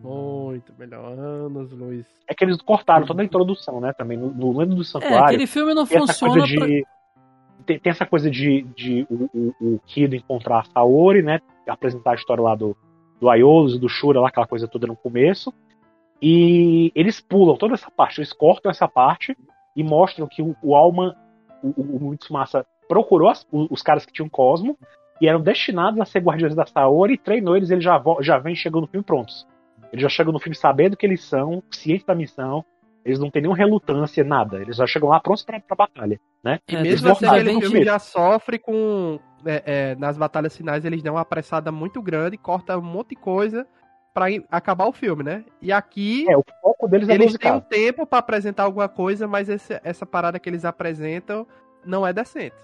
Muito 0.00 0.72
melhor. 0.78 1.18
Anos, 1.18 1.72
Luiz. 1.72 2.06
É 2.28 2.34
que 2.34 2.44
eles 2.44 2.62
cortaram 2.62 3.04
toda 3.04 3.20
a 3.20 3.24
introdução, 3.24 3.80
né? 3.80 3.92
Também 3.92 4.16
no, 4.16 4.32
no 4.32 4.56
Lendo 4.56 4.76
do 4.76 4.84
Santuário. 4.84 5.18
É, 5.18 5.24
aquele 5.24 5.46
filme 5.48 5.74
não 5.74 5.84
funciona. 5.84 6.46
De, 6.46 6.56
pra... 6.56 6.66
tem, 7.66 7.78
tem, 7.78 7.90
essa 7.90 8.06
coisa 8.06 8.30
de, 8.30 8.62
de 8.76 9.06
o, 9.10 9.30
o, 9.34 9.54
o, 9.60 9.80
Kido 9.86 10.16
encontrar 10.16 10.60
a 10.60 10.64
Saori, 10.64 11.22
né? 11.22 11.40
Apresentar 11.66 12.12
a 12.12 12.14
história 12.14 12.42
lá 12.42 12.54
do, 12.54 12.76
do 13.20 13.28
Aiolos 13.28 13.74
e 13.74 13.78
do 13.78 13.88
Shura, 13.88 14.20
lá, 14.20 14.28
aquela 14.28 14.46
coisa 14.46 14.68
toda 14.68 14.86
no 14.86 14.96
começo. 14.96 15.52
E 16.20 16.90
eles 16.94 17.20
pulam 17.20 17.56
toda 17.56 17.74
essa 17.74 17.90
parte, 17.90 18.18
eles 18.18 18.32
cortam 18.32 18.70
essa 18.70 18.88
parte 18.88 19.36
e 19.76 19.84
mostram 19.84 20.26
que 20.26 20.42
o, 20.42 20.56
o 20.62 20.74
Alma, 20.74 21.16
o, 21.62 21.68
o 22.06 22.10
Mitsumasa, 22.10 22.66
procurou 22.88 23.28
as, 23.28 23.46
os, 23.52 23.82
caras 23.82 24.04
que 24.04 24.12
tinham 24.12 24.28
Cosmo 24.28 24.76
e 25.20 25.28
eram 25.28 25.40
destinados 25.40 26.00
a 26.00 26.04
ser 26.04 26.20
guardiões 26.20 26.54
da 26.54 26.66
Saori 26.66 27.14
e 27.14 27.18
treinou 27.18 27.56
eles, 27.56 27.70
eles 27.70 27.84
já, 27.84 28.02
já 28.20 28.38
vêm 28.38 28.54
chegando 28.54 28.82
no 28.82 28.88
filme 28.88 29.04
prontos. 29.04 29.46
Eles 29.92 30.02
já 30.02 30.08
chegam 30.08 30.32
no 30.32 30.40
filme 30.40 30.56
sabendo 30.56 30.96
que 30.96 31.06
eles 31.06 31.22
são, 31.22 31.62
cientes 31.70 32.04
da 32.04 32.14
missão, 32.14 32.64
eles 33.04 33.18
não 33.18 33.30
têm 33.30 33.42
nenhuma 33.42 33.56
relutância, 33.56 34.22
nada. 34.24 34.60
Eles 34.60 34.76
já 34.76 34.86
chegam 34.86 35.08
lá 35.08 35.20
prontos 35.20 35.44
pra, 35.44 35.60
pra 35.60 35.76
batalha, 35.76 36.20
né? 36.42 36.58
E 36.68 36.76
mesmo 36.76 37.10
assim, 37.10 37.26
aquele 37.26 37.60
filme 37.60 37.84
já 37.84 37.98
sofre 37.98 38.58
com... 38.58 39.18
É, 39.46 39.62
é, 39.64 39.94
nas 39.94 40.18
batalhas 40.18 40.56
finais 40.56 40.84
eles 40.84 41.00
dão 41.00 41.14
uma 41.14 41.20
apressada 41.20 41.70
muito 41.70 42.02
grande, 42.02 42.36
corta 42.36 42.76
um 42.76 42.82
monte 42.82 43.10
de 43.10 43.16
coisa 43.16 43.64
para 44.12 44.26
acabar 44.50 44.88
o 44.88 44.92
filme, 44.92 45.22
né? 45.22 45.44
E 45.62 45.70
aqui 45.70 46.26
é, 46.28 46.36
o 46.36 46.42
foco 46.60 46.88
deles 46.88 47.08
é 47.08 47.14
eles 47.14 47.38
têm 47.38 47.52
um 47.52 47.60
tempo 47.60 48.04
para 48.04 48.18
apresentar 48.18 48.64
alguma 48.64 48.88
coisa, 48.88 49.28
mas 49.28 49.48
esse, 49.48 49.80
essa 49.84 50.04
parada 50.04 50.40
que 50.40 50.48
eles 50.48 50.64
apresentam 50.64 51.46
não 51.84 52.04
é 52.04 52.12
decente. 52.12 52.56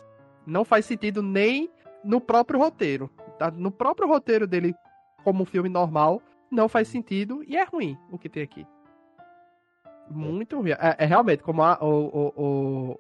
Não 0.45 0.65
faz 0.65 0.85
sentido 0.85 1.23
nem 1.23 1.71
no 2.03 2.21
próprio 2.21 2.59
roteiro. 2.59 3.09
Tá? 3.39 3.51
No 3.51 3.71
próprio 3.71 4.09
roteiro 4.09 4.47
dele, 4.47 4.75
como 5.23 5.45
um 5.45 5.47
filme 5.47 5.69
normal, 5.69 6.21
não 6.51 6.69
faz 6.69 6.89
sentido 6.89 7.43
e 7.47 7.57
é 7.57 7.65
ruim 7.65 7.97
o 8.11 8.19
que 8.19 8.29
tem 8.29 8.43
aqui. 8.43 8.67
Muito 10.11 10.59
ruim. 10.59 10.71
É, 10.73 10.97
é 10.99 11.05
realmente, 11.05 11.43
como 11.43 11.63
a, 11.63 11.79
o, 11.81 12.33
o, 12.37 12.99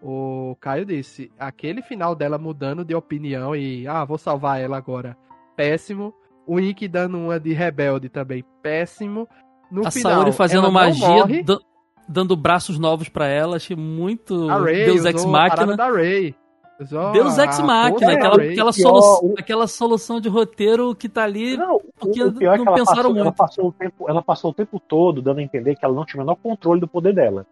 o, 0.00 0.50
o 0.50 0.56
Caio 0.56 0.84
disse, 0.84 1.30
aquele 1.38 1.82
final 1.82 2.14
dela 2.14 2.38
mudando 2.38 2.84
de 2.84 2.94
opinião 2.94 3.54
e, 3.54 3.86
ah, 3.86 4.04
vou 4.04 4.18
salvar 4.18 4.60
ela 4.60 4.76
agora. 4.76 5.16
Péssimo. 5.56 6.14
O 6.46 6.60
Ikki 6.60 6.86
dando 6.86 7.18
uma 7.18 7.40
de 7.40 7.52
rebelde 7.52 8.08
também. 8.08 8.44
Péssimo. 8.62 9.28
No 9.70 9.86
a 9.86 9.90
final, 9.90 10.12
Saori 10.12 10.32
fazendo 10.32 10.70
magia, 10.70 11.24
dando 12.08 12.36
braços 12.36 12.78
novos 12.78 13.08
para 13.08 13.26
ela. 13.26 13.56
Achei 13.56 13.76
muito 13.76 14.46
Deus 14.64 15.04
Ex 15.04 15.24
Machina. 15.24 15.76
Da 15.76 15.90
Ray. 15.90 16.34
Deus 17.12 17.38
Ex 17.38 17.58
Machina, 17.60 18.12
aquela, 18.12 18.36
aquela, 18.36 18.72
solu 18.72 19.34
aquela 19.38 19.66
solução 19.66 20.20
de 20.20 20.28
roteiro 20.28 20.94
que 20.94 21.08
tá 21.08 21.24
ali 21.24 21.56
não, 21.56 21.80
porque 21.98 22.22
o 22.22 22.32
pior 22.32 22.58
não 22.58 22.64
é 22.64 22.68
que 22.68 22.74
pensaram 22.74 22.96
passou, 22.96 23.14
muito. 23.14 23.20
Ela 23.20 23.32
passou, 23.32 23.68
o 23.68 23.72
tempo, 23.72 24.10
ela 24.10 24.22
passou 24.22 24.50
o 24.50 24.54
tempo 24.54 24.80
todo 24.80 25.22
dando 25.22 25.38
a 25.38 25.42
entender 25.42 25.76
que 25.76 25.84
ela 25.84 25.94
não 25.94 26.04
tinha 26.04 26.20
o 26.20 26.24
menor 26.24 26.36
controle 26.36 26.80
do 26.80 26.88
poder 26.88 27.14
dela, 27.14 27.46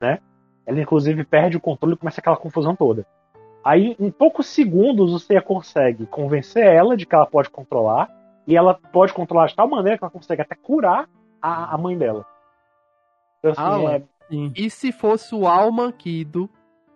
né? 0.00 0.18
Ela 0.66 0.80
inclusive 0.80 1.24
perde 1.24 1.56
o 1.56 1.60
controle 1.60 1.94
e 1.94 1.98
começa 1.98 2.20
aquela 2.20 2.36
confusão 2.36 2.74
toda. 2.74 3.06
Aí, 3.62 3.94
em 3.98 4.10
poucos 4.10 4.46
segundos, 4.46 5.12
você 5.12 5.40
consegue 5.40 6.06
convencer 6.06 6.64
ela 6.64 6.96
de 6.96 7.04
que 7.04 7.14
ela 7.14 7.26
pode 7.26 7.50
controlar, 7.50 8.10
e 8.46 8.56
ela 8.56 8.74
pode 8.74 9.12
controlar 9.12 9.46
de 9.46 9.54
tal 9.54 9.68
maneira 9.68 9.98
que 9.98 10.04
ela 10.04 10.10
consegue 10.10 10.42
até 10.42 10.54
curar 10.54 11.08
a, 11.40 11.74
a 11.74 11.78
mãe 11.78 11.96
dela. 11.96 12.24
Então, 13.38 13.52
assim, 13.52 13.86
é... 13.86 14.02
E 14.56 14.70
se 14.70 14.92
fosse 14.92 15.34
o 15.34 15.46
Alman 15.46 15.92
Kido 15.92 16.48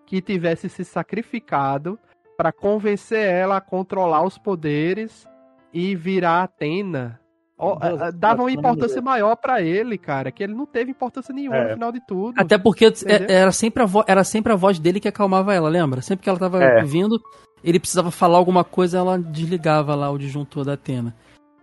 que 0.07 0.23
tivesse 0.23 0.69
se 0.69 0.85
sacrificado 0.85 1.99
para 2.37 2.53
convencer 2.53 3.29
ela 3.29 3.57
a 3.57 3.61
controlar 3.61 4.23
os 4.25 4.39
poderes 4.39 5.27
e 5.75 5.97
virar 5.97 6.45
Atena. 6.45 7.21
Oh, 7.59 7.77
dava 8.17 8.43
uma 8.43 8.51
importância 8.51 9.01
maior 9.01 9.37
para 9.37 9.63
ele, 9.63 9.97
cara, 9.97 10.33
que 10.33 10.43
ele 10.43 10.55
não 10.55 10.67
teve 10.67 10.91
importância 10.91 11.33
nenhuma 11.33 11.57
é. 11.57 11.65
no 11.69 11.75
final 11.75 11.93
de 11.93 12.05
tudo. 12.05 12.35
Até 12.37 12.59
porque 12.59 12.87
é, 12.87 13.33
era 13.33 13.53
sempre, 13.53 13.83
a 13.83 13.87
era 14.07 14.25
sempre 14.25 14.53
a 14.53 14.57
voz 14.57 14.79
dele 14.79 14.99
que 14.99 15.09
acalmava 15.09 15.55
ela, 15.55 15.69
lembra? 15.69 16.03
Sempre 16.03 16.25
que 16.25 16.29
ela 16.29 16.39
tava 16.39 16.63
é. 16.63 16.83
vindo, 16.85 17.21
ele 17.63 17.79
precisava 17.79 18.11
falar 18.11 18.39
alguma 18.39 18.65
coisa, 18.65 18.99
ela 18.99 19.19
desligava 19.19 19.95
lá 19.95 20.11
o 20.11 20.19
disjuntor 20.19 20.65
da 20.65 20.73
Atena. 20.73 21.15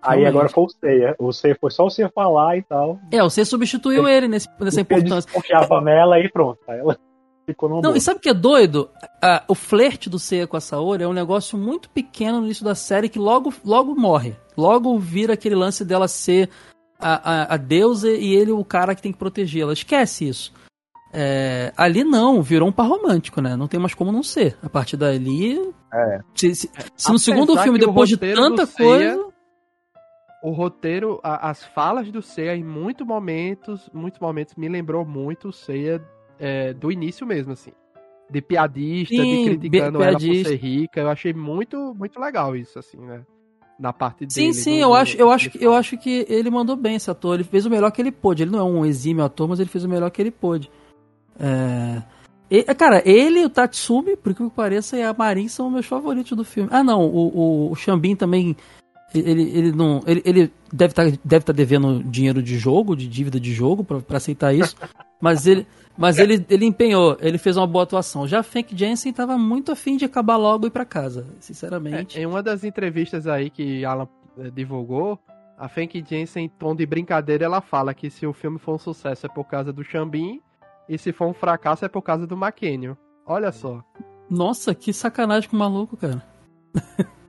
Aí 0.02 0.26
agora 0.26 0.50
foi 0.50 0.64
o 0.64 0.70
Seiya. 0.70 1.16
O 1.20 1.32
Seiya 1.32 1.58
foi 1.60 1.70
só 1.70 1.86
o 1.86 1.90
Seiya 1.90 2.10
falar 2.14 2.58
e 2.58 2.64
tal. 2.64 3.00
É, 3.12 3.22
o 3.22 3.30
Seiya 3.30 3.46
substituiu 3.46 4.08
ele, 4.08 4.18
ele 4.18 4.28
nesse, 4.30 4.48
nessa 4.60 4.82
importância. 4.82 5.30
Ele 5.30 5.36
confiava 5.36 5.80
nela 5.82 6.20
e 6.20 6.28
pronto. 6.30 6.60
Aí 6.68 6.80
ela 6.80 6.98
ficou 7.52 7.70
no 7.70 7.82
Não, 7.82 7.96
e 7.96 8.02
sabe 8.02 8.18
o 8.18 8.22
que 8.22 8.30
é 8.30 8.34
doido? 8.34 8.90
Ah, 9.22 9.44
o 9.48 9.56
flerte 9.56 10.10
do 10.10 10.20
Seiya 10.20 10.48
com 10.48 10.58
a 10.58 10.62
Saori 10.62 11.04
é 11.04 11.08
um 11.08 11.14
negócio 11.14 11.58
muito 11.58 11.90
pequeno 11.90 12.40
no 12.40 12.46
início 12.46 12.66
da 12.66 12.76
série 12.76 13.10
que 13.10 13.20
logo, 13.20 13.54
logo 13.64 13.96
morre. 13.96 14.36
Logo 14.58 14.98
vira 15.00 15.34
aquele 15.34 15.56
lance 15.56 15.86
dela 15.86 16.08
ser 16.08 16.50
a, 17.00 17.32
a, 17.32 17.54
a 17.56 17.58
deusa 17.58 18.10
e 18.12 18.34
ele 18.34 18.52
o 18.52 18.64
cara 18.64 18.96
que 18.96 19.02
tem 19.02 19.12
que 19.12 19.18
protegê-la. 19.18 19.74
Esquece 19.74 20.28
isso. 20.28 20.54
É, 21.14 21.74
ali 21.76 22.04
não, 22.04 22.42
virou 22.42 22.70
um 22.70 22.72
par 22.72 22.88
romântico, 22.88 23.42
né? 23.42 23.56
Não 23.56 23.68
tem 23.68 23.80
mais 23.80 23.94
como 23.94 24.12
não 24.12 24.24
ser. 24.24 24.58
A 24.64 24.70
partir 24.70 24.96
dali. 24.96 25.58
É. 25.94 26.20
Se, 26.34 26.56
se, 26.56 26.72
se 26.96 27.12
no 27.12 27.20
segundo 27.20 27.58
filme, 27.58 27.78
depois 27.78 28.08
de 28.08 28.18
tanta 28.18 28.66
coisa. 28.66 29.26
o 30.42 30.52
roteiro, 30.52 31.20
a, 31.22 31.50
as 31.50 31.66
falas 31.66 32.10
do 32.10 32.22
Seiya 32.22 32.56
em 32.56 32.64
muitos 32.64 33.06
momentos, 33.06 33.90
muitos 33.94 34.22
momentos 34.22 34.56
me 34.56 34.70
lembrou 34.70 35.06
muito 35.06 35.50
o 35.50 35.54
Seiya 35.54 36.02
é, 36.42 36.74
do 36.74 36.92
início 36.92 37.26
mesmo, 37.26 37.54
assim. 37.54 37.72
De 38.30 38.42
piadista, 38.42 39.16
Sim, 39.16 39.44
de 39.44 39.70
criticando 39.70 40.02
ela 40.02 40.18
por 40.18 40.20
ser 40.20 40.56
rica. 40.56 41.02
Eu 41.02 41.10
achei 41.10 41.34
muito, 41.34 41.94
muito 41.94 42.20
legal 42.20 42.56
isso, 42.56 42.80
assim, 42.80 42.98
né? 42.98 43.24
Na 43.80 43.94
parte 43.94 44.20
dele. 44.26 44.32
Sim, 44.32 44.54
sim, 44.54 44.78
eu 44.78 44.94
acho, 44.94 45.16
eu 45.18 45.32
acho, 45.32 45.52
eu 45.60 45.74
acho 45.74 45.98
que 45.98 46.26
ele 46.28 46.50
mandou 46.50 46.76
bem 46.76 46.96
esse 46.96 47.12
ator. 47.12 47.36
Ele 47.36 47.44
fez 47.44 47.66
o 47.66 47.70
melhor 47.70 47.92
que 47.92 48.02
ele 48.02 48.12
pôde. 48.12 48.44
Ele 48.44 48.52
não 48.52 48.60
é 48.60 48.64
um 48.64 48.86
exímio 48.86 49.24
ator, 49.24 49.48
mas 49.48 49.60
ele 49.60 49.70
fez 49.70 49.84
o 49.84 49.90
melhor 49.90 50.10
que 50.10 50.22
ele 50.22 50.32
pôde. 50.32 50.72
É... 51.40 52.02
E, 52.50 52.64
cara, 52.76 53.02
ele 53.06 53.46
o 53.46 53.50
Tatsumi, 53.50 54.18
por 54.18 54.34
que 54.34 54.50
pareça, 54.50 54.98
e 54.98 55.04
a 55.04 55.14
Marin 55.14 55.48
são 55.48 55.70
meus 55.70 55.86
favoritos 55.86 56.36
do 56.36 56.44
filme. 56.44 56.70
Ah, 56.72 56.84
não, 56.84 57.02
o, 57.06 57.68
o, 57.68 57.72
o 57.72 57.76
Xambin 57.76 58.16
também. 58.16 58.58
Ele, 59.14 59.44
ele 59.58 59.72
não. 59.72 60.02
Ele, 60.06 60.22
ele 60.26 60.54
deve 60.72 60.92
estar 60.92 61.12
tá, 61.12 61.18
deve 61.24 61.46
tá 61.46 61.54
devendo 61.54 62.04
dinheiro 62.04 62.42
de 62.42 62.58
jogo, 62.58 62.96
de 62.96 63.08
dívida 63.08 63.40
de 63.40 63.54
jogo, 63.54 63.84
para 63.84 64.18
aceitar 64.18 64.54
isso. 64.54 64.76
Mas 65.20 65.46
ele. 65.46 65.68
Mas 65.98 66.18
ele, 66.18 66.44
ele 66.50 66.66
empenhou, 66.66 67.18
ele 67.20 67.38
fez 67.38 67.58
uma 67.58 67.68
boa 67.68 67.84
atuação. 67.84 68.26
Já 68.26 68.42
Frank 68.42 68.76
Jensen 68.76 69.12
estava 69.12 69.38
muito 69.38 69.72
afim 69.72 69.98
de 69.98 70.06
acabar 70.06 70.38
logo 70.38 70.66
e 70.66 70.68
ir 70.68 70.72
para 70.72 70.86
casa, 70.86 71.28
sinceramente. 71.40 72.18
É, 72.18 72.24
em 72.24 72.26
uma 72.26 72.42
das 72.42 72.64
entrevistas 72.64 73.28
aí 73.28 73.50
que 73.50 73.84
Alan 73.84 74.08
eh, 74.40 74.50
divulgou, 74.50 75.20
a 75.58 75.68
Frank 75.68 76.04
Jensen, 76.08 76.46
em 76.46 76.50
tom 76.50 76.74
de 76.74 76.86
brincadeira, 76.86 77.46
ela 77.46 77.62
fala 77.62 77.94
que 77.94 78.10
se 78.10 78.26
o 78.26 78.34
filme 78.34 78.58
for 78.58 78.76
um 78.76 78.78
sucesso 78.80 79.28
é 79.28 79.30
por 79.30 79.44
causa 79.44 79.72
do 79.72 79.84
Xambin 79.84 80.42
e 80.90 80.98
se 80.98 81.12
for 81.12 81.28
um 81.28 81.34
fracasso 81.34 81.86
é 81.86 81.90
por 81.90 82.02
causa 82.02 82.26
do 82.26 82.36
McKenny. 82.36 82.96
Olha 83.26 83.52
só. 83.52 83.84
Nossa, 84.30 84.74
que 84.74 84.92
sacanagem 84.92 85.50
com 85.50 85.58
o 85.58 85.60
maluco, 85.60 85.98
cara. 85.98 86.24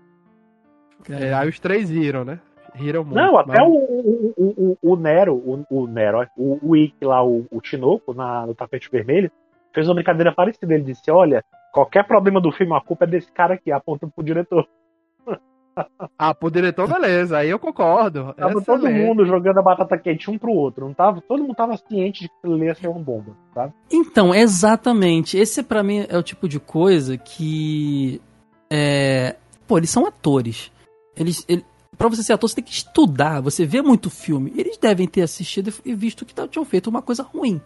é, 1.10 1.32
aí 1.32 1.48
os 1.48 1.58
três 1.58 1.90
viram, 1.90 2.24
né? 2.24 2.38
Riram 2.74 3.04
muito. 3.04 3.16
Não, 3.16 3.36
até 3.38 3.58
mas... 3.58 3.68
o, 3.68 3.74
o, 3.74 4.34
o, 4.36 4.78
o, 4.92 4.96
Nero, 4.96 5.34
o, 5.34 5.64
o 5.70 5.86
Nero, 5.86 6.26
o, 6.36 6.70
o 6.70 6.76
Ikki 6.76 7.04
lá, 7.04 7.22
o, 7.24 7.46
o 7.50 7.60
Tinoco, 7.60 8.14
na, 8.14 8.46
no 8.46 8.54
tapete 8.54 8.90
vermelho, 8.90 9.30
fez 9.74 9.88
uma 9.88 9.94
brincadeira 9.94 10.32
parecida. 10.32 10.74
Ele 10.74 10.84
disse: 10.84 11.10
Olha, 11.10 11.44
qualquer 11.72 12.06
problema 12.06 12.40
do 12.40 12.52
filme, 12.52 12.74
a 12.74 12.80
culpa 12.80 13.04
é 13.04 13.08
desse 13.08 13.30
cara 13.30 13.54
aqui, 13.54 13.70
apontando 13.70 14.12
pro 14.14 14.24
diretor. 14.24 14.66
Ah, 16.18 16.34
pro 16.34 16.50
diretor, 16.50 16.86
beleza, 16.86 17.38
aí 17.38 17.48
eu 17.48 17.58
concordo. 17.58 18.34
Tava 18.34 18.58
Excelente. 18.58 18.66
todo 18.66 18.90
mundo 18.90 19.24
jogando 19.24 19.56
a 19.56 19.62
batata 19.62 19.96
quente 19.96 20.30
um 20.30 20.36
pro 20.36 20.52
outro, 20.52 20.84
não 20.84 20.92
tava? 20.92 21.22
Todo 21.22 21.42
mundo 21.42 21.54
tava 21.54 21.78
ciente 21.78 22.24
de 22.24 22.28
que 22.28 22.34
ele 22.46 22.66
ia 22.66 22.74
ser 22.74 22.88
uma 22.88 23.00
bomba, 23.00 23.34
sabe? 23.54 23.72
Então, 23.90 24.34
exatamente. 24.34 25.38
Esse 25.38 25.62
para 25.62 25.82
mim 25.82 26.04
é 26.10 26.18
o 26.18 26.22
tipo 26.22 26.46
de 26.46 26.60
coisa 26.60 27.16
que. 27.16 28.20
É... 28.70 29.36
Pô, 29.66 29.78
eles 29.78 29.88
são 29.88 30.04
atores. 30.04 30.70
Eles, 31.16 31.44
ele, 31.48 31.64
para 31.96 32.08
você 32.08 32.22
ser 32.22 32.32
ator, 32.32 32.48
você 32.48 32.56
tem 32.56 32.64
que 32.64 32.72
estudar, 32.72 33.40
você 33.40 33.66
vê 33.66 33.82
muito 33.82 34.08
filme. 34.08 34.52
Eles 34.56 34.78
devem 34.78 35.06
ter 35.06 35.22
assistido 35.22 35.72
e 35.84 35.94
visto 35.94 36.24
que 36.24 36.34
tinham 36.48 36.64
feito 36.64 36.88
uma 36.88 37.02
coisa 37.02 37.22
ruim. 37.22 37.60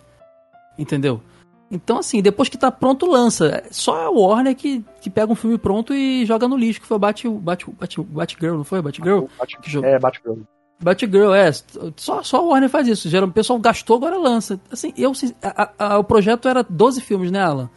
Entendeu? 0.79 1.23
Então, 1.71 1.99
assim, 1.99 2.23
depois 2.23 2.49
que 2.49 2.59
tá 2.59 2.71
pronto, 2.71 3.07
lança. 3.07 3.65
Só 3.71 4.07
a 4.07 4.11
Warner 4.11 4.55
que, 4.55 4.85
que 5.01 5.11
pega 5.11 5.33
um 5.33 5.37
filme 5.37 5.59
pronto 5.59 5.93
e 5.93 6.25
joga 6.25 6.47
no 6.47 6.57
lixo, 6.57 6.81
que 6.81 6.87
foi 6.87 6.97
o 6.97 7.01
Bat, 7.01 7.29
Bat, 7.29 7.71
Bat, 7.71 8.03
Batgirl, 8.03 8.57
não 8.57 8.65
foi? 8.65 8.81
Batgirl? 8.81 9.27
Bat, 9.39 9.57
é, 9.83 9.99
Batgirl. 9.99 10.41
Batgirl, 10.81 11.35
é. 11.35 11.51
Só, 11.97 12.23
só 12.23 12.39
a 12.39 12.43
Warner 12.43 12.69
faz 12.69 12.87
isso. 12.87 13.09
O 13.25 13.33
pessoal 13.33 13.59
gastou, 13.59 13.97
agora 13.97 14.17
lança. 14.17 14.61
Assim, 14.71 14.93
eu, 14.97 15.13
a, 15.43 15.73
a, 15.79 15.99
o 15.99 16.05
projeto 16.05 16.49
era 16.49 16.63
12 16.63 17.01
filmes, 17.01 17.31
né, 17.31 17.41
Alan? 17.41 17.69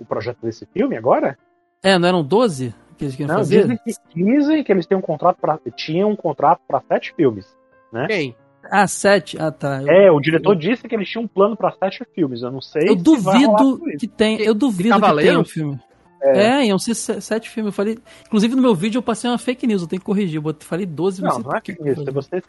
O 0.00 0.04
projeto 0.04 0.38
desse 0.42 0.66
filme 0.66 0.96
agora? 0.96 1.38
É, 1.82 1.98
não 1.98 2.08
eram 2.08 2.24
12 2.24 2.74
que 2.98 3.04
eles 3.04 3.16
queriam 3.16 3.34
não, 3.34 3.40
fazer? 3.40 3.62
Dizem 3.62 3.78
que, 3.78 3.92
dizem 4.14 4.64
que 4.64 4.72
eles 4.72 4.86
têm 4.86 4.98
um 4.98 5.02
contrato 5.02 5.38
pra, 5.40 5.58
tinham 5.76 6.10
um 6.10 6.16
contrato 6.16 6.60
para 6.66 6.80
sete 6.80 7.14
filmes, 7.14 7.46
né? 7.92 8.06
Quem? 8.06 8.36
Ah, 8.70 8.86
sete? 8.86 9.40
Ah, 9.40 9.50
tá. 9.50 9.80
Eu... 9.82 9.88
É, 9.88 10.10
o 10.10 10.20
diretor 10.20 10.52
eu... 10.52 10.58
disse 10.58 10.86
que 10.86 10.94
eles 10.94 11.08
tinham 11.08 11.24
um 11.24 11.28
plano 11.28 11.56
para 11.56 11.70
sete 11.72 12.04
filmes. 12.14 12.42
Eu 12.42 12.50
não 12.50 12.60
sei. 12.60 12.88
Eu 12.88 12.96
duvido 12.96 13.80
que 13.98 14.06
tem. 14.06 14.40
Eu 14.40 14.54
duvido 14.54 14.90
Cavaleiro? 14.90 15.20
que 15.22 15.28
tenha 15.28 15.40
um 15.40 15.44
filme. 15.44 15.80
É, 16.20 16.40
é 16.40 16.66
iam 16.66 16.78
ser 16.78 16.94
sete 16.94 17.48
filmes. 17.48 17.72
Eu 17.72 17.76
falei. 17.76 17.98
Inclusive 18.26 18.54
no 18.54 18.60
meu 18.60 18.74
vídeo 18.74 18.98
eu 18.98 19.02
passei 19.02 19.30
uma 19.30 19.38
fake 19.38 19.66
news, 19.66 19.82
eu 19.82 19.88
tenho 19.88 20.00
que 20.00 20.06
corrigir. 20.06 20.42
Eu 20.44 20.56
falei 20.60 20.84
12 20.84 21.22
Não, 21.22 21.38
não 21.38 21.52
é 21.52 21.60
fake 21.64 21.82
news. 21.82 22.04
Você, 22.12 22.42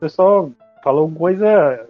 você 0.00 0.08
só 0.08 0.50
falou 0.82 1.10
coisa 1.10 1.86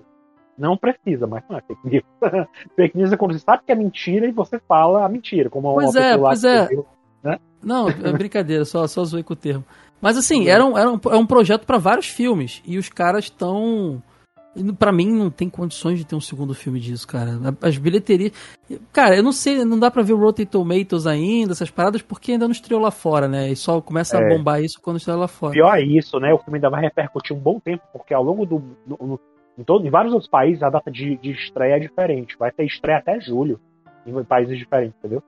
não 0.59 0.77
precisa, 0.77 1.27
mas 1.27 1.43
não 1.49 1.59
é 1.59 1.63
fake 1.63 1.89
news. 1.89 2.05
fake 2.77 2.97
news 2.97 3.13
é 3.13 3.17
quando 3.17 3.33
você 3.33 3.41
sabe 3.41 3.63
que 3.65 3.73
é 3.73 3.75
mentira 3.75 4.27
e 4.27 4.33
você 4.33 4.59
fala 4.59 5.05
a 5.05 5.09
mentira. 5.09 5.51
Como 5.51 5.75
pois 5.75 5.95
uma 5.95 6.05
é, 6.05 6.17
pois 6.19 6.45
é. 6.45 6.67
Viu, 6.67 6.87
né? 7.27 7.39
Não, 7.63 7.89
é 7.89 8.13
brincadeira, 8.13 8.65
só, 8.65 8.87
só 8.87 9.05
zoei 9.05 9.23
com 9.23 9.33
o 9.33 9.37
termo. 9.37 9.65
Mas 10.01 10.17
assim, 10.17 10.49
era 10.49 10.65
um, 10.65 10.79
era 10.79 10.91
um, 10.91 11.01
é 11.11 11.17
um 11.17 11.27
projeto 11.27 11.67
para 11.67 11.79
vários 11.79 12.07
filmes. 12.07 12.63
E 12.65 12.79
os 12.79 12.89
caras 12.89 13.25
estão. 13.25 14.03
para 14.79 14.93
mim, 14.93 15.11
não 15.11 15.31
tem 15.31 15.49
condições 15.49 15.99
de 15.99 16.07
ter 16.07 16.15
um 16.15 16.21
segundo 16.21 16.55
filme 16.55 16.79
disso, 16.79 17.09
cara. 17.09 17.33
As 17.61 17.77
bilheterias. 17.79 18.33
Cara, 18.93 19.17
eu 19.17 19.23
não 19.23 19.33
sei, 19.33 19.65
não 19.65 19.79
dá 19.79 19.91
pra 19.91 20.03
ver 20.03 20.13
o 20.13 20.19
Rotten 20.19 20.47
Tomatoes 20.47 21.07
ainda, 21.07 21.53
essas 21.53 21.71
paradas, 21.71 22.03
porque 22.03 22.33
ainda 22.33 22.47
não 22.47 22.53
estreou 22.53 22.81
lá 22.81 22.91
fora, 22.91 23.27
né? 23.27 23.49
E 23.51 23.57
só 23.57 23.81
começa 23.81 24.17
é. 24.19 24.21
a 24.21 24.29
bombar 24.29 24.63
isso 24.63 24.81
quando 24.81 24.99
estreia 24.99 25.19
lá 25.19 25.29
fora. 25.29 25.55
Pior 25.55 25.75
é 25.75 25.83
isso, 25.83 26.21
né? 26.21 26.33
O 26.33 26.39
filme 26.39 26.59
ainda 26.59 26.71
vai 26.71 26.83
repercutir 26.83 27.35
um 27.35 27.41
bom 27.41 27.59
tempo, 27.59 27.83
porque 27.93 28.15
ao 28.15 28.23
longo 28.23 28.45
do. 28.45 28.63
No, 28.87 29.19
em, 29.59 29.65
todo, 29.65 29.87
em 29.87 29.91
vários 29.91 30.13
outros 30.13 30.31
países, 30.31 30.63
a 30.63 30.69
data 30.69 30.91
de, 30.91 31.17
de 31.17 31.31
estreia 31.33 31.77
é 31.77 31.81
diferente. 31.81 32.37
Vai 32.39 32.53
ter 32.53 32.65
estreia 32.65 32.99
até 32.99 33.19
julho, 33.19 33.59
em 34.07 34.25
países 34.25 34.59
diferentes, 34.59 34.97
entendeu? 34.99 35.23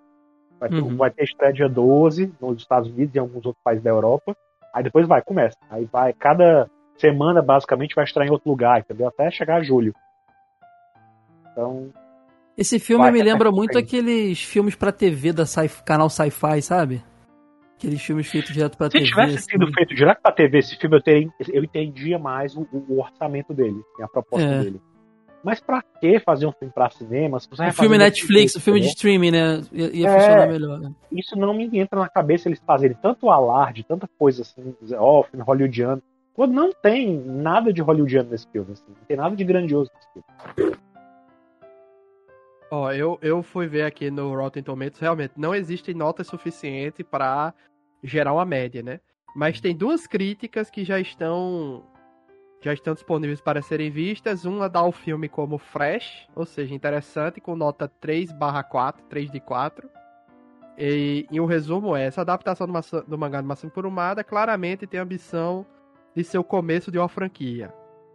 Vai 0.59 0.69
ter, 0.69 0.81
uhum. 0.81 0.97
vai 0.97 1.11
ter 1.11 1.25
estreia 1.25 1.53
dia 1.53 1.69
12 1.69 2.33
nos 2.41 2.61
Estados 2.61 2.91
Unidos 2.91 3.15
e 3.15 3.19
em 3.19 3.21
alguns 3.21 3.47
outros 3.47 3.63
países 3.63 3.83
da 3.83 3.91
Europa. 3.91 4.37
Aí 4.75 4.83
depois 4.83 5.07
vai, 5.07 5.23
começa. 5.23 5.57
Aí 5.71 5.89
vai, 5.91 6.13
cada 6.13 6.69
semana 6.97 7.41
basicamente 7.41 7.95
vai 7.95 8.05
estar 8.05 8.25
em 8.27 8.31
outro 8.31 8.51
lugar, 8.51 8.81
entendeu? 8.81 9.09
Até 9.09 9.31
chegar 9.31 9.57
a 9.57 9.63
julho. 9.63 9.95
Então. 11.51 11.91
Esse 12.57 12.79
filme 12.79 13.09
me 13.11 13.23
lembra 13.23 13.53
muito 13.53 13.79
aqueles 13.79 14.43
filmes 14.43 14.75
pra 14.75 14.91
TV 14.91 15.33
da 15.33 15.47
sci 15.47 15.69
canal 15.85 16.11
Sci-Fi, 16.11 16.61
sabe? 16.61 17.05
Aqueles 17.77 18.03
filmes 18.03 18.29
feitos 18.29 18.53
direto 18.53 18.77
pra 18.77 18.87
Se 18.87 18.95
TV. 18.95 19.05
Se 19.05 19.11
tivesse 19.11 19.35
assim. 19.37 19.51
sido 19.53 19.73
feito 19.73 19.95
direto 19.95 20.21
pra 20.21 20.33
TV 20.33 20.59
esse 20.59 20.77
filme, 20.77 20.97
eu, 20.97 21.03
teria, 21.03 21.29
eu 21.53 21.63
entendia 21.63 22.19
mais 22.19 22.57
o, 22.57 22.67
o 22.73 23.01
orçamento 23.01 23.55
dele, 23.55 23.81
a 24.03 24.09
proposta 24.09 24.49
é. 24.49 24.61
dele. 24.65 24.81
Mas 25.49 25.61
pra 25.61 25.83
que 25.99 26.21
fazer 26.21 26.45
um 26.45 26.53
filme 26.53 26.71
pra 26.71 26.91
cinema? 26.91 27.41
Se 27.41 27.49
você 27.49 27.69
o 27.69 27.73
filme 27.73 27.97
Netflix, 27.97 28.55
o 28.55 28.61
filme 28.61 28.83
de 28.83 28.89
streaming, 28.89 29.31
né? 29.31 29.63
Ia, 29.73 29.97
ia 29.97 30.07
é, 30.07 30.13
funcionar 30.13 30.47
melhor. 30.47 30.79
Né? 30.79 30.93
Isso 31.11 31.35
não 31.37 31.55
me 31.55 31.65
entra 31.79 32.01
na 32.01 32.09
cabeça 32.11 32.51
eles 32.51 32.61
fazerem 32.67 32.95
tanto 33.01 33.31
alarde, 33.31 33.83
tanta 33.83 34.07
coisa 34.19 34.43
assim, 34.43 34.77
ó, 34.93 35.21
oh, 35.21 35.23
filme 35.23 35.43
hollywoodiano. 35.43 36.03
Quando 36.35 36.53
não 36.53 36.71
tem 36.71 37.19
nada 37.25 37.73
de 37.73 37.81
hollywoodiano 37.81 38.29
nesse 38.29 38.47
filme, 38.49 38.73
assim, 38.73 38.85
não 38.89 39.07
tem 39.07 39.17
nada 39.17 39.35
de 39.35 39.43
grandioso 39.43 39.91
nesse 39.95 40.13
filme. 40.13 40.77
Ó, 42.71 42.85
oh, 42.85 42.93
eu, 42.93 43.19
eu 43.23 43.43
fui 43.43 43.67
ver 43.67 43.85
aqui 43.85 44.11
no 44.11 44.35
Rotten 44.35 44.63
Tomatoes, 44.63 45.01
realmente, 45.01 45.33
não 45.35 45.55
existe 45.55 45.95
nota 45.95 46.23
suficiente 46.23 47.03
para 47.03 47.55
gerar 48.05 48.35
uma 48.35 48.45
média, 48.45 48.83
né? 48.83 49.01
Mas 49.35 49.63
tem 49.63 49.75
duas 49.75 50.07
críticas 50.07 50.69
que 50.69 50.85
já 50.85 51.01
estão 51.01 51.87
já 52.61 52.73
estão 52.73 52.95
disponíveis 52.95 53.41
para 53.41 53.63
serem 53.63 53.91
vistas. 53.91 54.45
Uma 54.45 54.69
dá 54.69 54.83
o 54.83 54.93
filme 54.93 55.29
como 55.29 55.59
fresh, 55.59 56.29
ou 56.35 56.45
seja, 56.45 56.75
interessante, 56.75 57.41
com 57.41 57.55
nota 57.55 57.89
3 58.01 58.31
4, 58.71 59.05
3 59.05 59.31
de 59.31 59.41
4. 59.41 59.89
E, 60.77 61.27
e 61.31 61.41
o 61.41 61.47
resumo 61.47 61.97
é, 61.97 62.05
essa 62.05 62.21
adaptação 62.21 62.67
do, 62.67 62.73
do 63.07 63.19
mangá 63.19 63.41
de 63.41 63.47
Massimo 63.47 63.73
Kurumada 63.73 64.23
claramente 64.23 64.87
tem 64.87 65.01
a 65.01 65.03
ambição 65.03 65.67
de 66.15 66.23
ser 66.23 66.39
o 66.39 66.45
começo 66.45 66.91
de 66.91 66.99
uma 66.99 67.09
franquia. 67.09 67.73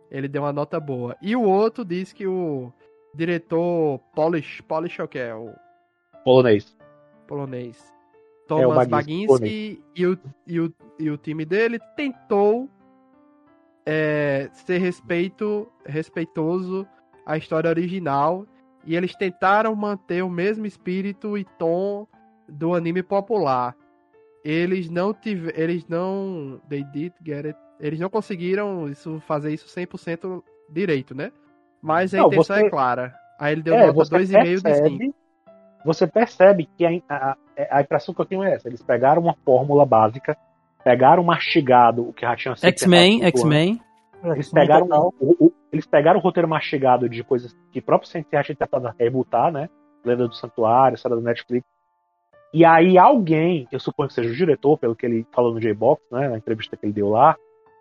Ele 0.10 0.28
deu 0.28 0.44
uma 0.44 0.54
nota 0.54 0.80
boa. 0.80 1.18
E 1.22 1.36
o 1.36 1.44
outro 1.44 1.84
diz 1.84 2.14
que 2.14 2.26
o 2.26 2.72
diretor 3.14 4.00
Polish, 4.16 4.62
Polish 4.62 5.00
é 5.00 5.04
o 5.04 5.08
que 5.08 5.20
é? 5.20 5.36
O... 5.36 5.54
Polonês. 6.24 6.78
Polonês. 7.28 7.94
Thomas 8.48 8.88
é 8.88 8.90
Baginski 8.90 9.84
e 9.96 10.06
o, 10.06 10.20
e, 10.46 10.60
o, 10.60 10.74
e 11.00 11.10
o 11.10 11.18
time 11.18 11.46
dele 11.46 11.80
tentou 11.96 12.70
é, 13.86 14.50
ser 14.54 14.78
respeito, 14.78 15.68
respeitoso 15.86 16.88
à 17.26 17.38
história 17.38 17.70
original 17.70 18.46
e 18.86 18.96
eles 18.96 19.16
tentaram 19.16 19.76
manter 19.76 20.24
o 20.24 20.30
mesmo 20.30 20.66
espírito 20.66 21.38
e 21.38 21.46
tom 21.58 22.08
do 22.48 22.74
anime 22.74 23.02
popular. 23.02 23.76
Eles 24.44 24.90
não 24.90 25.14
tiveram, 25.14 25.58
eles 25.58 25.88
não 25.88 26.60
they 26.70 26.84
did 26.84 27.14
get 27.26 27.46
it, 27.46 27.60
eles 27.80 28.00
não 28.00 28.10
conseguiram 28.10 28.90
isso 28.90 29.22
fazer 29.22 29.54
isso 29.54 29.68
100% 29.68 30.44
direito, 30.70 31.16
né? 31.16 31.32
Mas 31.82 32.14
a 32.14 32.18
não, 32.18 32.28
intenção 32.28 32.58
você... 32.58 32.66
é 32.66 32.70
clara. 32.70 33.16
Aí 33.40 33.54
ele 33.54 33.62
deu 33.62 33.76
é, 33.76 33.88
nota 33.88 34.00
2,5 34.18 34.62
de 34.62 35.00
5. 35.00 35.16
Você 35.86 36.08
percebe 36.08 36.70
que 36.78 36.86
a, 36.86 36.90
a, 37.10 37.38
a 37.72 37.82
impressão 37.82 38.14
que 38.14 38.22
eu 38.22 38.26
tenho 38.26 38.44
é 38.44 38.54
essa, 38.54 38.68
eles 38.68 38.82
pegaram 38.82 39.22
uma 39.22 39.36
fórmula 39.46 39.86
básica 39.86 40.38
Pegaram 40.84 41.24
mastigado 41.24 42.10
o 42.10 42.14
que 42.14 42.22
já 42.22 42.36
tinha 42.36 42.56
sido. 42.56 42.68
X-Men, 42.68 43.24
X-Men. 43.26 43.82
Eles 44.24 44.50
pegaram, 44.50 44.88
o, 45.20 45.46
o, 45.46 45.54
eles 45.72 45.86
pegaram 45.86 46.20
o 46.20 46.24
roteiro 46.24 46.48
mastigado 46.48 47.10
de 47.10 47.24
coisas 47.24 47.54
que 47.72 47.80
o 47.80 47.84
próprio 47.84 48.10
Sensei 48.10 48.42
tinha 48.44 48.56
tentado 48.56 48.94
rebutar, 48.98 49.52
né? 49.52 49.70
Lenda 50.06 50.28
do 50.28 50.36
Santuário, 50.36 50.96
história 50.96 51.18
do 51.18 51.24
Netflix. 51.24 51.66
E 52.54 52.64
aí 52.64 52.98
alguém, 52.98 53.68
eu 53.72 53.80
suponho 53.80 54.08
que 54.08 54.14
seja 54.14 54.30
o 54.30 54.36
diretor, 54.36 54.78
pelo 54.78 54.96
que 54.96 55.06
ele 55.06 55.26
falou 55.34 55.54
no 55.54 55.60
J-Box, 55.60 56.02
né? 56.12 56.30
Na 56.30 56.38
entrevista 56.38 56.78
que 56.78 56.86
ele 56.86 56.94
deu 56.94 57.10
lá, 57.10 57.36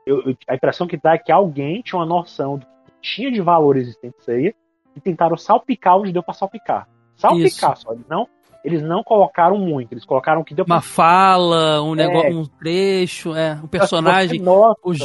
eu, 0.06 0.22
eu, 0.22 0.36
a 0.48 0.54
impressão 0.54 0.86
que 0.86 0.96
dá 0.96 1.14
é 1.14 1.18
que 1.18 1.30
alguém 1.30 1.82
tinha 1.82 1.98
uma 1.98 2.06
noção 2.06 2.58
do 2.58 2.66
que 2.66 2.92
tinha 3.00 3.30
de 3.30 3.40
valores 3.40 3.88
em 3.88 3.92
Sensei 3.92 4.54
e 4.96 5.00
tentaram 5.00 5.36
salpicar 5.36 5.98
onde 5.98 6.12
deu 6.12 6.22
pra 6.22 6.34
salpicar. 6.34 6.88
Salpicar 7.14 7.72
Isso. 7.74 7.82
só. 7.82 7.92
Eles 7.92 8.06
não, 8.08 8.28
eles 8.64 8.82
não 8.82 9.02
colocaram 9.02 9.58
muito, 9.58 9.92
eles 9.92 10.04
colocaram 10.04 10.40
o 10.40 10.44
que 10.44 10.54
deu 10.54 10.64
pra... 10.64 10.76
Uma 10.76 10.82
fala, 10.82 11.82
um 11.82 11.94
negócio, 11.94 12.30
é. 12.30 12.34
um 12.34 12.44
trecho, 12.44 13.34
é, 13.34 13.54
um 13.62 13.66
personagem. 13.66 14.40
Nossa, 14.40 14.80
os, 14.84 14.98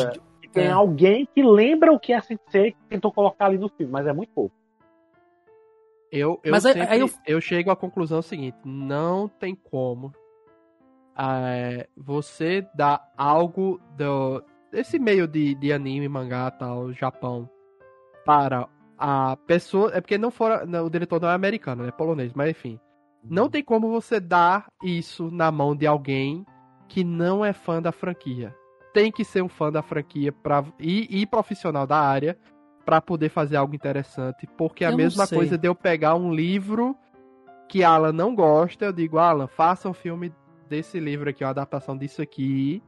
tem 0.58 0.66
é. 0.66 0.72
alguém 0.72 1.28
que 1.34 1.44
lembra 1.44 1.92
o 1.92 2.00
que 2.00 2.14
é 2.14 2.22
Sensei 2.22 2.72
que 2.72 2.78
tentou 2.90 3.12
colocar 3.12 3.46
ali 3.46 3.58
no 3.58 3.70
filme, 3.70 3.92
mas 3.92 4.08
é 4.08 4.14
muito 4.14 4.32
pouco. 4.34 4.56
Eu, 6.12 6.40
eu, 6.44 6.52
mas 6.52 6.64
sempre, 6.64 6.82
aí 6.84 7.00
eu... 7.00 7.10
eu 7.26 7.42
chego 7.42 7.70
à 7.70 7.76
conclusão 7.76 8.22
seguinte: 8.22 8.58
não 8.64 9.28
tem 9.28 9.54
como 9.54 10.14
é, 11.18 11.88
você 11.96 12.66
dar 12.74 13.12
algo 13.18 13.80
do, 13.98 14.44
desse 14.72 14.98
meio 14.98 15.28
de, 15.28 15.54
de 15.56 15.74
anime, 15.74 16.08
mangá 16.08 16.50
tal, 16.50 16.92
Japão, 16.94 17.50
para 18.26 18.68
a 18.98 19.38
pessoa. 19.46 19.92
É 19.94 20.02
porque 20.02 20.18
não 20.18 20.32
fora. 20.32 20.66
Não, 20.66 20.86
o 20.86 20.90
diretor 20.90 21.22
não 21.22 21.30
é 21.30 21.34
americano, 21.34 21.86
é 21.86 21.92
polonês, 21.92 22.32
mas 22.34 22.50
enfim. 22.50 22.80
Não 23.30 23.50
tem 23.50 23.64
como 23.64 23.90
você 23.90 24.20
dar 24.20 24.68
isso 24.84 25.30
na 25.32 25.52
mão 25.52 25.76
de 25.76 25.86
alguém 25.86 26.46
que 26.88 27.04
não 27.04 27.44
é 27.44 27.54
fã 27.54 27.82
da 27.82 27.92
franquia. 27.92 28.56
Tem 28.94 29.12
que 29.12 29.24
ser 29.24 29.44
um 29.44 29.50
fã 29.50 29.72
da 29.72 29.82
franquia 29.82 30.32
pra, 30.32 30.64
e, 30.80 31.22
e 31.22 31.26
profissional 31.26 31.86
da 31.86 32.00
área 32.00 32.38
para 32.86 33.02
poder 33.02 33.30
fazer 33.30 33.58
algo 33.58 33.76
interessante. 33.76 34.48
Porque 34.58 34.86
a 34.86 34.92
eu 34.92 34.98
mesma 34.98 35.28
coisa 35.28 35.58
de 35.58 35.68
eu 35.68 35.76
pegar 35.76 36.16
um 36.16 36.34
livro 36.34 36.96
que 37.68 37.84
Alan 37.84 38.14
não 38.14 38.34
gosta, 38.34 38.86
eu 38.86 38.94
digo, 38.94 39.18
Alan, 39.18 39.48
faça 39.48 39.90
um 39.90 39.94
filme 39.94 40.34
desse 40.70 41.00
livro 41.00 41.30
aqui, 41.30 41.44
uma 41.44 41.50
adaptação 41.50 41.98
disso 41.98 42.22
aqui. 42.22 42.82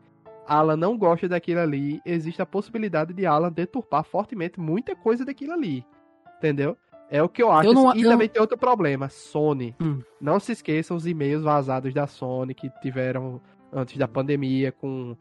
Alan 0.47 0.77
não 0.77 0.97
gosta 0.97 1.27
daquilo 1.27 1.59
ali, 1.59 2.01
existe 2.05 2.41
a 2.41 2.45
possibilidade 2.45 3.13
de 3.13 3.25
Alan 3.25 3.51
deturpar 3.51 4.03
fortemente 4.03 4.59
muita 4.59 4.95
coisa 4.95 5.25
daquilo 5.25 5.51
ali. 5.51 5.85
Entendeu? 6.37 6.77
É 7.10 7.23
o 7.23 7.30
que 7.30 7.41
eu 7.41 7.52
acho. 7.52 7.69
Eu 7.69 7.73
não, 7.73 7.95
e 7.95 8.03
eu... 8.03 8.10
também 8.10 8.30
tem 8.30 8.41
outro 8.41 8.57
problema. 8.57 9.10
Sony. 9.10 9.76
Hum. 9.81 10.02
Não 10.22 10.40
se 10.40 10.52
esqueçam 10.52 10.95
os 10.95 11.07
e-mails 11.07 11.44
vazados 11.44 11.94
da 11.94 12.06
Sony 12.06 12.53
que 12.53 12.69
tiveram 12.81 13.41
antes 13.73 13.98
da 13.98 14.07
pandemia, 14.07 14.72
com 14.72 15.15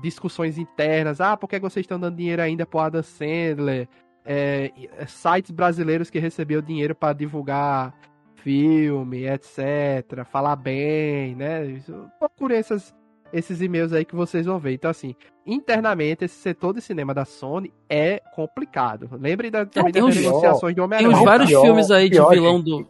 discussões 0.00 0.58
internas. 0.58 1.20
Ah, 1.20 1.36
por 1.36 1.48
que 1.48 1.58
vocês 1.58 1.84
estão 1.84 1.98
dando 1.98 2.16
dinheiro 2.16 2.42
ainda 2.42 2.64
pro 2.64 2.80
Adam 2.80 3.02
Sandler? 3.02 3.88
É, 4.24 4.70
sites 5.08 5.50
brasileiros 5.50 6.08
que 6.08 6.20
receberam 6.20 6.62
dinheiro 6.62 6.94
para 6.94 7.12
divulgar 7.12 7.92
filme, 8.36 9.26
etc. 9.26 10.24
Falar 10.30 10.56
bem, 10.56 11.34
né? 11.34 11.80
Procure 12.18 12.54
essas, 12.54 12.94
esses 13.32 13.60
e-mails 13.60 13.92
aí 13.92 14.04
que 14.04 14.14
vocês 14.14 14.46
vão 14.46 14.58
ver. 14.58 14.74
Então, 14.74 14.90
assim, 14.90 15.14
internamente, 15.46 16.24
esse 16.24 16.34
setor 16.34 16.74
de 16.74 16.80
cinema 16.80 17.14
da 17.14 17.24
Sony 17.24 17.72
é 17.88 18.20
complicado. 18.34 19.08
Lembre 19.12 19.50
da, 19.50 19.64
também 19.64 19.92
das 19.92 20.16
negociações 20.16 20.76
do 20.76 20.82
Homem-Aranha. 20.82 21.10
Tem 21.10 21.18
uns 21.18 21.24
vários 21.24 21.48
pior, 21.48 21.62
filmes 21.62 21.90
aí 21.90 22.10
de 22.10 22.20
vilão 22.28 22.60
do. 22.60 22.88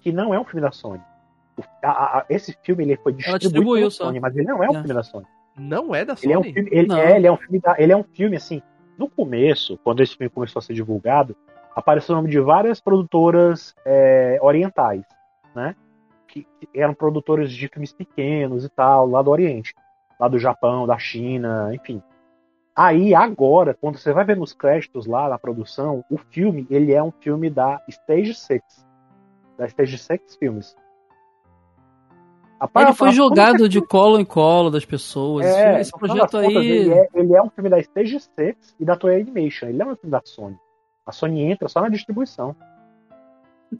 Que 0.00 0.12
não 0.12 0.34
é 0.34 0.38
um 0.38 0.44
filme 0.44 0.60
da 0.60 0.70
Sony. 0.70 1.00
A, 1.82 2.18
a, 2.18 2.26
esse 2.28 2.56
filme 2.62 2.84
ele 2.84 2.96
foi 2.96 3.12
distribuído 3.12 3.88
pela 3.88 3.90
Sony, 3.90 4.20
mas 4.20 4.36
ele 4.36 4.46
não 4.46 4.62
é 4.62 4.68
um 4.68 4.72
é. 4.72 4.78
filme 4.80 4.94
da 4.94 5.02
Sony. 5.02 5.26
Não 5.56 5.94
é 5.94 6.04
da 6.04 6.16
Sony? 6.16 6.26
Ele 6.26 6.34
é 6.34 6.38
um 6.38 6.42
filme, 6.42 6.70
ele, 6.72 6.92
é, 6.92 7.16
ele 7.16 7.26
é 7.26 7.32
um 7.32 7.36
filme, 7.36 7.60
da, 7.60 7.74
ele 7.78 7.92
é 7.92 7.96
um 7.96 8.04
filme 8.04 8.36
assim. 8.36 8.62
No 8.98 9.08
começo, 9.08 9.78
quando 9.82 10.02
esse 10.02 10.16
filme 10.16 10.30
começou 10.30 10.60
a 10.60 10.62
ser 10.62 10.74
divulgado, 10.74 11.34
apareceu 11.74 12.14
o 12.14 12.16
nome 12.16 12.30
de 12.30 12.38
várias 12.38 12.80
produtoras 12.80 13.74
é, 13.84 14.38
orientais, 14.40 15.02
né? 15.54 15.74
Que, 16.34 16.46
eram 16.74 16.94
produtores 16.94 17.52
de 17.52 17.68
filmes 17.68 17.92
pequenos 17.92 18.64
e 18.64 18.68
tal, 18.68 19.08
lá 19.08 19.22
do 19.22 19.30
Oriente, 19.30 19.72
lá 20.18 20.26
do 20.26 20.36
Japão, 20.36 20.84
da 20.84 20.98
China, 20.98 21.70
enfim. 21.72 22.02
Aí 22.74 23.14
agora, 23.14 23.72
quando 23.72 23.98
você 23.98 24.12
vai 24.12 24.24
ver 24.24 24.36
nos 24.36 24.52
créditos 24.52 25.06
lá 25.06 25.28
na 25.28 25.38
produção, 25.38 26.04
o 26.10 26.18
filme 26.18 26.66
ele 26.68 26.92
é 26.92 27.00
um 27.00 27.12
filme 27.12 27.48
da 27.48 27.80
Stage 27.88 28.34
Six, 28.34 28.84
da 29.56 29.66
Stage 29.66 29.96
Six 29.96 30.34
Filmes. 30.34 30.74
Ele 32.76 32.92
foi 32.94 33.12
jogado 33.12 33.68
de 33.68 33.80
colo 33.80 34.18
em 34.18 34.24
colo 34.24 34.70
das 34.70 34.84
pessoas. 34.84 35.46
É, 35.46 35.80
esse 35.80 35.92
projeto 35.92 36.38
aí. 36.38 36.56
ele, 36.56 36.94
é, 36.94 37.08
ele 37.14 37.34
é 37.36 37.42
um 37.42 37.50
filme 37.50 37.70
da 37.70 37.78
Stage 37.78 38.18
Six 38.18 38.74
e 38.80 38.84
da 38.84 38.96
Toei 38.96 39.20
Animation. 39.20 39.68
Ele 39.68 39.82
é 39.82 39.86
um 39.86 39.94
filme 39.94 40.10
da 40.10 40.22
Sony. 40.24 40.56
A 41.06 41.12
Sony 41.12 41.42
entra 41.42 41.68
só 41.68 41.80
na 41.80 41.88
distribuição. 41.88 42.56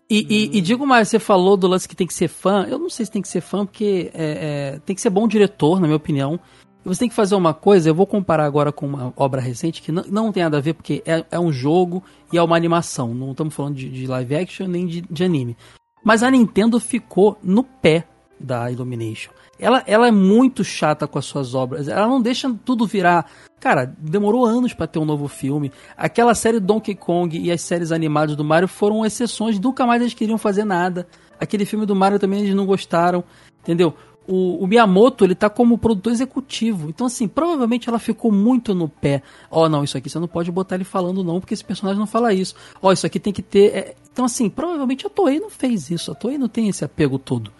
E, 0.08 0.20
hum. 0.20 0.26
e, 0.28 0.58
e, 0.58 0.60
digo 0.60 0.86
mais, 0.86 1.08
você 1.08 1.18
falou 1.18 1.56
do 1.56 1.66
lance 1.66 1.88
que 1.88 1.96
tem 1.96 2.06
que 2.06 2.14
ser 2.14 2.28
fã. 2.28 2.66
Eu 2.68 2.78
não 2.78 2.90
sei 2.90 3.06
se 3.06 3.12
tem 3.12 3.22
que 3.22 3.28
ser 3.28 3.40
fã, 3.40 3.64
porque 3.64 4.10
é, 4.14 4.74
é, 4.74 4.78
tem 4.80 4.94
que 4.94 5.02
ser 5.02 5.10
bom 5.10 5.26
diretor, 5.26 5.80
na 5.80 5.86
minha 5.86 5.96
opinião. 5.96 6.38
Você 6.84 7.00
tem 7.00 7.08
que 7.08 7.14
fazer 7.14 7.34
uma 7.34 7.54
coisa, 7.54 7.88
eu 7.88 7.94
vou 7.94 8.06
comparar 8.06 8.44
agora 8.44 8.70
com 8.70 8.86
uma 8.86 9.12
obra 9.16 9.40
recente 9.40 9.80
que 9.80 9.90
não, 9.90 10.04
não 10.06 10.32
tem 10.32 10.42
nada 10.42 10.58
a 10.58 10.60
ver, 10.60 10.74
porque 10.74 11.02
é, 11.06 11.24
é 11.30 11.40
um 11.40 11.50
jogo 11.50 12.02
e 12.30 12.36
é 12.36 12.42
uma 12.42 12.56
animação. 12.56 13.14
Não 13.14 13.30
estamos 13.30 13.54
falando 13.54 13.74
de, 13.74 13.88
de, 13.88 14.06
live 14.06 14.36
action 14.36 14.68
nem 14.68 14.86
de, 14.86 15.00
de 15.00 15.24
anime. 15.24 15.56
Mas 16.04 16.22
a 16.22 16.30
Nintendo 16.30 16.78
ficou 16.78 17.38
no 17.42 17.64
pé 17.64 18.06
da 18.38 18.70
Illumination. 18.70 19.32
Ela, 19.58 19.82
ela 19.86 20.08
é 20.08 20.10
muito 20.10 20.64
chata 20.64 21.06
com 21.06 21.18
as 21.18 21.24
suas 21.24 21.54
obras. 21.54 21.88
Ela 21.88 22.06
não 22.06 22.20
deixa 22.20 22.52
tudo 22.64 22.86
virar. 22.86 23.26
Cara, 23.60 23.94
demorou 23.98 24.44
anos 24.44 24.74
para 24.74 24.86
ter 24.86 24.98
um 24.98 25.04
novo 25.04 25.28
filme. 25.28 25.72
Aquela 25.96 26.34
série 26.34 26.60
Donkey 26.60 26.94
Kong 26.94 27.38
e 27.38 27.50
as 27.50 27.60
séries 27.60 27.92
animadas 27.92 28.36
do 28.36 28.44
Mario 28.44 28.68
foram 28.68 29.04
exceções. 29.06 29.58
Nunca 29.58 29.86
mais 29.86 30.02
eles 30.02 30.14
queriam 30.14 30.38
fazer 30.38 30.64
nada. 30.64 31.06
Aquele 31.38 31.64
filme 31.64 31.86
do 31.86 31.94
Mario 31.94 32.18
também 32.18 32.40
eles 32.40 32.54
não 32.54 32.66
gostaram. 32.66 33.24
Entendeu? 33.62 33.94
O, 34.26 34.64
o, 34.64 34.66
Miyamoto, 34.66 35.24
ele 35.24 35.34
tá 35.34 35.50
como 35.50 35.78
produtor 35.78 36.12
executivo. 36.12 36.88
Então, 36.88 37.06
assim, 37.06 37.28
provavelmente 37.28 37.88
ela 37.88 37.98
ficou 37.98 38.32
muito 38.32 38.74
no 38.74 38.88
pé. 38.88 39.22
Ó, 39.50 39.64
oh, 39.64 39.68
não, 39.68 39.84
isso 39.84 39.96
aqui 39.98 40.08
você 40.08 40.18
não 40.18 40.28
pode 40.28 40.50
botar 40.50 40.76
ele 40.76 40.84
falando 40.84 41.22
não, 41.22 41.40
porque 41.40 41.52
esse 41.52 41.64
personagem 41.64 41.98
não 41.98 42.06
fala 42.06 42.32
isso. 42.32 42.54
Ó, 42.82 42.88
oh, 42.88 42.92
isso 42.92 43.06
aqui 43.06 43.20
tem 43.20 43.32
que 43.32 43.42
ter... 43.42 43.74
É... 43.74 43.94
Então, 44.10 44.24
assim, 44.24 44.48
provavelmente 44.48 45.06
a 45.06 45.10
Toei 45.10 45.38
não 45.38 45.50
fez 45.50 45.90
isso. 45.90 46.10
A 46.10 46.14
Toei 46.14 46.38
não 46.38 46.48
tem 46.48 46.68
esse 46.68 46.84
apego 46.84 47.18
todo. 47.18 47.52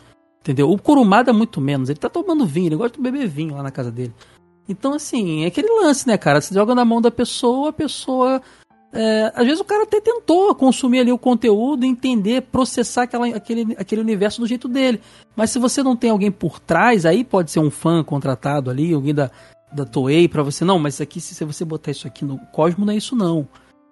Entendeu? 0.45 0.71
O 0.71 0.79
Kurumada 0.79 1.33
muito 1.33 1.59
menos. 1.59 1.89
Ele 1.89 1.99
tá 1.99 2.11
tomando 2.11 2.45
vinho, 2.45 2.69
ele 2.69 2.77
gosta 2.77 2.99
de 2.99 3.03
beber 3.03 3.27
vinho 3.27 3.55
lá 3.55 3.63
na 3.63 3.71
casa 3.71 3.91
dele. 3.91 4.13
Então, 4.69 4.93
assim, 4.93 5.43
é 5.45 5.47
aquele 5.47 5.69
lance, 5.69 6.07
né, 6.07 6.19
cara? 6.19 6.39
Você 6.39 6.53
joga 6.53 6.75
na 6.75 6.85
mão 6.85 7.01
da 7.01 7.11
pessoa, 7.11 7.71
a 7.71 7.73
pessoa. 7.73 8.43
É, 8.93 9.33
às 9.35 9.47
vezes 9.47 9.61
o 9.61 9.65
cara 9.65 9.85
até 9.85 10.03
tentou 10.03 10.55
consumir 10.55 11.01
ali 11.01 11.11
o 11.11 11.17
conteúdo, 11.17 11.87
entender, 11.87 12.43
processar 12.43 13.05
aquela, 13.05 13.27
aquele, 13.29 13.75
aquele 13.79 14.03
universo 14.03 14.39
do 14.39 14.47
jeito 14.47 14.69
dele. 14.69 15.01
Mas 15.35 15.51
se 15.51 15.59
você 15.59 15.83
não 15.83 15.97
tem 15.97 16.11
alguém 16.11 16.31
por 16.31 16.61
trás, 16.61 17.07
aí 17.07 17.25
pode 17.25 17.51
ser 17.51 17.61
um 17.61 17.71
fã 17.71 18.05
contratado 18.05 18.71
ali, 18.71 18.93
alguém 18.93 19.15
da, 19.15 19.31
da 19.73 19.87
Toei 19.87 20.29
para 20.29 20.43
você. 20.43 20.63
Não, 20.63 20.79
mas 20.79 21.01
aqui, 21.01 21.23
se 21.23 21.43
você 21.43 21.65
botar 21.65 21.91
isso 21.91 22.07
aqui 22.07 22.23
no 22.23 22.39
Cosmo, 22.53 22.85
não 22.85 22.93
é 22.93 22.97
isso 22.97 23.17
não. 23.17 23.49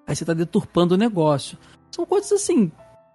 Aí 0.06 0.14
você 0.14 0.24
tá 0.24 0.34
deturpando 0.34 0.94
o 0.94 0.98
negócio. 0.98 1.56
São 1.90 2.04
coisas 2.04 2.30
assim, 2.30 2.70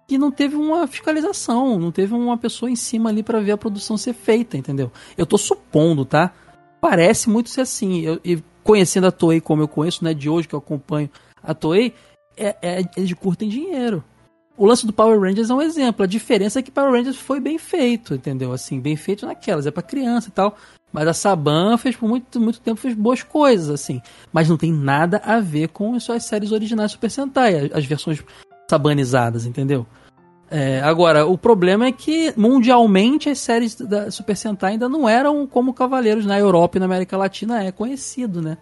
que 0.08 0.16
não 0.16 0.30
teve 0.32 0.56
uma 0.56 0.86
fiscalização, 0.86 1.78
não 1.78 1.92
teve 1.92 2.14
uma 2.14 2.38
pessoa 2.38 2.70
em 2.70 2.76
cima 2.76 3.10
ali 3.10 3.22
para 3.22 3.40
ver 3.40 3.52
a 3.52 3.58
produção 3.58 3.98
ser 3.98 4.14
feita, 4.14 4.56
entendeu? 4.56 4.90
Eu 5.18 5.26
tô 5.26 5.36
supondo, 5.36 6.02
tá? 6.02 6.32
Parece 6.80 7.28
muito 7.28 7.50
ser 7.50 7.60
assim. 7.60 8.00
Eu, 8.00 8.18
e 8.24 8.42
conhecendo 8.64 9.06
a 9.06 9.12
Toei 9.12 9.38
como 9.38 9.60
eu 9.60 9.68
conheço, 9.68 10.02
né, 10.02 10.14
de 10.14 10.30
hoje 10.30 10.48
que 10.48 10.54
eu 10.54 10.60
acompanho 10.60 11.10
a 11.42 11.52
Toei, 11.52 11.92
é, 12.38 12.56
é, 12.62 12.84
eles 12.96 13.12
curtem 13.12 13.50
dinheiro. 13.50 14.02
O 14.56 14.64
lance 14.64 14.86
do 14.86 14.94
Power 14.94 15.20
Rangers 15.20 15.50
é 15.50 15.54
um 15.54 15.60
exemplo. 15.60 16.02
A 16.02 16.06
diferença 16.06 16.58
é 16.58 16.62
que 16.62 16.70
Power 16.70 16.90
Rangers 16.90 17.18
foi 17.18 17.38
bem 17.38 17.58
feito, 17.58 18.14
entendeu? 18.14 18.50
Assim, 18.50 18.80
bem 18.80 18.96
feito 18.96 19.26
naquelas, 19.26 19.66
é 19.66 19.70
para 19.70 19.82
criança 19.82 20.30
e 20.30 20.32
tal. 20.32 20.56
Mas 20.90 21.06
a 21.06 21.12
Saban 21.12 21.76
fez 21.76 21.94
por 21.94 22.08
muito, 22.08 22.40
muito 22.40 22.60
tempo 22.60 22.80
fez 22.80 22.94
boas 22.94 23.22
coisas, 23.22 23.68
assim. 23.68 24.00
Mas 24.32 24.48
não 24.48 24.56
tem 24.56 24.72
nada 24.72 25.18
a 25.18 25.38
ver 25.38 25.68
com 25.68 25.94
as 25.94 26.02
suas 26.02 26.24
séries 26.24 26.50
originais 26.50 26.92
Super 26.92 27.10
Sentai, 27.10 27.70
as 27.74 27.84
versões 27.84 28.24
sabanizadas, 28.68 29.46
entendeu? 29.46 29.86
É, 30.50 30.80
agora, 30.80 31.26
o 31.26 31.36
problema 31.36 31.86
é 31.86 31.92
que 31.92 32.32
mundialmente 32.36 33.28
as 33.28 33.38
séries 33.38 33.74
da 33.74 34.10
Super 34.10 34.36
Sentai 34.36 34.72
ainda 34.72 34.88
não 34.88 35.08
eram 35.08 35.46
como 35.46 35.74
Cavaleiros 35.74 36.24
na 36.24 36.38
Europa 36.38 36.78
e 36.78 36.80
na 36.80 36.86
América 36.86 37.16
Latina 37.16 37.62
é 37.62 37.70
conhecido, 37.70 38.40
né? 38.40 38.56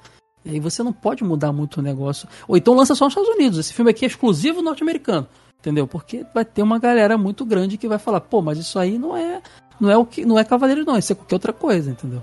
E 0.45 0.51
aí 0.51 0.61
você 0.61 0.83
não 0.83 0.93
pode 0.93 1.23
mudar 1.25 1.53
muito 1.53 1.79
o 1.79 1.83
negócio. 1.83 2.29
Ou 2.47 2.57
então 2.57 2.75
lança 2.75 2.95
só 2.95 3.05
nos 3.05 3.13
Estados 3.13 3.35
Unidos. 3.35 3.59
Esse 3.59 3.73
filme 3.73 3.91
aqui 3.91 4.05
é 4.05 4.09
exclusivo 4.09 4.63
norte-americano. 4.63 5.27
Entendeu? 5.59 5.87
Porque 5.87 6.25
vai 6.33 6.45
ter 6.45 6.63
uma 6.63 6.79
galera 6.79 7.19
muito 7.19 7.45
grande 7.45 7.77
que 7.77 7.89
vai 7.89 7.99
falar, 7.99 8.21
pô, 8.21 8.41
mas 8.41 8.59
isso 8.59 8.79
aí 8.79 8.99
não 8.99 9.17
é. 9.17 9.43
Não 9.81 9.91
é 9.91 9.97
o 9.97 10.05
que. 10.05 10.25
Não 10.25 10.39
é 10.39 10.45
Cavaleiros, 10.45 10.87
não, 10.87 10.97
isso 10.97 11.13
é 11.13 11.17
qualquer 11.17 11.35
outra 11.35 11.53
coisa, 11.53 11.91
entendeu? 11.91 12.23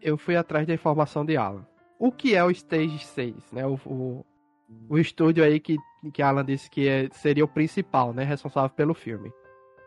Eu 0.00 0.16
fui 0.16 0.36
atrás 0.36 0.66
da 0.66 0.74
informação 0.74 1.24
de 1.24 1.36
Alan. 1.36 1.66
O 1.98 2.12
que 2.12 2.34
é 2.34 2.44
o 2.44 2.50
Stage 2.50 3.04
6, 3.04 3.34
né? 3.52 3.66
O, 3.66 3.74
o, 3.84 4.24
o 4.88 4.98
estúdio 4.98 5.44
aí 5.44 5.58
que, 5.60 5.76
que 6.12 6.22
Alan 6.22 6.44
disse 6.44 6.70
que 6.70 6.88
é, 6.88 7.08
seria 7.12 7.44
o 7.44 7.48
principal, 7.48 8.12
né, 8.12 8.24
responsável 8.24 8.70
pelo 8.70 8.94
filme. 8.94 9.32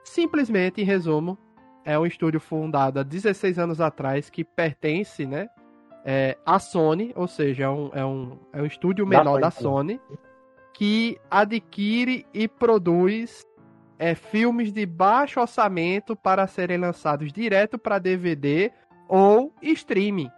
Simplesmente, 0.04 0.82
em 0.82 0.84
resumo, 0.84 1.38
é 1.86 1.98
um 1.98 2.06
estúdio 2.06 2.40
fundado 2.40 3.00
há 3.00 3.04
16 3.04 3.60
anos 3.60 3.82
atrás 3.82 4.30
que 4.30 4.44
pertence, 4.44 5.26
né, 5.26 5.50
é, 6.04 6.38
à 6.46 6.60
Sony, 6.60 7.12
ou 7.16 7.28
seja, 7.28 7.66
é 7.66 7.70
um, 7.70 7.90
é 7.94 8.06
um, 8.06 8.40
é 8.54 8.62
um 8.62 8.66
estúdio 8.66 9.06
menor 9.06 9.36
da, 9.36 9.48
da 9.48 9.52
Sony, 9.52 10.00
que 10.74 11.20
adquire 11.30 12.26
e 12.34 12.48
produz 12.48 13.46
é, 14.00 14.16
filmes 14.16 14.74
de 14.74 14.86
baixo 14.86 15.40
orçamento 15.40 16.16
para 16.16 16.48
serem 16.48 16.78
lançados 16.78 17.32
direto 17.32 17.78
para 17.78 18.00
DVD 18.00 18.72
ou 19.08 19.54
streaming. 19.62 20.30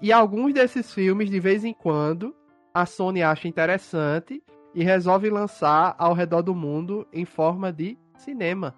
E 0.00 0.12
alguns 0.12 0.52
desses 0.52 0.92
filmes, 0.92 1.30
de 1.30 1.40
vez 1.40 1.64
em 1.64 1.72
quando, 1.72 2.34
a 2.74 2.86
Sony 2.86 3.22
acha 3.22 3.48
interessante 3.48 4.42
e 4.74 4.82
resolve 4.82 5.28
lançar 5.28 5.94
ao 5.98 6.14
redor 6.14 6.42
do 6.42 6.54
mundo 6.54 7.06
em 7.12 7.24
forma 7.24 7.72
de 7.72 7.98
cinema. 8.16 8.74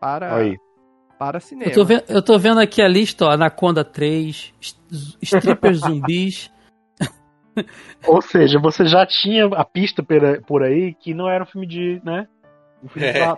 Para, 0.00 0.36
Aí. 0.36 0.56
para 1.18 1.40
cinema. 1.40 1.70
Eu 1.70 1.74
tô, 1.74 1.84
vendo, 1.84 2.04
eu 2.08 2.22
tô 2.22 2.38
vendo 2.38 2.60
aqui 2.60 2.82
a 2.82 2.88
lista, 2.88 3.26
ó, 3.26 3.30
Anaconda 3.30 3.84
3, 3.84 4.54
Strippers 5.22 5.78
Zumbis. 5.82 6.52
Ou 8.06 8.20
seja, 8.20 8.58
você 8.58 8.84
já 8.86 9.06
tinha 9.06 9.46
a 9.46 9.64
pista 9.64 10.04
por 10.46 10.62
aí 10.62 10.94
que 10.94 11.14
não 11.14 11.28
era 11.28 11.44
um 11.44 11.46
filme 11.46 11.66
de, 11.66 12.00
né? 12.04 12.28
Um 12.82 12.88
filme 12.88 13.08
é. 13.08 13.36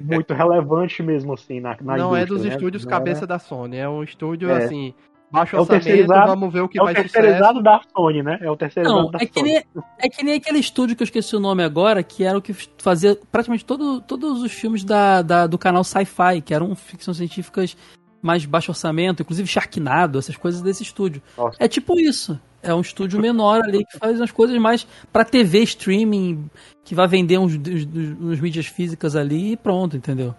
muito 0.00 0.32
relevante 0.32 1.02
mesmo, 1.02 1.34
assim, 1.34 1.60
na, 1.60 1.76
na 1.80 1.96
Não 1.96 2.16
é 2.16 2.24
dos 2.24 2.44
né? 2.44 2.50
estúdios 2.50 2.84
cabeça 2.84 3.26
da 3.26 3.38
Sony, 3.38 3.76
é 3.76 3.88
um 3.88 4.02
estúdio, 4.02 4.50
é. 4.50 4.64
assim, 4.64 4.94
Baixo 5.30 5.56
é 5.56 5.60
orçamento, 5.60 6.06
vamos 6.06 6.52
ver 6.52 6.62
o 6.62 6.68
que 6.68 6.80
é 6.80 6.82
vai 6.82 6.94
ser. 6.94 6.98
É 6.98 7.02
o 7.02 7.10
terceirizado 7.10 7.62
da 7.62 7.80
Sony, 7.94 8.22
né? 8.22 8.38
É 8.40 8.50
o 8.50 8.56
terceirizado 8.56 9.02
Não, 9.02 9.10
da 9.10 9.18
é 9.20 9.26
que 9.26 9.38
Sony. 9.38 9.52
Nem, 9.52 9.64
é 9.98 10.08
que 10.08 10.24
nem 10.24 10.34
aquele 10.36 10.58
estúdio 10.58 10.96
que 10.96 11.02
eu 11.02 11.06
esqueci 11.06 11.36
o 11.36 11.40
nome 11.40 11.62
agora, 11.62 12.02
que 12.02 12.24
era 12.24 12.38
o 12.38 12.42
que 12.42 12.54
fazia 12.78 13.18
praticamente 13.30 13.64
todo, 13.64 14.00
todos 14.00 14.42
os 14.42 14.52
filmes 14.52 14.84
da, 14.84 15.20
da 15.20 15.46
do 15.46 15.58
canal 15.58 15.84
Sci-Fi, 15.84 16.40
que 16.40 16.54
eram 16.54 16.74
ficções 16.74 17.18
científicas 17.18 17.76
mais 18.22 18.44
baixo 18.46 18.70
orçamento, 18.70 19.22
inclusive 19.22 19.46
Sharknado, 19.46 20.18
essas 20.18 20.36
coisas 20.36 20.62
desse 20.62 20.82
estúdio. 20.82 21.22
Nossa. 21.36 21.56
É 21.60 21.68
tipo 21.68 22.00
isso. 22.00 22.40
É 22.62 22.74
um 22.74 22.80
estúdio 22.80 23.20
menor 23.20 23.62
ali 23.62 23.84
que 23.84 23.98
faz 23.98 24.18
umas 24.18 24.32
coisas 24.32 24.56
mais 24.58 24.86
para 25.12 25.24
TV, 25.24 25.60
streaming, 25.60 26.50
que 26.84 26.94
vai 26.94 27.06
vender 27.06 27.38
uns, 27.38 27.54
uns, 27.54 27.86
uns 28.20 28.40
mídias 28.40 28.66
físicas 28.66 29.14
ali 29.14 29.52
e 29.52 29.56
pronto, 29.56 29.96
entendeu? 29.96 30.34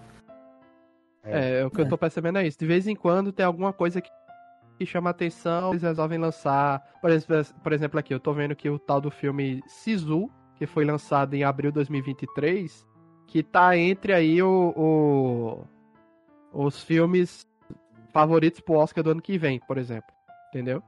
É, 1.23 1.59
é 1.59 1.65
o 1.65 1.69
que 1.69 1.79
é. 1.79 1.83
eu 1.85 1.89
tô 1.89 1.97
percebendo 1.97 2.39
é 2.39 2.47
isso. 2.47 2.57
De 2.57 2.65
vez 2.65 2.87
em 2.87 2.95
quando 2.95 3.31
tem 3.31 3.45
alguma 3.45 3.71
coisa 3.71 4.01
que 4.01 4.09
que 4.79 4.85
chama 4.85 5.09
atenção, 5.09 5.71
eles 5.71 5.83
resolvem 5.83 6.17
lançar. 6.17 6.81
Por 7.01 7.09
exemplo, 7.11 7.53
por 7.61 7.73
exemplo, 7.73 7.99
aqui, 7.99 8.13
eu 8.13 8.19
tô 8.19 8.33
vendo 8.33 8.55
que 8.55 8.69
o 8.69 8.79
tal 8.79 9.01
do 9.01 9.11
filme 9.11 9.61
Sisu, 9.67 10.29
que 10.55 10.65
foi 10.65 10.85
lançado 10.85 11.33
em 11.33 11.43
abril 11.43 11.69
de 11.69 11.75
2023, 11.75 12.87
que 13.27 13.43
tá 13.43 13.77
entre 13.77 14.13
aí 14.13 14.41
o, 14.41 14.73
o 14.75 15.67
os 16.51 16.81
filmes 16.81 17.45
favoritos 18.13 18.61
pro 18.61 18.75
Oscar 18.75 19.03
do 19.03 19.11
ano 19.11 19.21
que 19.21 19.37
vem, 19.37 19.59
por 19.59 19.77
exemplo. 19.77 20.09
Entendeu? 20.47 20.81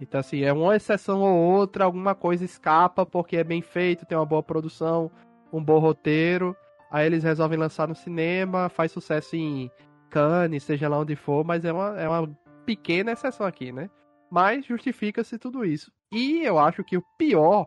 Então, 0.00 0.18
assim, 0.18 0.42
é 0.42 0.52
uma 0.52 0.74
exceção 0.74 1.20
ou 1.20 1.52
outra, 1.52 1.84
alguma 1.84 2.14
coisa 2.16 2.44
escapa 2.44 3.06
porque 3.06 3.36
é 3.36 3.44
bem 3.44 3.62
feito, 3.62 4.04
tem 4.04 4.18
uma 4.18 4.26
boa 4.26 4.42
produção, 4.42 5.08
um 5.52 5.62
bom 5.62 5.78
roteiro. 5.78 6.56
Aí 6.90 7.06
eles 7.06 7.22
resolvem 7.22 7.58
lançar 7.58 7.86
no 7.86 7.94
cinema, 7.94 8.68
faz 8.68 8.90
sucesso 8.90 9.36
em 9.36 9.70
Cannes, 10.10 10.64
seja 10.64 10.88
lá 10.88 10.98
onde 10.98 11.14
for, 11.14 11.44
mas 11.44 11.64
é 11.64 11.72
uma, 11.72 12.00
é 12.00 12.08
uma 12.08 12.28
pequena 12.76 13.12
exceção 13.12 13.46
aqui, 13.46 13.72
né? 13.72 13.90
Mas 14.30 14.64
justifica-se 14.64 15.38
tudo 15.38 15.64
isso. 15.64 15.90
E 16.12 16.42
eu 16.44 16.56
acho 16.58 16.84
que 16.84 16.96
o 16.96 17.02
pior, 17.18 17.66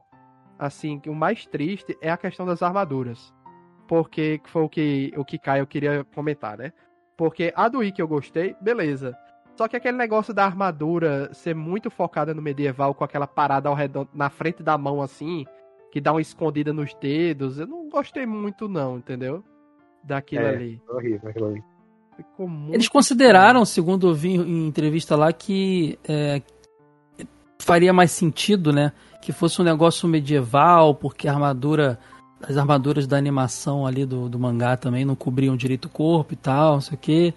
assim, 0.57 1.01
o 1.07 1.13
mais 1.13 1.45
triste 1.45 1.97
é 2.01 2.09
a 2.09 2.17
questão 2.17 2.45
das 2.45 2.61
armaduras. 2.63 3.33
Porque 3.85 4.39
foi 4.45 4.63
o 4.63 4.69
que 4.69 5.13
o 5.17 5.25
que 5.25 5.37
Caio 5.37 5.67
queria 5.67 6.05
comentar, 6.15 6.57
né? 6.57 6.71
Porque 7.17 7.51
a 7.55 7.67
do 7.67 7.79
Wiki 7.79 8.01
eu 8.01 8.07
gostei, 8.07 8.55
beleza. 8.61 9.13
Só 9.57 9.67
que 9.67 9.75
aquele 9.75 9.97
negócio 9.97 10.33
da 10.33 10.45
armadura 10.45 11.31
ser 11.33 11.53
muito 11.53 11.91
focada 11.91 12.33
no 12.33 12.41
medieval, 12.41 12.93
com 12.95 13.03
aquela 13.03 13.27
parada 13.27 13.67
ao 13.69 13.75
redor, 13.75 14.07
na 14.13 14.29
frente 14.29 14.63
da 14.63 14.77
mão 14.77 15.01
assim, 15.01 15.45
que 15.91 15.99
dá 16.01 16.11
uma 16.13 16.21
escondida 16.21 16.71
nos 16.73 16.93
dedos, 16.95 17.59
eu 17.59 17.67
não 17.67 17.87
gostei 17.89 18.25
muito, 18.25 18.67
não, 18.69 18.97
entendeu? 18.97 19.43
Daquilo 20.03 20.45
É, 20.45 20.49
ali. 20.49 20.81
horrível 20.89 21.47
ali. 21.47 21.63
Ficou 22.15 22.47
muito 22.47 22.73
Eles 22.73 22.87
consideraram, 22.87 23.65
segundo 23.65 24.07
eu 24.09 24.13
vi 24.13 24.33
em 24.35 24.67
entrevista 24.67 25.15
lá, 25.15 25.31
que 25.33 25.97
é, 26.07 26.41
faria 27.59 27.93
mais 27.93 28.11
sentido, 28.11 28.71
né? 28.71 28.91
Que 29.21 29.31
fosse 29.31 29.61
um 29.61 29.65
negócio 29.65 30.07
medieval, 30.07 30.95
porque 30.95 31.27
a 31.27 31.33
armadura. 31.33 31.99
As 32.45 32.57
armaduras 32.57 33.07
da 33.07 33.15
animação 33.17 33.87
ali 33.87 34.05
do, 34.05 34.27
do 34.27 34.37
mangá 34.37 34.75
também 34.75 35.05
não 35.05 35.15
cobriam 35.15 35.55
direito 35.55 35.85
o 35.85 35.89
corpo 35.89 36.33
e 36.33 36.35
tal, 36.35 36.73
não 36.73 36.81
sei 36.81 36.95
o 36.95 36.97
quê. 36.97 37.33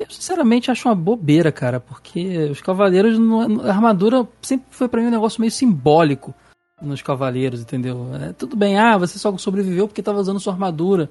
Eu 0.00 0.10
sinceramente 0.10 0.68
acho 0.68 0.88
uma 0.88 0.96
bobeira, 0.96 1.52
cara, 1.52 1.78
porque 1.78 2.48
os 2.50 2.60
cavaleiros. 2.60 3.16
não- 3.20 3.60
A 3.64 3.68
armadura 3.68 4.26
sempre 4.40 4.66
foi 4.70 4.88
pra 4.88 5.00
mim 5.00 5.06
um 5.06 5.10
negócio 5.12 5.40
meio 5.40 5.52
simbólico 5.52 6.34
nos 6.80 7.00
cavaleiros, 7.00 7.60
entendeu? 7.60 8.08
É, 8.20 8.32
tudo 8.32 8.56
bem, 8.56 8.76
ah, 8.76 8.98
você 8.98 9.16
só 9.16 9.36
sobreviveu 9.38 9.86
porque 9.86 10.02
tava 10.02 10.18
usando 10.18 10.40
sua 10.40 10.52
armadura. 10.54 11.08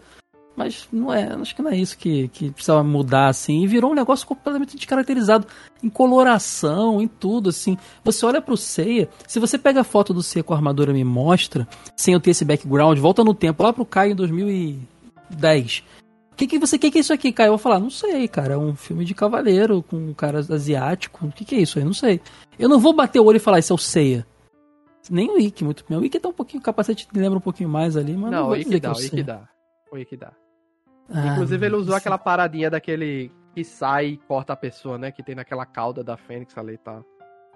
Mas 0.56 0.88
não 0.92 1.14
é, 1.14 1.34
acho 1.34 1.56
que 1.56 1.62
não 1.62 1.72
é 1.72 1.78
isso 1.78 1.98
que, 1.98 2.28
que 2.30 2.52
precisava 2.52 2.84
mudar, 2.84 3.30
assim. 3.30 3.64
E 3.64 3.68
virou 3.68 3.92
um 3.92 3.96
negócio 3.96 4.28
completamente 4.28 4.76
descaracterizado 4.76 5.48
em 5.82 5.90
coloração, 5.90 7.02
em 7.02 7.08
tudo, 7.08 7.50
assim. 7.50 7.78
Você 8.04 8.26
olha 8.26 8.42
pro 8.42 8.58
Seiya, 8.58 9.10
se 9.28 9.40
você 9.40 9.58
pega 9.58 9.82
a 9.82 9.86
foto 9.86 10.14
do 10.14 10.22
Seiya 10.22 10.44
com 10.44 10.54
a 10.54 10.58
armadura 10.58 10.92
e 10.92 10.94
me 10.94 11.04
mostra, 11.04 11.68
sem 11.96 12.14
eu 12.14 12.20
ter 12.20 12.32
esse 12.32 12.44
background, 12.44 12.98
volta 13.00 13.24
no 13.24 13.34
tempo, 13.34 13.64
lá 13.64 13.72
pro 13.72 13.86
Caio 13.86 14.12
em 14.12 14.16
2010. 14.16 15.84
O 16.32 16.36
que, 16.36 16.48
que 16.48 16.60
você 16.60 16.78
que, 16.78 16.92
que 16.92 16.98
é 16.98 17.02
isso 17.02 17.14
aqui, 17.14 17.32
Caio? 17.32 17.50
Eu 17.50 17.52
vou 17.54 17.60
falar, 17.60 17.80
não 17.80 17.90
sei, 17.90 18.28
cara. 18.28 18.56
É 18.56 18.58
um 18.58 18.76
filme 18.76 19.06
de 19.06 19.14
cavaleiro 19.14 19.84
com 19.84 19.96
um 19.96 20.14
cara 20.14 20.40
asiático. 20.40 21.28
O 21.28 21.32
que, 21.32 21.46
que 21.46 21.56
é 21.56 21.60
isso 21.60 21.80
aí? 21.80 21.86
Não 21.86 21.94
sei. 21.94 22.20
Eu 22.60 22.68
não 22.68 22.80
vou 22.80 22.94
bater 22.94 23.20
o 23.20 23.26
olho 23.26 23.38
e 23.38 23.40
falar, 23.40 23.60
isso 23.60 23.72
é 23.72 23.76
o 23.76 23.78
Seiya. 23.78 24.26
Nem 25.10 25.30
o 25.30 25.40
Ikki, 25.40 25.64
muito 25.64 25.84
bem. 25.88 25.98
O 25.98 26.06
Ikki 26.06 26.20
tá 26.20 26.30
um 26.30 26.34
pouquinho, 26.34 26.62
o 26.62 26.64
capacete 26.64 27.08
lembra 27.14 27.38
um 27.38 27.42
pouquinho 27.42 27.70
mais 27.70 27.98
ali, 27.98 28.14
mas 28.14 28.32
não, 28.32 28.40
Não, 28.40 28.48
vou 28.48 28.58
dizer 28.58 28.70
Ikki 28.70 28.80
que 28.80 28.86
é 28.86 28.90
dá, 28.90 28.94
o 28.94 29.02
Ikki 29.02 29.24
dá. 29.24 29.50
O 29.92 29.98
Ikki 29.98 30.16
dá. 30.18 30.32
Ah, 31.14 31.28
Inclusive, 31.28 31.66
ele 31.66 31.76
usou 31.76 31.96
aquela 31.96 32.18
paradinha 32.18 32.70
daquele 32.70 33.32
que 33.54 33.64
sai 33.64 34.06
e 34.08 34.18
corta 34.18 34.54
a 34.54 34.56
pessoa, 34.56 34.98
né? 34.98 35.12
Que 35.12 35.22
tem 35.22 35.36
naquela 35.36 35.66
cauda 35.66 36.04
da 36.04 36.16
Fênix 36.16 36.58
ali 36.58 36.76
e 36.76 36.78
tal. 36.78 37.04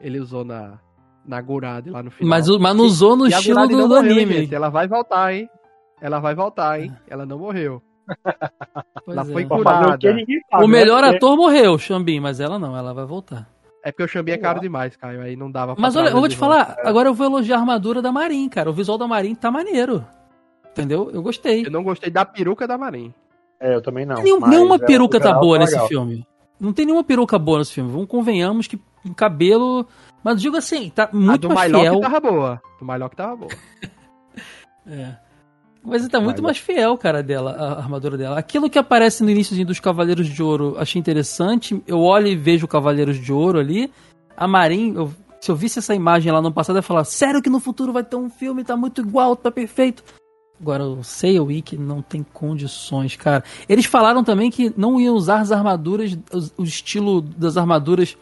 Ele 0.02 0.20
usou 0.20 0.44
na, 0.44 0.78
na 1.26 1.40
Gurade 1.42 1.90
lá 1.90 2.04
no 2.04 2.12
final. 2.12 2.30
Mas, 2.30 2.48
mas 2.50 2.76
não 2.76 2.84
usou 2.84 3.16
no 3.16 3.28
E 3.28 3.30
estilo 3.32 3.66
do, 3.68 3.78
não 3.78 3.88
do 3.88 3.96
anime. 3.96 4.34
gente? 4.40 4.54
Ela 4.56 4.70
vai 4.70 4.88
voltar, 4.88 5.34
hein? 5.34 5.50
Ela 6.02 6.20
vai 6.20 6.36
voltar, 6.36 6.82
hein? 6.82 6.94
Ela 7.08 7.26
não 7.26 7.40
morreu. 7.40 7.82
Pois 9.06 9.18
ela 9.18 9.28
é. 9.30 9.32
foi 9.34 9.46
curada. 9.46 9.98
que 9.98 10.10
O 10.54 10.62
né? 10.62 10.68
melhor 10.68 11.02
Porque- 11.04 11.16
ator 11.16 11.38
morreu, 11.38 11.78
Xambim, 11.78 12.20
mas 12.20 12.40
ela 12.42 12.60
não, 12.60 12.76
ela 12.76 12.94
vai 12.94 13.06
voltar. 13.06 13.50
É 13.84 13.92
porque 13.92 14.04
o 14.04 14.08
Xambi 14.08 14.32
é 14.32 14.38
caro 14.38 14.60
demais, 14.60 14.98
Caio. 14.98 15.22
Aí 15.22 15.36
não 15.36 15.50
dava 15.50 15.76
pra 15.76 15.82
Mas 15.82 15.96
olha, 15.96 16.10
eu 16.10 16.20
vou 16.20 16.28
te 16.28 16.36
volta. 16.36 16.66
falar, 16.66 16.78
agora 16.90 17.08
eu 17.08 17.14
vou 17.14 17.28
elogiar 17.28 17.58
a 17.58 17.60
armadura 17.60 18.02
da 18.02 18.12
Marin, 18.12 18.50
cara. 18.50 18.70
O 18.70 18.74
visual 18.74 18.98
da 18.98 19.08
Marin 19.08 19.36
tá 19.36 19.50
maneiro. 19.52 20.04
Entendeu? 20.76 21.10
Eu 21.14 21.22
gostei. 21.22 21.66
Eu 21.66 21.72
não 21.72 21.84
gostei 21.84 22.10
da 22.12 22.26
peruca 22.26 22.68
da 22.68 22.78
Marin. 22.78 23.14
É, 23.60 23.74
eu 23.76 23.82
também 23.82 24.06
não. 24.06 24.22
Nenhum- 24.22 24.46
nenhuma 24.48 24.76
é, 24.76 24.80
peruca 24.80 25.20
tá 25.20 25.34
boa 25.34 25.58
tá 25.58 25.62
nesse 25.62 25.74
legal. 25.74 25.88
filme. 25.88 26.28
Não 26.60 26.74
tem 26.74 26.86
nenhuma 26.86 27.04
peruca 27.04 27.40
boa 27.40 27.60
nesse 27.60 27.74
filme. 27.74 27.92
Vamos 27.92 28.08
convenhamos 28.08 28.68
que 28.68 28.80
o 29.06 29.14
cabelo. 29.16 29.88
Mas 30.24 30.42
digo 30.42 30.58
assim, 30.58 30.90
tá 30.90 31.10
a 31.12 31.16
muito 31.16 31.48
do 31.48 31.54
mais 31.54 31.72
Mylock 31.72 31.90
fiel. 31.90 32.02
tava 32.02 32.20
boa. 32.20 32.62
Do 32.80 32.86
Mylock 32.86 33.16
tava 33.16 33.36
boa. 33.36 33.52
É. 34.88 35.16
Mas 35.84 36.08
tá 36.08 36.20
muito 36.20 36.42
mais 36.42 36.58
fiel, 36.58 36.98
cara, 36.98 37.22
dela, 37.22 37.52
a 37.52 37.78
armadura 37.78 38.18
dela. 38.18 38.38
Aquilo 38.40 38.70
que 38.70 38.78
aparece 38.80 39.24
no 39.24 39.30
início 39.30 39.64
dos 39.66 39.80
Cavaleiros 39.80 40.28
de 40.28 40.42
Ouro, 40.44 40.76
achei 40.80 41.00
interessante. 41.00 41.82
Eu 41.88 42.00
olho 42.02 42.28
e 42.28 42.36
vejo 42.36 42.66
o 42.66 42.68
Cavaleiros 42.68 43.18
de 43.20 43.32
Ouro 43.32 43.60
ali. 43.60 43.92
A 44.36 44.48
Marin, 44.48 44.96
eu- 44.96 45.12
se 45.40 45.50
eu 45.52 45.56
visse 45.56 45.78
essa 45.80 45.94
imagem 45.94 46.32
lá 46.32 46.42
no 46.42 46.52
passado, 46.52 46.76
eu 46.76 46.80
ia 46.80 46.84
falar: 46.84 47.04
sério 47.04 47.42
que 47.42 47.50
no 47.52 47.60
futuro 47.60 47.94
vai 47.94 48.04
ter 48.04 48.16
um 48.16 48.30
filme, 48.30 48.64
tá 48.64 48.76
muito 48.76 49.02
igual, 49.02 49.36
tá 49.36 49.52
perfeito. 49.52 50.04
Agora, 50.60 50.86
o 50.86 51.02
Wiki 51.44 51.78
não 51.78 52.02
tem 52.02 52.24
condições, 52.24 53.16
cara. 53.16 53.44
Eles 53.68 53.86
falaram 53.86 54.24
também 54.24 54.50
que 54.50 54.74
não 54.78 55.00
iam 55.00 55.16
usar 55.16 55.42
as 55.42 55.52
armaduras, 55.52 56.18
o, 56.58 56.64
estilo 56.64 57.22
das 57.22 57.58
armaduras 57.58 58.18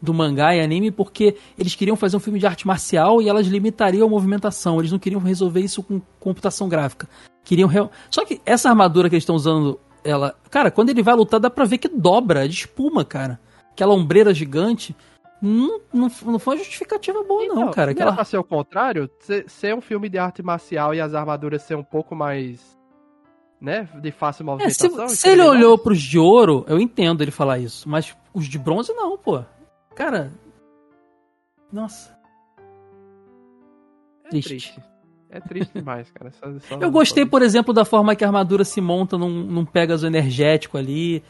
do 0.00 0.14
mangá 0.14 0.54
e 0.54 0.60
anime, 0.60 0.90
porque 0.90 1.36
eles 1.58 1.74
queriam 1.74 1.96
fazer 1.96 2.16
um 2.16 2.20
filme 2.20 2.38
de 2.38 2.46
arte 2.46 2.66
marcial 2.66 3.20
e 3.20 3.28
elas 3.28 3.46
limitariam 3.46 4.06
a 4.06 4.10
movimentação. 4.10 4.78
Eles 4.78 4.92
não 4.92 4.98
queriam 4.98 5.20
resolver 5.20 5.60
isso 5.60 5.82
com 5.82 6.00
computação 6.20 6.68
gráfica. 6.68 7.08
Queriam 7.44 7.68
real... 7.68 7.90
Só 8.10 8.24
que 8.24 8.40
essa 8.46 8.68
armadura 8.68 9.08
que 9.08 9.16
eles 9.16 9.22
estão 9.22 9.36
usando, 9.36 9.78
ela. 10.04 10.34
Cara, 10.50 10.70
quando 10.70 10.90
ele 10.90 11.02
vai 11.02 11.14
lutar, 11.14 11.40
dá 11.40 11.50
pra 11.50 11.64
ver 11.64 11.78
que 11.78 11.88
dobra, 11.88 12.48
de 12.48 12.54
espuma, 12.54 13.04
cara. 13.04 13.40
Aquela 13.72 13.94
ombreira 13.94 14.32
gigante. 14.32 14.94
Não, 15.44 15.80
não, 15.92 16.08
não 16.24 16.38
foi 16.38 16.54
uma 16.54 16.58
justificativa 16.62 17.20
boa, 17.24 17.44
não, 17.46 17.54
cara. 17.54 17.64
Não 17.64 17.82
era 17.82 17.90
Aquela... 17.90 18.12
pra 18.14 18.24
ser 18.24 18.38
o 18.38 18.44
contrário? 18.44 19.10
Ser, 19.18 19.50
ser 19.50 19.74
um 19.74 19.80
filme 19.80 20.08
de 20.08 20.16
arte 20.16 20.40
marcial 20.40 20.94
e 20.94 21.00
as 21.00 21.14
armaduras 21.14 21.62
ser 21.62 21.74
um 21.74 21.82
pouco 21.82 22.14
mais. 22.14 22.78
né? 23.60 23.88
De 24.00 24.12
fácil 24.12 24.42
É, 24.60 24.70
se, 24.70 24.84
movimentação? 24.88 25.08
se 25.08 25.28
ele 25.28 25.42
entendeu? 25.42 25.50
olhou 25.58 25.78
pros 25.78 26.00
de 26.00 26.16
ouro, 26.18 26.64
eu 26.68 26.78
entendo 26.78 27.22
ele 27.22 27.32
falar 27.32 27.58
isso. 27.58 27.88
Mas 27.88 28.16
os 28.32 28.46
de 28.46 28.56
bronze, 28.58 28.92
não, 28.92 29.18
pô. 29.18 29.42
Cara. 29.96 30.30
Nossa. 31.72 32.16
É 34.24 34.28
triste. 34.30 34.48
triste. 34.48 34.82
É 35.30 35.40
triste 35.40 35.72
demais, 35.74 36.10
cara. 36.10 36.30
Só- 36.30 36.58
só- 36.60 36.76
Eu 36.80 36.90
gostei, 36.90 37.24
por 37.26 37.40
exemplo, 37.42 37.72
da 37.72 37.84
forma 37.84 38.14
que 38.14 38.22
a 38.22 38.26
armadura 38.28 38.64
se 38.64 38.80
monta 38.80 39.16
num, 39.18 39.42
num 39.42 39.64
Pegasus 39.64 40.04
energético 40.04 40.76
ali. 40.78 41.22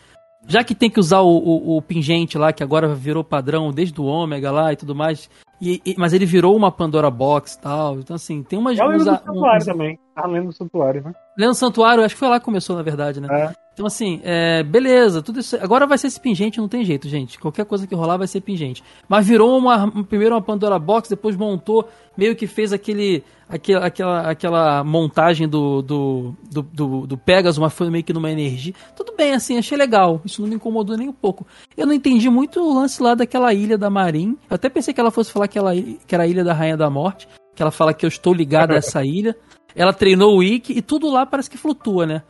Já 0.47 0.65
que 0.65 0.75
tem 0.75 0.91
que 0.91 0.99
usar 1.01 1.21
o, 1.21 1.29
o- 1.37 1.77
o 1.77 1.83
pingente 1.83 2.37
lá, 2.37 2.53
que 2.53 2.63
agora 2.63 2.89
virou 2.95 3.23
padrão 3.23 3.71
desde 3.71 4.01
o 4.01 4.05
Ômega 4.05 4.51
lá 4.51 4.73
e 4.73 4.77
tudo 4.77 4.95
mais. 4.95 5.31
E, 5.61 5.81
e- 5.87 5.95
mas 5.97 6.13
ele 6.13 6.27
virou 6.27 6.57
uma 6.57 6.73
Pandora 6.73 7.11
Box 7.11 7.55
e 7.55 7.61
tal. 7.61 7.99
Então, 8.01 8.17
assim, 8.17 8.43
tem 8.43 8.59
umas. 8.59 8.77
É 8.79 8.85
o 8.85 8.89
Lendo 8.89 9.05
do 9.05 9.11
Santuário 9.17 9.59
uns- 9.59 9.65
também. 9.65 9.99
Tá 10.15 10.27
lendo 10.27 10.47
do 10.47 10.53
Santuário, 10.53 11.03
né? 11.05 11.13
Lendo 11.39 11.55
Santuário, 11.55 12.05
acho 12.05 12.15
que 12.15 12.19
foi 12.19 12.29
lá 12.29 12.39
que 12.41 12.45
começou, 12.45 12.77
na 12.77 12.83
verdade, 12.83 13.21
né? 13.21 13.29
É. 13.31 13.62
Então, 13.75 13.87
assim, 13.87 14.21
é, 14.23 14.63
beleza, 14.63 15.23
tudo 15.23 15.41
isso. 15.41 15.57
Agora 15.57 15.87
vai 15.87 15.97
ser 15.97 16.09
esse 16.09 16.21
pingente, 16.21 16.61
não 16.61 16.69
tem 16.69 16.85
jeito, 16.85 17.09
gente. 17.09 17.39
Qualquer 17.39 17.65
coisa 17.65 17.87
que 17.87 17.95
rolar 17.95 18.19
vai 18.19 18.27
ser 18.27 18.43
pingente. 18.43 18.85
Mas 19.09 19.27
virou 19.27 19.57
uma. 19.57 19.91
Primeiro 20.05 20.35
uma 20.35 20.43
Pandora 20.43 20.79
Box, 20.79 21.09
depois 21.09 21.37
montou, 21.37 21.89
meio 22.17 22.37
que 22.37 22.47
fez 22.47 22.73
aquele. 22.73 23.25
Aquela, 23.49 23.87
aquela, 23.87 24.31
aquela 24.31 24.85
montagem 24.85 25.47
do, 25.47 25.83
do, 25.83 26.35
do, 26.51 26.63
do, 26.63 27.07
do 27.07 27.19
Pegasus, 27.19 27.59
mas 27.59 27.73
foi 27.73 27.91
meio 27.91 28.05
que 28.05 28.13
numa 28.13 28.31
energia. 28.31 28.75
Tudo 28.97 29.15
bem, 29.17 29.33
assim, 29.33 29.59
achei 29.59 29.77
legal. 29.77 30.21
Isso 30.25 30.41
não 30.41 30.49
me 30.49 30.55
incomodou 30.55 30.97
nem 30.97 31.09
um 31.09 31.13
pouco. 31.13 31.47
Eu 31.77 31.87
não 31.87 31.93
entendi 31.93 32.31
muito 32.31 32.61
o 32.61 32.75
lance 32.75 33.03
lá 33.03 33.15
daquela 33.15 33.53
ilha 33.53 33.77
da 33.77 33.91
Marin. 33.91 34.39
Eu 34.49 34.55
até 34.55 34.69
pensei 34.69 34.93
que 34.93 35.01
ela 35.01 35.11
fosse 35.11 35.33
falar 35.33 35.49
que, 35.49 35.59
ela, 35.59 35.75
que 35.75 36.15
era 36.15 36.25
a 36.25 36.27
ilha 36.27 36.45
da 36.45 36.55
Rainha 36.55 36.77
da 36.77 36.89
Morte. 36.89 37.29
Que 37.55 37.63
ela 37.63 37.71
fala 37.71 37.93
que 37.93 38.07
eu 38.07 38.09
estou 38.09 38.33
ligado 38.33 38.73
a 38.73 38.77
essa 38.77 39.05
ilha. 39.05 39.37
Ela 39.75 39.93
treinou 39.93 40.39
o 40.39 40.43
Ikki 40.43 40.77
e 40.77 40.83
tudo 40.83 41.11
lá 41.11 41.27
parece 41.27 41.51
que 41.51 41.59
flutua, 41.59 42.07
né? 42.07 42.23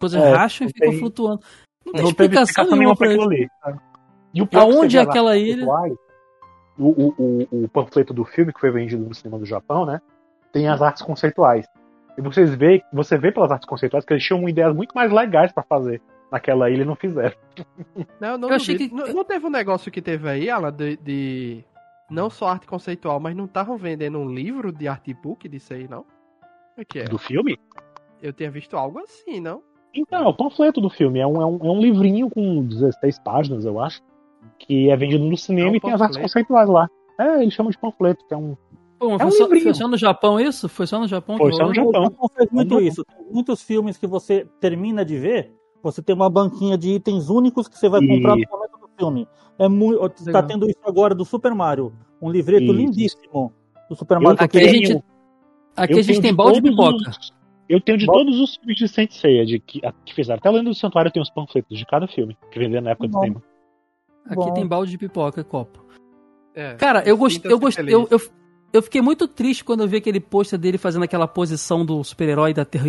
Coisas 0.00 0.22
É, 0.22 0.32
racham 0.34 0.66
e 0.66 0.72
ficam 0.72 0.92
flutuando. 0.94 1.42
Não 1.84 1.92
tem 1.92 2.02
Não 2.02 2.08
explicação 2.08 2.42
explicação 2.44 2.76
nenhuma 2.76 2.96
pra 2.96 3.08
aquilo 3.08 3.24
ali. 3.24 3.48
E 4.32 4.42
o 4.42 4.48
Aonde 4.54 4.96
é 4.96 5.00
aquela 5.02 5.36
ilha? 5.36 5.66
O, 6.78 6.88
o, 6.88 7.14
o, 7.18 7.64
o 7.64 7.68
panfleto 7.68 8.14
do 8.14 8.24
filme 8.24 8.52
que 8.52 8.60
foi 8.60 8.70
vendido 8.70 9.04
no 9.04 9.14
cinema 9.14 9.38
do 9.38 9.44
Japão, 9.44 9.84
né? 9.84 10.00
Tem 10.52 10.66
as 10.68 10.80
artes 10.80 11.02
conceituais. 11.02 11.66
E 12.16 12.22
vocês 12.22 12.54
vê, 12.54 12.82
você 12.92 13.18
vê 13.18 13.30
pelas 13.30 13.50
artes 13.50 13.68
conceituais 13.68 14.04
que 14.04 14.12
eles 14.12 14.24
tinham 14.24 14.48
ideias 14.48 14.74
muito 14.74 14.92
mais 14.94 15.12
legais 15.12 15.52
pra 15.52 15.62
fazer 15.62 16.00
naquela 16.32 16.70
ilha 16.70 16.82
e 16.82 16.86
não 16.86 16.96
fizeram. 16.96 17.36
Não, 18.20 18.38
não, 18.38 18.48
Eu 18.48 18.54
achei 18.56 18.76
que- 18.76 18.92
não, 18.94 19.06
não 19.12 19.24
teve 19.24 19.46
um 19.46 19.50
negócio 19.50 19.90
que 19.90 20.00
teve 20.00 20.28
aí, 20.28 20.48
Alan, 20.48 20.72
de, 20.72 20.96
de- 20.96 21.64
Não 22.10 22.30
só 22.30 22.48
arte 22.48 22.66
conceitual, 22.66 23.20
mas 23.20 23.36
não 23.36 23.44
estavam 23.44 23.76
vendendo 23.76 24.18
um 24.18 24.28
livro 24.32 24.72
de 24.72 24.88
artbook 24.88 25.48
disso 25.48 25.74
aí, 25.74 25.86
não? 25.88 26.04
O 26.78 26.84
que 26.84 27.00
é? 27.00 27.04
Do 27.04 27.18
filme? 27.18 27.58
Eu 28.22 28.32
tinha 28.32 28.50
visto 28.50 28.76
algo 28.76 28.98
assim, 29.00 29.40
não? 29.40 29.62
Então, 29.94 30.24
é 30.24 30.28
o 30.28 30.34
panfleto 30.34 30.80
do 30.80 30.88
filme. 30.90 31.18
É 31.18 31.26
um, 31.26 31.40
é 31.42 31.46
um, 31.46 31.56
é 31.62 31.70
um 31.70 31.80
livrinho 31.80 32.30
com 32.30 32.64
16 32.64 33.18
páginas, 33.20 33.64
eu 33.64 33.80
acho. 33.80 34.00
Que 34.58 34.88
é 34.90 34.96
vendido 34.96 35.24
no 35.24 35.36
cinema 35.36 35.68
É 35.68 35.72
um 35.72 35.76
e 35.76 35.80
tem 35.80 35.92
as 35.92 36.00
artes 36.00 36.16
conceituais 36.18 36.68
lá. 36.68 36.88
É, 37.18 37.42
eles 37.42 37.52
chamam 37.54 37.70
de 37.70 37.78
panfleto, 37.78 38.24
que 38.26 38.32
é 38.32 38.36
um. 38.36 38.56
Mas 39.00 39.10
É 39.10 39.14
um 39.14 39.18
foi, 39.18 39.30
só, 39.32 39.42
livrinho. 39.44 39.64
foi 39.64 39.74
só 39.74 39.88
no 39.88 39.96
Japão 39.96 40.38
isso? 40.40 40.68
Foi 40.68 40.86
só 40.86 40.98
no 41.00 41.08
Japão? 41.08 41.36
Foi 41.38 41.50
que 41.50 41.56
só 41.56 41.66
no? 41.66 41.74
Japão. 41.74 42.00
O 42.00 42.04
Japão 42.04 42.30
fez 42.36 42.50
muito 42.50 42.80
isso. 42.80 43.04
Tem 43.04 43.26
muitos 43.32 43.62
filmes 43.62 43.96
que 43.96 44.06
você 44.06 44.46
termina 44.60 45.04
de 45.04 45.16
ver, 45.18 45.54
você 45.82 46.02
tem 46.02 46.14
uma 46.14 46.28
banquinha 46.30 46.76
de 46.76 46.90
itens 46.90 47.28
únicos 47.30 47.66
que 47.68 47.78
você 47.78 47.88
vai 47.88 48.00
comprar 48.06 48.36
E- 48.36 48.42
no 48.44 48.50
momento 48.50 48.78
do 48.78 48.88
filme. 48.98 49.26
É 49.58 49.68
muito, 49.68 50.08
tá 50.30 50.42
tendo 50.42 50.66
isso 50.68 50.78
agora 50.84 51.14
do 51.14 51.24
Super 51.24 51.54
Mario. 51.54 51.92
Um 52.20 52.30
livreto 52.30 52.64
isso. 52.64 52.72
lindíssimo 52.74 53.52
do 53.88 53.96
Super 53.96 54.20
Mario. 54.20 54.38
aqui 54.42 54.58
a 54.58 54.68
gente, 54.68 55.02
aqui 55.76 55.98
a 55.98 56.02
gente 56.02 56.20
tem 56.20 56.34
balde 56.34 56.60
de 56.60 56.70
pipoca. 56.70 56.96
Os, 57.10 57.32
eu 57.70 57.80
tenho 57.80 57.96
de 57.96 58.04
todos 58.04 58.40
os 58.40 58.56
filmes 58.56 58.76
de 58.76 58.88
Saint 58.88 59.12
Seiya 59.12 59.46
de, 59.46 59.60
que, 59.60 59.80
que 60.04 60.12
fizeram. 60.12 60.38
Até 60.38 60.50
lendo 60.50 60.70
do 60.70 60.74
Santuário 60.74 61.12
tem 61.12 61.22
os 61.22 61.30
panfletos 61.30 61.78
de 61.78 61.86
cada 61.86 62.08
filme 62.08 62.36
que 62.50 62.58
venderam 62.58 62.82
na 62.82 62.90
época 62.90 63.06
Bom. 63.06 63.20
do 63.20 63.24
cinema. 63.24 63.42
Aqui 64.26 64.34
Bom. 64.34 64.54
tem 64.54 64.66
balde 64.66 64.90
de 64.90 64.98
pipoca 64.98 65.40
e 65.40 65.44
copo. 65.44 65.84
É, 66.52 66.74
Cara, 66.74 67.04
eu 67.06 67.16
gostei, 67.16 67.50
eu 67.50 67.60
gostei, 67.60 67.84
eu, 67.86 68.08
eu, 68.10 68.20
eu, 68.72 68.82
fiquei 68.82 69.00
muito 69.00 69.28
triste 69.28 69.62
quando 69.62 69.82
eu 69.82 69.88
vi 69.88 69.98
aquele 69.98 70.18
pôster 70.18 70.58
dele 70.58 70.78
fazendo 70.78 71.04
aquela 71.04 71.28
posição 71.28 71.86
do 71.86 72.02
super-herói 72.02 72.52
da 72.52 72.64
Terra. 72.64 72.88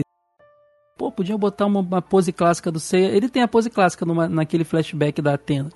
Pô, 0.98 1.12
podiam 1.12 1.38
botar 1.38 1.68
uma, 1.68 1.80
uma, 1.80 2.02
pose 2.02 2.34
clássica 2.34 2.72
do 2.72 2.80
Seiya. 2.80 3.10
Ele 3.10 3.30
tem 3.30 3.44
a 3.44 3.48
pose 3.48 3.70
clássica 3.70 4.04
numa, 4.04 4.28
naquele 4.28 4.64
flashback 4.64 5.22
da 5.22 5.36
Atena. 5.36 5.70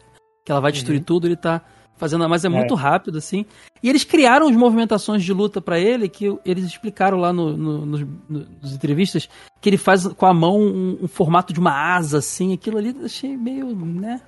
Que 0.43 0.51
ela 0.51 0.61
vai 0.61 0.71
destruir 0.71 0.97
uhum. 0.97 1.03
tudo, 1.03 1.27
ele 1.27 1.35
tá 1.35 1.61
fazendo, 1.97 2.27
mas 2.27 2.43
é, 2.43 2.47
é, 2.47 2.49
muito 2.49 2.75
rápido, 2.75 3.17
assim. 3.17 3.45
E 3.81 3.89
eles 3.89 4.03
criaram 4.03 4.47
as 4.47 4.55
movimentações 4.55 5.23
de 5.23 5.33
luta 5.33 5.61
para 5.61 5.79
ele, 5.79 6.09
que 6.09 6.37
eles 6.45 6.65
explicaram 6.65 7.17
lá 7.17 7.31
no, 7.31 7.55
no, 7.55 7.85
nos, 7.85 8.05
nos, 8.29 8.73
entrevistas, 8.73 9.29
que 9.61 9.69
ele 9.69 9.77
faz 9.77 10.07
com 10.07 10.25
a 10.25 10.33
mão 10.33 10.59
um, 10.59 10.99
um, 11.03 11.07
formato 11.07 11.53
de 11.53 11.59
uma 11.59 11.95
asa, 11.95 12.19
assim. 12.19 12.53
Aquilo 12.53 12.77
ali 12.77 12.95
eu 12.97 13.05
achei 13.05 13.35
meio, 13.37 13.75
né? 13.75 14.21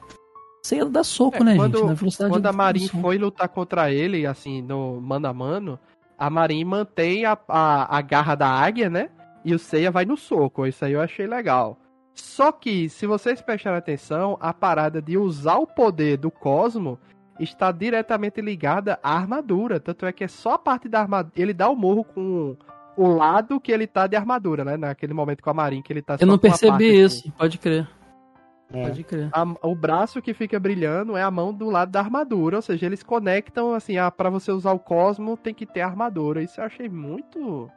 Sei 0.64 0.84
dar 0.86 1.04
soco, 1.04 1.38
é, 1.38 1.44
né, 1.44 1.56
quando, 1.56 1.78
gente? 1.78 1.88
Na 1.88 1.94
velocidade 1.94 2.32
quando 2.32 2.46
a 2.46 2.52
Marin 2.52 2.88
foi 2.88 3.18
lutar 3.18 3.48
contra 3.48 3.92
ele, 3.92 4.26
assim, 4.26 4.62
no 4.62 5.00
mano 5.00 5.28
a 5.28 5.34
mano, 5.34 5.80
a 6.18 6.30
Marin 6.30 6.64
mantém 6.66 7.26
a, 7.26 7.38
a, 7.48 7.98
a 7.98 8.02
garra 8.02 8.36
da 8.36 8.50
águia, 8.50 8.90
né? 8.90 9.10
E 9.46 9.54
o 9.54 9.60
Seiya 9.60 9.92
vai 9.92 10.04
no 10.04 10.18
soco. 10.18 10.66
Isso 10.66 10.84
aí 10.84 10.94
eu 10.94 11.02
achei 11.02 11.26
legal. 11.26 11.78
Só 12.14 12.52
que, 12.52 12.90
se 12.90 13.06
vocês 13.06 13.40
prestarem 13.42 13.78
atenção, 13.78 14.38
a 14.42 14.52
parada 14.52 15.02
de 15.02 15.18
usar 15.18 15.58
o 15.58 15.68
poder 15.68 16.18
do 16.18 16.32
Cosmo 16.32 17.00
está 17.40 17.72
diretamente 17.72 18.42
ligada 18.42 19.00
à 19.02 19.16
armadura. 19.16 19.80
Tanto 19.80 20.06
é 20.06 20.12
que 20.12 20.24
é 20.24 20.28
só 20.28 20.54
a 20.54 20.60
parte 20.60 20.88
da 20.88 21.00
armadura. 21.00 21.34
Ele 21.36 21.54
dá 21.54 21.70
o 21.70 21.76
morro 21.76 22.04
com 22.04 22.56
o 22.96 23.08
lado 23.08 23.60
que 23.60 23.72
ele 23.72 23.86
tá 23.86 24.08
de 24.08 24.16
armadura, 24.16 24.66
né? 24.66 24.78
Naquele 24.78 25.14
momento 25.14 25.44
com 25.44 25.50
a 25.50 25.54
Marin 25.54 25.82
que 25.82 25.94
ele 25.94 26.02
tá 26.02 26.18
Eu 26.20 26.28
não 26.28 26.38
percebi 26.38 27.04
isso, 27.04 27.20
assim. 27.20 27.32
pode 27.32 27.58
crer. 27.58 27.88
É. 28.72 28.84
Pode 28.84 29.04
crer. 29.04 29.30
A, 29.32 29.44
o 29.68 29.76
braço 29.76 30.22
que 30.22 30.34
fica 30.34 30.60
brilhando 30.60 31.16
é 31.16 31.22
a 31.22 31.32
mão 31.32 31.54
do 31.54 31.70
lado 31.70 31.92
da 31.92 32.00
armadura, 32.00 32.58
ou 32.58 32.62
seja, 32.62 32.86
eles 32.86 33.04
conectam 33.04 33.74
assim, 33.74 33.98
ah, 33.98 34.12
para 34.12 34.30
você 34.30 34.52
usar 34.52 34.74
o 34.74 34.80
Cosmo 34.80 35.38
tem 35.38 35.54
que 35.54 35.66
ter 35.66 35.82
armadura. 35.82 36.42
Isso 36.42 36.60
eu 36.60 36.66
achei 36.66 36.90
muito 36.90 37.72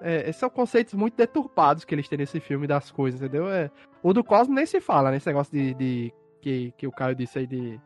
é, 0.00 0.28
esses 0.28 0.36
são 0.36 0.50
conceitos 0.50 0.92
muito 0.92 1.16
deturpados 1.16 1.84
que 1.84 1.94
eles 1.94 2.06
têm 2.06 2.18
nesse 2.18 2.38
filme 2.38 2.66
das 2.66 2.90
coisas, 2.90 3.20
entendeu? 3.20 3.48
É, 3.48 3.70
o 4.02 4.12
do 4.12 4.22
Cosmo 4.22 4.54
nem 4.54 4.66
se 4.66 4.78
fala, 4.80 5.10
nesse 5.10 5.26
negócio 5.26 5.52
de, 5.52 5.72
de 5.74 6.12
que, 6.42 6.74
que 6.76 6.86
o 6.86 6.92
Caio 6.92 7.14
disse 7.14 7.38
aí 7.38 7.46
de 7.46 7.80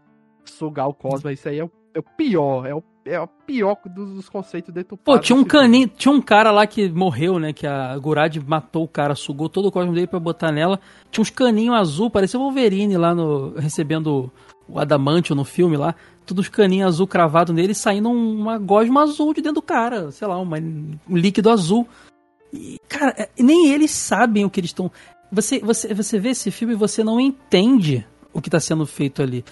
sugar 0.50 0.88
o 0.88 0.94
Cosmo, 0.94 1.30
isso 1.30 1.48
aí 1.48 1.58
é 1.58 1.64
o, 1.64 1.70
é 1.94 1.98
o 1.98 2.02
pior, 2.02 2.66
é 2.66 2.74
o, 2.74 2.82
é 3.04 3.20
o 3.20 3.26
pior 3.26 3.76
dos 3.86 4.28
conceitos 4.28 4.72
deturpados. 4.72 5.20
Pô, 5.20 5.22
tinha 5.22 5.38
um 5.38 5.44
caninho, 5.44 5.88
tinha 5.88 6.12
um 6.12 6.20
cara 6.20 6.50
lá 6.50 6.66
que 6.66 6.88
morreu, 6.88 7.38
né, 7.38 7.52
que 7.52 7.66
a 7.66 7.96
Gurad 7.98 8.36
matou 8.46 8.84
o 8.84 8.88
cara, 8.88 9.14
sugou 9.14 9.48
todo 9.48 9.68
o 9.68 9.72
Cosmo 9.72 9.92
dele 9.92 10.06
pra 10.06 10.20
botar 10.20 10.52
nela, 10.52 10.80
tinha 11.10 11.22
uns 11.22 11.30
caninhos 11.30 11.76
azul, 11.76 12.10
parecia 12.10 12.38
o 12.38 12.42
Wolverine 12.42 12.96
lá 12.96 13.14
no, 13.14 13.54
recebendo 13.56 14.30
o 14.68 14.78
Adamantio 14.78 15.34
no 15.34 15.44
filme 15.44 15.76
lá, 15.76 15.94
todos 16.26 16.44
os 16.44 16.48
caninhos 16.50 16.88
azul 16.88 17.06
cravado 17.06 17.52
nele, 17.52 17.74
saindo 17.74 18.10
uma 18.10 18.58
gosma 18.58 19.02
azul 19.02 19.32
de 19.32 19.40
dentro 19.40 19.56
do 19.56 19.62
cara, 19.62 20.10
sei 20.10 20.28
lá, 20.28 20.38
uma, 20.38 20.58
um 20.58 21.16
líquido 21.16 21.50
azul. 21.50 21.88
E, 22.52 22.78
cara, 22.88 23.14
é, 23.16 23.28
nem 23.38 23.70
eles 23.70 23.90
sabem 23.90 24.44
o 24.44 24.50
que 24.50 24.60
eles 24.60 24.70
estão. 24.70 24.90
Você, 25.32 25.58
você, 25.58 25.92
você 25.94 26.18
vê 26.18 26.30
esse 26.30 26.50
filme 26.50 26.74
e 26.74 26.76
você 26.76 27.02
não 27.02 27.18
entende 27.18 28.06
o 28.32 28.40
que 28.40 28.48
está 28.48 28.60
sendo 28.60 28.86
feito 28.86 29.22
ali. 29.22 29.44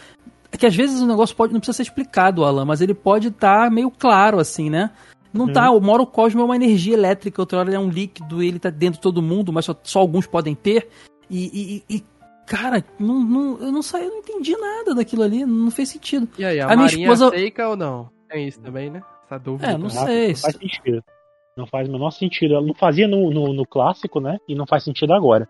É 0.56 0.58
que 0.58 0.64
às 0.64 0.74
vezes 0.74 1.02
o 1.02 1.06
negócio 1.06 1.36
pode 1.36 1.52
não 1.52 1.60
precisa 1.60 1.76
ser 1.76 1.82
explicado, 1.82 2.42
Alan, 2.42 2.64
mas 2.64 2.80
ele 2.80 2.94
pode 2.94 3.28
estar 3.28 3.64
tá 3.64 3.70
meio 3.70 3.90
claro, 3.90 4.38
assim, 4.38 4.70
né? 4.70 4.90
Não 5.30 5.52
tá, 5.52 5.70
uhum. 5.70 5.76
o 5.76 5.80
Moro 5.82 6.06
Cosmo 6.06 6.40
é 6.40 6.44
uma 6.44 6.56
energia 6.56 6.94
elétrica, 6.94 7.42
outra 7.42 7.58
hora 7.58 7.68
ele 7.68 7.76
é 7.76 7.78
um 7.78 7.90
líquido, 7.90 8.42
ele 8.42 8.58
tá 8.58 8.70
dentro 8.70 8.94
de 8.94 9.02
todo 9.02 9.20
mundo, 9.20 9.52
mas 9.52 9.66
só, 9.66 9.78
só 9.82 9.98
alguns 9.98 10.26
podem 10.26 10.54
ter. 10.54 10.88
E, 11.28 11.82
e, 11.90 11.96
e 11.96 12.04
cara, 12.46 12.82
não, 12.98 13.22
não, 13.22 13.58
eu 13.60 13.70
não 13.70 13.82
saí, 13.82 14.04
eu 14.04 14.12
não 14.12 14.18
entendi 14.20 14.56
nada 14.56 14.94
daquilo 14.94 15.24
ali, 15.24 15.44
não 15.44 15.70
fez 15.70 15.90
sentido. 15.90 16.26
E 16.38 16.44
aí, 16.44 16.58
a, 16.58 16.68
a 16.68 16.74
minha 16.74 16.88
esposa 16.88 17.28
seca 17.28 17.68
ou 17.68 17.76
não? 17.76 18.08
Tem 18.30 18.48
isso 18.48 18.58
também, 18.62 18.88
né? 18.88 19.02
Essa 19.26 19.38
dúvida. 19.38 19.72
É, 19.72 19.76
não 19.76 19.90
sei. 19.90 20.28
Não 20.28 20.36
faz 20.36 20.56
sentido. 20.56 21.04
Não 21.54 21.66
faz 21.66 21.86
o 21.86 21.92
menor 21.92 22.10
sentido. 22.12 22.54
Ela 22.54 22.66
não 22.66 22.74
fazia 22.74 23.06
no, 23.06 23.30
no, 23.30 23.52
no 23.52 23.66
clássico, 23.66 24.20
né? 24.20 24.38
E 24.48 24.54
não 24.54 24.66
faz 24.66 24.84
sentido 24.84 25.12
agora. 25.12 25.46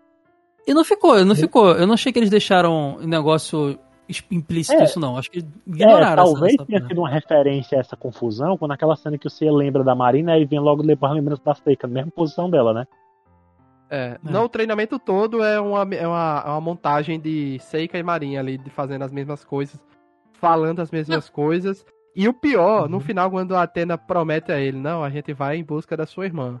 E 0.67 0.73
não 0.73 0.83
ficou, 0.83 1.23
não 1.23 1.33
ficou. 1.33 1.71
Eu 1.71 1.87
não 1.87 1.93
achei 1.93 2.11
que 2.11 2.19
eles 2.19 2.29
deixaram 2.29 2.97
o 2.97 3.07
negócio 3.07 3.79
implícito 4.31 4.81
é, 4.81 4.83
isso 4.83 4.99
não. 4.99 5.17
Acho 5.17 5.29
que 5.29 5.39
ignoraram. 5.65 6.23
É, 6.23 6.25
talvez 6.25 6.53
essa, 6.53 6.65
tenha 6.65 6.87
sido 6.87 6.99
uma 6.99 7.09
referência 7.09 7.77
a 7.77 7.81
essa 7.81 7.95
confusão 7.95 8.57
quando 8.57 8.71
aquela 8.71 8.95
cena 8.95 9.17
que 9.17 9.29
você 9.29 9.49
lembra 9.51 9.83
da 9.83 9.95
Marina 9.95 10.37
e 10.37 10.45
vem 10.45 10.59
logo 10.59 10.83
depois 10.83 11.11
a 11.11 11.15
lembrança 11.15 11.41
da 11.43 11.53
Seika, 11.53 11.87
na 11.87 11.93
mesma 11.93 12.11
posição 12.11 12.49
dela, 12.49 12.73
né? 12.73 12.87
É, 13.89 13.97
é. 13.97 14.19
Não, 14.23 14.45
o 14.45 14.49
treinamento 14.49 14.99
todo 14.99 15.43
é 15.43 15.59
uma, 15.59 15.81
é 15.93 16.07
uma, 16.07 16.43
é 16.45 16.49
uma 16.49 16.61
montagem 16.61 17.19
de 17.19 17.57
Seika 17.59 17.97
e 17.97 18.03
Marinha 18.03 18.39
ali, 18.39 18.57
de 18.57 18.69
fazendo 18.69 19.03
as 19.03 19.11
mesmas 19.11 19.43
coisas, 19.43 19.79
falando 20.33 20.81
as 20.81 20.91
mesmas 20.91 21.27
não. 21.27 21.33
coisas. 21.33 21.85
E 22.15 22.27
o 22.27 22.33
pior, 22.33 22.83
uhum. 22.83 22.89
no 22.89 22.99
final, 22.99 23.29
quando 23.29 23.55
a 23.55 23.63
Atena 23.63 23.97
promete 23.97 24.51
a 24.51 24.59
ele, 24.59 24.77
não, 24.77 25.03
a 25.03 25.09
gente 25.09 25.33
vai 25.33 25.57
em 25.57 25.63
busca 25.63 25.95
da 25.95 26.05
sua 26.05 26.25
irmã. 26.25 26.59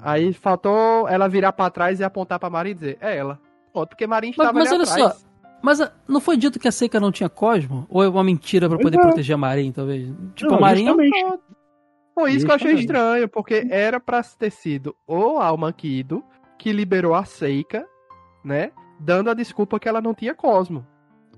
Aí 0.00 0.32
faltou 0.32 1.08
ela 1.08 1.28
virar 1.28 1.52
para 1.52 1.70
trás 1.70 2.00
e 2.00 2.04
apontar 2.04 2.38
pra 2.38 2.48
Marin 2.48 2.70
e 2.70 2.74
dizer, 2.74 2.98
é 3.00 3.16
ela. 3.16 3.38
Pô, 3.72 3.86
porque 3.86 4.06
Marin 4.06 4.30
estava 4.30 4.52
mas, 4.52 4.70
mas 4.70 4.72
olha 4.72 4.82
atrás. 4.84 5.14
Só, 5.18 5.31
mas 5.62 5.80
ah, 5.80 5.92
não 6.08 6.20
foi 6.20 6.36
dito 6.36 6.58
que 6.58 6.66
a 6.66 6.72
Seika 6.72 6.98
não 6.98 7.12
tinha 7.12 7.28
Cosmo? 7.28 7.86
Ou 7.88 8.02
é 8.02 8.08
uma 8.08 8.24
mentira 8.24 8.68
para 8.68 8.78
poder 8.78 8.98
proteger 8.98 9.34
a 9.34 9.38
Marin, 9.38 9.70
talvez? 9.70 10.12
Tipo, 10.34 10.50
não, 10.50 10.58
a 10.58 10.60
Marin. 10.60 10.88
É 10.88 11.38
Foi 12.14 12.32
isso 12.32 12.44
que 12.44 12.50
eu 12.50 12.56
achei 12.56 12.74
estranho, 12.74 13.28
porque 13.28 13.66
era 13.70 14.00
pra 14.00 14.22
ter 14.22 14.50
sido 14.50 14.94
o 15.06 15.38
Almanquido 15.38 16.24
que 16.58 16.72
liberou 16.72 17.14
a 17.14 17.24
Seika, 17.24 17.86
né? 18.44 18.72
Dando 18.98 19.30
a 19.30 19.34
desculpa 19.34 19.78
que 19.78 19.88
ela 19.88 20.00
não 20.00 20.12
tinha 20.12 20.34
Cosmo. 20.34 20.86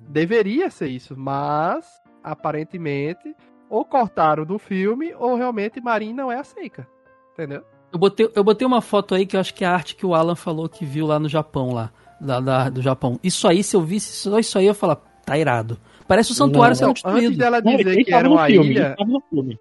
Deveria 0.08 0.70
ser 0.70 0.88
isso, 0.88 1.14
mas 1.16 1.86
aparentemente 2.22 3.34
ou 3.68 3.84
cortaram 3.84 4.44
do 4.44 4.58
filme 4.58 5.14
ou 5.18 5.36
realmente 5.36 5.80
Marin 5.80 6.12
não 6.12 6.32
é 6.32 6.38
a 6.38 6.44
Seika. 6.44 6.88
Entendeu? 7.32 7.64
Eu 7.92 7.98
botei, 7.98 8.30
eu 8.34 8.42
botei 8.42 8.66
uma 8.66 8.80
foto 8.80 9.14
aí 9.14 9.24
que 9.24 9.36
eu 9.36 9.40
acho 9.40 9.54
que 9.54 9.64
é 9.64 9.68
a 9.68 9.72
arte 9.72 9.94
que 9.94 10.04
o 10.04 10.14
Alan 10.14 10.34
falou 10.34 10.68
que 10.68 10.84
viu 10.84 11.06
lá 11.06 11.18
no 11.18 11.28
Japão, 11.28 11.72
lá, 11.72 11.92
da, 12.24 12.40
da 12.40 12.68
do 12.68 12.82
Japão. 12.82 13.18
Isso 13.22 13.46
aí, 13.46 13.62
se 13.62 13.76
eu 13.76 13.82
visse 13.82 14.12
só 14.12 14.38
isso 14.38 14.58
aí, 14.58 14.64
eu 14.64 14.68
ia 14.68 14.74
falar, 14.74 14.96
tá 15.24 15.36
irado. 15.36 15.78
Parece 16.06 16.32
o 16.32 16.34
santuário 16.34 16.76
sendo 16.76 16.92
destruído. 16.92 17.26
Antes 17.26 17.38
dela 17.38 17.60
dizer 17.60 17.96
não, 17.96 18.04
que 18.04 18.14
era 18.14 18.28
uma 18.28 18.46
filme, 18.46 18.70
ilha. 18.70 18.96
no 19.06 19.20
filme. 19.30 19.58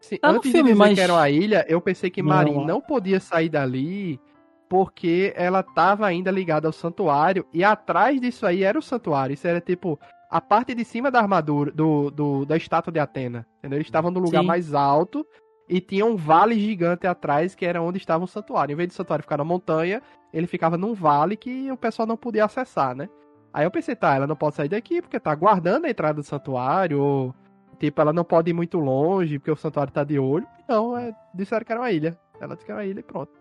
Sim, 0.00 0.16
tá 0.18 0.30
antes 0.30 0.50
filme, 0.50 0.68
de 0.68 0.72
dizer 0.72 0.78
mas... 0.78 0.94
que 0.94 1.00
era 1.00 1.12
uma 1.12 1.30
ilha, 1.30 1.66
eu 1.68 1.80
pensei 1.80 2.10
que 2.10 2.22
Marin 2.22 2.64
não 2.64 2.80
podia 2.80 3.18
sair 3.18 3.48
dali 3.48 4.20
porque 4.68 5.32
ela 5.36 5.60
estava 5.60 6.06
ainda 6.06 6.30
ligada 6.30 6.68
ao 6.68 6.72
santuário 6.72 7.46
e 7.52 7.64
atrás 7.64 8.20
disso 8.20 8.46
aí 8.46 8.62
era 8.62 8.78
o 8.78 8.82
santuário. 8.82 9.34
Isso 9.34 9.46
era 9.46 9.60
tipo 9.60 9.98
a 10.30 10.40
parte 10.40 10.74
de 10.74 10.84
cima 10.84 11.10
da 11.10 11.20
armadura 11.20 11.70
do, 11.70 12.10
do 12.10 12.44
da 12.44 12.56
estátua 12.56 12.92
de 12.92 12.98
Atena. 12.98 13.46
Entendeu? 13.58 13.78
Eles 13.78 13.86
estavam 13.86 14.10
no 14.10 14.20
lugar 14.20 14.40
Sim. 14.40 14.46
mais 14.46 14.74
alto 14.74 15.26
e 15.68 15.80
tinha 15.80 16.06
um 16.06 16.16
vale 16.16 16.58
gigante 16.58 17.06
atrás 17.06 17.54
que 17.54 17.66
era 17.66 17.82
onde 17.82 17.98
estava 17.98 18.24
o 18.24 18.28
santuário. 18.28 18.72
Em 18.72 18.76
vez 18.76 18.88
do 18.88 18.94
santuário 18.94 19.22
ficar 19.22 19.38
na 19.38 19.44
montanha, 19.44 20.00
ele 20.32 20.46
ficava 20.46 20.76
num 20.76 20.94
vale 20.94 21.36
que 21.36 21.70
o 21.70 21.76
pessoal 21.76 22.06
não 22.06 22.16
podia 22.16 22.44
acessar, 22.44 22.94
né? 22.94 23.08
Aí 23.52 23.64
eu 23.64 23.70
pensei, 23.70 23.96
tá, 23.96 24.14
ela 24.14 24.26
não 24.26 24.36
pode 24.36 24.54
sair 24.54 24.68
daqui 24.68 25.00
porque 25.00 25.18
tá 25.18 25.34
guardando 25.34 25.86
a 25.86 25.90
entrada 25.90 26.14
do 26.14 26.22
santuário, 26.22 27.00
ou 27.00 27.34
tipo, 27.78 28.00
ela 28.00 28.12
não 28.12 28.22
pode 28.22 28.50
ir 28.50 28.52
muito 28.52 28.78
longe 28.78 29.38
porque 29.38 29.50
o 29.50 29.56
santuário 29.56 29.92
tá 29.92 30.04
de 30.04 30.18
olho. 30.18 30.46
Não, 30.68 30.96
é, 30.96 31.14
disseram 31.34 31.64
que 31.64 31.72
era 31.72 31.80
uma 31.80 31.90
ilha. 31.90 32.18
Ela 32.40 32.54
disse 32.54 32.66
que 32.66 32.70
era 32.70 32.80
uma 32.80 32.86
ilha 32.86 33.00
e 33.00 33.02
pronto. 33.02 33.32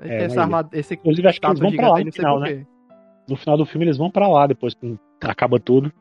É, 0.00 0.08
tem 0.08 0.26
essa 0.26 0.42
armada, 0.42 0.68
esse 0.72 0.94
Inclusive, 0.94 1.28
acho 1.28 1.40
que 1.40 1.46
eles 1.46 1.60
vão 1.60 1.72
pra 1.72 1.88
lá 1.88 2.04
no 2.04 2.12
final, 2.12 2.40
né? 2.40 2.66
No 3.28 3.36
final 3.36 3.56
do 3.56 3.66
filme 3.66 3.84
eles 3.84 3.96
vão 3.96 4.10
pra 4.10 4.28
lá 4.28 4.46
depois 4.46 4.74
que 4.74 4.98
acaba 5.20 5.58
tudo. 5.58 5.92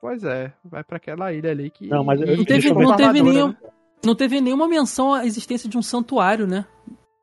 Pois 0.00 0.22
é, 0.24 0.52
vai 0.64 0.84
para 0.84 0.96
aquela 0.98 1.32
ilha 1.32 1.50
ali 1.50 1.70
que. 1.70 1.88
Não, 1.88 2.04
mas 2.04 2.20
não 2.20 2.44
teve, 2.44 2.72
não 2.72 2.96
teve, 2.96 3.22
nenhum, 3.22 3.48
né? 3.48 3.56
não 4.04 4.14
teve 4.14 4.40
nenhuma 4.40 4.68
menção 4.68 5.12
à 5.12 5.24
existência 5.24 5.68
de 5.68 5.76
um 5.76 5.82
santuário, 5.82 6.46
né? 6.46 6.64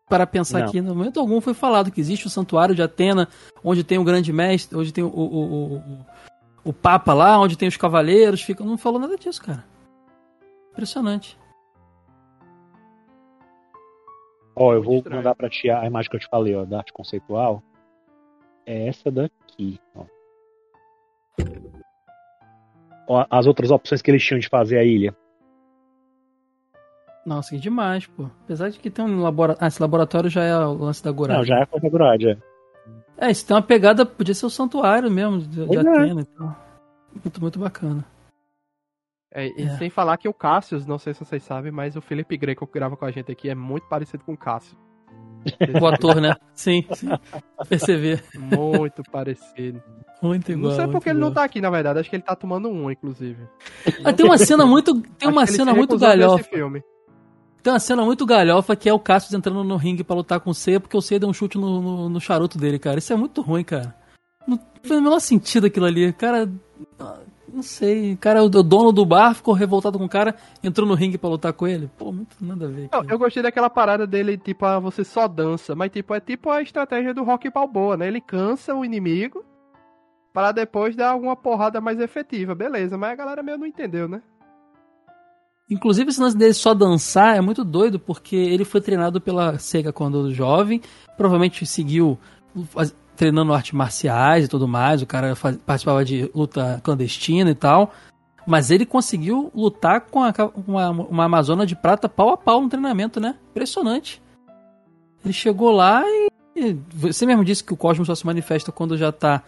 Para 0.09 0.27
pensar 0.27 0.59
não. 0.59 0.67
aqui, 0.67 0.81
no 0.81 0.95
momento 0.95 1.19
algum 1.19 1.39
foi 1.39 1.53
falado 1.53 1.91
que 1.91 2.01
existe 2.01 2.27
o 2.27 2.29
santuário 2.29 2.75
de 2.75 2.81
Atena, 2.81 3.27
onde 3.63 3.83
tem 3.83 3.97
o 3.97 4.03
grande 4.03 4.33
mestre, 4.33 4.77
onde 4.77 4.91
tem 4.91 5.03
o, 5.03 5.07
o, 5.07 5.75
o, 5.77 6.05
o 6.65 6.73
Papa 6.73 7.13
lá, 7.13 7.39
onde 7.39 7.57
tem 7.57 7.67
os 7.67 7.77
cavaleiros, 7.77 8.41
fica, 8.41 8.63
não 8.63 8.77
falou 8.77 8.99
nada 8.99 9.15
disso, 9.17 9.41
cara. 9.41 9.63
Impressionante. 10.71 11.37
Ó, 14.55 14.67
oh, 14.67 14.73
eu 14.73 14.83
vou 14.83 14.97
Estranho. 14.97 15.17
mandar 15.17 15.35
pra 15.35 15.49
ti 15.49 15.69
a 15.69 15.85
imagem 15.85 16.09
que 16.09 16.15
eu 16.15 16.19
te 16.19 16.27
falei, 16.29 16.55
ó, 16.55 16.65
da 16.65 16.79
arte 16.79 16.93
conceitual. 16.93 17.63
É 18.65 18.87
essa 18.87 19.11
daqui, 19.11 19.79
ó. 19.95 20.05
As 23.29 23.45
outras 23.45 23.71
opções 23.71 24.01
que 24.01 24.09
eles 24.11 24.23
tinham 24.23 24.39
de 24.39 24.47
fazer 24.47 24.77
a 24.77 24.83
ilha. 24.83 25.15
Nossa, 27.25 27.51
que 27.51 27.59
demais, 27.59 28.05
pô. 28.05 28.29
Apesar 28.43 28.69
de 28.69 28.79
que 28.79 28.89
tem 28.89 29.05
um 29.05 29.21
laboratório. 29.21 29.63
Ah, 29.63 29.67
esse 29.67 29.81
laboratório 29.81 30.29
já 30.29 30.43
é 30.43 30.57
o 30.57 30.73
lance 30.73 31.03
da 31.03 31.11
Gorad. 31.11 31.37
Não, 31.37 31.45
já 31.45 31.59
é 31.59 31.63
a 31.63 31.65
coisa 31.65 31.83
da 31.83 31.89
Gorad, 31.89 32.23
é. 32.23 32.37
É, 33.17 33.31
isso 33.31 33.45
tem 33.47 33.55
uma 33.55 33.61
pegada, 33.61 34.05
podia 34.05 34.33
ser 34.33 34.45
o 34.45 34.49
santuário 34.49 35.09
mesmo, 35.09 35.39
de, 35.39 35.65
de 35.65 35.77
é. 35.77 35.79
Atena. 35.79 36.21
Então. 36.21 36.55
Muito, 37.13 37.41
muito 37.41 37.59
bacana. 37.59 38.03
É, 39.31 39.47
e 39.47 39.63
É. 39.63 39.77
sem 39.77 39.89
falar 39.89 40.17
que 40.17 40.27
o 40.27 40.33
Cassius, 40.33 40.85
não 40.85 40.97
sei 40.99 41.13
se 41.13 41.23
vocês 41.23 41.41
sabem, 41.43 41.71
mas 41.71 41.95
o 41.95 42.01
Felipe 42.01 42.35
Greco 42.37 42.67
que 42.67 42.73
grava 42.73 42.97
com 42.97 43.05
a 43.05 43.11
gente 43.11 43.31
aqui 43.31 43.49
é 43.49 43.55
muito 43.55 43.87
parecido 43.87 44.23
com 44.23 44.33
o 44.33 44.37
Cassius. 44.37 44.77
O 45.81 45.87
ator, 45.87 46.21
né? 46.21 46.35
Sim, 46.53 46.85
sim. 46.93 47.07
Perceber. 47.67 48.23
Muito 48.35 49.03
parecido. 49.11 49.81
Muito 50.21 50.51
igual. 50.51 50.71
não 50.71 50.79
sei 50.79 50.87
porque 50.87 51.09
ele 51.09 51.19
não 51.19 51.27
igual. 51.27 51.35
tá 51.35 51.43
aqui, 51.43 51.59
na 51.59 51.69
verdade. 51.69 51.99
Acho 51.99 52.09
que 52.09 52.15
ele 52.15 52.23
tá 52.23 52.35
tomando 52.35 52.69
um, 52.69 52.89
inclusive. 52.89 53.47
Ah, 54.03 54.13
tem 54.13 54.25
uma 54.25 54.37
cena 54.37 54.65
muito. 54.65 55.01
Tem 55.17 55.29
uma 55.29 55.45
cena 55.45 55.73
muito 55.73 55.97
galhofa. 55.97 56.49
Tem 57.63 57.71
uma 57.71 57.79
cena 57.79 58.03
muito 58.03 58.25
galhofa 58.25 58.75
que 58.75 58.89
é 58.89 58.93
o 58.93 58.99
Cassius 58.99 59.33
entrando 59.33 59.63
no 59.63 59.77
ringue 59.77 60.03
pra 60.03 60.15
lutar 60.15 60.39
com 60.41 60.49
o 60.49 60.53
Seiya, 60.53 60.81
porque 60.81 60.97
o 60.97 61.01
Seiya 61.01 61.21
deu 61.21 61.29
um 61.29 61.33
chute 61.33 61.57
no, 61.57 61.81
no, 61.81 62.09
no 62.09 62.19
charuto 62.19 62.57
dele, 62.57 62.77
cara. 62.77 62.99
Isso 62.99 63.13
é 63.13 63.15
muito 63.15 63.41
ruim, 63.41 63.63
cara. 63.63 63.95
Não 64.45 64.59
faz 64.83 64.99
o 64.99 65.03
menor 65.03 65.19
sentido 65.19 65.67
aquilo 65.67 65.85
ali. 65.85 66.11
Cara, 66.11 66.51
não 67.53 67.61
sei. 67.61 68.15
Cara, 68.17 68.43
o 68.43 68.49
dono 68.49 68.91
do 68.91 69.05
bar 69.05 69.35
ficou 69.35 69.53
revoltado 69.53 69.99
com 69.99 70.05
o 70.05 70.09
cara, 70.09 70.35
entrou 70.63 70.87
no 70.87 70.95
ringue 70.95 71.17
pra 71.17 71.29
lutar 71.29 71.53
com 71.53 71.67
ele. 71.67 71.89
Pô, 71.97 72.11
muito 72.11 72.35
nada 72.41 72.65
a 72.65 72.69
ver. 72.69 72.89
Não, 72.91 73.03
eu 73.07 73.19
gostei 73.19 73.43
daquela 73.43 73.69
parada 73.69 74.07
dele, 74.07 74.37
tipo, 74.37 74.65
ah, 74.65 74.79
você 74.79 75.03
só 75.03 75.27
dança. 75.27 75.75
Mas, 75.75 75.91
tipo, 75.91 76.13
é 76.15 76.19
tipo 76.19 76.49
a 76.49 76.61
estratégia 76.61 77.13
do 77.13 77.23
Rock 77.23 77.49
Balboa, 77.49 77.95
né? 77.95 78.07
Ele 78.07 78.19
cansa 78.19 78.73
o 78.73 78.83
inimigo 78.83 79.45
para 80.33 80.51
depois 80.51 80.95
dar 80.95 81.11
alguma 81.11 81.35
porrada 81.35 81.79
mais 81.79 81.99
efetiva. 81.99 82.55
Beleza, 82.55 82.97
mas 82.97 83.11
a 83.11 83.15
galera 83.15 83.43
meio 83.43 83.57
não 83.57 83.67
entendeu, 83.67 84.07
né? 84.07 84.21
Inclusive, 85.69 86.09
esse 86.09 86.19
lance 86.19 86.37
dele 86.37 86.53
só 86.53 86.73
dançar 86.73 87.37
é 87.37 87.41
muito 87.41 87.63
doido, 87.63 87.99
porque 87.99 88.35
ele 88.35 88.65
foi 88.65 88.81
treinado 88.81 89.21
pela 89.21 89.57
Sega 89.59 89.93
quando 89.93 90.33
jovem, 90.33 90.81
provavelmente 91.15 91.65
seguiu 91.65 92.17
treinando 93.23 93.53
artes 93.53 93.71
marciais 93.71 94.45
e 94.45 94.47
tudo 94.49 94.67
mais, 94.67 95.01
o 95.01 95.05
cara 95.05 95.33
faz- 95.35 95.55
participava 95.57 96.03
de 96.03 96.29
luta 96.35 96.81
clandestina 96.83 97.49
e 97.49 97.55
tal, 97.55 97.93
mas 98.45 98.69
ele 98.69 98.85
conseguiu 98.85 99.49
lutar 99.55 100.01
com, 100.01 100.21
a 100.23 100.33
uma, 100.67 100.89
uma 100.89 101.23
Amazona 101.23 101.65
de 101.65 101.75
prata 101.75 102.09
pau 102.09 102.29
a 102.31 102.37
pau 102.37 102.61
no 102.61 102.67
treinamento, 102.69 103.19
né? 103.21 103.35
Impressionante. 103.51 104.21
Ele 105.23 105.33
chegou 105.33 105.71
lá 105.71 106.03
e, 106.05 106.27
e 106.55 106.77
você 106.93 107.25
mesmo 107.25 107.45
disse 107.45 107.63
que 107.63 107.73
o 107.73 107.77
Cosmo 107.77 108.05
só 108.05 108.13
se 108.13 108.25
manifesta 108.25 108.71
quando 108.73 108.97
já 108.97 109.09
tá. 109.11 109.41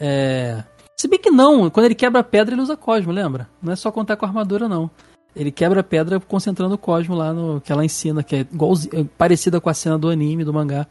é, 0.00 0.64
Se 0.98 1.06
bem 1.06 1.18
que 1.18 1.30
não, 1.30 1.68
quando 1.68 1.84
ele 1.84 1.94
quebra 1.94 2.20
a 2.20 2.24
pedra 2.24 2.54
ele 2.54 2.62
usa 2.62 2.76
Cosmo, 2.78 3.12
lembra? 3.12 3.46
Não 3.62 3.72
é 3.72 3.76
só 3.76 3.92
contar 3.92 4.16
com 4.16 4.24
a 4.24 4.28
armadura, 4.28 4.66
não. 4.66 4.90
Ele 5.36 5.52
quebra 5.52 5.80
a 5.80 5.84
pedra 5.84 6.18
concentrando 6.18 6.74
o 6.74 6.78
Cosmo 6.78 7.14
lá 7.14 7.34
no 7.34 7.60
que 7.60 7.70
ela 7.70 7.84
ensina, 7.84 8.22
que 8.22 8.36
é, 8.36 8.40
igualzi- 8.40 8.88
é 8.94 9.04
parecida 9.04 9.60
com 9.60 9.68
a 9.68 9.74
cena 9.74 9.98
do 9.98 10.08
anime, 10.08 10.42
do 10.44 10.54
mangá. 10.54 10.86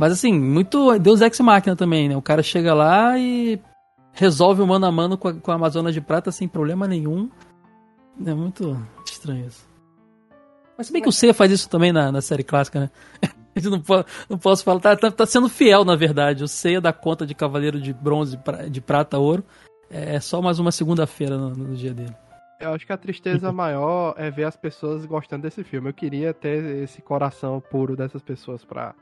Mas 0.00 0.14
assim, 0.14 0.32
muito 0.32 0.98
Deus 0.98 1.20
Ex 1.20 1.38
Machina 1.40 1.76
também, 1.76 2.08
né? 2.08 2.16
O 2.16 2.22
cara 2.22 2.42
chega 2.42 2.72
lá 2.72 3.18
e 3.18 3.60
resolve 4.14 4.62
o 4.62 4.66
mano 4.66 4.86
a 4.86 4.90
mano 4.90 5.18
com 5.18 5.28
a, 5.28 5.34
com 5.34 5.50
a 5.52 5.54
Amazona 5.56 5.92
de 5.92 6.00
Prata 6.00 6.32
sem 6.32 6.48
problema 6.48 6.88
nenhum. 6.88 7.28
É 8.24 8.32
muito 8.32 8.74
estranho 9.04 9.46
isso. 9.46 9.68
Mas 10.78 10.86
se 10.86 10.92
bem 10.94 11.02
que 11.02 11.08
o 11.10 11.12
Seiya 11.12 11.34
faz 11.34 11.52
isso 11.52 11.68
também 11.68 11.92
na, 11.92 12.10
na 12.10 12.22
série 12.22 12.42
clássica, 12.42 12.80
né? 12.80 12.90
A 13.54 13.58
gente 13.60 13.68
não, 13.70 13.80
po- 13.80 14.04
não 14.30 14.38
posso 14.38 14.64
falar. 14.64 14.80
Tá, 14.80 14.96
tá, 14.96 15.10
tá 15.10 15.26
sendo 15.26 15.50
fiel, 15.50 15.84
na 15.84 15.96
verdade. 15.96 16.42
O 16.44 16.48
Seiya 16.48 16.80
dá 16.80 16.94
conta 16.94 17.26
de 17.26 17.34
Cavaleiro 17.34 17.78
de 17.78 17.92
Bronze, 17.92 18.38
de 18.70 18.80
Prata, 18.80 19.18
Ouro. 19.18 19.44
É 19.90 20.18
só 20.18 20.40
mais 20.40 20.58
uma 20.58 20.72
segunda-feira 20.72 21.36
no, 21.36 21.50
no 21.50 21.74
dia 21.74 21.92
dele. 21.92 22.14
Eu 22.58 22.72
acho 22.72 22.86
que 22.86 22.92
a 22.92 22.96
tristeza 22.96 23.50
maior 23.52 24.14
é 24.16 24.30
ver 24.30 24.44
as 24.44 24.56
pessoas 24.56 25.04
gostando 25.04 25.42
desse 25.42 25.62
filme. 25.62 25.90
Eu 25.90 25.94
queria 25.94 26.32
ter 26.32 26.64
esse 26.84 27.02
coração 27.02 27.60
puro 27.70 27.94
dessas 27.96 28.22
pessoas 28.22 28.64
pra, 28.64 28.94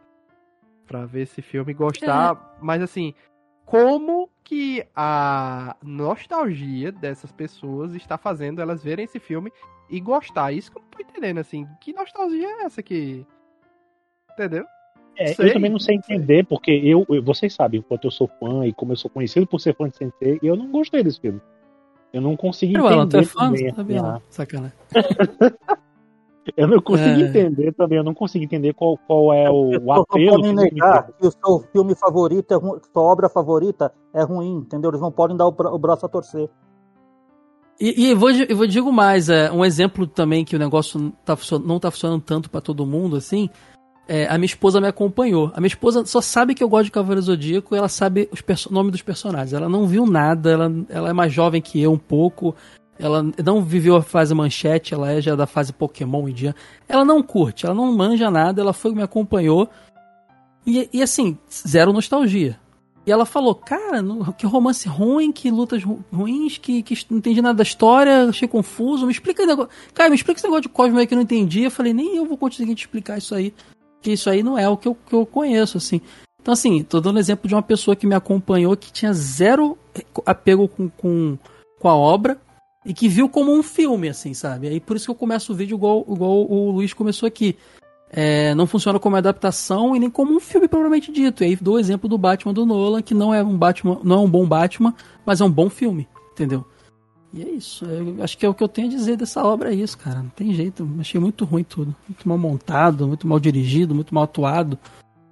pra 0.89 1.05
ver 1.06 1.20
esse 1.23 1.40
filme 1.43 1.70
e 1.70 1.74
gostar. 1.74 2.56
Mas 2.60 2.82
assim, 2.82 3.15
como 3.65 4.28
que 4.43 4.85
a 4.97 5.77
nostalgia 5.85 6.90
dessas 6.90 7.31
pessoas 7.31 7.94
está 7.94 8.16
fazendo 8.16 8.60
elas 8.62 8.82
verem 8.82 9.05
esse 9.05 9.20
filme 9.20 9.52
e 9.90 10.01
gostar? 10.01 10.51
Isso 10.52 10.73
que 10.73 10.78
eu 10.78 10.82
não 10.82 10.89
tô 10.89 11.01
entendendo, 11.02 11.39
assim. 11.39 11.69
Que 11.81 11.93
nostalgia 11.93 12.48
é 12.48 12.65
essa 12.65 12.82
que. 12.82 13.24
Entendeu? 14.32 14.65
É, 15.16 15.32
eu 15.32 15.52
também 15.52 15.70
não 15.70 15.81
sei 15.81 15.97
entender, 15.97 16.47
porque 16.47 16.70
eu, 16.70 17.05
eu- 17.09 17.23
vocês 17.23 17.52
sabem, 17.52 17.81
enquanto 17.81 18.05
eu 18.05 18.10
sou 18.10 18.28
fã 18.40 18.65
e 18.65 18.73
como 18.73 18.93
eu 18.93 18.97
sou 18.97 19.10
conhecido 19.10 19.47
por 19.47 19.60
ser 19.60 19.74
fã 19.74 19.89
de 19.89 19.97
Sensei, 19.97 20.39
eu 20.43 20.56
não 20.56 20.70
gostei 20.70 21.02
desse 21.02 21.20
filme. 21.20 21.40
Eu 22.12 22.20
não 22.23 22.36
consegui 22.36 22.78
o 22.81 22.86
Alan, 22.86 23.06
tu 23.09 23.16
é 23.16 23.20
entender 23.20 23.27
fã? 23.27 23.40
também. 23.48 23.74
Sabia, 23.74 24.23
eu 26.56 26.66
não 26.66 26.80
consegui 26.80 27.22
É. 27.22 27.26
entender 27.28 27.72
também, 27.72 27.98
eu 27.98 28.04
não 28.04 28.14
consegui 28.14 28.44
entender 28.44 28.72
qual, 28.74 28.98
qual 29.06 29.32
é 29.32 29.50
o, 29.50 29.54
o 29.54 29.70
pessoas 29.70 29.86
não 29.86 30.02
apelo. 30.02 30.30
podem 30.36 30.54
negar 30.54 31.06
que 31.18 31.26
o 31.26 31.32
seu 31.32 31.60
filme 31.72 31.94
favorito 31.94 32.52
é 32.52 32.56
ruim, 32.56 32.78
sua 32.92 33.02
obra 33.02 33.28
favorita 33.28 33.92
é 34.14 34.22
ruim, 34.22 34.56
entendeu? 34.58 34.90
Eles 34.90 35.00
não 35.00 35.12
podem 35.12 35.36
dar 35.36 35.46
o, 35.46 35.52
bra- 35.52 35.72
o 35.72 35.78
braço 35.78 36.06
a 36.06 36.08
torcer. 36.08 36.48
E, 37.80 38.06
e 38.06 38.10
eu, 38.10 38.16
vou, 38.18 38.30
eu 38.30 38.56
vou 38.56 38.66
digo 38.66 38.92
mais, 38.92 39.28
é, 39.28 39.50
um 39.52 39.64
exemplo 39.64 40.06
também 40.06 40.44
que 40.44 40.56
o 40.56 40.58
negócio 40.58 40.98
não 40.98 41.10
tá, 41.24 41.36
não 41.64 41.78
tá 41.78 41.90
funcionando 41.90 42.22
tanto 42.22 42.50
pra 42.50 42.60
todo 42.60 42.84
mundo, 42.84 43.14
assim, 43.16 43.48
é, 44.08 44.26
a 44.26 44.36
minha 44.36 44.46
esposa 44.46 44.80
me 44.80 44.88
acompanhou. 44.88 45.52
A 45.54 45.60
minha 45.60 45.68
esposa 45.68 46.04
só 46.04 46.20
sabe 46.20 46.54
que 46.54 46.64
eu 46.64 46.68
gosto 46.68 46.86
de 46.86 46.90
Cavaleiro 46.90 47.22
Zodíaco 47.22 47.74
e 47.74 47.78
ela 47.78 47.88
sabe 47.88 48.28
os 48.32 48.42
nome 48.70 48.90
dos 48.90 49.02
personagens. 49.02 49.52
Ela 49.52 49.68
não 49.68 49.86
viu 49.86 50.06
nada, 50.06 50.50
ela, 50.50 50.72
ela 50.88 51.10
é 51.10 51.12
mais 51.12 51.32
jovem 51.32 51.60
que 51.62 51.80
eu 51.80 51.92
um 51.92 51.98
pouco, 51.98 52.54
ela 52.98 53.24
não 53.44 53.62
viveu 53.62 53.96
a 53.96 54.02
fase 54.02 54.34
manchete, 54.34 54.92
ela 54.92 55.12
é 55.12 55.20
já 55.20 55.36
da 55.36 55.46
fase 55.46 55.72
Pokémon 55.72 56.28
e 56.28 56.32
dia. 56.32 56.54
Ela 56.88 57.04
não 57.04 57.22
curte, 57.22 57.64
ela 57.64 57.74
não 57.74 57.96
manja 57.96 58.30
nada, 58.30 58.60
ela 58.60 58.72
foi 58.72 58.92
me 58.92 59.02
acompanhou. 59.02 59.68
E, 60.66 60.88
e 60.92 61.02
assim, 61.02 61.38
zero 61.50 61.92
nostalgia. 61.92 62.58
E 63.06 63.10
ela 63.10 63.24
falou, 63.24 63.54
cara, 63.54 64.04
que 64.36 64.44
romance 64.44 64.86
ruim, 64.86 65.32
que 65.32 65.50
lutas 65.50 65.82
ru- 65.82 66.04
ruins, 66.12 66.58
que, 66.58 66.82
que 66.82 66.94
não 67.08 67.18
entendi 67.18 67.40
nada 67.40 67.54
da 67.54 67.62
história, 67.62 68.24
achei 68.28 68.46
confuso. 68.46 69.06
Me 69.06 69.12
explica 69.12 69.46
negócio. 69.46 69.70
Cara, 69.94 70.10
me 70.10 70.16
explica 70.16 70.38
esse 70.38 70.46
negócio 70.46 70.62
de 70.62 70.68
Cosmo 70.68 70.98
aí 70.98 71.06
que 71.06 71.14
eu 71.14 71.16
não 71.16 71.22
entendi. 71.22 71.62
Eu 71.62 71.70
falei, 71.70 71.94
nem 71.94 72.16
eu 72.16 72.26
vou 72.26 72.36
conseguir 72.36 72.74
te 72.74 72.80
explicar 72.80 73.16
isso 73.16 73.34
aí. 73.34 73.54
Que 74.02 74.12
isso 74.12 74.28
aí 74.28 74.42
não 74.42 74.58
é 74.58 74.68
o 74.68 74.76
que 74.76 74.88
eu, 74.88 74.94
que 74.94 75.14
eu 75.14 75.24
conheço, 75.24 75.78
assim. 75.78 76.02
Então, 76.42 76.52
assim, 76.52 76.82
tô 76.82 77.00
dando 77.00 77.18
exemplo 77.18 77.48
de 77.48 77.54
uma 77.54 77.62
pessoa 77.62 77.96
que 77.96 78.06
me 78.06 78.14
acompanhou, 78.14 78.76
que 78.76 78.92
tinha 78.92 79.12
zero 79.14 79.78
apego 80.26 80.68
com, 80.68 80.90
com, 80.90 81.38
com 81.80 81.88
a 81.88 81.96
obra 81.96 82.38
e 82.84 82.94
que 82.94 83.09
viu 83.09 83.28
como 83.28 83.52
um 83.52 83.62
filme, 83.62 84.09
assim, 84.09 84.34
sabe? 84.34 84.68
Aí 84.68 84.80
por 84.80 84.96
isso 84.96 85.06
que 85.06 85.10
eu 85.10 85.14
começo 85.14 85.52
o 85.52 85.56
vídeo 85.56 85.76
igual, 85.76 86.05
igual 86.09 86.50
o 86.50 86.70
Luiz 86.70 86.92
começou 86.92 87.26
aqui. 87.26 87.56
É, 88.10 88.55
não 88.55 88.66
funciona 88.66 88.98
como 88.98 89.16
adaptação 89.16 89.94
e 89.94 89.98
nem 89.98 90.09
como 90.09 90.34
um 90.34 90.40
filme 90.40 90.66
propriamente 90.66 91.12
dito. 91.12 91.42
E 91.42 91.48
aí 91.48 91.56
dou 91.56 91.74
o 91.74 91.78
exemplo 91.78 92.09
do 92.09 92.16
Batman 92.16 92.55
do 92.55 92.64
Nolan, 92.64 93.02
que 93.02 93.14
não 93.14 93.34
é 93.34 93.42
um 93.42 93.56
Batman, 93.56 94.00
não 94.02 94.16
é 94.16 94.20
um 94.20 94.30
bom 94.30 94.46
Batman, 94.46 94.94
mas 95.26 95.40
é 95.40 95.44
um 95.44 95.50
bom 95.50 95.68
filme, 95.68 96.09
entendeu? 96.32 96.64
E 97.32 97.42
é 97.42 97.50
isso. 97.50 97.84
Eu 97.84 98.22
acho 98.22 98.38
que 98.38 98.46
é 98.46 98.48
o 98.48 98.55
que 98.55 98.62
eu 98.62 98.68
tenho 98.68 98.88
a 98.88 98.90
dizer 98.90 99.16
dessa 99.16 99.44
obra 99.44 99.70
é 99.70 99.74
isso, 99.74 99.98
cara. 99.98 100.22
Não 100.22 100.30
tem 100.30 100.55
jeito. 100.55 100.88
Achei 100.98 101.20
muito 101.20 101.44
ruim 101.44 101.64
tudo. 101.64 101.94
Muito 102.09 102.26
mal 102.26 102.38
montado, 102.38 103.06
muito 103.06 103.26
mal 103.26 103.38
dirigido, 103.38 103.94
muito 103.94 104.14
mal 104.14 104.24
atuado, 104.24 104.78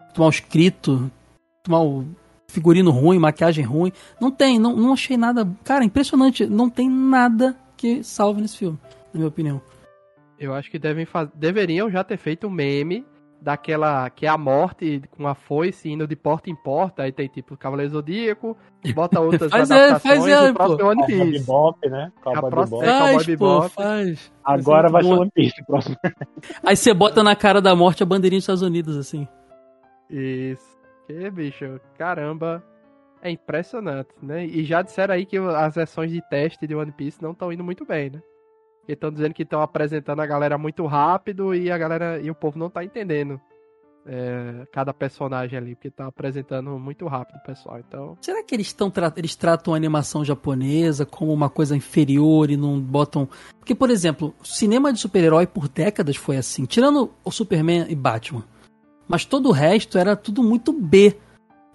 muito 0.01 0.21
mal 0.21 0.29
escrito, 0.29 0.93
muito 0.93 1.71
mal 1.71 2.05
figurino 2.49 2.91
ruim, 2.91 3.19
maquiagem 3.19 3.65
ruim. 3.65 3.93
Não 4.21 4.31
tem, 4.31 4.59
não, 4.59 4.75
não 4.77 4.93
achei 4.93 5.17
nada. 5.17 5.49
Cara, 5.65 5.85
impressionante. 5.85 6.47
Não 6.47 6.69
tem 6.71 6.89
nada 6.89 7.57
que 7.77 8.03
salve 8.03 8.41
nesse 8.41 8.57
filme, 8.59 8.79
na 9.13 9.19
minha 9.19 9.29
opinião. 9.29 9.61
Eu 10.39 10.55
acho 10.55 10.71
que 10.71 10.79
devem 10.79 11.07
faz... 11.07 11.29
deveriam 11.35 11.91
já 11.91 12.05
ter 12.05 12.17
feito 12.19 12.47
um 12.47 12.51
meme 12.51 13.05
daquela 13.41 14.09
que 14.11 14.27
é 14.27 14.29
a 14.29 14.37
morte 14.37 15.03
com 15.11 15.27
a 15.29 15.35
foice 15.35 15.89
indo 15.91 16.07
de 16.07 16.17
porta 16.17 16.51
em 16.51 16.57
porta. 16.57 17.03
Aí 17.03 17.13
tem 17.13 17.29
tipo 17.29 17.57
Cavaleiro 17.57 17.93
Zodíaco, 17.93 18.57
bota 18.95 19.21
outras 19.21 19.51
Faz 19.53 19.71
é, 19.71 19.91
adaptações. 19.91 20.19
faz 20.19 20.27
é, 20.29 20.51
o 20.51 20.55
próximo 20.55 20.81
é 20.81 20.85
One 20.85 21.01
Cowboy 21.01 21.31
Piece. 21.31 21.39
Bebop, 21.41 21.89
né? 21.89 22.13
Cowboy 22.23 22.51
próxima- 22.51 22.79
Bebop. 22.81 22.97
É, 22.97 22.99
Cowboy 22.99 23.25
Faz, 23.25 23.37
pô, 23.37 23.69
faz. 23.69 24.33
Agora 24.45 24.89
vai 24.91 25.05
ser. 25.05 25.13
One 25.13 25.31
Piece. 25.35 25.65
Próximo. 25.67 25.97
Aí 26.65 26.77
você 26.77 26.93
bota 26.93 27.23
na 27.23 27.37
cara 27.37 27.61
da 27.61 27.75
morte 27.77 28.03
a 28.03 28.07
bandeirinha 28.07 28.39
dos 28.39 28.45
Estados 28.45 28.63
Unidos, 28.63 28.97
assim. 28.97 29.27
Isso. 30.11 30.76
Que 31.07 31.31
bicho, 31.31 31.81
caramba. 31.97 32.63
É 33.23 33.31
impressionante, 33.31 34.11
né? 34.23 34.45
E 34.45 34.65
já 34.65 34.83
disseram 34.83 35.15
aí 35.15 35.25
que 35.25 35.37
as 35.39 35.75
versões 35.75 36.11
de 36.13 36.21
teste 36.29 36.67
de 36.67 36.75
One 36.75 36.93
Piece 36.93 37.23
não 37.23 37.33
estão 37.33 37.53
indo 37.53 37.65
muito 37.65 37.85
bem, 37.85 38.11
né? 38.11 38.23
Porque 38.81 38.93
estão 38.93 39.11
dizendo 39.11 39.35
que 39.35 39.43
estão 39.43 39.61
apresentando 39.63 40.21
a 40.21 40.27
galera 40.27 40.57
muito 40.57 40.85
rápido 40.87 41.55
e 41.55 41.71
a 41.73 41.79
galera 41.79 42.21
e 42.21 42.31
o 42.31 42.35
povo 42.35 42.59
não 42.59 42.71
tá 42.71 42.85
entendendo 42.85 43.41
é, 44.07 44.65
cada 44.71 44.95
personagem 44.95 45.59
ali, 45.59 45.75
porque 45.75 45.91
tá 45.91 46.07
apresentando 46.07 46.79
muito 46.79 47.07
rápido 47.09 47.37
o 47.39 47.43
pessoal. 47.43 47.81
Então, 47.81 48.17
Será 48.21 48.45
que 48.45 48.55
eles, 48.55 48.73
tão 48.73 48.89
tra- 48.91 49.13
eles 49.17 49.35
tratam 49.35 49.75
a 49.75 49.77
animação 49.77 50.25
japonesa 50.25 51.05
como 51.05 51.33
uma 51.33 51.51
coisa 51.51 51.75
inferior 51.77 52.49
e 52.49 52.57
não 52.57 52.79
botam. 52.81 53.29
Porque, 53.59 53.75
por 53.75 53.91
exemplo, 53.91 54.33
cinema 54.45 54.93
de 54.93 55.01
super-herói 55.01 55.47
por 55.49 55.69
décadas 55.69 56.15
foi 56.15 56.37
assim, 56.37 56.65
tirando 56.65 57.11
o 57.25 57.33
Superman 57.33 57.87
e 57.89 57.95
Batman. 57.97 58.45
Mas 59.09 59.25
todo 59.25 59.49
o 59.49 59.53
resto 59.53 59.99
era 59.99 60.17
tudo 60.17 60.43
muito 60.43 60.73
B. 60.73 61.17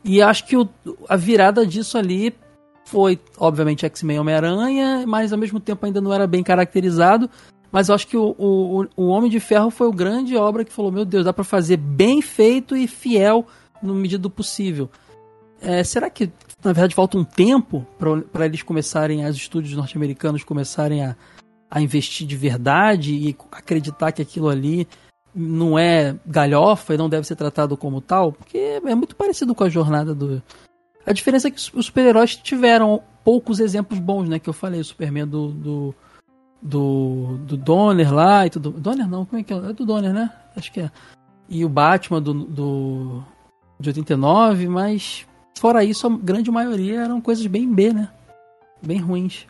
E 0.03 0.21
acho 0.21 0.45
que 0.45 0.57
o- 0.57 0.67
a 1.07 1.15
virada 1.15 1.65
disso 1.65 1.97
ali 1.97 2.33
foi, 2.85 3.19
obviamente, 3.37 3.85
X-Men 3.85 4.19
Homem-Aranha, 4.19 5.05
mas 5.07 5.31
ao 5.31 5.39
mesmo 5.39 5.59
tempo 5.59 5.85
ainda 5.85 6.01
não 6.01 6.13
era 6.13 6.27
bem 6.27 6.43
caracterizado. 6.43 7.29
Mas 7.71 7.87
eu 7.87 7.95
acho 7.95 8.07
que 8.07 8.17
o, 8.17 8.35
o, 8.37 8.85
o 8.97 9.07
Homem 9.07 9.29
de 9.29 9.39
Ferro 9.39 9.69
foi 9.69 9.87
o 9.87 9.93
grande 9.93 10.35
obra 10.35 10.65
que 10.65 10.73
falou: 10.73 10.91
Meu 10.91 11.05
Deus, 11.05 11.23
dá 11.23 11.31
pra 11.31 11.43
fazer 11.43 11.77
bem 11.77 12.21
feito 12.21 12.75
e 12.75 12.87
fiel 12.87 13.45
no 13.81 13.95
medida 13.95 14.21
do 14.21 14.29
possível. 14.29 14.89
É, 15.61 15.83
será 15.83 16.09
que, 16.09 16.25
na 16.63 16.73
verdade, 16.73 16.95
falta 16.95 17.17
um 17.17 17.23
tempo 17.23 17.85
para 18.31 18.45
eles 18.45 18.63
começarem, 18.63 19.25
os 19.25 19.37
estúdios 19.37 19.73
norte-americanos 19.75 20.43
começarem 20.43 21.05
a, 21.05 21.15
a 21.69 21.79
investir 21.81 22.27
de 22.27 22.35
verdade 22.35 23.13
e 23.13 23.37
acreditar 23.51 24.11
que 24.11 24.21
aquilo 24.21 24.49
ali 24.49 24.87
não 25.33 25.77
é 25.77 26.15
galhofa 26.25 26.93
e 26.93 26.97
não 26.97 27.09
deve 27.09 27.27
ser 27.27 27.35
tratado 27.35 27.77
como 27.77 28.01
tal? 28.01 28.31
Porque 28.31 28.57
é 28.83 28.95
muito 28.95 29.15
parecido 29.15 29.55
com 29.55 29.63
a 29.63 29.69
jornada 29.69 30.13
do. 30.13 30.41
A 31.05 31.13
diferença 31.13 31.47
é 31.47 31.51
que 31.51 31.57
os 31.73 31.85
super-heróis 31.85 32.35
tiveram 32.35 33.01
poucos 33.23 33.59
exemplos 33.59 33.99
bons, 33.99 34.29
né? 34.29 34.39
Que 34.39 34.49
eu 34.49 34.53
falei, 34.53 34.79
o 34.79 34.85
Superman 34.85 35.27
do, 35.27 35.47
do, 35.49 35.95
do, 36.61 37.37
do 37.39 37.57
Donner 37.57 38.13
lá 38.13 38.45
e 38.45 38.49
tudo. 38.49 38.71
Donner 38.71 39.07
não, 39.07 39.25
como 39.25 39.41
é 39.41 39.43
que 39.43 39.53
é? 39.53 39.57
É 39.57 39.73
do 39.73 39.85
Donner, 39.85 40.13
né? 40.13 40.31
Acho 40.55 40.71
que 40.71 40.81
é. 40.81 40.91
E 41.49 41.65
o 41.65 41.69
Batman 41.69 42.21
do, 42.21 42.33
do 42.33 43.23
de 43.79 43.89
89, 43.89 44.67
mas 44.67 45.25
Fora 45.61 45.83
isso, 45.83 46.07
a 46.07 46.09
grande 46.09 46.49
maioria 46.49 47.01
eram 47.01 47.21
coisas 47.21 47.45
bem 47.45 47.71
B, 47.71 47.93
né? 47.93 48.09
Bem 48.81 48.97
ruins. 48.97 49.45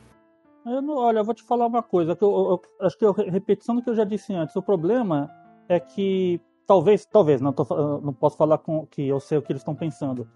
Eu 0.66 0.82
não, 0.82 0.98
olha, 0.98 1.20
eu 1.20 1.24
vou 1.24 1.34
te 1.34 1.41
falar 1.41 1.66
uma 1.66 1.82
coisa, 1.82 2.18
que 2.18 2.22
eu, 2.22 2.30
eu, 2.30 2.86
acho 2.86 2.98
que 2.98 3.06
eu, 3.06 3.14
repetição 3.14 3.74
do 3.74 3.82
que 3.82 3.90
eu 3.90 3.95
já 3.95 4.03
disse 4.03 4.34
antes, 4.34 4.53
o 4.58 4.62
problema 4.62 5.32
é 5.72 5.80
que 5.80 6.41
talvez, 6.68 7.06
talvez, 7.06 7.39
não, 7.39 7.53
tô, 7.53 7.65
não 8.02 8.14
posso 8.14 8.35
falar 8.35 8.57
com 8.57 8.85
que 8.85 9.07
eu 9.07 9.19
sei 9.19 9.38
o 9.38 9.41
que 9.41 9.52
eles 9.52 9.61
estão 9.61 9.73
pensando, 9.73 10.27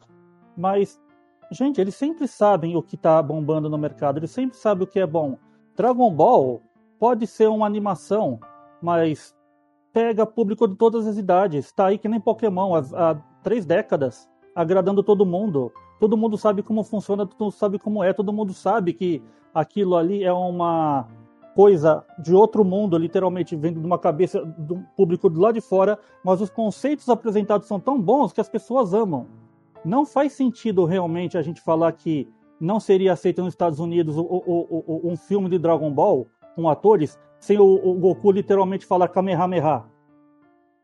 mas, 0.55 1.01
gente, 1.51 1.81
eles 1.81 1.95
sempre 1.95 2.25
sabem 2.25 2.75
o 2.77 2.81
que 2.81 2.95
está 2.95 3.21
bombando 3.21 3.69
no 3.69 3.77
mercado, 3.77 4.17
eles 4.17 4.31
sempre 4.31 4.57
sabem 4.57 4.85
o 4.85 4.87
que 4.87 4.99
é 4.99 5.05
bom. 5.05 5.37
Dragon 5.75 6.09
Ball 6.09 6.61
pode 6.97 7.27
ser 7.27 7.49
uma 7.49 7.65
animação, 7.65 8.39
mas 8.81 9.35
pega 9.91 10.25
público 10.25 10.67
de 10.67 10.75
todas 10.75 11.05
as 11.05 11.17
idades, 11.17 11.65
está 11.65 11.87
aí 11.87 11.97
que 11.97 12.07
nem 12.07 12.19
Pokémon 12.19 12.73
há, 12.75 12.79
há 12.93 13.15
três 13.43 13.65
décadas 13.65 14.29
agradando 14.55 15.03
todo 15.03 15.25
mundo. 15.25 15.71
Todo 15.99 16.17
mundo 16.17 16.37
sabe 16.37 16.63
como 16.63 16.83
funciona, 16.83 17.25
todo 17.25 17.45
mundo 17.45 17.53
sabe 17.53 17.79
como 17.79 18.03
é, 18.03 18.13
todo 18.13 18.31
mundo 18.31 18.53
sabe 18.53 18.93
que 18.93 19.21
aquilo 19.53 19.97
ali 19.97 20.23
é 20.23 20.31
uma 20.31 21.07
coisa 21.55 22.05
de 22.19 22.35
outro 22.35 22.63
mundo, 22.65 22.97
literalmente 22.97 23.55
vindo 23.55 23.79
de 23.79 23.85
uma 23.85 23.97
cabeça 23.97 24.43
do 24.43 24.83
público 24.95 25.29
do 25.29 25.39
lado 25.39 25.55
de 25.55 25.61
fora, 25.61 25.97
mas 26.23 26.41
os 26.41 26.49
conceitos 26.49 27.07
apresentados 27.09 27.67
são 27.67 27.79
tão 27.79 27.99
bons 27.99 28.33
que 28.33 28.41
as 28.41 28.49
pessoas 28.49 28.93
amam. 28.93 29.25
Não 29.83 30.05
faz 30.05 30.33
sentido 30.33 30.85
realmente 30.85 31.37
a 31.37 31.41
gente 31.41 31.61
falar 31.61 31.91
que 31.93 32.27
não 32.59 32.79
seria 32.79 33.13
aceito 33.13 33.41
nos 33.41 33.53
Estados 33.53 33.79
Unidos 33.79 34.17
o, 34.17 34.21
o, 34.21 34.83
o, 34.85 35.11
um 35.11 35.15
filme 35.15 35.49
de 35.49 35.57
Dragon 35.57 35.91
Ball 35.91 36.27
com 36.55 36.69
atores 36.69 37.17
sem 37.39 37.57
o, 37.57 37.93
Goku 37.95 38.31
literalmente 38.31 38.85
falar 38.85 39.07
Kamehameha 39.07 39.83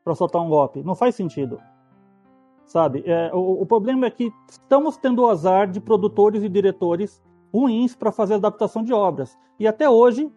para 0.04 0.16
soltar 0.16 0.42
um 0.42 0.50
golpe. 0.50 0.84
Não 0.84 0.96
faz 0.96 1.16
sentido 1.16 1.60
sabe? 2.72 3.04
É, 3.06 3.30
o, 3.34 3.66
problema 3.66 4.06
é 4.06 4.10
que 4.10 4.32
estamos 4.50 4.96
tendo 4.96 5.24
o 5.24 5.30
azar 5.30 5.70
de 5.70 5.82
produtores 5.82 6.42
e 6.42 6.48
diretores 6.48 7.22
ruins 7.54 7.94
para 7.94 8.14
fazer 8.14 8.36
adaptação 8.36 8.82
de 8.82 8.94
obras. 8.94 9.38
E 9.60 9.68
até 9.68 9.90
hoje, 9.90 10.32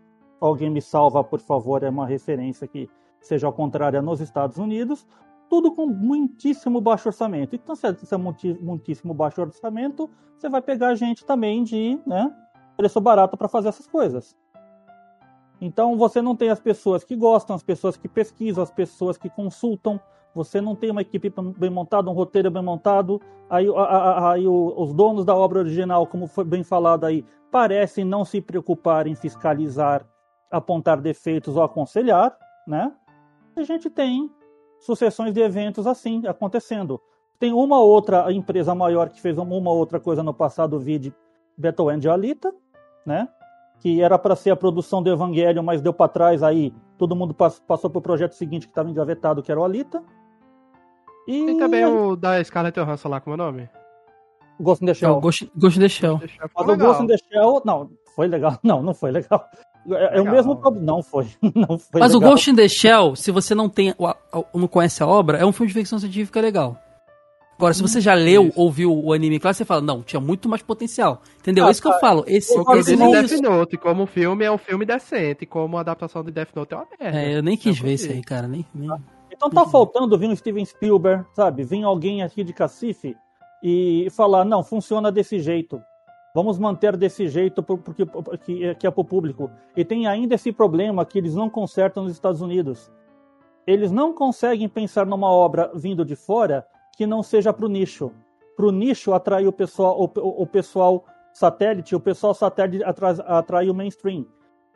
alguém 0.46 0.70
me 0.70 0.80
salva, 0.80 1.22
por 1.22 1.40
favor, 1.40 1.82
é 1.82 1.88
uma 1.88 2.06
referência 2.06 2.66
que 2.66 2.88
seja 3.20 3.46
ao 3.46 3.52
contrário 3.52 4.00
nos 4.02 4.20
Estados 4.20 4.58
Unidos, 4.58 5.06
tudo 5.48 5.72
com 5.72 5.86
muitíssimo 5.86 6.80
baixo 6.80 7.08
orçamento. 7.08 7.54
Então, 7.54 7.74
se 7.74 7.86
é 7.86 8.16
muitíssimo 8.16 9.14
baixo 9.14 9.40
orçamento, 9.40 10.10
você 10.36 10.48
vai 10.48 10.60
pegar 10.60 10.94
gente 10.94 11.24
também 11.24 11.62
de 11.62 11.98
né, 12.06 12.30
preço 12.76 13.00
barato 13.00 13.36
para 13.36 13.48
fazer 13.48 13.68
essas 13.68 13.86
coisas. 13.86 14.36
Então, 15.60 15.96
você 15.96 16.20
não 16.20 16.36
tem 16.36 16.50
as 16.50 16.60
pessoas 16.60 17.04
que 17.04 17.16
gostam, 17.16 17.56
as 17.56 17.62
pessoas 17.62 17.96
que 17.96 18.08
pesquisam, 18.08 18.62
as 18.62 18.70
pessoas 18.70 19.16
que 19.16 19.30
consultam, 19.30 20.00
você 20.34 20.60
não 20.60 20.74
tem 20.74 20.90
uma 20.90 21.00
equipe 21.00 21.32
bem 21.56 21.70
montada, 21.70 22.10
um 22.10 22.14
roteiro 22.14 22.50
bem 22.50 22.62
montado, 22.62 23.20
aí, 23.48 23.66
aí 24.32 24.46
os 24.48 24.92
donos 24.92 25.24
da 25.24 25.34
obra 25.34 25.60
original, 25.60 26.06
como 26.06 26.26
foi 26.26 26.44
bem 26.44 26.64
falado 26.64 27.04
aí, 27.04 27.24
parecem 27.52 28.04
não 28.04 28.24
se 28.24 28.40
preocupar 28.40 29.06
em 29.06 29.14
fiscalizar, 29.14 30.04
apontar 30.56 31.00
defeitos 31.00 31.56
ou 31.56 31.62
aconselhar, 31.62 32.36
né? 32.66 32.92
A 33.56 33.62
gente 33.62 33.90
tem 33.90 34.30
sucessões 34.80 35.32
de 35.32 35.40
eventos 35.40 35.86
assim 35.86 36.26
acontecendo. 36.26 37.00
Tem 37.38 37.52
uma 37.52 37.80
outra 37.80 38.32
empresa 38.32 38.74
maior 38.74 39.08
que 39.08 39.20
fez 39.20 39.38
uma 39.38 39.70
outra 39.70 39.98
coisa 39.98 40.22
no 40.22 40.32
passado, 40.32 40.76
o 40.76 40.80
vídeo 40.80 41.12
Battle 41.56 41.92
End 41.92 42.08
Alita, 42.08 42.54
né? 43.04 43.28
Que 43.80 44.00
era 44.00 44.18
para 44.18 44.36
ser 44.36 44.50
a 44.50 44.56
produção 44.56 45.02
do 45.02 45.10
Evangelho, 45.10 45.62
mas 45.62 45.82
deu 45.82 45.92
para 45.92 46.08
trás 46.08 46.42
aí, 46.42 46.72
todo 46.96 47.16
mundo 47.16 47.34
passou 47.34 47.90
para 47.90 47.98
o 47.98 48.02
projeto 48.02 48.32
seguinte 48.32 48.66
que 48.66 48.72
estava 48.72 48.88
engavetado, 48.88 49.42
que 49.42 49.50
era 49.50 49.60
o 49.60 49.64
Alita. 49.64 50.02
E 51.26 51.46
Tem 51.46 51.58
também 51.58 51.84
o 51.84 52.16
da 52.16 52.42
Scarlett 52.42 52.78
Johansson 52.78 53.08
lá, 53.08 53.20
como 53.20 53.34
é 53.34 53.34
o 53.34 53.44
nome? 53.44 53.70
Ghost 54.60 54.84
in 54.84 54.86
the 54.86 54.94
Shell. 54.94 55.18
É 55.18 55.20
Ghost, 55.20 55.50
Ghost 55.56 55.78
in 55.78 55.82
the 55.82 55.88
Shell. 55.88 56.20
Mas 56.54 56.68
o 56.68 56.76
Ghost 56.76 57.02
in 57.02 57.06
the 57.06 57.16
Shell, 57.16 57.62
não, 57.64 57.90
foi 58.14 58.28
legal. 58.28 58.58
Não, 58.62 58.82
não 58.82 58.94
foi 58.94 59.10
legal. 59.10 59.48
É, 59.90 60.18
é 60.18 60.20
o 60.20 60.30
mesmo 60.30 60.56
problema. 60.56 60.86
Não 60.86 61.02
foi. 61.02 61.26
Não 61.54 61.78
foi 61.78 62.00
Mas 62.00 62.12
legal. 62.12 62.28
o 62.28 62.32
Ghost 62.32 62.50
in 62.50 62.56
the 62.56 62.68
Shell, 62.68 63.14
se 63.16 63.30
você 63.30 63.54
não 63.54 63.68
tem, 63.68 63.94
não 64.54 64.68
conhece 64.68 65.02
a 65.02 65.06
obra, 65.06 65.38
é 65.38 65.44
um 65.44 65.52
filme 65.52 65.68
de 65.68 65.74
ficção 65.78 65.98
científica 65.98 66.40
legal. 66.40 66.78
Agora, 67.56 67.72
se 67.72 67.82
você 67.82 68.00
já 68.00 68.14
leu 68.14 68.50
ou 68.56 68.70
viu 68.70 68.92
o 68.92 69.12
anime 69.12 69.38
claro, 69.38 69.56
você 69.56 69.64
fala, 69.64 69.80
não, 69.80 70.02
tinha 70.02 70.20
muito 70.20 70.48
mais 70.48 70.60
potencial. 70.62 71.22
Entendeu? 71.38 71.64
Ah, 71.64 71.68
é 71.68 71.70
isso 71.70 71.80
que 71.80 71.88
eu 71.88 71.98
falo. 72.00 72.24
Esse, 72.26 72.56
eu 72.56 72.64
esse 72.76 72.96
não 72.96 73.12
Death 73.12 73.40
Note, 73.40 73.76
como 73.76 74.06
filme, 74.06 74.44
é 74.44 74.50
um 74.50 74.58
filme 74.58 74.84
decente, 74.84 75.46
como 75.46 75.76
a 75.76 75.80
adaptação 75.80 76.24
de 76.24 76.32
Death 76.32 76.48
Note 76.54 76.74
é 76.74 76.76
uma 76.76 76.86
merda. 76.98 77.18
É, 77.18 77.36
eu 77.36 77.42
nem 77.42 77.56
quis 77.56 77.78
ver 77.78 77.94
isso 77.94 78.10
aí, 78.10 78.22
cara. 78.22 78.48
Nem, 78.48 78.66
nem... 78.74 78.90
Ah. 78.90 78.98
Então 79.30 79.50
tá 79.50 79.64
faltando 79.66 80.16
vir 80.18 80.28
um 80.28 80.36
Steven 80.36 80.64
Spielberg, 80.64 81.24
sabe? 81.32 81.64
Vir 81.64 81.82
alguém 81.84 82.22
aqui 82.22 82.42
de 82.42 82.52
Cacife 82.52 83.16
e 83.62 84.08
falar, 84.10 84.44
não, 84.44 84.62
funciona 84.62 85.10
desse 85.10 85.38
jeito. 85.38 85.80
Vamos 86.34 86.58
manter 86.58 86.96
desse 86.96 87.28
jeito 87.28 87.62
porque, 87.62 88.04
que 88.78 88.86
é 88.86 88.90
para 88.90 89.00
o 89.00 89.04
público. 89.04 89.50
E 89.76 89.84
tem 89.84 90.06
ainda 90.06 90.34
esse 90.34 90.52
problema 90.52 91.06
que 91.06 91.18
eles 91.18 91.34
não 91.34 91.48
consertam 91.48 92.02
nos 92.02 92.12
Estados 92.12 92.40
Unidos. 92.40 92.90
Eles 93.66 93.92
não 93.92 94.12
conseguem 94.12 94.68
pensar 94.68 95.06
numa 95.06 95.30
obra 95.30 95.70
vindo 95.74 96.04
de 96.04 96.16
fora 96.16 96.66
que 96.96 97.06
não 97.06 97.22
seja 97.22 97.52
para 97.52 97.64
o 97.64 97.68
nicho. 97.68 98.10
Para 98.56 98.66
o 98.66 98.72
nicho 98.72 99.14
atrair 99.14 99.46
o 99.46 99.52
pessoal, 99.52 99.98
o, 99.98 100.42
o, 100.42 100.46
pessoal 100.46 101.04
satélite, 101.32 101.94
o 101.94 102.00
pessoal 102.00 102.34
satélite 102.34 102.82
atrai, 102.84 103.14
atrai 103.24 103.70
o 103.70 103.74
mainstream. 103.74 104.26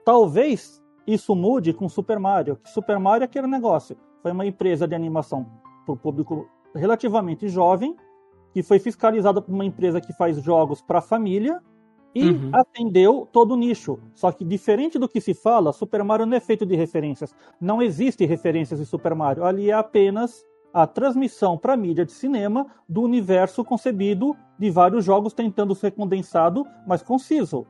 Talvez 0.04 0.82
isso 1.06 1.34
mude 1.34 1.72
com 1.72 1.88
Super 1.88 2.18
Mario. 2.20 2.56
Que 2.56 2.70
Super 2.70 2.98
Mario 2.98 3.24
é 3.24 3.26
aquele 3.26 3.48
negócio 3.48 3.96
foi 4.22 4.32
uma 4.32 4.46
empresa 4.46 4.86
de 4.86 4.94
animação 4.94 5.46
para 5.84 5.94
o 5.94 5.96
público 5.96 6.48
relativamente 6.74 7.48
jovem, 7.48 7.96
que 8.58 8.62
foi 8.64 8.80
fiscalizada 8.80 9.40
por 9.40 9.54
uma 9.54 9.64
empresa 9.64 10.00
que 10.00 10.12
faz 10.12 10.42
jogos 10.42 10.82
para 10.82 10.98
a 10.98 11.02
família 11.02 11.62
e 12.12 12.28
uhum. 12.28 12.50
atendeu 12.52 13.28
todo 13.30 13.52
o 13.52 13.56
nicho. 13.56 14.00
Só 14.16 14.32
que 14.32 14.44
diferente 14.44 14.98
do 14.98 15.08
que 15.08 15.20
se 15.20 15.32
fala, 15.32 15.72
Super 15.72 16.02
Mario 16.02 16.26
não 16.26 16.36
é 16.36 16.40
feito 16.40 16.66
de 16.66 16.74
referências. 16.74 17.32
Não 17.60 17.80
existe 17.80 18.26
referências 18.26 18.80
em 18.80 18.84
Super 18.84 19.14
Mario. 19.14 19.44
Ali 19.44 19.70
é 19.70 19.74
apenas 19.74 20.44
a 20.74 20.88
transmissão 20.88 21.56
para 21.56 21.76
mídia 21.76 22.04
de 22.04 22.10
cinema 22.10 22.66
do 22.88 23.00
universo 23.00 23.64
concebido 23.64 24.36
de 24.58 24.70
vários 24.70 25.04
jogos 25.04 25.32
tentando 25.32 25.72
ser 25.72 25.92
condensado, 25.92 26.66
mas 26.84 27.00
conciso. 27.00 27.64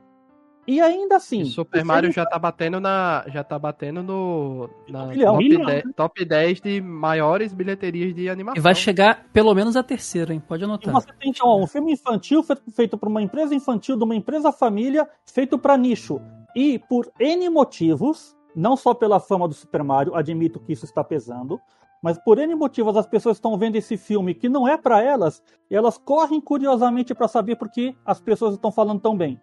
E 0.69 0.79
ainda 0.79 1.15
assim. 1.15 1.45
Super 1.45 1.83
Mario 1.83 2.11
já 2.11 2.23
tá 2.27 2.37
batendo 2.37 2.79
na. 2.79 3.25
Já 3.27 3.43
tá 3.43 3.57
batendo 3.57 4.03
no. 4.03 4.69
Na 4.87 5.07
top, 5.07 5.57
10, 5.65 5.83
top 5.95 6.25
10 6.25 6.61
de 6.61 6.79
maiores 6.79 7.51
bilheterias 7.51 8.13
de 8.13 8.29
animação. 8.29 8.59
E 8.59 8.61
vai 8.61 8.75
chegar 8.75 9.25
pelo 9.33 9.51
menos 9.55 9.75
a 9.75 9.81
terceira, 9.81 10.31
hein? 10.31 10.39
Pode 10.39 10.63
anotar. 10.63 10.91
E 10.91 10.93
você 10.93 11.11
tem 11.19 11.31
então, 11.31 11.59
um 11.59 11.65
filme 11.65 11.93
infantil 11.93 12.45
feito 12.71 12.99
por 12.99 13.09
uma 13.09 13.19
empresa 13.19 13.55
infantil, 13.55 13.97
de 13.97 14.03
uma 14.03 14.15
empresa 14.15 14.51
família, 14.51 15.09
feito 15.25 15.57
para 15.57 15.75
nicho. 15.75 16.21
E 16.55 16.77
por 16.77 17.11
N 17.19 17.49
motivos, 17.49 18.37
não 18.55 18.77
só 18.77 18.93
pela 18.93 19.19
fama 19.19 19.47
do 19.47 19.55
Super 19.55 19.83
Mario, 19.83 20.13
admito 20.13 20.59
que 20.59 20.73
isso 20.73 20.85
está 20.85 21.03
pesando, 21.03 21.59
mas 21.99 22.19
por 22.19 22.37
N 22.37 22.53
motivos 22.53 22.95
as 22.95 23.07
pessoas 23.07 23.37
estão 23.37 23.57
vendo 23.57 23.75
esse 23.75 23.97
filme 23.97 24.35
que 24.35 24.47
não 24.47 24.67
é 24.67 24.77
para 24.77 25.01
elas, 25.01 25.41
e 25.67 25.75
elas 25.75 25.97
correm 25.97 26.39
curiosamente 26.39 27.15
para 27.15 27.27
saber 27.27 27.55
por 27.55 27.71
que 27.71 27.95
as 28.05 28.21
pessoas 28.21 28.53
estão 28.53 28.71
falando 28.71 29.01
tão 29.01 29.17
bem. 29.17 29.41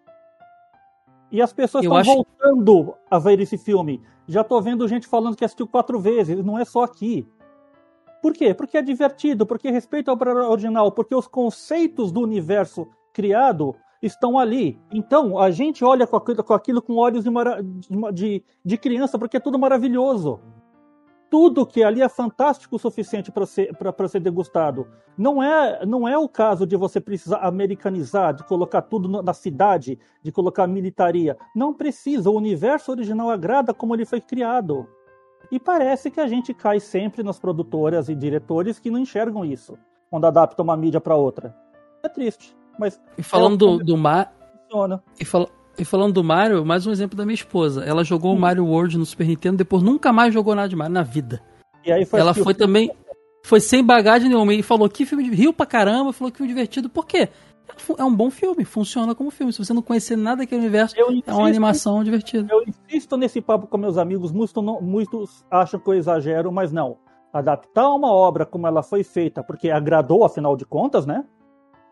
E 1.31 1.41
as 1.41 1.51
pessoas 1.51 1.83
estão 1.83 1.97
acho... 1.97 2.13
voltando 2.13 2.95
a 3.09 3.19
ver 3.19 3.39
esse 3.39 3.57
filme. 3.57 4.01
Já 4.27 4.43
tô 4.43 4.61
vendo 4.61 4.87
gente 4.87 5.07
falando 5.07 5.35
que 5.35 5.45
assistiu 5.45 5.67
quatro 5.67 5.99
vezes, 5.99 6.43
não 6.43 6.57
é 6.57 6.65
só 6.65 6.83
aqui. 6.83 7.27
Por 8.21 8.33
quê? 8.33 8.53
Porque 8.53 8.77
é 8.77 8.81
divertido, 8.81 9.45
porque 9.45 9.69
respeita 9.69 10.11
a 10.11 10.13
obra 10.13 10.49
original, 10.49 10.91
porque 10.91 11.15
os 11.15 11.27
conceitos 11.27 12.11
do 12.11 12.21
universo 12.21 12.87
criado 13.13 13.75
estão 14.01 14.37
ali. 14.37 14.79
Então, 14.91 15.39
a 15.39 15.51
gente 15.51 15.83
olha 15.83 16.05
com 16.07 16.17
aquilo 16.53 16.81
com, 16.81 16.95
olhos 16.95 17.23
de, 17.23 17.29
de, 18.13 18.43
de 18.63 18.77
criança, 18.77 19.17
porque 19.17 19.37
é 19.37 19.39
tudo 19.39 19.59
maravilhoso 19.59 20.39
tudo 21.29 21.65
que 21.65 21.83
ali 21.83 22.01
é 22.01 22.09
fantástico 22.09 22.75
o 22.75 22.79
suficiente 22.79 23.31
para 23.31 23.45
ser, 23.45 23.75
ser 24.09 24.19
degustado. 24.19 24.87
Não 25.17 25.41
é, 25.41 25.85
não 25.85 26.07
é 26.07 26.17
o 26.17 26.29
caso 26.29 26.65
de 26.65 26.75
você 26.75 27.01
precisar 27.01 27.37
americanizar, 27.39 28.33
de 28.33 28.43
colocar 28.43 28.81
tudo 28.81 29.21
na 29.21 29.33
cidade, 29.33 29.99
de 30.23 30.31
colocar 30.31 30.67
militaria. 30.67 31.37
Não 31.55 31.73
precisa. 31.73 32.29
O 32.29 32.35
universo 32.35 32.91
original 32.91 33.29
agrada 33.29 33.73
como 33.73 33.95
ele 33.95 34.05
foi 34.05 34.21
criado. 34.21 34.87
E 35.51 35.59
parece 35.59 36.11
que 36.11 36.19
a 36.19 36.27
gente 36.27 36.53
cai 36.53 36.79
sempre 36.79 37.23
nas 37.23 37.39
produtoras 37.39 38.09
e 38.09 38.15
diretores 38.15 38.79
que 38.79 38.91
não 38.91 38.99
enxergam 38.99 39.45
isso. 39.45 39.77
quando 40.09 40.25
adapta 40.25 40.61
uma 40.61 40.77
mídia 40.77 41.01
para 41.01 41.15
outra. 41.15 41.55
É 42.03 42.09
triste, 42.09 42.55
mas 42.79 43.01
E 43.17 43.23
falando 43.23 43.55
é 43.55 43.57
do, 43.57 43.83
do 43.83 43.97
Mar... 43.97 44.33
funciona. 44.63 45.03
E, 45.19 45.25
fal... 45.25 45.49
e 45.77 45.85
falando 45.85 46.13
do 46.13 46.23
Mario, 46.23 46.65
mais 46.65 46.85
um 46.87 46.91
exemplo 46.91 47.15
da 47.17 47.25
minha 47.25 47.35
esposa. 47.35 47.83
Ela 47.83 48.03
jogou 48.03 48.31
Hum. 48.33 48.37
o 48.37 48.39
Mario 48.39 48.65
World 48.65 48.97
no 48.97 49.05
Super 49.05 49.27
Nintendo, 49.27 49.57
depois 49.57 49.83
nunca 49.83 50.11
mais 50.11 50.33
jogou 50.33 50.55
nada 50.55 50.67
de 50.69 50.75
Mario 50.75 50.93
na 50.93 51.03
vida. 51.03 51.41
E 51.85 51.91
aí 51.91 52.05
Ela 52.13 52.31
assistir 52.31 52.41
o 52.41 52.43
foi 52.43 52.53
também. 52.53 52.91
Foi 53.45 53.59
sem 53.59 53.83
bagagem 53.83 54.27
nenhuma 54.29 54.53
e 54.53 54.61
falou 54.61 54.89
que 54.89 55.05
filme. 55.05 55.29
Riu 55.29 55.53
pra 55.53 55.65
caramba, 55.65 56.11
falou 56.11 56.31
que 56.31 56.37
filme 56.37 56.51
divertido. 56.51 56.89
Por 56.89 57.05
quê? 57.05 57.29
É 57.69 58.01
É 58.01 58.03
um 58.03 58.13
bom 58.13 58.29
filme, 58.29 58.65
funciona 58.65 59.13
como 59.13 59.29
filme. 59.29 59.53
Se 59.53 59.59
você 59.63 59.73
não 59.73 59.81
conhecer 59.81 60.15
nada 60.17 60.37
daquele 60.37 60.61
universo, 60.61 60.95
Eu 60.97 61.07
é 61.09 61.11
insisto, 61.13 61.31
uma 61.31 61.47
animação 61.47 62.03
divertida. 62.03 62.47
Eu 62.51 62.63
insisto 62.67 63.15
nesse 63.17 63.39
papo 63.41 63.67
com 63.67 63.77
meus 63.77 63.97
amigos, 63.97 64.31
muitos, 64.31 64.53
não- 64.63 64.81
muitos 64.81 65.45
acham 65.51 65.79
que 65.79 65.87
eu 65.89 65.93
exagero, 65.93 66.51
mas 66.51 66.71
não. 66.71 66.97
Adaptar 67.31 67.89
uma 67.93 68.11
obra 68.11 68.45
como 68.45 68.65
ela 68.67 68.81
foi 68.81 69.03
feita, 69.03 69.43
porque 69.43 69.69
agradou, 69.69 70.23
afinal 70.25 70.55
de 70.57 70.65
contas, 70.65 71.05
né? 71.05 71.23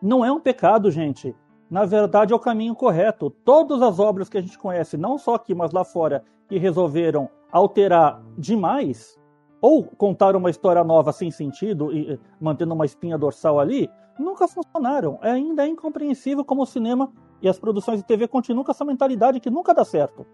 Não 0.02 0.24
é 0.24 0.32
um 0.32 0.40
pecado, 0.40 0.90
gente. 0.90 1.34
Na 1.70 1.84
verdade, 1.84 2.32
é 2.32 2.36
o 2.36 2.40
caminho 2.40 2.74
correto. 2.74 3.30
Todas 3.30 3.82
as 3.82 3.98
obras 3.98 4.28
que 4.28 4.38
a 4.38 4.40
gente 4.40 4.58
conhece, 4.58 4.96
não 4.96 5.18
só 5.18 5.34
aqui, 5.34 5.54
mas 5.54 5.72
lá 5.72 5.84
fora, 5.84 6.24
que 6.48 6.58
resolveram 6.58 7.28
alterar 7.50 8.22
demais, 8.38 9.18
ou 9.60 9.82
contar 9.82 10.36
uma 10.36 10.50
história 10.50 10.84
nova 10.84 11.12
sem 11.12 11.30
sentido 11.30 11.92
e 11.92 12.18
mantendo 12.40 12.74
uma 12.74 12.84
espinha 12.84 13.18
dorsal 13.18 13.58
ali, 13.58 13.90
nunca 14.18 14.46
funcionaram. 14.46 15.18
É 15.22 15.30
ainda 15.30 15.66
incompreensível 15.66 16.44
como 16.44 16.62
o 16.62 16.66
cinema 16.66 17.10
e 17.42 17.48
as 17.48 17.58
produções 17.58 17.98
de 17.98 18.06
TV 18.06 18.28
continuam 18.28 18.64
com 18.64 18.70
essa 18.70 18.84
mentalidade 18.84 19.40
que 19.40 19.50
nunca 19.50 19.74
dá 19.74 19.84
certo. 19.84 20.26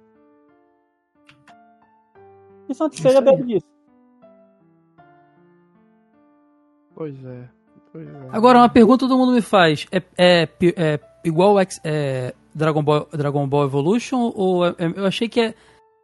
E 2.68 2.74
Santa 2.74 2.96
Ceia 2.96 3.14
Isso 3.14 3.22
bebe 3.22 3.44
disso. 3.44 3.66
Pois 6.94 7.24
é. 7.24 7.48
Pois 7.92 8.08
é. 8.08 8.28
Agora, 8.30 8.58
uma 8.58 8.68
pergunta 8.68 9.06
todo 9.06 9.18
mundo 9.18 9.32
me 9.32 9.42
faz: 9.42 9.86
é, 9.90 10.02
é 10.16 10.48
é 10.76 11.00
igual 11.24 11.56
é, 11.84 12.34
Dragon, 12.54 12.82
Ball, 12.82 13.06
Dragon 13.12 13.46
Ball 13.48 13.64
Evolution? 13.64 14.32
Ou 14.34 14.66
é- 14.66 14.74
é- 14.78 14.92
eu 14.96 15.06
achei 15.06 15.28
que 15.28 15.40
é 15.40 15.54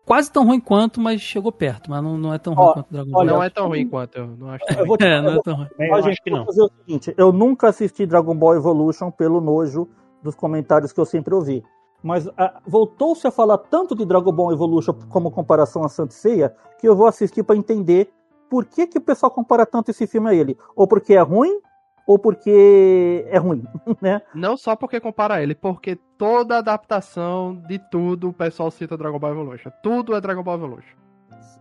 quase 0.05 0.31
tão 0.33 0.47
ruim 0.47 0.61
quanto, 0.61 1.01
mas 1.01 1.21
chegou 1.21 1.53
perto. 1.53 1.91
Mas 1.91 2.03
não, 2.03 2.17
não 2.17 2.33
é 2.33 2.39
tão 2.39 2.55
ruim 2.55 2.67
Ó, 2.67 2.73
quanto 2.73 2.91
Dragon 2.91 3.11
Ball. 3.11 3.25
não 3.25 3.43
é 3.43 3.51
tão 3.51 3.69
ruim 3.69 3.89
quanto 3.89 4.17
eu. 4.17 4.27
Não 4.27 4.51
acho 4.51 4.65
tão 4.67 4.79
Eu 4.79 4.87
vou 4.87 4.97
te 4.97 5.05
É, 5.05 5.21
não 5.21 5.33
eu 5.33 5.39
é 5.39 5.43
tão 5.43 5.55
ruim. 5.57 5.67
Eu 5.79 5.93
Ó, 5.93 5.97
acho 5.97 6.23
que 6.23 6.31
vou 6.31 6.39
não. 6.39 6.47
fazer 6.47 6.63
o 6.63 6.71
seguinte: 6.79 7.15
eu 7.17 7.33
nunca 7.33 7.69
assisti 7.69 8.07
Dragon 8.07 8.35
Ball 8.35 8.55
Evolution 8.57 9.11
pelo 9.11 9.41
nojo 9.41 9.89
dos 10.23 10.35
comentários 10.35 10.93
que 10.93 11.01
eu 11.01 11.05
sempre 11.07 11.35
ouvi. 11.35 11.63
Mas 12.03 12.29
ah, 12.39 12.61
voltou-se 12.67 13.27
a 13.27 13.31
falar 13.31 13.59
tanto 13.59 13.95
de 13.95 14.05
Dragon 14.05 14.33
Ball 14.33 14.53
Evolution 14.53 14.95
como 15.09 15.31
comparação 15.31 15.85
a 15.85 15.89
Santa 15.89 16.15
Ceia 16.15 16.55
que 16.79 16.89
eu 16.89 16.95
vou 16.95 17.07
assistir 17.07 17.43
para 17.43 17.57
entender 17.57 18.09
por 18.49 18.65
que, 18.65 18.87
que 18.87 18.99
o 18.99 19.01
pessoal 19.01 19.31
compara 19.31 19.67
tanto 19.67 19.91
esse 19.91 20.07
filme 20.07 20.31
a 20.31 20.35
ele. 20.35 20.57
Ou 20.77 20.87
porque 20.87 21.15
é 21.15 21.21
ruim, 21.21 21.61
ou 22.09 22.19
porque 22.19 23.25
é 23.29 23.37
ruim, 23.39 23.63
né? 24.01 24.23
Não 24.35 24.57
só 24.57 24.75
porque 24.75 24.99
compara 24.99 25.43
ele, 25.43 25.55
porque 25.55 25.99
toda 26.17 26.57
adaptação 26.59 27.55
de 27.69 27.79
tudo 27.91 28.31
o 28.31 28.33
pessoal 28.33 28.71
cita 28.71 28.97
Dragon 28.97 29.19
Ball 29.19 29.33
Evolution. 29.33 29.71
Tudo 29.83 30.17
é 30.17 30.21
Dragon 30.21 30.43
Ball 30.43 30.55
Evolution. 30.57 30.97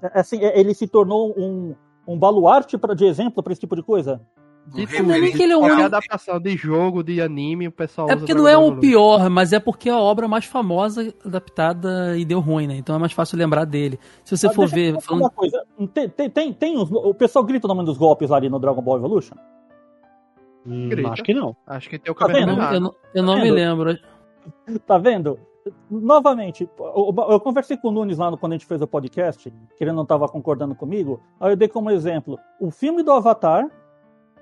É, 0.02 0.20
Assim, 0.22 0.40
é- 0.42 0.58
ele 0.58 0.74
se 0.74 0.88
tornou 0.88 1.34
um, 1.38 1.76
um 2.08 2.18
baluarte 2.18 2.78
pra, 2.78 2.94
de 2.96 3.06
exemplo 3.06 3.44
para 3.44 3.52
esse 3.52 3.60
tipo 3.60 3.76
de 3.76 3.84
coisa. 3.84 4.22
De 4.68 4.86
tudo. 4.88 5.04
Não 5.08 5.16
é 5.16 5.20
nem 5.22 5.32
que 5.32 5.44
ele 5.44 5.54
é 5.54 5.58
um 5.58 5.64
adaptação 5.66 6.40
de 6.40 6.56
jogo, 6.58 7.02
de 7.04 7.22
anime, 7.22 7.68
o 7.68 7.72
pessoal 7.72 8.10
É 8.10 8.16
porque 8.18 8.34
não 8.34 8.48
é 8.48 8.58
um 8.58 8.64
Evolution. 8.68 8.80
pior, 8.82 9.30
mas 9.30 9.52
é 9.54 9.60
porque 9.60 9.90
é 9.90 9.94
a 9.94 10.00
obra 10.00 10.28
mais 10.28 10.44
famosa 10.46 11.14
adaptada 11.26 12.18
e 12.18 12.24
deu 12.26 12.40
ruim, 12.42 12.68
né? 12.68 12.76
Então 12.76 12.96
é 12.96 13.00
mais 13.00 13.14
fácil 13.14 13.38
lembrar 13.38 13.64
dele. 13.66 13.98
Se 14.26 14.36
você 14.38 14.48
Mas 14.48 14.56
for 14.56 14.68
ver. 14.68 15.00
Falando... 15.02 15.22
uma 15.24 15.30
coisa. 15.30 15.62
Tem, 15.94 16.10
tem, 16.10 16.30
tem, 16.30 16.54
tem 16.54 16.78
os- 16.78 16.92
o 16.92 17.14
pessoal 17.14 17.44
grita 17.46 17.66
o 17.66 17.70
nome 17.70 17.86
dos 17.86 17.98
golpes 17.98 18.30
ali 18.32 18.50
no 18.50 18.60
Dragon 18.60 18.82
Ball 18.82 18.98
Evolution? 18.98 19.36
Hum, 20.68 20.90
Grita. 20.90 21.10
acho 21.12 21.24
que 21.24 21.34
não. 21.34 21.56
Acho 21.66 21.90
que 21.90 21.98
tem 21.98 22.12
o 22.12 22.16
Tá 22.16 22.28
cabelo 22.28 22.56
não, 22.58 22.74
eu 22.74 22.80
não, 22.82 22.96
eu 23.16 23.24
não 23.24 23.34
Tá 23.36 23.40
me 23.40 23.46
vendo? 23.46 23.56
lembro. 23.56 23.98
Tá 24.86 24.98
vendo? 24.98 25.40
Novamente, 25.90 26.70
eu 26.80 27.40
conversei 27.42 27.76
com 27.78 27.90
o 27.90 27.92
Nunes 27.92 28.18
lá 28.18 28.32
no- 28.32 28.38
quando 28.38 28.54
a 28.54 28.56
gente 28.56 28.66
fez 28.66 28.82
o 28.82 28.88
podcast, 28.88 29.50
que 29.76 29.84
ele 29.84 29.92
não 29.92 30.04
estava 30.04 30.28
concordando 30.28 30.74
comigo. 30.76 31.20
Aí 31.40 31.52
eu 31.52 31.56
dei 31.58 31.68
como 31.68 31.90
exemplo 31.92 32.38
o 32.60 32.72
filme 32.72 33.04
do 33.04 33.12
Avatar, 33.12 33.70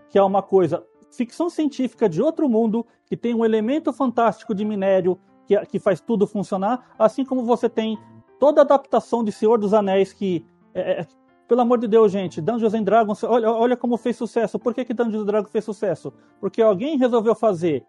que 0.10 0.18
é 0.20 0.24
uma 0.24 0.42
coisa, 0.44 0.84
ficção 1.12 1.50
científica 1.50 2.08
de 2.08 2.22
outro 2.22 2.48
mundo, 2.48 2.86
que 3.06 3.18
tem 3.18 3.34
um 3.34 3.44
elemento 3.44 3.92
fantástico 3.92 4.54
de 4.54 4.64
minério 4.66 5.18
que, 5.48 5.58
que 5.66 5.80
faz 5.80 6.00
tudo 6.00 6.28
funcionar, 6.28 6.92
assim 6.98 7.26
como 7.26 7.44
você 7.44 7.68
tem 7.70 7.98
toda 8.40 8.62
a 8.62 8.64
adaptação 8.64 9.24
de 9.24 9.32
Senhor 9.32 9.58
dos 9.58 9.74
Anéis 9.74 10.14
que. 10.14 10.46
é, 10.74 11.02
é, 11.02 11.08
pelo 11.48 11.62
amor 11.62 11.78
de 11.78 11.88
Deus, 11.88 12.12
gente, 12.12 12.42
Dungeons 12.42 12.74
and 12.74 12.84
Dragons, 12.84 13.24
olha, 13.24 13.52
olha 13.52 13.78
como 13.78 13.98
fez 13.98 14.16
sucesso. 14.16 14.58
Por 14.58 14.74
que, 14.74 14.84
que 14.84 14.94
Dungeons 14.94 15.24
and 15.24 15.26
Dragons 15.26 15.52
fez 15.52 15.64
sucesso? 15.64 16.14
Porque 16.40 16.62
alguém 16.62 16.98
resolveu 16.98 17.36
fazer 17.36 17.86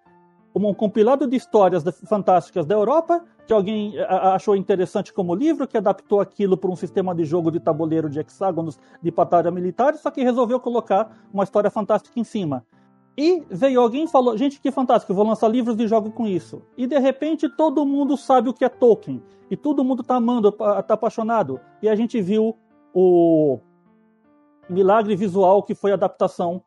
um 0.55 0.73
compilado 0.73 1.27
de 1.27 1.37
histórias 1.37 1.85
fantásticas 2.09 2.65
da 2.65 2.75
Europa, 2.75 3.23
que 3.47 3.53
alguém 3.53 3.95
achou 4.09 4.57
interessante 4.57 5.13
como 5.13 5.35
livro, 5.35 5.67
que 5.67 5.77
adaptou 5.77 6.21
aquilo 6.21 6.57
para 6.57 6.71
um 6.71 6.77
sistema 6.77 7.15
de 7.15 7.25
jogo 7.25 7.51
de 7.51 7.61
tabuleiro 7.61 8.09
de 8.09 8.19
hexágonos 8.19 8.79
de 9.03 9.11
batalha 9.11 9.51
militar, 9.51 9.95
só 9.97 10.11
que 10.11 10.23
resolveu 10.23 10.59
colocar 10.59 11.15
uma 11.33 11.45
história 11.45 11.71
fantástica 11.71 12.19
em 12.19 12.25
cima. 12.25 12.65
E 13.19 13.43
veio 13.51 13.81
alguém 13.81 14.05
e 14.05 14.09
falou: 14.09 14.37
gente, 14.37 14.61
que 14.61 14.71
fantástico, 14.71 15.15
vou 15.15 15.27
lançar 15.27 15.49
livros 15.49 15.77
de 15.77 15.87
jogo 15.87 16.11
com 16.11 16.27
isso. 16.27 16.63
E 16.77 16.87
de 16.87 16.99
repente 16.99 17.49
todo 17.49 17.85
mundo 17.87 18.17
sabe 18.17 18.49
o 18.49 18.55
que 18.55 18.65
é 18.65 18.69
Tolkien. 18.69 19.23
E 19.51 19.57
todo 19.57 19.85
mundo 19.85 20.03
tá 20.03 20.17
amando, 20.17 20.53
tá 20.53 20.95
apaixonado. 20.95 21.61
E 21.81 21.89
a 21.89 21.95
gente 21.95 22.21
viu 22.21 22.57
o 22.99 23.61
milagre 24.71 25.15
visual 25.15 25.63
que 25.63 25.75
foi 25.75 25.91
a 25.91 25.95
adaptação 25.95 26.63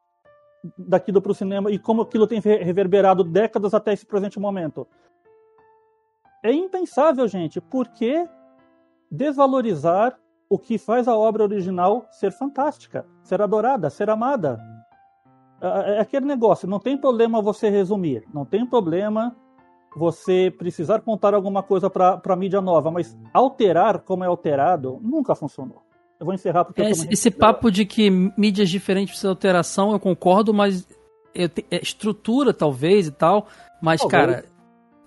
daquilo 0.77 1.19
para 1.19 1.31
o 1.31 1.35
cinema 1.35 1.71
e 1.71 1.79
como 1.79 2.03
aquilo 2.03 2.27
tem 2.27 2.39
re- 2.39 2.57
reverberado 2.63 3.23
décadas 3.23 3.73
até 3.73 3.93
esse 3.93 4.05
presente 4.05 4.39
momento. 4.39 4.87
É 6.43 6.51
impensável, 6.53 7.27
gente, 7.27 7.59
por 7.59 7.87
que 7.87 8.29
desvalorizar 9.09 10.19
o 10.47 10.59
que 10.59 10.77
faz 10.77 11.07
a 11.07 11.17
obra 11.17 11.43
original 11.43 12.05
ser 12.11 12.31
fantástica, 12.31 13.07
ser 13.23 13.41
adorada, 13.41 13.89
ser 13.89 14.07
amada? 14.11 14.59
É 15.59 15.95
é 15.95 15.99
aquele 15.99 16.27
negócio, 16.27 16.69
não 16.69 16.79
tem 16.79 16.95
problema 16.95 17.41
você 17.41 17.69
resumir, 17.69 18.23
não 18.31 18.45
tem 18.45 18.67
problema 18.67 19.35
você 19.95 20.53
precisar 20.55 21.01
contar 21.01 21.33
alguma 21.33 21.63
coisa 21.63 21.89
para 21.89 22.21
a 22.23 22.35
mídia 22.35 22.61
nova, 22.61 22.91
mas 22.91 23.17
alterar 23.33 24.01
como 24.01 24.23
é 24.23 24.27
alterado 24.27 24.99
nunca 25.01 25.33
funcionou. 25.33 25.88
Eu 26.19 26.25
vou 26.25 26.33
encerrar 26.35 26.65
porque 26.65 26.81
eu 26.81 26.85
É, 26.85 26.89
esse, 26.91 27.07
esse 27.11 27.31
papo 27.31 27.71
de 27.71 27.85
que 27.85 28.09
mídias 28.09 28.69
diferentes 28.69 29.11
precisam 29.11 29.31
de 29.31 29.37
alteração, 29.37 29.91
eu 29.93 29.99
concordo, 29.99 30.53
mas 30.53 30.85
eu 31.33 31.47
te- 31.47 31.65
é 31.71 31.81
estrutura 31.81 32.53
talvez 32.53 33.07
e 33.07 33.11
tal, 33.11 33.47
mas 33.81 34.01
Talvez. 34.01 34.25
cara, 34.25 34.45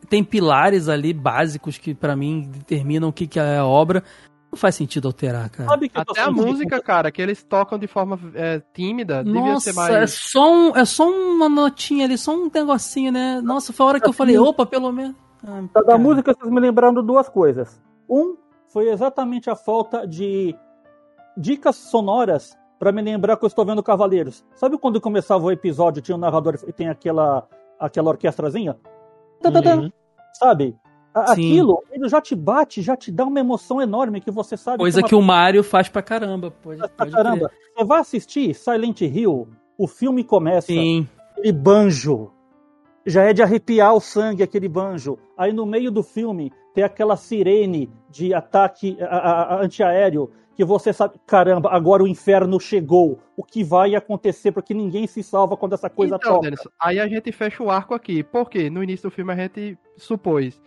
tem 0.09 0.25
pilares 0.25 0.89
ali 0.89 1.13
básicos 1.13 1.77
que 1.79 1.95
pra 1.95 2.17
mim 2.17 2.49
determinam 2.51 3.11
o 3.11 3.13
que, 3.13 3.27
que 3.27 3.39
é 3.39 3.59
a 3.59 3.67
obra. 3.67 4.03
Não 4.51 4.57
faz 4.59 4.75
sentido 4.75 5.09
alterar, 5.09 5.49
cara. 5.49 5.79
Até 5.95 6.21
a 6.21 6.31
música, 6.31 6.81
cara, 6.83 7.11
que 7.11 7.23
eles 7.23 7.43
tocam 7.43 7.79
de 7.79 7.87
forma 7.87 8.19
é, 8.35 8.61
tímida, 8.75 9.25
devia 9.25 9.41
Nossa, 9.41 9.73
ser 9.73 9.79
é 9.79 9.99
mais. 10.01 10.13
só, 10.13 10.53
um, 10.53 10.77
é 10.77 10.85
só 10.85 11.09
uma 11.11 11.49
notinha 11.49 12.05
ali, 12.05 12.19
só 12.19 12.35
um 12.35 12.51
negocinho, 12.53 13.11
né? 13.11 13.41
Nossa, 13.43 13.73
foi 13.73 13.85
a 13.85 13.89
hora 13.89 14.01
que 14.01 14.09
eu 14.09 14.13
falei, 14.13 14.37
opa, 14.39 14.67
pelo 14.67 14.93
menos. 14.93 15.17
Ah, 15.43 15.63
Da, 15.87 15.97
música, 15.97 16.35
vocês 16.35 16.53
me 16.53 16.61
lembraram 16.61 16.95
duas 17.03 17.29
coisas. 17.31 17.81
Um 18.09 18.37
foi 18.69 18.91
exatamente 18.91 19.49
a 19.49 19.57
falta 19.57 20.07
de 20.07 20.55
dicas 21.37 21.77
sonoras 21.77 22.57
para 22.79 22.91
me 22.93 23.01
lembrar 23.03 23.37
que 23.37 23.45
eu 23.45 23.49
estou 23.49 23.65
vendo 23.65 23.83
Cavaleiros. 23.83 24.45
Sabe 24.55 24.77
quando 24.79 25.01
começava 25.01 25.45
o 25.45 25.51
episódio, 25.53 26.03
tinha 26.03 26.17
um 26.17 26.21
narrador 26.21 26.59
e 26.67 26.73
tem 26.73 26.89
aquela, 26.89 27.47
aquela 27.79 28.11
orquestrazinha? 28.11 28.77
Tadadã, 29.41 29.83
Uhum. 29.83 29.93
Sabe? 30.35 30.77
A- 31.15 31.35
Sim. 31.35 31.51
Aquilo, 31.53 31.83
ele 31.91 32.09
já 32.09 32.21
te 32.21 32.35
bate, 32.35 32.81
já 32.81 32.97
te 32.97 33.13
dá 33.13 33.25
uma 33.27 33.39
emoção 33.39 33.81
enorme 33.83 34.21
que 34.21 34.31
você 34.31 34.57
sabe 34.57 34.79
Coisa 34.79 35.01
é 35.01 35.03
uma 35.03 35.09
que 35.09 35.15
o 35.15 35.21
Mario 35.21 35.63
faz 35.63 35.89
pra 35.89 36.01
caramba. 36.03 36.51
Pode, 36.51 36.79
pra 36.79 36.89
pode 36.89 37.11
caramba. 37.11 37.51
Você 37.77 37.85
vai 37.85 38.01
assistir 38.01 38.55
Silent 38.55 39.03
Hill, 39.03 39.47
o 39.77 39.87
filme 39.87 40.25
começa. 40.25 40.69
Sim. 40.69 41.07
aquele 41.33 41.53
banjo. 41.53 42.31
Já 43.05 43.25
é 43.25 43.33
de 43.33 43.43
arrepiar 43.43 43.95
o 43.95 44.01
sangue 44.01 44.43
aquele 44.43 44.69
banjo. 44.69 45.19
Aí 45.37 45.53
no 45.53 45.67
meio 45.67 45.91
do 45.91 46.03
filme 46.03 46.53
tem 46.75 46.83
aquela 46.85 47.17
sirene 47.17 47.91
de 48.09 48.33
ataque 48.33 48.97
a- 49.03 49.07
a- 49.07 49.43
a- 49.57 49.63
antiaéreo 49.63 50.31
que 50.55 50.65
você 50.65 50.93
sabe, 50.93 51.15
caramba, 51.27 51.71
agora 51.71 52.03
o 52.03 52.09
inferno 52.09 52.61
chegou. 52.61 53.19
O 53.37 53.43
que 53.43 53.65
vai 53.65 53.95
acontecer? 53.95 54.53
Porque 54.53 54.75
ninguém 54.75 55.07
se 55.07 55.23
salva 55.23 55.57
quando 55.57 55.73
essa 55.73 55.89
coisa 55.89 56.17
então, 56.17 56.41
toca. 56.41 56.71
Aí 56.81 57.01
a 57.01 57.09
gente 57.09 57.33
fecha 57.33 57.63
o 57.63 57.71
arco 57.71 57.95
aqui. 57.95 58.23
Porque 58.23 58.69
no 58.69 58.83
início 58.83 59.09
do 59.09 59.13
filme 59.13 59.33
a 59.33 59.37
gente 59.37 59.79
supôs. 59.97 60.61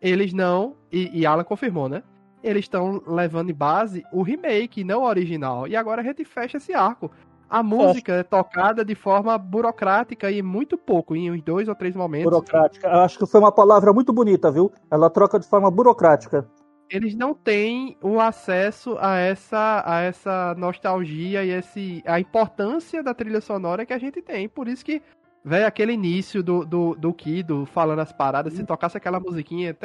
Eles 0.00 0.32
não. 0.32 0.74
E, 0.90 1.20
e 1.20 1.26
Alan 1.26 1.44
confirmou, 1.44 1.88
né? 1.88 2.02
Eles 2.42 2.64
estão 2.64 3.02
levando 3.06 3.50
em 3.50 3.54
base 3.54 4.04
o 4.12 4.22
remake, 4.22 4.84
não 4.84 5.02
o 5.02 5.06
original. 5.06 5.66
E 5.66 5.76
agora 5.76 6.02
a 6.02 6.04
gente 6.04 6.24
fecha 6.24 6.56
esse 6.56 6.72
arco. 6.72 7.10
A 7.50 7.62
música 7.62 8.12
é 8.12 8.22
tocada 8.22 8.84
de 8.84 8.94
forma 8.94 9.36
burocrática 9.38 10.30
e 10.30 10.42
muito 10.42 10.76
pouco, 10.76 11.16
em 11.16 11.30
uns 11.30 11.42
dois 11.42 11.66
ou 11.66 11.74
três 11.74 11.96
momentos. 11.96 12.30
Burocrática. 12.30 12.90
Acho 13.02 13.18
que 13.18 13.26
foi 13.26 13.40
uma 13.40 13.50
palavra 13.50 13.90
muito 13.92 14.12
bonita, 14.12 14.50
viu? 14.50 14.70
Ela 14.90 15.08
troca 15.08 15.38
de 15.38 15.46
forma 15.46 15.70
burocrática. 15.70 16.46
Eles 16.90 17.14
não 17.14 17.34
têm 17.34 17.96
o 18.02 18.20
acesso 18.20 18.96
a 18.98 19.16
essa, 19.16 19.82
a 19.84 20.00
essa 20.00 20.54
nostalgia 20.56 21.44
e 21.44 21.50
esse, 21.50 22.02
a 22.06 22.18
importância 22.18 23.02
da 23.02 23.12
trilha 23.12 23.40
sonora 23.40 23.84
que 23.84 23.92
a 23.92 23.98
gente 23.98 24.22
tem. 24.22 24.48
Por 24.48 24.68
isso 24.68 24.84
que, 24.84 25.02
velho, 25.44 25.66
aquele 25.66 25.92
início 25.92 26.42
do, 26.42 26.64
do, 26.64 26.94
do 26.94 27.12
Kido 27.12 27.66
falando 27.66 28.00
as 28.00 28.12
paradas, 28.12 28.54
se 28.54 28.64
tocasse 28.64 28.96
aquela 28.96 29.20
musiquinha 29.20 29.76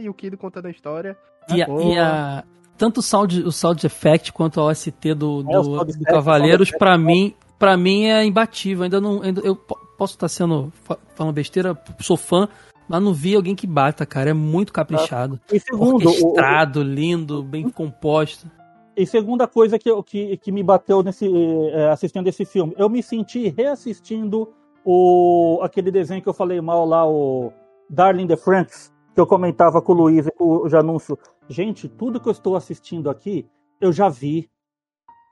e 0.00 0.08
o 0.08 0.14
Kido 0.14 0.38
contando 0.38 0.66
a 0.66 0.70
história. 0.70 1.16
E 1.48 1.62
a, 1.62 1.66
e 1.68 1.98
a, 1.98 2.44
tanto 2.76 2.98
o 2.98 3.02
sound, 3.02 3.42
o 3.42 3.50
sound 3.50 3.84
effect 3.84 4.32
quanto 4.32 4.60
a 4.60 4.64
OST 4.64 5.14
do, 5.14 5.42
do, 5.42 5.80
é, 5.80 5.84
do 5.84 6.04
Cavaleiros, 6.04 6.70
para 6.70 6.96
mim, 6.96 7.34
para 7.58 7.76
mim 7.76 8.04
é 8.04 8.24
imbatível. 8.24 8.84
Ainda 8.84 9.00
não, 9.00 9.22
ainda, 9.22 9.40
eu 9.40 9.56
posso 9.56 10.14
estar 10.14 10.28
sendo 10.28 10.72
falando 11.14 11.34
besteira, 11.34 11.76
sou 12.00 12.16
fã, 12.16 12.48
mas 12.88 13.02
não 13.02 13.12
vi 13.12 13.34
alguém 13.34 13.54
que 13.54 13.66
bata, 13.66 14.06
cara. 14.06 14.30
É 14.30 14.34
muito 14.34 14.72
caprichado. 14.72 15.40
E 15.52 15.58
segundo, 15.58 16.08
Orquestrado, 16.08 16.80
o, 16.80 16.82
lindo, 16.82 17.42
bem 17.42 17.68
composto. 17.68 18.50
E 18.96 19.06
segunda 19.06 19.46
coisa 19.46 19.78
que, 19.78 19.90
que, 20.04 20.36
que 20.38 20.52
me 20.52 20.62
bateu 20.62 21.02
nesse 21.02 21.30
é, 21.72 21.90
assistindo 21.90 22.26
esse 22.28 22.44
filme, 22.44 22.74
eu 22.78 22.88
me 22.88 23.02
senti 23.02 23.48
reassistindo 23.48 24.48
o 24.84 25.60
aquele 25.62 25.90
desenho 25.90 26.22
que 26.22 26.28
eu 26.28 26.34
falei 26.34 26.60
mal 26.60 26.86
lá, 26.86 27.06
o 27.06 27.52
Darling 27.90 28.26
the 28.26 28.36
Franks, 28.36 28.92
que 29.14 29.20
eu 29.20 29.26
comentava 29.26 29.82
com 29.82 29.92
o 29.92 29.96
Luiz 29.96 30.26
e 30.26 30.30
com 30.30 30.44
o 30.44 30.68
Janúncio. 30.68 31.18
Gente, 31.48 31.88
tudo 31.88 32.20
que 32.20 32.28
eu 32.28 32.32
estou 32.32 32.56
assistindo 32.56 33.10
aqui, 33.10 33.46
eu 33.80 33.92
já 33.92 34.08
vi. 34.08 34.48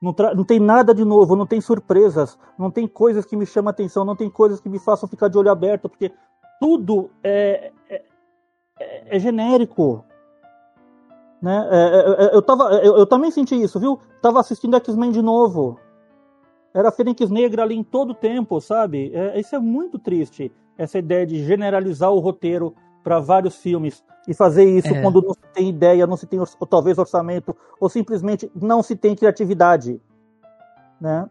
Não, 0.03 0.15
não, 0.35 0.45
tem 0.45 0.61
nada 0.61 0.95
de 0.95 1.05
novo, 1.05 1.35
não 1.35 1.47
tem 1.47 1.61
surpresas, 1.61 2.39
não 2.59 2.71
tem 2.71 2.87
coisas 2.87 3.25
que 3.25 3.37
me 3.37 3.47
chamam 3.47 3.71
atenção, 3.71 4.05
não 4.05 4.15
tem 4.15 4.29
coisas 4.29 4.61
que 4.61 4.69
me 4.69 4.79
façam 4.79 5.09
ficar 5.09 5.29
de 5.29 5.39
olho 5.39 5.51
aberto, 5.51 5.89
porque 5.89 6.13
tudo 6.61 7.11
é, 7.23 7.73
é, 7.89 8.03
é, 8.81 9.17
é 9.17 9.19
genérico. 9.19 10.05
Né? 11.41 11.69
É, 11.71 11.77
é, 11.77 12.27
é, 12.27 12.37
eu, 12.37 12.43
tava, 12.43 12.65
eu, 12.83 12.97
eu, 12.97 13.07
também 13.07 13.31
senti 13.31 13.61
isso, 13.61 13.79
viu? 13.79 14.01
Tava 14.23 14.41
assistindo 14.41 14.77
X-Men 14.77 15.11
de 15.11 15.23
novo. 15.23 15.79
Era 16.73 16.91
Fênix 16.91 17.31
Negra 17.31 17.63
ali 17.63 17.77
em 17.77 17.85
todo 17.85 18.11
o 18.11 18.15
tempo, 18.15 18.61
sabe? 18.61 19.13
isso 19.37 19.55
é 19.55 19.61
muito 19.61 19.97
triste, 19.97 20.51
essa 20.77 20.99
ideia 20.99 21.25
de 21.25 21.45
generalizar 21.45 22.11
o 22.11 22.19
roteiro 22.19 22.75
para 23.05 23.21
vários 23.21 23.57
filmes 23.59 24.03
e 24.27 24.35
fazer 24.35 24.65
isso 24.65 24.89
quando 25.03 25.23
não 25.23 25.35
se 25.35 25.53
tem 25.53 25.69
ideia, 25.69 26.07
não 26.07 26.17
se 26.17 26.27
tem 26.27 26.41
ou 26.41 26.67
talvez 26.67 26.99
orçamento, 26.99 27.55
ou 27.79 27.89
simplesmente 27.89 28.51
não 28.55 28.83
se 28.83 28.97
tem 28.97 29.15
criatividade. 29.15 30.01
Né? 31.01 31.29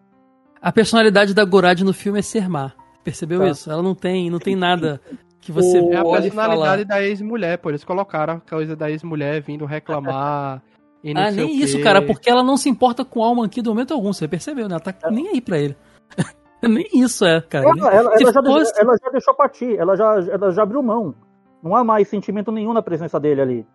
A 0.61 0.71
personalidade 0.71 1.33
da 1.33 1.43
Gorad 1.43 1.81
no 1.81 1.93
filme 1.93 2.19
é 2.19 2.21
ser 2.21 2.47
má. 2.47 2.71
Percebeu 3.03 3.39
tá. 3.39 3.47
isso? 3.49 3.71
Ela 3.71 3.83
não 3.83 3.93
tem, 3.93 4.29
não 4.29 4.39
tem 4.39 4.55
nada 4.55 5.01
que 5.41 5.51
você 5.51 5.79
o... 5.79 5.91
É 5.91 5.97
a 5.97 6.03
personalidade 6.03 6.85
da 6.85 7.01
ex-mulher, 7.03 7.57
por 7.57 7.73
isso 7.73 7.85
colocaram 7.85 8.35
a 8.35 8.39
coisa 8.39 8.75
da 8.75 8.89
ex-mulher 8.89 9.41
vindo 9.41 9.65
reclamar. 9.65 10.61
ah, 11.15 11.31
nem 11.31 11.59
isso, 11.61 11.81
cara, 11.81 12.01
porque 12.01 12.29
ela 12.29 12.41
não 12.41 12.55
se 12.55 12.69
importa 12.69 13.03
com 13.03 13.19
o 13.19 13.23
Alman 13.23 13.45
aqui 13.45 13.61
do 13.61 13.71
momento 13.71 13.93
algum, 13.93 14.13
você 14.13 14.27
percebeu, 14.27 14.69
né? 14.69 14.75
Ela 14.75 14.79
tá 14.79 14.95
é. 15.03 15.11
nem 15.11 15.27
aí 15.27 15.41
pra 15.41 15.59
ele. 15.59 15.75
nem 16.63 16.87
isso 16.93 17.25
é, 17.25 17.41
cara. 17.41 17.65
Ela, 17.65 17.93
ela, 17.93 18.13
ela, 18.19 18.31
já, 18.31 18.41
fosse... 18.41 18.81
ela 18.81 18.95
já 19.03 19.09
deixou 19.11 19.33
partir, 19.35 19.77
ela 19.77 19.95
já, 19.97 20.15
ela 20.31 20.51
já 20.51 20.63
abriu 20.63 20.81
mão. 20.81 21.13
Não 21.61 21.75
há 21.75 21.83
mais 21.83 22.07
sentimento 22.07 22.51
nenhum 22.51 22.73
na 22.73 22.81
presença 22.81 23.19
dele 23.19 23.41
ali. 23.41 23.67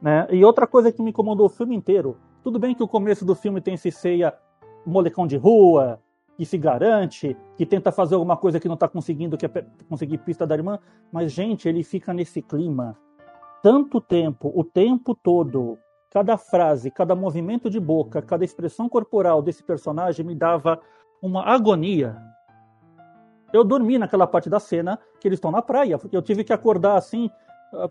Né? 0.00 0.26
E 0.30 0.44
outra 0.44 0.66
coisa 0.66 0.92
que 0.92 1.02
me 1.02 1.10
incomodou 1.10 1.46
o 1.46 1.50
filme 1.50 1.74
inteiro, 1.74 2.16
tudo 2.42 2.58
bem 2.58 2.74
que 2.74 2.82
o 2.82 2.88
começo 2.88 3.24
do 3.24 3.34
filme 3.34 3.60
tem 3.60 3.74
esse 3.74 3.90
ceia 3.90 4.32
molecão 4.84 5.26
de 5.26 5.36
rua, 5.36 6.00
que 6.36 6.44
se 6.44 6.58
garante, 6.58 7.36
que 7.56 7.64
tenta 7.64 7.90
fazer 7.90 8.14
alguma 8.14 8.36
coisa 8.36 8.60
que 8.60 8.68
não 8.68 8.74
está 8.74 8.88
conseguindo, 8.88 9.36
que 9.36 9.46
é 9.46 9.66
conseguir 9.88 10.18
pista 10.18 10.46
da 10.46 10.54
irmã, 10.54 10.78
mas, 11.10 11.32
gente, 11.32 11.68
ele 11.68 11.82
fica 11.82 12.12
nesse 12.12 12.42
clima 12.42 12.96
tanto 13.62 14.00
tempo, 14.00 14.52
o 14.54 14.62
tempo 14.62 15.14
todo, 15.14 15.78
cada 16.10 16.36
frase, 16.36 16.90
cada 16.90 17.16
movimento 17.16 17.68
de 17.68 17.80
boca, 17.80 18.22
cada 18.22 18.44
expressão 18.44 18.88
corporal 18.88 19.42
desse 19.42 19.62
personagem 19.62 20.24
me 20.24 20.34
dava 20.34 20.80
uma 21.20 21.42
agonia. 21.42 22.16
Eu 23.52 23.64
dormi 23.64 23.98
naquela 23.98 24.26
parte 24.26 24.50
da 24.50 24.60
cena 24.60 24.98
que 25.20 25.26
eles 25.26 25.38
estão 25.38 25.50
na 25.50 25.62
praia. 25.62 25.98
Eu 26.12 26.22
tive 26.22 26.44
que 26.44 26.52
acordar 26.52 26.96
assim, 26.96 27.30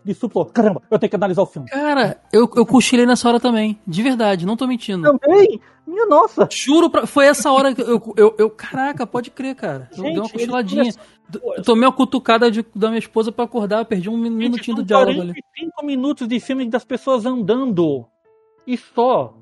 de 0.04 0.14
suplo. 0.14 0.46
Caramba, 0.46 0.82
eu 0.90 0.98
tenho 0.98 1.10
que 1.10 1.16
analisar 1.16 1.42
o 1.42 1.46
filme. 1.46 1.68
Cara, 1.68 2.18
eu, 2.32 2.48
eu 2.56 2.66
cochilei 2.66 3.06
nessa 3.06 3.28
hora 3.28 3.40
também. 3.40 3.78
De 3.86 4.02
verdade, 4.02 4.46
não 4.46 4.56
tô 4.56 4.66
mentindo. 4.66 5.18
Também? 5.18 5.60
Minha 5.86 6.06
nossa. 6.06 6.48
Juro, 6.50 6.90
pra, 6.90 7.06
foi 7.06 7.26
essa 7.26 7.52
hora 7.52 7.72
que 7.72 7.80
eu, 7.80 8.02
eu, 8.16 8.34
eu, 8.36 8.50
Caraca, 8.50 9.06
pode 9.06 9.30
crer, 9.30 9.54
cara. 9.54 9.88
Eu 9.92 9.98
Gente, 9.98 10.12
dei 10.12 10.20
uma 10.20 10.28
cochiladinha. 10.28 10.92
Eu 11.32 11.62
tomei 11.62 11.86
uma 11.86 11.94
cutucada 11.94 12.50
de, 12.50 12.66
da 12.74 12.88
minha 12.88 12.98
esposa 12.98 13.30
para 13.30 13.44
acordar, 13.44 13.84
perdi 13.84 14.10
um 14.10 14.16
minutinho 14.16 14.78
do 14.78 14.82
diálogo 14.82 15.20
ali. 15.20 15.34
5 15.56 15.84
minutos 15.84 16.26
de 16.26 16.40
filme 16.40 16.68
das 16.68 16.84
pessoas 16.84 17.24
andando. 17.24 18.04
E 18.66 18.76
só. 18.76 19.34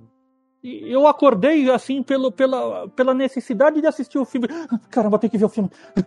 Eu 0.63 1.07
acordei 1.07 1.71
assim 1.71 2.03
pelo, 2.03 2.31
pela, 2.31 2.89
pela 2.89 3.15
necessidade 3.15 3.81
de 3.81 3.87
assistir 3.87 4.19
o 4.19 4.25
filme. 4.25 4.49
Caramba, 4.91 5.19
tem 5.19 5.31
que 5.31 5.39
ver 5.39 5.47
o 5.47 5.49
filme. 5.49 5.71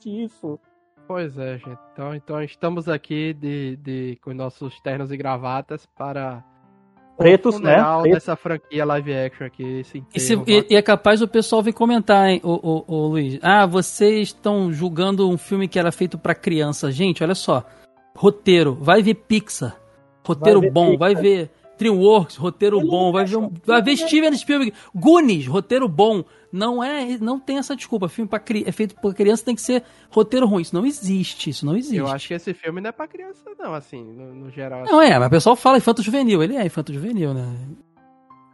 Que 0.00 0.22
isso. 0.22 0.60
Pois 1.08 1.36
é, 1.36 1.58
gente. 1.58 1.78
Então, 1.92 2.14
então 2.14 2.42
estamos 2.42 2.88
aqui 2.88 3.32
de, 3.34 3.76
de, 3.78 4.18
com 4.22 4.32
nossos 4.32 4.78
ternos 4.80 5.10
e 5.10 5.16
gravatas 5.16 5.86
para 5.86 6.44
pretos, 7.18 7.60
né? 7.60 7.76
dessa 8.04 8.36
franquia 8.36 8.84
live 8.84 9.12
action 9.12 9.46
aqui. 9.46 9.80
Esse 10.14 10.34
enterro, 10.34 10.44
e, 10.46 10.74
e, 10.74 10.76
é 10.76 10.82
capaz 10.82 11.20
o 11.20 11.28
pessoal 11.28 11.62
vir 11.62 11.72
comentar, 11.72 12.28
hein, 12.28 12.40
o, 12.44 12.52
o, 12.52 12.84
o, 12.86 13.06
Luiz. 13.08 13.38
Ah, 13.42 13.66
vocês 13.66 14.28
estão 14.28 14.72
julgando 14.72 15.28
um 15.28 15.36
filme 15.36 15.66
que 15.66 15.78
era 15.78 15.90
feito 15.90 16.16
para 16.16 16.34
criança. 16.34 16.90
Gente, 16.92 17.22
olha 17.22 17.34
só. 17.34 17.64
Roteiro, 18.16 18.74
vai 18.74 19.02
ver 19.02 19.14
Pixar. 19.14 19.76
Roteiro 20.26 20.60
vai 20.60 20.70
bom, 20.70 20.90
Pixar. 20.92 20.98
vai 20.98 21.14
ver 21.14 21.50
DreamWorks, 21.78 22.36
roteiro 22.36 22.80
bom, 22.80 23.12
vai 23.12 23.24
ver, 23.24 23.38
vai 23.64 23.82
ver 23.82 23.96
Steven 23.96 24.34
Spielberg, 24.36 24.74
Goonies, 24.94 25.46
roteiro 25.46 25.88
bom. 25.88 26.24
Não 26.50 26.82
é, 26.82 27.18
não 27.18 27.38
tem 27.38 27.58
essa 27.58 27.76
desculpa. 27.76 28.08
Filme 28.08 28.28
pra, 28.28 28.42
é 28.64 28.72
feito 28.72 28.94
por 28.96 29.14
criança 29.14 29.44
tem 29.44 29.54
que 29.54 29.60
ser 29.60 29.84
roteiro 30.10 30.46
ruim. 30.46 30.62
Isso 30.62 30.74
não 30.74 30.86
existe, 30.86 31.50
isso 31.50 31.66
não 31.66 31.76
existe. 31.76 31.96
Eu 31.96 32.08
acho 32.08 32.26
que 32.26 32.34
esse 32.34 32.54
filme 32.54 32.80
não 32.80 32.88
é 32.88 32.92
pra 32.92 33.06
criança, 33.06 33.42
não, 33.58 33.74
assim, 33.74 34.02
no, 34.02 34.34
no 34.34 34.50
geral. 34.50 34.84
Não 34.84 35.00
assim. 35.00 35.12
é, 35.12 35.18
mas 35.18 35.28
o 35.28 35.30
pessoal 35.30 35.56
fala 35.56 35.76
infanto 35.76 36.02
juvenil. 36.02 36.42
Ele 36.42 36.56
é 36.56 36.64
infanto 36.64 36.92
juvenil, 36.92 37.34
né? 37.34 37.54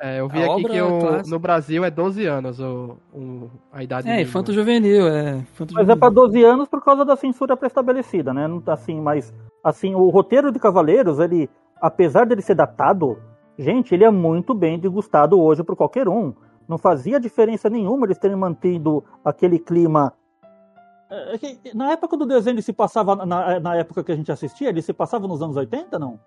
É, 0.01 0.21
eu 0.21 0.29
vi 0.29 0.43
a 0.43 0.53
aqui 0.53 0.65
que 0.65 0.83
o, 0.83 1.23
no 1.27 1.39
Brasil 1.39 1.85
é 1.85 1.91
12 1.91 2.27
anos 2.27 2.59
o, 2.61 2.99
o 3.13 3.51
a 3.73 3.83
idade. 3.83 4.09
É, 4.09 4.21
infanto 4.21 4.53
juvenil, 4.53 5.09
é. 5.09 5.37
Infanto 5.37 5.73
mas 5.73 5.87
juvenil. 5.87 5.93
é 5.93 5.97
pra 5.97 6.11
12 6.11 6.45
anos 6.45 6.69
por 6.69 6.85
causa 6.85 7.05
da 7.05 7.17
censura 7.17 7.57
pré-estabelecida, 7.57 8.35
né? 8.35 8.47
Não 8.47 8.61
tá 8.61 8.75
assim, 8.75 9.01
mas 9.01 9.33
assim, 9.63 9.95
o 9.95 10.11
roteiro 10.11 10.53
de 10.53 10.59
Cavaleiros, 10.59 11.19
ele, 11.19 11.49
apesar 11.85 12.25
dele 12.25 12.41
ser 12.41 12.55
datado, 12.55 13.19
gente, 13.59 13.95
ele 13.95 14.05
é 14.05 14.11
muito 14.11 14.55
bem 14.55 14.79
degustado 14.79 15.39
hoje 15.39 15.63
por 15.63 15.77
qualquer 15.77 16.09
um. 16.09 16.33
Não 16.67 16.79
fazia 16.79 17.21
diferença 17.21 17.69
nenhuma 17.69 18.07
eles 18.07 18.17
terem 18.17 18.37
mantido 18.37 19.05
aquele 19.23 19.59
clima. 19.59 20.15
É, 21.11 21.35
é 21.35 21.75
na 21.75 21.93
época 21.93 22.17
do 22.17 22.25
desenho 22.25 22.55
ele 22.55 22.63
se 22.63 22.73
passava, 22.73 23.15
na, 23.27 23.61
na 23.61 23.77
época 23.77 24.03
que 24.03 24.13
a 24.13 24.17
gente 24.17 24.33
assistia, 24.33 24.71
ele 24.71 24.81
se 24.81 24.95
passava 24.95 25.29
nos 25.29 25.43
anos 25.43 25.59
80, 25.59 25.99
não? 25.99 26.19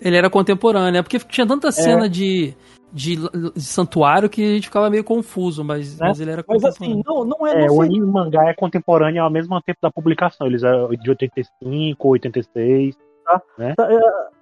Ele 0.00 0.16
era 0.16 0.30
contemporâneo, 0.30 1.00
é 1.00 1.02
porque 1.02 1.18
tinha 1.18 1.46
tanta 1.46 1.72
cena 1.72 2.06
é. 2.06 2.08
de, 2.08 2.54
de, 2.92 3.16
de, 3.16 3.60
santuário 3.60 4.28
que 4.28 4.42
a 4.42 4.54
gente 4.54 4.68
ficava 4.68 4.88
meio 4.88 5.02
confuso, 5.02 5.64
mas, 5.64 6.00
é. 6.00 6.06
mas 6.06 6.20
ele 6.20 6.30
era 6.30 6.44
Mas 6.46 6.64
assim, 6.64 7.02
não, 7.04 7.24
não 7.24 7.44
é. 7.44 7.64
é 7.64 7.70
o 7.70 7.82
anime 7.82 8.06
mangá 8.06 8.48
é 8.48 8.54
contemporâneo 8.54 9.22
ao 9.22 9.30
mesmo 9.30 9.60
tempo 9.62 9.78
da 9.82 9.90
publicação. 9.90 10.46
Eles 10.46 10.62
é 10.62 10.70
de 11.00 11.10
85, 11.10 12.08
86. 12.08 12.96
Tá? 13.24 13.42
Né? 13.58 13.74
Tá, 13.74 13.88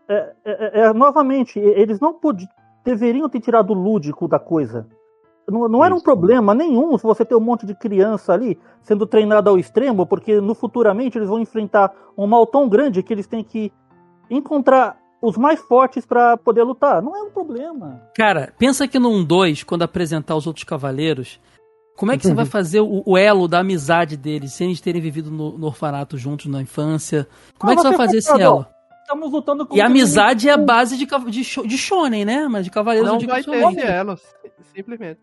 é, 0.09 0.33
é, 0.45 0.81
é, 0.81 0.93
novamente, 0.93 1.59
eles 1.59 2.01
não 2.01 2.15
podiam 2.15 2.49
deveriam 2.85 3.29
ter 3.29 3.41
tirado 3.41 3.71
o 3.71 3.75
lúdico 3.75 4.29
da 4.29 4.39
coisa. 4.39 4.87
Não, 5.49 5.69
não 5.69 5.85
era 5.85 5.95
um 5.95 6.01
problema 6.01 6.55
nenhum 6.55 6.97
se 6.97 7.05
você 7.05 7.25
ter 7.25 7.35
um 7.35 7.41
monte 7.41 7.67
de 7.67 7.75
criança 7.75 8.33
ali 8.33 8.59
sendo 8.81 9.07
treinada 9.07 9.51
ao 9.51 9.59
extremo, 9.59 10.07
porque 10.07 10.41
no 10.41 10.55
futuramente 10.55 11.19
eles 11.19 11.29
vão 11.29 11.41
enfrentar 11.41 11.93
um 12.17 12.27
mal 12.27 12.47
tão 12.47 12.69
grande 12.69 13.03
que 13.03 13.13
eles 13.13 13.27
têm 13.27 13.43
que 13.43 13.73
encontrar 14.31 14.97
os 15.21 15.37
mais 15.37 15.61
fortes 15.61 16.05
para 16.07 16.37
poder 16.37 16.63
lutar. 16.63 17.03
Não 17.03 17.17
é 17.17 17.23
um 17.23 17.31
problema. 17.31 18.03
Cara, 18.17 18.53
pensa 18.59 18.89
que 18.89 18.99
no 18.99 19.25
2, 19.25 19.63
quando 19.63 19.83
apresentar 19.83 20.37
os 20.37 20.47
outros 20.47 20.65
cavaleiros, 20.65 21.41
como 21.97 22.11
é 22.11 22.17
que 22.17 22.27
você 22.27 22.35
vai 22.35 22.47
fazer 22.47 22.81
o, 22.81 23.03
o, 23.05 23.17
elo 23.17 23.47
da 23.47 23.61
amizade 23.61 24.17
deles, 24.17 24.53
sem 24.53 24.69
eles 24.69 24.81
terem 24.81 25.01
vivido 25.01 25.31
no, 25.31 25.59
no 25.59 25.67
orfanato 25.67 26.17
juntos 26.17 26.47
na 26.47 26.63
infância? 26.63 27.29
Como 27.59 27.71
ah, 27.71 27.75
é 27.75 27.77
que 27.77 27.83
você 27.83 27.89
vai 27.89 27.97
fazer 27.97 28.19
esse 28.19 28.41
elo? 28.41 28.67
Estamos 29.13 29.31
lutando 29.31 29.67
com 29.67 29.77
E 29.77 29.81
amizade 29.81 30.49
é 30.49 30.53
a 30.53 30.57
base 30.57 30.97
de, 30.97 31.07
de, 31.07 31.69
de 31.69 31.79
shonen, 31.79 32.25
né? 32.25 32.49
Mas 32.49 32.65
de 32.65 32.71
cavaleiros 32.71 33.11
não 33.11 33.21
vai 33.21 33.43
ter 33.43 33.87
elos, 33.87 34.23
simplesmente. 34.75 35.21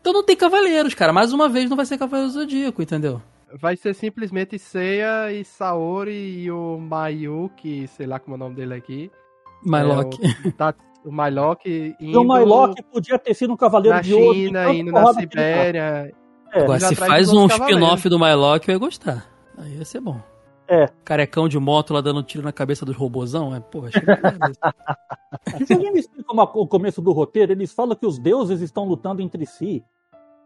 Então 0.00 0.12
não 0.12 0.24
tem 0.24 0.36
cavaleiros, 0.36 0.94
cara. 0.94 1.12
Mais 1.12 1.32
uma 1.32 1.48
vez 1.48 1.68
não 1.68 1.76
vai 1.76 1.86
ser 1.86 1.98
cavaleiro 1.98 2.30
zodíaco, 2.30 2.82
entendeu? 2.82 3.20
Vai 3.60 3.76
ser 3.76 3.94
simplesmente 3.94 4.58
Seiya 4.58 5.32
e 5.32 5.44
Saori 5.44 6.42
e 6.42 6.50
o 6.50 6.78
Mayuki, 6.78 7.86
sei 7.88 8.06
lá 8.06 8.18
como 8.18 8.34
é 8.34 8.36
o 8.36 8.38
nome 8.38 8.56
dele 8.56 8.74
aqui. 8.74 9.10
Mylock. 9.64 10.18
É, 10.22 10.48
o, 10.48 10.52
tá, 10.52 10.74
o 11.04 11.12
Mylock 11.12 11.94
indo... 12.00 12.20
o 12.20 12.24
Mylock 12.24 12.82
podia 12.82 13.18
ter 13.18 13.32
sido 13.34 13.52
um 13.52 13.56
cavaleiro 13.56 13.96
na 13.96 14.02
de 14.02 14.14
ouro. 14.14 14.26
Na 14.26 14.34
China, 14.34 14.74
indo 14.74 14.92
na 14.92 15.14
Sibéria. 15.14 16.12
É. 16.52 16.60
Agora, 16.60 16.80
se 16.80 16.94
faz 16.94 17.32
um 17.32 17.46
spin-off 17.46 18.08
do 18.08 18.18
Mylock, 18.18 18.68
eu 18.68 18.74
ia 18.74 18.78
gostar. 18.78 19.26
Aí 19.56 19.76
ia 19.76 19.84
ser 19.84 20.00
bom. 20.00 20.20
É. 20.66 20.88
Carecão 21.04 21.48
de 21.48 21.58
moto 21.58 21.92
lá 21.92 22.00
dando 22.00 22.22
tiro 22.22 22.42
na 22.42 22.52
cabeça 22.52 22.84
dos 22.84 22.96
robozão. 22.96 23.54
É, 23.54 23.60
pô, 23.60 23.84
acho 23.84 24.00
que 24.00 24.10
é 24.10 25.64
Se 25.66 25.72
alguém 25.74 25.92
me 25.92 26.00
explica 26.00 26.32
o 26.32 26.66
começo 26.66 27.02
do 27.02 27.12
roteiro, 27.12 27.52
eles 27.52 27.72
falam 27.72 27.94
que 27.94 28.06
os 28.06 28.18
deuses 28.18 28.60
estão 28.60 28.84
lutando 28.84 29.20
entre 29.20 29.44
si. 29.44 29.84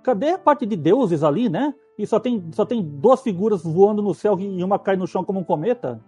Cadê 0.02 0.30
a 0.30 0.38
parte 0.38 0.66
de 0.66 0.76
deuses 0.76 1.22
ali, 1.22 1.48
né? 1.48 1.74
E 1.96 2.06
só 2.06 2.18
tem, 2.18 2.44
só 2.52 2.64
tem 2.64 2.82
duas 2.82 3.20
figuras 3.22 3.62
voando 3.62 4.02
no 4.02 4.14
céu 4.14 4.38
e 4.38 4.62
uma 4.62 4.78
cai 4.78 4.96
no 4.96 5.06
chão 5.06 5.24
como 5.24 5.40
um 5.40 5.44
cometa? 5.44 6.00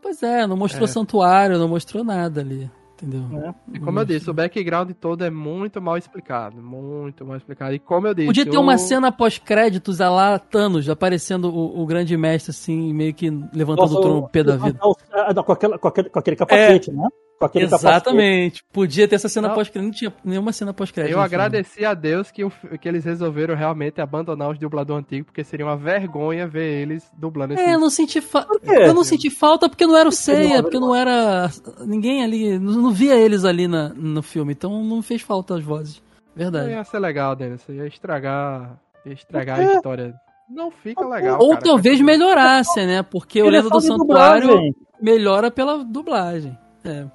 Pois 0.00 0.22
é, 0.22 0.46
não 0.46 0.56
mostrou 0.56 0.84
é. 0.84 0.88
santuário, 0.88 1.58
não 1.58 1.68
mostrou 1.68 2.04
nada 2.04 2.40
ali. 2.40 2.70
Entendeu? 3.02 3.46
É. 3.46 3.54
E 3.74 3.78
como 3.78 4.00
eu 4.00 4.04
disse, 4.06 4.30
o 4.30 4.32
background 4.32 4.90
todo 4.98 5.22
é 5.22 5.28
muito 5.28 5.82
mal 5.82 5.98
explicado. 5.98 6.62
Muito 6.62 7.26
mal 7.26 7.36
explicado. 7.36 7.74
E 7.74 7.78
como 7.78 8.06
eu 8.06 8.14
disse. 8.14 8.28
Podia 8.28 8.46
ter 8.46 8.56
uma 8.56 8.78
cena 8.78 9.12
pós-créditos 9.12 10.00
a 10.00 10.08
lá 10.08 10.38
Thanos, 10.38 10.88
aparecendo 10.88 11.54
o, 11.54 11.82
o, 11.82 11.86
grande 11.86 12.16
mestre, 12.16 12.52
assim, 12.52 12.94
meio 12.94 13.12
que 13.12 13.28
levantando 13.52 13.90
Nossa, 13.90 13.98
o 13.98 14.00
trono 14.00 14.28
pé 14.28 14.42
da 14.42 14.56
vida. 14.56 14.78
Com, 14.78 15.52
aquela, 15.52 15.78
com, 15.78 15.88
aquele, 15.88 16.08
com 16.08 16.18
aquele 16.18 16.36
capacete, 16.36 16.90
é. 16.90 16.92
né? 16.94 17.06
Exatamente. 17.54 18.64
Podia 18.72 19.06
ter 19.06 19.16
essa 19.16 19.28
cena 19.28 19.50
pós-crédito. 19.50 19.86
Não 19.86 19.92
tinha 19.92 20.14
nenhuma 20.24 20.52
cena 20.52 20.72
pós-crédito. 20.72 21.12
Eu 21.12 21.20
agradeci 21.20 21.84
a 21.84 21.92
Deus 21.92 22.30
que, 22.30 22.42
que 22.80 22.88
eles 22.88 23.04
resolveram 23.04 23.54
realmente 23.54 24.00
abandonar 24.00 24.50
os 24.50 24.58
dubladores 24.58 25.04
antigos, 25.04 25.26
porque 25.26 25.44
seria 25.44 25.66
uma 25.66 25.76
vergonha 25.76 26.46
ver 26.46 26.82
eles 26.82 27.10
dublando 27.16 27.54
esse. 27.54 27.62
É, 27.62 27.74
eu 27.74 27.80
não 27.80 27.90
senti 27.90 28.20
fa... 28.20 28.46
Eu 28.62 28.94
não 28.94 29.04
senti 29.04 29.30
falta 29.30 29.68
porque 29.68 29.86
não 29.86 29.96
era 29.96 30.08
o 30.08 30.12
Ceia, 30.12 30.62
porque 30.62 30.78
não 30.78 30.94
era. 30.94 31.50
Ninguém 31.84 32.24
ali. 32.24 32.58
Não, 32.58 32.72
não 32.72 32.90
via 32.92 33.16
eles 33.16 33.44
ali 33.44 33.68
na, 33.68 33.90
no 33.90 34.22
filme, 34.22 34.52
então 34.52 34.82
não 34.82 35.02
fez 35.02 35.22
falta 35.22 35.54
as 35.54 35.62
vozes. 35.62 36.02
Verdade. 36.34 36.70
Ia 36.70 36.84
ser 36.84 36.98
legal, 36.98 37.36
Denis. 37.36 37.66
Ia 37.68 37.86
estragar. 37.86 38.78
Ia 39.04 39.12
estragar 39.12 39.58
a 39.58 39.74
história. 39.74 40.14
Não 40.48 40.70
fica 40.70 41.04
legal. 41.06 41.38
Ou 41.40 41.50
cara, 41.50 41.62
talvez 41.62 42.00
melhorasse, 42.00 42.84
né? 42.86 43.02
Porque 43.02 43.42
o 43.42 43.48
Lenda 43.48 43.68
do 43.68 43.80
Santuário 43.80 44.48
dublagem. 44.48 44.74
melhora 45.00 45.50
pela 45.50 45.84
dublagem. 45.84 46.56
É. 46.86 47.06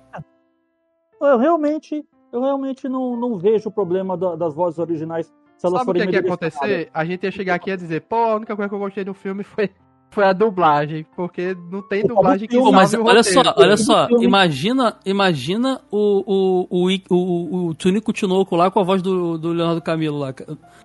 Eu 1.21 1.37
realmente, 1.37 2.03
eu 2.31 2.41
realmente 2.41 2.89
não, 2.89 3.15
não 3.15 3.37
vejo 3.37 3.69
o 3.69 3.71
problema 3.71 4.17
da, 4.17 4.35
das 4.35 4.53
vozes 4.53 4.79
originais. 4.79 5.31
Se 5.57 5.67
elas 5.67 5.83
Sabe 5.85 5.91
o 5.91 6.07
que, 6.07 6.11
ia 6.11 6.19
acontecer? 6.19 6.89
A 6.91 7.05
gente 7.05 7.23
ia 7.23 7.31
chegar 7.31 7.55
aqui 7.55 7.69
e 7.69 7.77
dizer, 7.77 8.01
pô, 8.01 8.15
a 8.15 8.35
única 8.35 8.55
coisa 8.55 8.67
que 8.67 8.75
eu 8.75 8.79
gostei 8.79 9.03
do 9.03 9.13
filme 9.13 9.43
foi, 9.43 9.69
foi 10.09 10.23
a 10.23 10.33
dublagem, 10.33 11.05
porque 11.15 11.55
não 11.71 11.83
tem 11.83 12.03
dublagem 12.03 12.47
que 12.47 12.57
Pô, 12.57 12.71
mas 12.71 12.95
olha 12.95 13.21
só, 13.21 13.41
olha 13.55 13.77
só, 13.77 14.09
imagina, 14.19 14.97
imagina 15.05 15.79
o, 15.91 16.67
o, 16.67 16.87
o, 16.87 17.15
o, 17.15 17.65
o 17.67 17.75
Tunico 17.75 18.11
Tinoco 18.11 18.55
lá 18.55 18.71
com 18.71 18.79
a 18.79 18.83
voz 18.83 19.03
do, 19.03 19.37
do 19.37 19.53
Leonardo 19.53 19.81
Camilo 19.81 20.17
lá. 20.17 20.33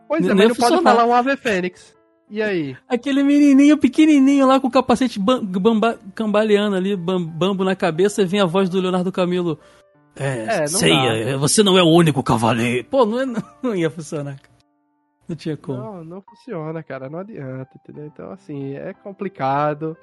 Pois 0.07 0.29
é, 0.29 0.35
mas 0.35 0.49
não 0.49 0.55
pode 0.55 0.83
falar 0.83 1.07
um 1.07 1.15
Ave 1.15 1.37
Fênix. 1.39 1.96
E 2.29 2.43
aí? 2.43 2.77
Aquele 2.89 3.23
menininho 3.23 3.79
pequenininho 3.79 4.47
lá 4.47 4.59
com 4.59 4.67
o 4.67 4.71
capacete 4.71 5.19
bamba, 5.19 5.99
cambaleando 6.15 6.75
ali, 6.77 6.97
bambo 6.97 7.65
na 7.65 7.77
cabeça, 7.77 8.23
e 8.23 8.27
vem 8.27 8.41
a 8.41 8.47
voz 8.47 8.69
do 8.69 8.81
Leonardo 8.81 9.13
Camilo. 9.13 9.59
É, 10.17 10.63
é 10.63 10.67
ceia, 10.67 11.37
você 11.39 11.63
não 11.63 11.79
é 11.79 11.83
o 11.83 11.89
único 11.89 12.23
cavaleiro. 12.23 12.87
Pô, 12.91 13.05
não, 13.05 13.21
é, 13.21 13.27
não 13.63 13.77
ia 13.77 13.91
funcionar. 13.91 14.41
Não 15.29 15.37
tinha 15.37 15.57
como. 15.57 15.79
Não, 15.79 16.05
não 16.05 16.23
funciona, 16.23 16.83
cara. 16.83 17.11
Não 17.11 17.19
adianta, 17.19 17.71
entendeu? 17.75 18.07
Então, 18.07 18.31
assim, 18.31 18.75
é 18.75 18.93
complicado. 18.95 19.97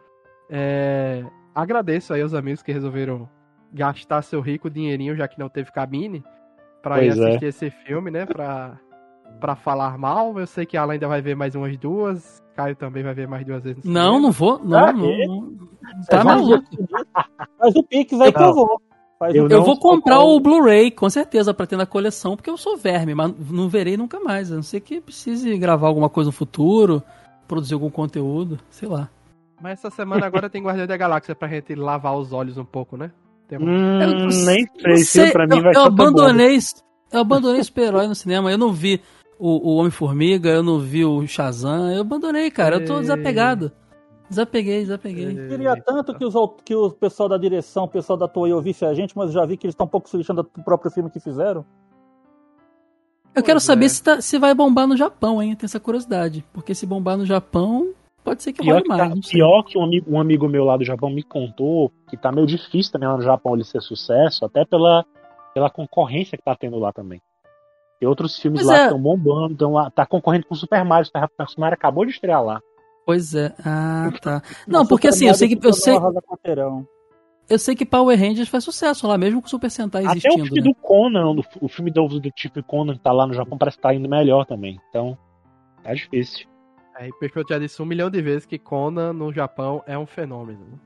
É... 0.50 1.24
Agradeço 1.56 2.14
aí 2.14 2.22
aos 2.22 2.34
amigos 2.34 2.62
que 2.62 2.72
resolveram 2.72 3.30
gastar 3.72 4.22
seu 4.22 4.42
rico 4.42 4.70
dinheirinho, 4.70 5.16
já 5.16 5.28
que 5.28 5.40
não 5.40 5.50
teve 5.50 5.72
cabine, 5.72 6.24
pra 6.82 6.96
pois 6.96 7.16
ir 7.16 7.22
é. 7.22 7.28
assistir 7.28 7.46
é. 7.46 7.48
esse 7.48 7.70
filme, 7.70 8.12
né? 8.12 8.26
Pra 8.26 8.80
para 9.40 9.56
falar 9.56 9.98
mal. 9.98 10.40
Eu 10.40 10.48
sei 10.48 10.66
que 10.66 10.78
ela 10.78 10.94
ainda 10.94 11.08
vai 11.08 11.22
ver 11.22 11.36
mais 11.36 11.56
umas 11.56 11.78
duas. 11.78 12.42
Caio 12.56 12.76
também 12.76 13.04
vai 13.04 13.14
ver 13.14 13.28
mais 13.28 13.46
duas 13.46 13.64
vezes. 13.64 13.84
Não, 13.84 14.20
não 14.20 14.32
vou. 14.32 14.60
Não, 14.64 14.78
ah, 14.78 14.94
não, 14.94 15.18
não. 15.18 15.58
Tá 16.08 16.24
maluco. 16.24 16.66
Mas 17.60 17.76
o 17.76 17.84
Pix 17.84 18.18
vai 18.18 18.32
que 18.32 18.42
eu 18.42 18.54
vou. 18.54 18.82
Eu, 19.34 19.48
eu 19.48 19.64
vou 19.64 19.80
comprar 19.80 20.20
o 20.20 20.40
Blu-ray, 20.40 20.92
com 20.92 21.10
certeza, 21.10 21.54
para 21.54 21.66
ter 21.66 21.78
na 21.78 21.86
coleção, 21.86 22.36
porque 22.36 22.50
eu 22.50 22.58
sou 22.58 22.76
verme, 22.76 23.16
mas 23.16 23.34
não 23.50 23.70
verei 23.70 23.96
nunca 23.96 24.20
mais. 24.20 24.52
A 24.52 24.56
não 24.56 24.64
ser 24.64 24.82
que 24.82 25.00
precise 25.00 25.58
gravar 25.58 25.88
alguma 25.88 26.10
coisa 26.10 26.28
no 26.28 26.34
futuro, 26.34 27.02
produzir 27.48 27.74
algum 27.74 27.90
conteúdo, 27.90 28.60
sei 28.70 28.90
lá. 28.90 29.10
Mas 29.62 29.80
essa 29.80 29.90
semana 29.90 30.26
agora 30.26 30.50
tem 30.50 30.62
Guardião 30.62 30.88
da 30.88 30.98
Galáxia 30.98 31.34
pra 31.34 31.48
gente 31.48 31.74
lavar 31.74 32.18
os 32.18 32.34
olhos 32.34 32.58
um 32.58 32.66
pouco, 32.66 32.98
né? 32.98 33.12
Hum, 33.52 34.02
eu, 34.02 34.28
nem 34.46 34.68
sei, 34.82 34.98
sei 34.98 35.32
pra 35.32 35.46
mim 35.46 35.58
eu, 35.58 35.64
vai 35.64 35.76
eu 35.76 35.84
abandonei, 35.84 36.58
eu 37.12 37.20
abandonei 37.20 37.64
super-herói 37.64 38.08
no 38.08 38.16
cinema, 38.16 38.52
eu 38.52 38.58
não 38.58 38.74
vi 38.74 39.00
o, 39.44 39.72
o 39.72 39.76
Homem-Formiga, 39.76 40.50
eu 40.50 40.64
não 40.64 40.80
vi 40.80 41.04
o 41.04 41.28
Shazam, 41.28 41.92
eu 41.92 42.00
abandonei, 42.00 42.50
cara, 42.50 42.78
eu 42.78 42.86
tô 42.86 43.02
desapegado. 43.02 43.74
Desapeguei, 44.30 44.80
desapeguei. 44.80 45.38
Eu 45.38 45.50
queria 45.50 45.76
tanto 45.76 46.18
que, 46.18 46.24
os, 46.24 46.34
que 46.64 46.74
o 46.74 46.90
pessoal 46.92 47.28
da 47.28 47.38
direção, 47.38 47.84
o 47.84 47.90
pessoal 47.90 48.18
da 48.18 48.26
Toei 48.26 48.54
ouvisse 48.54 48.86
a 48.86 48.94
gente, 48.94 49.18
mas 49.18 49.34
já 49.34 49.46
vi 49.46 49.58
que 49.58 49.66
eles 49.68 49.74
estão 49.74 49.86
um 49.86 49.90
pouco 49.90 50.08
se 50.08 50.16
lixando 50.16 50.44
do 50.44 50.64
próprio 50.64 50.90
filme 50.90 51.10
que 51.10 51.20
fizeram. 51.20 51.60
Eu 53.26 53.34
pois 53.34 53.46
quero 53.46 53.60
saber 53.60 53.88
é. 53.88 53.90
se, 53.90 54.02
tá, 54.02 54.22
se 54.22 54.40
vai 54.40 54.56
bombar 54.56 54.88
no 54.88 54.96
Japão, 54.96 55.44
hein? 55.44 55.58
Tem 55.58 55.66
essa 55.66 55.80
curiosidade. 55.80 56.46
Porque 56.54 56.74
se 56.74 56.86
bombar 56.86 57.18
no 57.18 57.26
Japão, 57.26 57.92
pode 58.24 58.44
ser 58.44 58.54
que 58.54 58.64
pior 58.64 58.82
mais. 58.88 59.14
Tá, 59.14 59.30
pior 59.30 59.64
que 59.64 59.78
um 59.78 59.84
amigo, 59.84 60.10
um 60.10 60.22
amigo 60.22 60.48
meu 60.48 60.64
lá 60.64 60.78
do 60.78 60.86
Japão 60.86 61.10
me 61.10 61.22
contou 61.22 61.92
que 62.08 62.16
tá 62.16 62.32
meio 62.32 62.48
difícil 62.48 62.94
também 62.94 63.10
lá 63.10 63.18
no 63.18 63.24
Japão 63.24 63.56
ele 63.56 63.66
ser 63.66 63.82
sucesso, 63.82 64.46
até 64.46 64.64
pela, 64.64 65.06
pela 65.54 65.70
concorrência 65.70 66.38
que 66.38 66.44
tá 66.46 66.56
tendo 66.56 66.80
lá 66.80 66.94
também. 66.94 67.22
Tem 68.04 68.10
outros 68.10 68.38
filmes 68.38 68.60
pois 68.60 68.68
lá 68.68 68.76
é. 68.76 68.80
que 68.80 68.86
estão 68.88 69.02
bombando, 69.02 69.54
então 69.54 69.92
tá 69.92 70.06
concorrendo 70.06 70.46
com 70.46 70.54
o 70.54 70.58
Super 70.58 70.84
Mario. 70.84 71.10
O 71.10 71.48
Super 71.48 71.62
Mario 71.62 71.76
acabou 71.76 72.04
de 72.04 72.12
estrear 72.12 72.44
lá. 72.44 72.62
Pois 73.06 73.34
é. 73.34 73.56
Ah, 73.66 74.12
tá. 74.22 74.42
Não, 74.68 74.86
porque 74.86 75.08
assim, 75.08 75.28
eu 75.28 75.34
sei 75.34 75.48
que. 75.48 75.66
Eu 75.66 75.72
sei, 75.72 75.94
eu 77.50 77.58
sei 77.58 77.76
que 77.78 77.86
Power 77.86 78.20
Rangers 78.20 78.50
faz 78.50 78.66
sucesso 78.66 79.08
lá, 79.08 79.18
mesmo 79.18 79.40
com 79.42 79.48
o 79.48 79.50
Super 79.50 79.72
Sentai 79.72 80.04
existindo. 80.04 80.34
Até 80.34 80.42
o 80.42 80.46
filme 80.48 80.62
né? 80.62 80.70
do 80.70 80.76
Conan, 80.76 81.34
do, 81.34 81.46
o 81.62 81.70
filme 81.70 81.92
do, 81.92 82.20
do 82.20 82.32
tipo 82.32 82.62
Conan 82.62 82.94
que 82.94 83.00
tá 83.00 83.14
lá 83.14 83.26
no 83.26 83.34
Japão, 83.34 83.58
parece 83.58 83.78
que 83.78 83.84
tá 83.84 83.94
indo 83.94 84.10
melhor 84.10 84.46
também. 84.46 84.78
Então, 84.90 85.18
tá 85.82 85.94
difícil. 85.94 86.46
Aí 86.96 87.10
o 87.10 87.18
Peixoto 87.20 87.54
já 87.54 87.60
disse 87.60 87.82
um 87.82 87.86
milhão 87.86 88.10
de 88.10 88.22
vezes 88.22 88.46
que 88.46 88.60
Conan 88.60 89.14
no 89.14 89.32
Japão 89.32 89.82
é 89.88 89.98
um 89.98 90.06
fenômeno. 90.06 90.78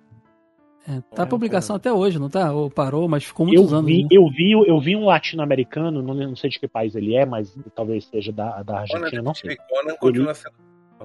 É, 0.88 1.02
tá 1.14 1.24
é, 1.24 1.26
a 1.26 1.28
publicação 1.28 1.76
até 1.76 1.92
hoje, 1.92 2.18
não 2.18 2.30
tá? 2.30 2.54
Ou 2.54 2.72
parou, 2.72 3.10
mas 3.10 3.26
ficou 3.26 3.46
muitos 3.46 3.72
eu 3.72 3.78
anos. 3.78 3.92
Vi, 3.92 4.04
né? 4.04 4.10
eu, 4.10 4.30
vi, 4.30 4.52
eu 4.52 4.80
vi 4.80 4.96
um 4.96 5.06
latino-americano, 5.06 6.02
não, 6.02 6.14
não, 6.14 6.36
sei 6.36 6.50
de 6.50 6.58
que 6.58 6.68
país 6.68 6.96
ele 6.96 7.14
é, 7.14 7.26
mas 7.26 7.54
talvez 7.76 8.06
seja 8.06 8.32
da, 8.32 8.64
da 8.64 8.80
Argentina, 8.80 9.10
Conan, 9.10 9.22
não 9.22 9.34
sei. 9.34 9.58
Conan 9.58 9.96
continua 9.98 10.34
sendo. 10.34 10.56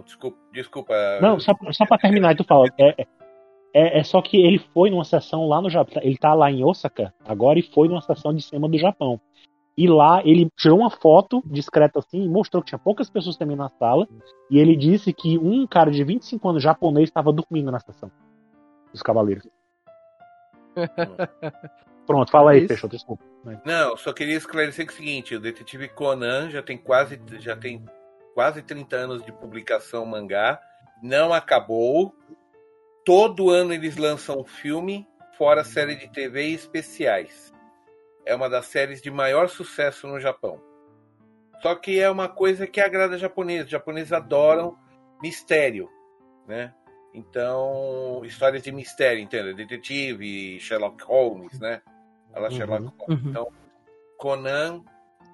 Desculpa. 0.05 0.39
desculpa 0.53 0.95
não, 1.21 1.39
só, 1.39 1.53
só 1.73 1.85
pra 1.85 1.99
terminar, 1.99 2.37
tu 2.37 2.45
fala. 2.45 2.67
É, 2.79 3.07
é, 3.75 3.99
é, 3.99 4.05
só 4.05 4.23
que 4.23 4.37
ele 4.37 4.59
foi 4.73 4.89
numa 4.89 5.05
sessão 5.05 5.49
lá 5.49 5.61
no 5.61 5.69
Japão. 5.69 6.01
Ele 6.03 6.17
tá 6.17 6.33
lá 6.33 6.51
em 6.51 6.65
Osaka 6.65 7.13
agora 7.25 7.59
e 7.59 7.63
foi 7.63 7.89
numa 7.89 8.01
sessão 8.01 8.33
de 8.33 8.41
cima 8.43 8.69
do 8.69 8.79
Japão. 8.79 9.21
E 9.77 9.89
lá 9.89 10.23
ele 10.25 10.49
tirou 10.57 10.79
uma 10.79 10.91
foto 10.91 11.43
discreta 11.45 11.99
assim 11.99 12.23
e 12.23 12.29
mostrou 12.29 12.63
que 12.63 12.69
tinha 12.69 12.79
poucas 12.79 13.11
pessoas 13.11 13.37
também 13.37 13.57
na 13.57 13.69
sala. 13.69 14.07
E 14.49 14.59
ele 14.59 14.77
disse 14.77 15.13
que 15.13 15.39
um 15.39 15.67
cara 15.67 15.91
de 15.91 16.05
25 16.05 16.49
anos 16.49 16.63
japonês 16.63 17.09
estava 17.09 17.33
dormindo 17.33 17.71
na 17.71 17.81
sessão 17.81 18.11
dos 18.93 19.03
Cavaleiros. 19.03 19.49
Pronto, 22.07 22.31
fala 22.31 22.53
aí, 22.53 22.67
fechou, 22.67 22.91
desculpa. 22.91 23.25
Não, 23.65 23.97
só 23.97 24.13
queria 24.13 24.37
esclarecer 24.37 24.87
que 24.87 24.93
é 24.93 24.95
o 24.95 24.97
seguinte, 24.97 25.35
o 25.37 25.41
Detetive 25.41 25.89
Conan 25.89 26.51
já 26.51 26.63
tem 26.63 26.77
quase 26.77 27.21
já 27.39 27.57
tem 27.57 27.85
quase 28.35 28.63
30 28.63 28.97
anos 28.97 29.25
de 29.25 29.33
publicação 29.33 30.05
mangá, 30.05 30.61
não 31.03 31.33
acabou. 31.33 32.15
Todo 33.05 33.51
ano 33.51 33.73
eles 33.73 33.97
lançam 33.97 34.41
um 34.41 34.45
filme, 34.45 35.07
fora 35.37 35.65
série 35.65 35.97
de 35.97 36.09
TV 36.09 36.49
e 36.49 36.55
especiais. 36.55 37.53
É 38.25 38.35
uma 38.35 38.49
das 38.49 38.67
séries 38.67 39.03
de 39.03 39.11
maior 39.11 39.49
sucesso 39.49 40.07
no 40.07 40.21
Japão. 40.21 40.61
Só 41.61 41.75
que 41.75 41.99
é 41.99 42.11
uma 42.11 42.29
coisa 42.29 42.67
que 42.67 42.81
agrada 42.81 43.19
japoneses. 43.19 43.67
Os 43.67 43.71
japoneses 43.71 44.13
adoram 44.13 44.77
mistério, 45.21 45.89
né? 46.47 46.75
Então, 47.15 48.23
histórias 48.25 48.63
de 48.63 48.73
mistério, 48.73 49.21
entende? 49.21 49.53
Detetive, 49.55 50.59
Sherlock 50.61 51.03
Holmes, 51.05 51.59
né? 51.61 51.83
Ela 52.33 52.49
uhum. 52.49 52.57
Sherlock 52.57 52.83
Holmes. 52.99 53.23
Uhum. 53.23 53.31
Então, 53.31 53.49
Conan 54.17 54.83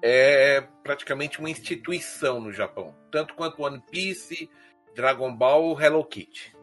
é 0.01 0.63
praticamente 0.83 1.39
uma 1.39 1.49
instituição 1.49 2.41
no 2.41 2.51
Japão, 2.51 2.93
tanto 3.11 3.33
quanto 3.33 3.63
One 3.63 3.81
Piece, 3.91 4.49
Dragon 4.95 5.33
Ball, 5.35 5.79
Hello 5.79 6.03
Kitty. 6.03 6.55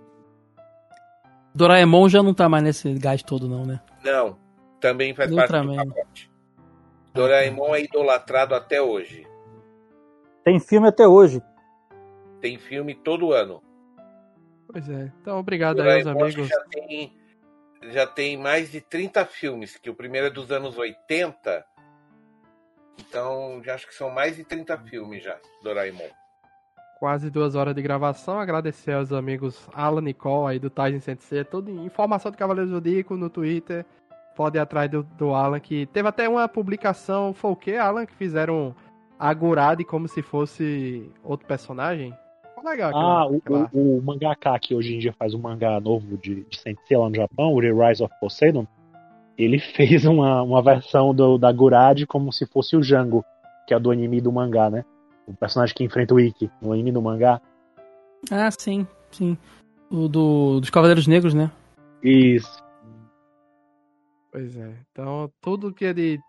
Doraemon 1.54 2.08
já 2.08 2.22
não 2.22 2.34
tá 2.34 2.48
mais 2.48 2.62
nesse 2.62 2.92
gás 2.94 3.22
todo 3.22 3.48
não, 3.48 3.64
né? 3.64 3.80
Não, 4.04 4.38
também 4.78 5.14
faz 5.14 5.30
Ultraman. 5.30 5.76
parte 5.76 5.88
do 5.88 5.94
pacote. 5.94 6.30
Doraemon 7.14 7.74
é 7.74 7.82
idolatrado 7.82 8.54
até 8.54 8.82
hoje. 8.82 9.26
Tem 10.44 10.60
filme 10.60 10.88
até 10.88 11.08
hoje. 11.08 11.42
Tem 12.40 12.58
filme 12.58 12.94
todo 12.94 13.32
ano. 13.32 13.62
Pois 14.70 14.88
é. 14.88 15.12
Então, 15.20 15.38
obrigado 15.38 15.80
aí 15.80 15.98
aos 15.98 16.06
amigos. 16.06 16.48
Já 16.48 16.60
tem, 16.64 17.12
já 17.90 18.06
tem 18.06 18.36
mais 18.36 18.70
de 18.70 18.80
30 18.80 19.24
filmes, 19.26 19.76
que 19.76 19.90
o 19.90 19.94
primeiro 19.94 20.26
é 20.26 20.30
dos 20.30 20.50
anos 20.50 20.76
80. 20.76 21.64
Então, 22.98 23.62
já 23.64 23.74
acho 23.74 23.86
que 23.86 23.94
são 23.94 24.10
mais 24.10 24.36
de 24.36 24.44
30 24.44 24.78
filmes 24.78 25.22
já, 25.22 25.38
Doraemon. 25.62 26.08
quase 26.98 27.30
duas 27.30 27.54
horas 27.54 27.74
de 27.74 27.82
gravação. 27.82 28.40
Agradecer 28.40 28.92
aos 28.92 29.12
amigos 29.12 29.68
Alan 29.74 30.00
Nicole 30.00 30.52
aí 30.52 30.58
do 30.58 30.70
Tyson 30.70 31.00
Sensei. 31.00 31.44
Toda 31.44 31.70
informação 31.70 32.30
do 32.30 32.38
Cavaleiro 32.38 32.70
Zodíaco 32.70 33.16
no 33.16 33.28
Twitter. 33.28 33.84
Pode 34.34 34.58
ir 34.58 34.60
atrás 34.60 34.90
do, 34.90 35.02
do 35.02 35.34
Alan, 35.34 35.60
que 35.60 35.86
teve 35.86 36.08
até 36.08 36.28
uma 36.28 36.46
publicação, 36.46 37.32
foi 37.32 37.50
o 37.52 37.56
quê, 37.56 37.76
Alan? 37.76 38.04
Que 38.04 38.14
fizeram 38.14 38.74
a 39.18 39.32
Gurade 39.32 39.82
como 39.84 40.06
se 40.08 40.20
fosse 40.20 41.10
outro 41.22 41.46
personagem. 41.46 42.14
Legal. 42.66 42.90
Ah, 42.92 43.26
o, 43.28 43.40
o, 43.72 43.98
o 43.98 44.02
mangaka 44.02 44.58
que 44.58 44.74
hoje 44.74 44.96
em 44.96 44.98
dia 44.98 45.12
faz 45.12 45.32
um 45.34 45.38
mangá 45.38 45.78
novo 45.78 46.16
de, 46.16 46.42
de 46.44 46.58
Sensei 46.58 46.96
lá 46.96 47.08
no 47.08 47.14
Japão, 47.14 47.54
o 47.54 47.60
The 47.60 47.70
Rise 47.70 48.02
of 48.02 48.12
Poseidon, 48.20 48.66
ele 49.38 49.60
fez 49.76 50.04
uma, 50.04 50.42
uma 50.42 50.60
versão 50.60 51.14
do, 51.14 51.38
da 51.38 51.52
Gurade 51.52 52.06
como 52.06 52.32
se 52.32 52.44
fosse 52.44 52.76
o 52.76 52.80
Django, 52.80 53.24
que 53.68 53.74
é 53.74 53.78
do 53.78 53.92
anime 53.92 54.20
do 54.20 54.32
mangá, 54.32 54.68
né? 54.68 54.84
O 55.28 55.34
personagem 55.34 55.74
que 55.76 55.84
enfrenta 55.84 56.14
o 56.14 56.20
Ikki 56.20 56.50
no 56.60 56.72
anime 56.72 56.90
do 56.90 57.00
mangá. 57.00 57.40
Ah, 58.30 58.50
sim, 58.50 58.84
sim. 59.12 59.38
O 59.88 60.08
do, 60.08 60.58
dos 60.58 60.70
Cavaleiros 60.70 61.06
Negros, 61.06 61.34
né? 61.34 61.50
Isso. 62.02 62.60
Pois 64.32 64.56
é. 64.56 64.74
Então, 64.90 65.30
tudo 65.40 65.72
que 65.72 65.94
de 65.94 66.20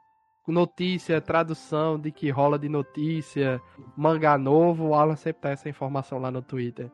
notícia, 0.52 1.20
tradução 1.20 2.00
de 2.00 2.12
que 2.12 2.30
rola 2.30 2.58
de 2.58 2.70
notícia, 2.70 3.62
mangá 3.96 4.38
novo, 4.38 4.88
o 4.88 4.96
Alan 4.96 5.16
sempre 5.16 5.42
tá 5.42 5.50
essa 5.50 5.68
informação 5.70 6.20
lá 6.20 6.32
no 6.32 6.42
Twitter 6.42 6.90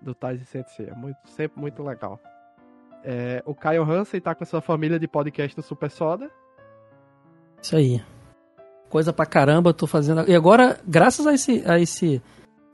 do 0.00 0.14
Tais 0.14 0.46
Sensei. 0.48 0.86
É 0.86 0.94
muito, 0.94 1.18
sempre 1.26 1.60
muito 1.60 1.82
legal. 1.82 2.18
É, 3.02 3.42
o 3.46 3.54
Caio 3.54 3.82
Hansen 3.82 4.20
tá 4.20 4.34
com 4.34 4.44
a 4.44 4.46
sua 4.46 4.60
família 4.60 4.98
de 4.98 5.08
podcast 5.08 5.56
do 5.56 5.62
Super 5.62 5.90
Soda. 5.90 6.30
Isso 7.62 7.76
aí. 7.76 8.02
Coisa 8.88 9.12
pra 9.12 9.24
caramba, 9.24 9.72
tô 9.72 9.86
fazendo. 9.86 10.28
E 10.28 10.34
agora, 10.34 10.80
graças 10.86 11.26
a 11.26 11.34
esse. 11.34 11.62
A 11.66 11.78
esse... 11.78 12.22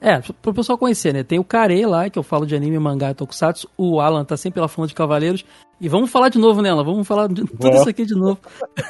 É, 0.01 0.21
pro 0.21 0.53
pessoal 0.53 0.77
conhecer, 0.77 1.13
né? 1.15 1.23
Tem 1.23 1.39
o 1.39 1.45
Kare 1.45 1.85
lá, 1.87 2.11
que 2.11 2.19
eu 2.19 2.23
falo 2.23 2.47
de 2.47 2.55
anime, 2.55 2.79
mangá 2.79 3.11
e 3.11 3.15
tokusatsu. 3.15 3.69
O 3.77 3.99
Alan 4.01 4.25
tá 4.25 4.37
sempre 4.37 4.61
lá 4.61 4.69
falando 4.69 4.91
de 4.91 4.95
Cavaleiros. 4.95 5.45
E 5.81 5.89
vamos 5.89 6.11
falar 6.11 6.29
de 6.29 6.39
novo 6.39 6.61
nela, 6.61 6.85
vamos 6.85 7.07
falar 7.07 7.29
de 7.29 7.45
tudo 7.45 7.69
isso 7.69 7.89
aqui 7.89 8.05
de 8.05 8.15
novo. 8.15 8.39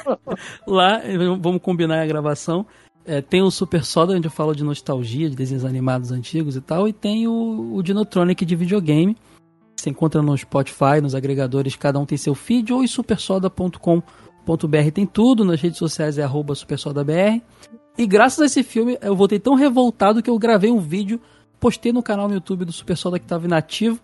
lá, 0.67 1.01
vamos 1.39 1.61
combinar 1.61 2.01
a 2.01 2.05
gravação. 2.05 2.65
É, 3.05 3.21
tem 3.21 3.41
o 3.41 3.49
Super 3.49 3.85
Soda, 3.85 4.13
onde 4.13 4.27
eu 4.27 4.31
falo 4.31 4.53
de 4.53 4.63
nostalgia, 4.63 5.29
de 5.29 5.35
desenhos 5.35 5.63
animados 5.63 6.11
antigos 6.11 6.57
e 6.57 6.61
tal. 6.61 6.87
E 6.87 6.93
tem 6.93 7.25
o, 7.25 7.75
o 7.75 7.81
Dinotronic 7.81 8.45
de 8.45 8.55
videogame. 8.55 9.15
Você 9.77 9.89
encontra 9.89 10.21
no 10.21 10.37
Spotify, 10.37 10.99
nos 11.01 11.15
agregadores, 11.15 11.75
cada 11.75 11.99
um 11.99 12.05
tem 12.05 12.17
seu 12.17 12.35
feed, 12.35 12.73
ou 12.73 12.83
em 12.83 12.87
supersoda.com.br 12.87 14.01
tem 14.93 15.05
tudo, 15.05 15.45
nas 15.45 15.61
redes 15.61 15.77
sociais 15.77 16.17
é 16.17 16.23
arroba 16.23 16.55
supersodabr. 16.55 17.41
E 17.97 18.05
graças 18.05 18.39
a 18.39 18.45
esse 18.45 18.61
filme, 18.61 18.97
eu 19.01 19.15
voltei 19.15 19.39
tão 19.39 19.55
revoltado 19.55 20.21
que 20.21 20.29
eu 20.29 20.37
gravei 20.37 20.69
um 20.69 20.79
vídeo, 20.79 21.19
postei 21.59 21.91
no 21.91 22.03
canal 22.03 22.27
no 22.27 22.35
YouTube 22.35 22.63
do 22.63 22.71
Super 22.71 22.95
Soda 22.95 23.17
que 23.17 23.25
estava 23.25 23.45
inativo, 23.45 23.99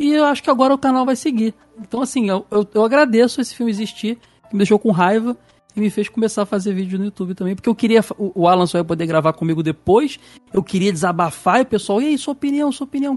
e 0.00 0.12
eu 0.12 0.24
acho 0.24 0.42
que 0.42 0.50
agora 0.50 0.74
o 0.74 0.78
canal 0.78 1.06
vai 1.06 1.14
seguir. 1.14 1.54
Então, 1.80 2.02
assim, 2.02 2.28
eu, 2.28 2.44
eu, 2.50 2.66
eu 2.74 2.84
agradeço 2.84 3.40
esse 3.40 3.54
filme 3.54 3.70
existir, 3.70 4.18
que 4.48 4.54
me 4.54 4.58
deixou 4.58 4.80
com 4.80 4.90
raiva, 4.90 5.36
e 5.76 5.80
me 5.80 5.90
fez 5.90 6.08
começar 6.08 6.42
a 6.42 6.46
fazer 6.46 6.72
vídeo 6.72 6.98
no 6.98 7.04
YouTube 7.04 7.34
também, 7.34 7.54
porque 7.54 7.68
eu 7.68 7.74
queria, 7.74 8.00
o 8.18 8.48
Alan 8.48 8.66
só 8.66 8.78
ia 8.78 8.84
poder 8.84 9.06
gravar 9.06 9.32
comigo 9.34 9.62
depois, 9.62 10.18
eu 10.52 10.62
queria 10.62 10.90
desabafar, 10.90 11.60
e 11.60 11.62
o 11.62 11.66
pessoal, 11.66 12.02
e 12.02 12.06
aí, 12.06 12.18
sua 12.18 12.32
opinião, 12.32 12.72
sua 12.72 12.86
opinião. 12.86 13.16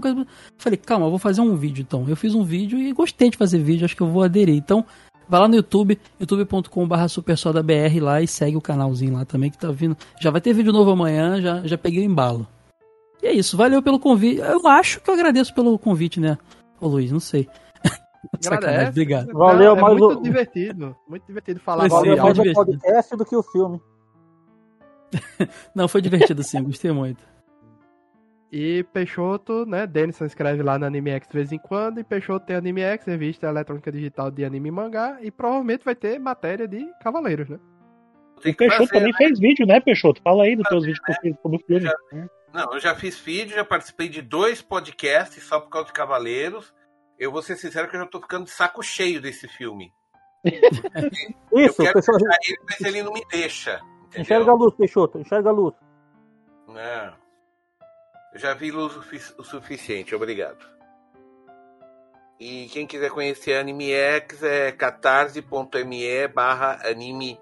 Falei, 0.58 0.76
calma, 0.76 1.06
eu 1.06 1.10
vou 1.10 1.18
fazer 1.18 1.40
um 1.40 1.56
vídeo 1.56 1.82
então. 1.82 2.04
Eu 2.06 2.14
fiz 2.14 2.34
um 2.34 2.44
vídeo 2.44 2.78
e 2.78 2.92
gostei 2.92 3.30
de 3.30 3.36
fazer 3.36 3.58
vídeo, 3.58 3.84
acho 3.84 3.96
que 3.96 4.02
eu 4.02 4.06
vou 4.06 4.22
aderir. 4.22 4.54
Então, 4.54 4.84
vai 5.30 5.40
lá 5.40 5.48
no 5.48 5.54
YouTube, 5.54 5.98
youtube.com.br 6.18 7.08
supersodabr 7.08 8.02
lá 8.02 8.20
e 8.20 8.26
segue 8.26 8.56
o 8.56 8.60
canalzinho 8.60 9.14
lá 9.14 9.24
também 9.24 9.50
que 9.50 9.56
tá 9.58 9.70
vindo. 9.70 9.96
Já 10.20 10.30
vai 10.30 10.40
ter 10.40 10.52
vídeo 10.52 10.72
novo 10.72 10.90
amanhã, 10.90 11.40
já, 11.40 11.62
já 11.66 11.78
peguei 11.78 12.00
o 12.06 12.10
embalo. 12.10 12.46
E 13.22 13.26
é 13.26 13.32
isso, 13.32 13.56
valeu 13.56 13.82
pelo 13.82 14.00
convite. 14.00 14.40
Eu 14.40 14.66
acho 14.66 15.00
que 15.00 15.08
eu 15.08 15.14
agradeço 15.14 15.54
pelo 15.54 15.78
convite, 15.78 16.18
né? 16.20 16.36
Ô 16.80 16.88
Luiz, 16.88 17.12
não 17.12 17.20
sei. 17.20 17.48
Agradece. 18.46 18.90
obrigado. 18.90 19.32
Valeu, 19.32 19.76
é 19.76 19.80
mas 19.80 19.98
muito 19.98 20.18
o- 20.18 20.22
divertido. 20.22 20.96
Muito 21.08 21.26
divertido 21.26 21.60
falar 21.60 21.88
sobre 21.88 22.08
Valeu 22.10 22.12
é 22.14 22.22
mais 22.22 22.38
o 22.38 22.42
divertido. 22.42 22.66
podcast 22.78 23.16
do 23.16 23.24
que 23.24 23.36
o 23.36 23.42
filme. 23.42 23.80
Não, 25.74 25.88
foi 25.88 26.00
divertido 26.00 26.42
sim, 26.42 26.62
gostei 26.62 26.92
muito. 26.92 27.22
E 28.52 28.82
Peixoto, 28.92 29.64
né? 29.64 29.86
Denison 29.86 30.24
escreve 30.24 30.62
lá 30.62 30.76
no 30.76 30.84
AnimeX 30.86 31.28
de 31.28 31.34
vez 31.34 31.52
em 31.52 31.58
quando. 31.58 32.00
E 32.00 32.04
Peixoto 32.04 32.46
tem 32.46 32.56
AnimeX, 32.56 33.04
revista 33.06 33.46
eletrônica 33.46 33.92
digital 33.92 34.30
de 34.30 34.44
anime 34.44 34.68
e 34.68 34.72
mangá. 34.72 35.18
E 35.20 35.30
provavelmente 35.30 35.84
vai 35.84 35.94
ter 35.94 36.18
matéria 36.18 36.66
de 36.66 36.84
Cavaleiros, 37.00 37.48
né? 37.48 37.60
Tem 38.42 38.52
Peixoto 38.52 38.88
fazer, 38.88 38.92
também 38.92 39.12
né? 39.12 39.18
fez 39.18 39.38
vídeo, 39.38 39.66
né, 39.66 39.78
Peixoto? 39.80 40.20
Fala 40.22 40.44
aí 40.44 40.56
dos 40.56 40.68
teus 40.68 40.84
vídeos 40.84 41.04
que 41.04 41.12
eu 41.12 41.16
fiz 41.20 41.36
sobre 41.40 41.58
o 41.58 41.60
filme. 41.64 41.90
Não, 42.52 42.74
eu 42.74 42.80
já 42.80 42.94
fiz 42.96 43.18
vídeo, 43.20 43.54
já 43.54 43.64
participei 43.64 44.08
de 44.08 44.20
dois 44.20 44.60
podcasts 44.60 45.44
só 45.44 45.60
por 45.60 45.70
causa 45.70 45.86
de 45.86 45.92
Cavaleiros. 45.92 46.74
Eu 47.16 47.30
vou 47.30 47.42
ser 47.42 47.54
sincero 47.56 47.88
que 47.88 47.94
eu 47.94 48.00
já 48.00 48.06
tô 48.06 48.20
ficando 48.20 48.46
de 48.46 48.50
saco 48.50 48.82
cheio 48.82 49.20
desse 49.20 49.46
filme. 49.46 49.92
Eu 51.52 51.66
Isso, 51.66 51.82
quero 51.82 51.92
pessoal, 51.92 52.16
ele, 52.18 52.56
mas 52.64 52.80
ele 52.80 53.02
não 53.02 53.12
me 53.12 53.22
deixa. 53.30 53.78
Entendeu? 54.06 54.22
enxerga 54.22 54.50
a 54.50 54.54
luz, 54.54 54.74
Peixoto, 54.74 55.18
enxerga 55.18 55.50
a 55.50 55.52
luz. 55.52 55.74
Não. 56.66 57.14
Já 58.34 58.54
vi 58.54 58.70
o 58.72 58.86
o 58.86 59.44
suficiente, 59.44 60.14
obrigado. 60.14 60.64
E 62.40 62.68
quem 62.68 62.86
quiser 62.86 63.10
conhecer 63.10 63.54
Anime 63.54 63.92
X 63.92 64.42
é 64.42 64.72
catarse.me 64.72 66.28
barra 66.28 66.80
anime 66.88 67.38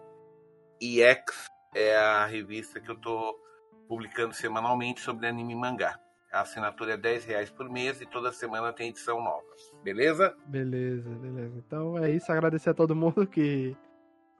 EX. 0.81 1.47
É 1.73 1.97
a 1.97 2.27
revista 2.27 2.81
que 2.81 2.90
eu 2.90 2.97
tô 2.97 3.39
publicando 3.86 4.35
semanalmente 4.35 5.01
sobre 5.01 5.28
anime 5.28 5.52
e 5.52 5.56
mangá. 5.56 6.01
A 6.32 6.40
assinatura 6.40 6.94
é 6.94 6.97
10 6.97 7.24
reais 7.27 7.51
por 7.51 7.70
mês 7.70 8.01
e 8.01 8.06
toda 8.06 8.32
semana 8.32 8.73
tem 8.73 8.89
edição 8.89 9.23
nova. 9.23 9.47
Beleza? 9.85 10.36
Beleza, 10.47 11.09
beleza. 11.10 11.62
Então 11.65 11.97
é 11.97 12.10
isso. 12.10 12.31
Agradecer 12.32 12.70
a 12.70 12.74
todo 12.74 12.97
mundo 12.97 13.27
que 13.27 13.77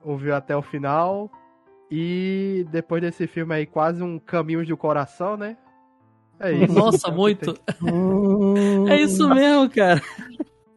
ouviu 0.01 0.35
até 0.35 0.55
o 0.57 0.61
final. 0.61 1.31
E 1.89 2.67
depois 2.69 3.01
desse 3.01 3.25
filme 3.27 3.55
aí, 3.55 3.65
quase 3.65 4.03
um 4.03 4.19
Caminhos 4.19 4.67
do 4.67 4.77
Coração, 4.77 5.37
né? 5.37 5.57
É 6.39 6.51
isso. 6.51 6.73
Nossa, 6.73 7.07
É 7.07 7.11
muito. 7.15 7.53
tem- 7.53 8.89
É 8.89 9.01
isso 9.01 9.27
mesmo, 9.29 9.69
cara. 9.69 10.01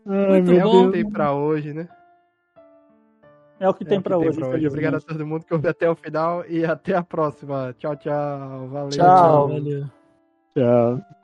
Muito 0.04 0.50
É 0.52 0.64
o 0.64 0.70
bom. 0.70 0.86
que 0.86 0.92
tem 0.92 1.10
pra 1.10 1.32
hoje, 1.32 1.72
né? 1.72 1.88
É 3.60 3.68
o 3.68 3.74
que 3.74 3.84
É 3.84 3.86
tem 3.86 3.98
o 3.98 4.02
que 4.02 4.08
pra 4.08 4.18
hoje. 4.18 4.28
Obrigado 4.30 4.56
a 4.56 4.66
infelizmente. 4.66 5.06
todo 5.06 5.24
mundo 5.26 5.44
que 5.44 5.54
ouviu 5.54 5.70
até 5.70 5.88
o 5.88 5.94
final 5.94 6.44
e 6.48 6.64
até 6.64 6.96
a 6.96 7.02
próxima. 7.02 7.72
Tchau, 7.78 7.94
tchau. 7.96 8.68
Valeu. 8.68 8.90
Tchau. 8.90 9.48
Valeu. 9.48 9.84
Tchau. 10.56 11.21